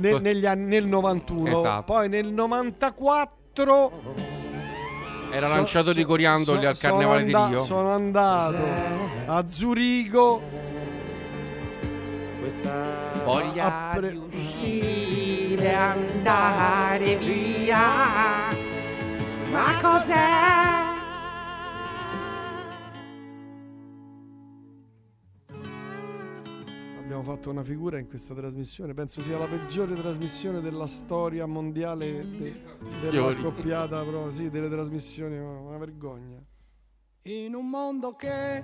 Ne- 0.00 0.18
negli 0.18 0.46
anni, 0.46 0.66
nel 0.66 0.86
91. 0.86 1.58
Esatto. 1.60 1.82
Poi 1.84 2.08
nel 2.08 2.26
94. 2.32 3.92
Era 5.32 5.46
So- 5.48 5.54
lanciato 5.54 5.92
di 5.92 6.00
so- 6.02 6.06
coriandoli 6.08 6.62
so- 6.62 6.68
al 6.68 6.78
carnevale 6.78 7.20
anda- 7.22 7.44
di 7.46 7.52
Rio. 7.54 7.64
Sono 7.64 7.90
andato 7.92 8.56
a 9.26 9.44
Zurigo. 9.48 10.42
Voglia 13.24 13.90
a 13.90 13.94
pre- 13.96 14.10
di 14.10 14.36
uscire, 14.36 15.74
andare 15.74 17.16
via. 17.16 17.78
Ma 19.52 19.78
cos'è? 19.80 20.89
Abbiamo 27.10 27.28
fatto 27.28 27.50
una 27.50 27.64
figura 27.64 27.98
in 27.98 28.06
questa 28.06 28.34
trasmissione. 28.34 28.94
Penso 28.94 29.20
sia 29.20 29.36
la 29.36 29.46
peggiore 29.46 29.94
trasmissione 29.94 30.60
della 30.60 30.86
storia 30.86 31.44
mondiale 31.44 32.24
de- 32.38 32.62
della 33.00 33.34
coppiata, 33.34 34.00
proprio, 34.04 34.32
sì, 34.32 34.48
delle 34.48 34.68
trasmissioni. 34.68 35.36
Una 35.36 35.76
vergogna. 35.76 36.40
In 37.22 37.56
un 37.56 37.68
mondo 37.68 38.14
che 38.14 38.62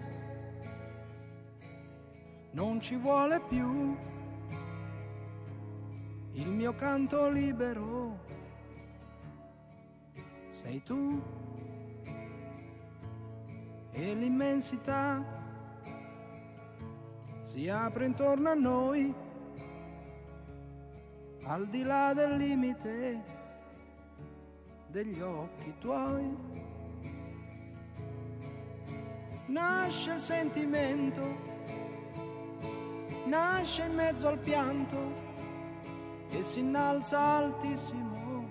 non 2.53 2.81
ci 2.81 2.95
vuole 2.95 3.43
più 3.49 3.97
il 6.35 6.49
mio 6.49 6.73
canto 6.77 7.29
libero 7.29 8.21
sei 10.53 10.85
tu 10.85 11.21
e 13.91 14.15
l'immensità 14.15 15.36
si 17.47 17.69
apre 17.69 18.07
intorno 18.07 18.51
a 18.51 18.55
noi 18.55 19.15
al 21.45 21.69
di 21.69 21.85
là 21.85 22.13
del 22.13 22.35
limite 22.35 23.23
degli 24.89 25.21
occhi 25.21 25.73
tuoi. 25.79 26.37
Nasce 29.47 30.15
il 30.15 30.19
sentimento, 30.19 31.23
nasce 33.27 33.85
in 33.85 33.95
mezzo 33.95 34.27
al 34.27 34.39
pianto 34.39 35.15
e 36.31 36.43
si 36.43 36.59
innalza 36.59 37.21
altissimo 37.21 38.45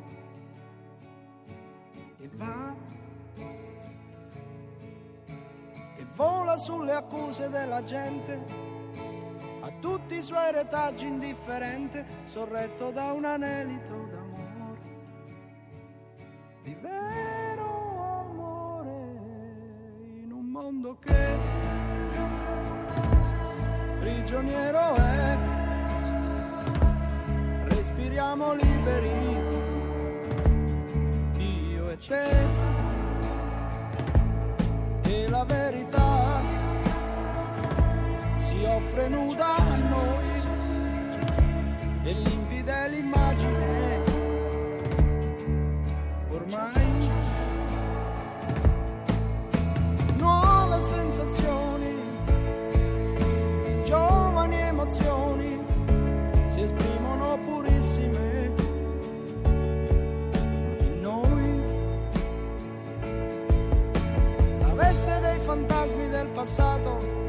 e 2.17 2.29
va 2.31 2.73
e 5.97 6.05
vola 6.15 6.55
sulle 6.55 6.93
accuse 6.93 7.49
della 7.49 7.83
gente 7.83 8.64
a 9.65 9.71
tutti 9.81 10.15
i 10.15 10.21
suoi 10.21 10.51
retaggi 10.51 11.07
indifferente 11.07 12.05
sorretto 12.23 12.91
da 12.91 13.13
un 13.13 13.25
anelito 13.25 14.07
d'amore. 14.11 14.79
Di 16.61 16.77
vero 16.79 17.63
amore 18.19 18.89
in 20.21 20.31
un 20.31 20.45
mondo 20.45 20.99
che 20.99 21.37
prigioniero 24.01 24.93
è. 24.93 25.37
Respiriamo 27.69 28.53
liberi 28.53 29.09
io 31.39 31.89
e 31.89 31.97
te 31.97 32.34
venuta 38.95 39.55
a 39.57 39.77
noi. 39.89 40.23
E 42.03 42.13
limpida 42.13 42.87
l'immagine. 42.87 44.03
Ormai 46.29 47.09
nuove 50.17 50.81
sensazioni 50.81 51.93
giovani 53.83 54.57
emozioni 54.57 55.59
si 56.47 56.61
esprimono 56.61 57.39
purissime 57.45 58.51
in 60.79 60.99
noi. 61.01 61.61
La 64.61 64.73
veste 64.73 65.19
dei 65.19 65.39
fantasmi 65.39 66.07
del 66.07 66.27
passato 66.27 67.24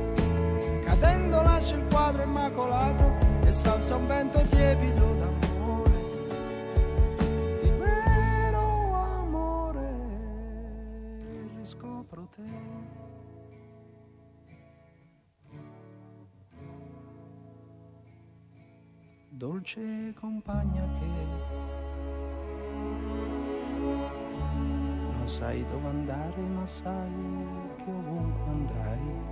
cadendo 1.27 1.43
lascia 1.43 1.75
il 1.77 1.87
quadro 1.89 2.23
immacolato 2.23 3.15
e 3.45 3.53
salza 3.53 3.97
un 3.97 4.07
vento 4.07 4.39
tiepido 4.47 5.15
d'amore. 5.15 6.05
Di 7.63 7.71
vero 7.71 8.95
amore 8.95 9.89
riscopro 11.59 12.29
te. 12.31 12.85
Dolce 19.29 20.15
compagna 20.15 20.83
che 20.99 21.07
non 25.13 25.29
sai 25.29 25.67
dove 25.69 25.89
andare 25.89 26.41
ma 26.41 26.65
sai 26.65 27.11
che 27.77 27.91
ovunque 27.91 28.51
andrai 28.51 29.26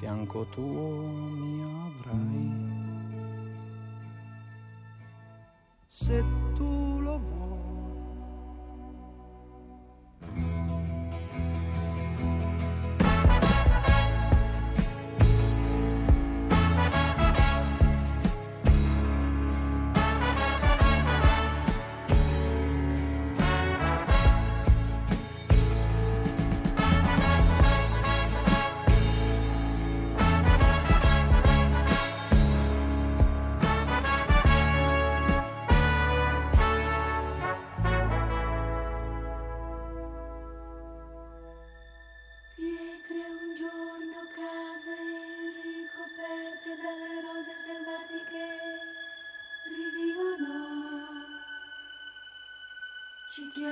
fianco 0.00 0.46
tuo 0.46 1.02
mi 1.36 1.62
avrai. 1.62 2.68
Se 5.86 6.24
tu 6.54 7.00
lo 7.02 7.18
vuoi 7.18 7.69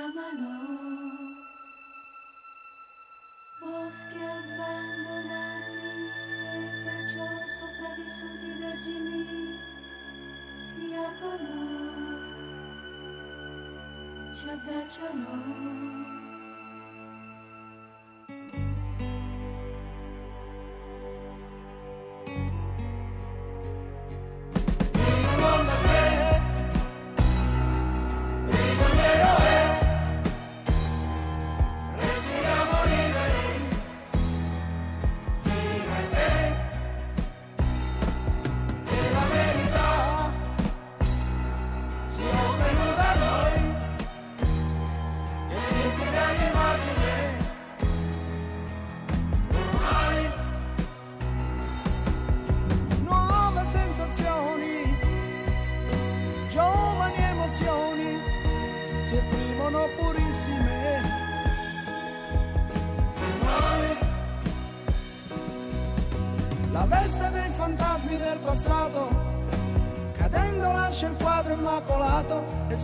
ci 0.09 0.13
chiamano. 0.13 0.68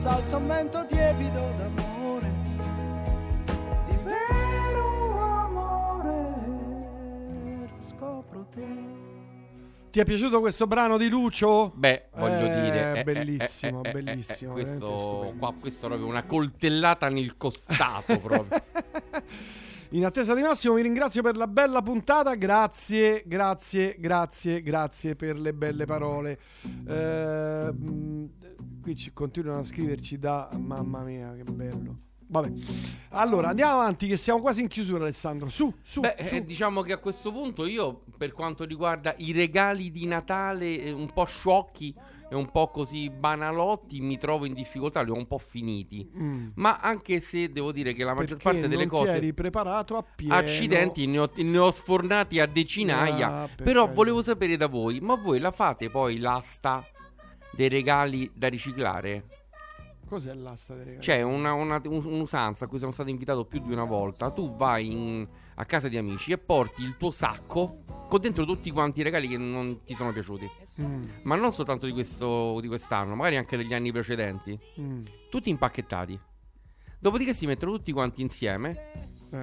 Salza 0.05 0.37
un 0.37 0.45
vento 0.45 0.85
tiepido 0.85 1.51
d'amore. 1.57 2.29
Di 3.87 3.97
vero 4.03 5.19
amore 5.19 6.23
scopro 7.79 8.45
te. 8.51 8.67
Ti 9.89 9.99
è 9.99 10.05
piaciuto 10.05 10.41
questo 10.41 10.67
brano 10.67 10.99
di 10.99 11.09
Lucio? 11.09 11.71
Beh, 11.73 12.09
voglio 12.17 12.45
Eh, 12.45 12.61
dire, 12.61 12.99
eh, 12.99 13.03
bellissimo, 13.03 13.81
eh, 13.81 13.87
eh, 13.87 13.89
eh, 13.89 13.93
bellissimo, 13.93 14.51
eh, 14.51 14.61
questo, 14.61 15.33
qua, 15.39 15.53
questo 15.59 15.85
è 15.85 15.89
proprio 15.89 16.07
una 16.07 16.23
coltellata 16.25 17.09
nel 17.09 17.35
costato 17.35 18.19
proprio. 18.21 18.61
In 19.89 20.05
attesa 20.05 20.35
di 20.35 20.41
Massimo, 20.43 20.75
vi 20.75 20.83
ringrazio 20.83 21.23
per 21.23 21.35
la 21.35 21.47
bella 21.47 21.81
puntata. 21.81 22.35
Grazie, 22.35 23.23
grazie, 23.25 23.95
grazie, 23.97 24.61
grazie 24.61 25.15
per 25.15 25.39
le 25.39 25.53
belle 25.53 25.85
parole. 25.85 26.37
Eh, 26.87 27.71
mh, 27.73 28.29
qui 28.85 28.95
ci 28.95 29.13
continuano 29.13 29.61
a 29.61 29.63
scriverci 29.63 30.19
da 30.19 30.47
mamma 30.59 31.01
mia, 31.01 31.33
che 31.33 31.51
bello. 31.51 31.97
Vabbè, 32.27 32.51
allora 33.09 33.47
andiamo 33.47 33.79
avanti, 33.81 34.05
che 34.05 34.15
siamo 34.15 34.39
quasi 34.41 34.61
in 34.61 34.67
chiusura, 34.67 35.01
Alessandro. 35.05 35.49
Su, 35.49 35.73
su, 35.81 36.01
Beh, 36.01 36.17
su. 36.19 36.35
eh, 36.35 36.45
diciamo 36.45 36.83
che 36.83 36.93
a 36.93 36.99
questo 36.99 37.31
punto 37.31 37.65
io, 37.65 38.03
per 38.15 38.31
quanto 38.31 38.63
riguarda 38.63 39.15
i 39.17 39.31
regali 39.31 39.89
di 39.89 40.05
Natale 40.05 40.83
eh, 40.83 40.91
un 40.91 41.11
po' 41.11 41.25
sciocchi 41.25 41.95
e 42.29 42.35
un 42.35 42.51
po' 42.51 42.67
così 42.67 43.09
banalotti, 43.09 44.01
mi 44.01 44.19
trovo 44.19 44.45
in 44.45 44.53
difficoltà, 44.53 45.01
li 45.01 45.09
ho 45.09 45.15
un 45.15 45.25
po' 45.25 45.39
finiti. 45.39 46.07
Mm. 46.15 46.49
Ma 46.53 46.77
anche 46.79 47.21
se 47.21 47.51
devo 47.51 47.71
dire 47.71 47.93
che 47.93 48.03
la 48.03 48.13
maggior 48.13 48.37
Perché 48.37 48.43
parte 48.43 48.67
delle 48.67 48.85
cose... 48.85 49.15
eri 49.15 49.33
preparato 49.33 49.97
a 49.97 50.03
pieno. 50.03 50.35
Accidenti, 50.35 51.07
ne 51.07 51.17
ho, 51.17 51.31
ne 51.33 51.57
ho 51.57 51.71
sfornati 51.71 52.39
a 52.39 52.45
decinaia. 52.45 53.41
Ah, 53.41 53.47
per 53.47 53.65
però 53.65 53.91
volevo 53.91 54.21
sapere 54.21 54.57
da 54.57 54.67
voi, 54.67 54.99
ma 54.99 55.15
voi 55.15 55.39
la 55.39 55.49
fate 55.49 55.89
poi 55.89 56.19
l'asta 56.19 56.85
dei 57.55 57.69
regali 57.69 58.29
da 58.33 58.47
riciclare? 58.47 59.23
Cos'è 60.07 60.33
l'asta 60.35 60.75
dei 60.75 60.83
regali? 60.83 61.01
C'è 61.03 61.21
una- 61.23 61.53
una- 61.53 61.81
un- 61.85 62.05
un'usanza 62.05 62.65
a 62.65 62.67
cui 62.67 62.77
sono 62.77 62.91
stato 62.91 63.09
invitato 63.09 63.45
più 63.45 63.59
di 63.59 63.71
una 63.71 63.85
volta. 63.85 64.29
Tu 64.31 64.55
vai 64.55 64.91
in- 64.91 65.27
a 65.55 65.65
casa 65.65 65.87
di 65.87 65.97
amici 65.97 66.31
e 66.31 66.37
porti 66.37 66.83
il 66.83 66.95
tuo 66.97 67.09
sacco 67.11 67.83
con 68.09 68.19
dentro 68.21 68.45
tutti 68.45 68.69
quanti 68.71 68.99
i 68.99 69.03
regali 69.03 69.27
che 69.27 69.37
non 69.37 69.83
ti 69.83 69.95
sono 69.95 70.11
piaciuti. 70.11 70.47
Mm, 70.81 71.03
Ma 71.23 71.35
non 71.35 71.53
soltanto 71.53 71.85
di, 71.85 71.91
questo, 71.93 72.59
di 72.59 72.67
quest'anno, 72.67 73.15
magari 73.15 73.37
anche 73.37 73.57
degli 73.57 73.73
anni 73.73 73.91
precedenti. 73.91 74.57
mm. 74.79 75.05
Tutti 75.29 75.49
impacchettati. 75.49 76.19
Dopodiché 76.99 77.33
si 77.33 77.45
mettono 77.47 77.71
tutti 77.71 77.91
quanti 77.91 78.21
insieme 78.21 78.75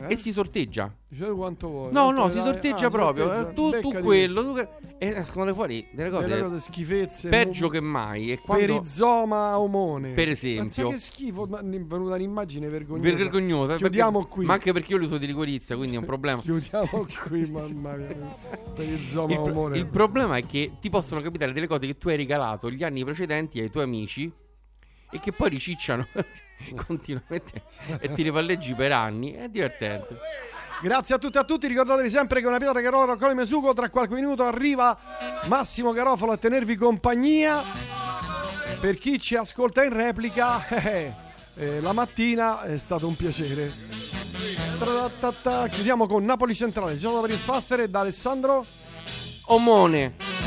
Eh? 0.08 0.12
e 0.12 0.16
si 0.16 0.32
sorteggia. 0.32 0.94
Dicevo 1.08 1.36
quanto 1.36 1.68
vuoi. 1.68 1.92
No, 1.92 2.10
no, 2.10 2.28
si 2.30 2.36
dai? 2.36 2.44
sorteggia 2.46 2.86
Ah, 2.86 2.90
proprio. 2.90 3.24
sorteggia. 3.24 3.50
eh, 3.50 3.54
Tu, 3.80 3.90
tu 3.90 4.00
quello, 4.00 4.42
tu 4.44 4.52
que- 4.52 4.68
e 4.98 5.08
escono 5.08 5.52
fuori 5.52 5.84
delle 5.92 6.10
cose, 6.10 6.26
Delle 6.28 6.42
cose 6.42 6.60
schifezze. 6.60 7.28
peggio 7.28 7.66
mo- 7.66 7.70
che 7.70 7.80
mai. 7.80 8.30
E 8.32 8.38
quando, 8.38 8.64
Perizoma 8.66 9.58
omone. 9.58 10.12
Per 10.12 10.24
Pensa 10.26 10.46
esempio. 10.46 10.88
che 10.88 10.96
schifo, 10.96 11.46
ma 11.46 11.60
mi 11.62 11.76
è 11.76 11.80
venuta 11.82 12.14
un'immagine 12.14 12.68
vergognosa. 12.68 13.14
vergognosa. 13.14 13.76
Chiudiamo 13.76 14.18
perché- 14.20 14.34
qui. 14.34 14.44
Ma 14.46 14.52
anche 14.54 14.72
perché 14.72 14.92
io 14.92 14.98
lo 14.98 15.04
uso 15.04 15.18
di 15.18 15.26
liquirizia, 15.26 15.76
quindi 15.76 15.96
è 15.96 15.98
un 15.98 16.04
problema. 16.06 16.40
Chiudiamo 16.42 17.06
qui, 17.26 17.50
mamma 17.50 17.94
mia. 17.96 18.36
Perizoma 18.74 19.32
Il, 19.32 19.38
omone. 19.38 19.76
il 19.78 19.86
problema 19.86 20.36
è 20.36 20.46
che 20.46 20.72
ti 20.80 20.88
possono 20.88 21.20
capitare 21.20 21.52
delle 21.52 21.66
cose 21.66 21.86
che 21.86 21.98
tu 21.98 22.08
hai 22.08 22.16
regalato 22.16 22.70
gli 22.70 22.82
anni 22.84 23.04
precedenti 23.04 23.60
ai 23.60 23.70
tuoi 23.70 23.84
amici 23.84 24.32
e 25.12 25.20
che 25.20 25.30
poi 25.30 25.50
ricicciano 25.50 26.08
continuamente 26.86 27.62
e 28.00 28.12
ti 28.12 28.22
ripalleggi 28.22 28.74
per 28.74 28.92
anni. 28.92 29.32
È 29.32 29.48
divertente. 29.48 30.18
Grazie 30.82 31.14
a 31.14 31.18
tutti 31.18 31.36
e 31.36 31.40
a 31.40 31.44
tutti. 31.44 31.68
Ricordatevi 31.68 32.10
sempre 32.10 32.40
che 32.40 32.46
una 32.48 32.58
pietra 32.58 32.80
che 32.80 32.90
rola 32.90 33.12
raccoglie 33.12 33.34
Mesugo. 33.34 33.72
Tra 33.72 33.88
qualche 33.88 34.14
minuto 34.14 34.44
arriva 34.44 34.98
Massimo 35.44 35.92
Garofalo 35.92 36.32
a 36.32 36.36
tenervi 36.36 36.74
compagnia. 36.74 37.62
Per 38.80 38.96
chi 38.96 39.20
ci 39.20 39.36
ascolta 39.36 39.84
in 39.84 39.92
replica, 39.92 40.66
eh, 40.66 41.12
eh, 41.54 41.80
la 41.80 41.92
mattina 41.92 42.62
è 42.62 42.78
stato 42.78 43.06
un 43.06 43.14
piacere. 43.14 43.70
Chiudiamo 45.70 46.06
con 46.06 46.24
Napoli 46.24 46.54
Centrale. 46.54 46.98
Giorno 46.98 47.20
per 47.20 47.30
il 47.30 47.38
Sfastere 47.38 47.88
da 47.88 48.00
Alessandro 48.00 48.64
Omone. 49.46 50.41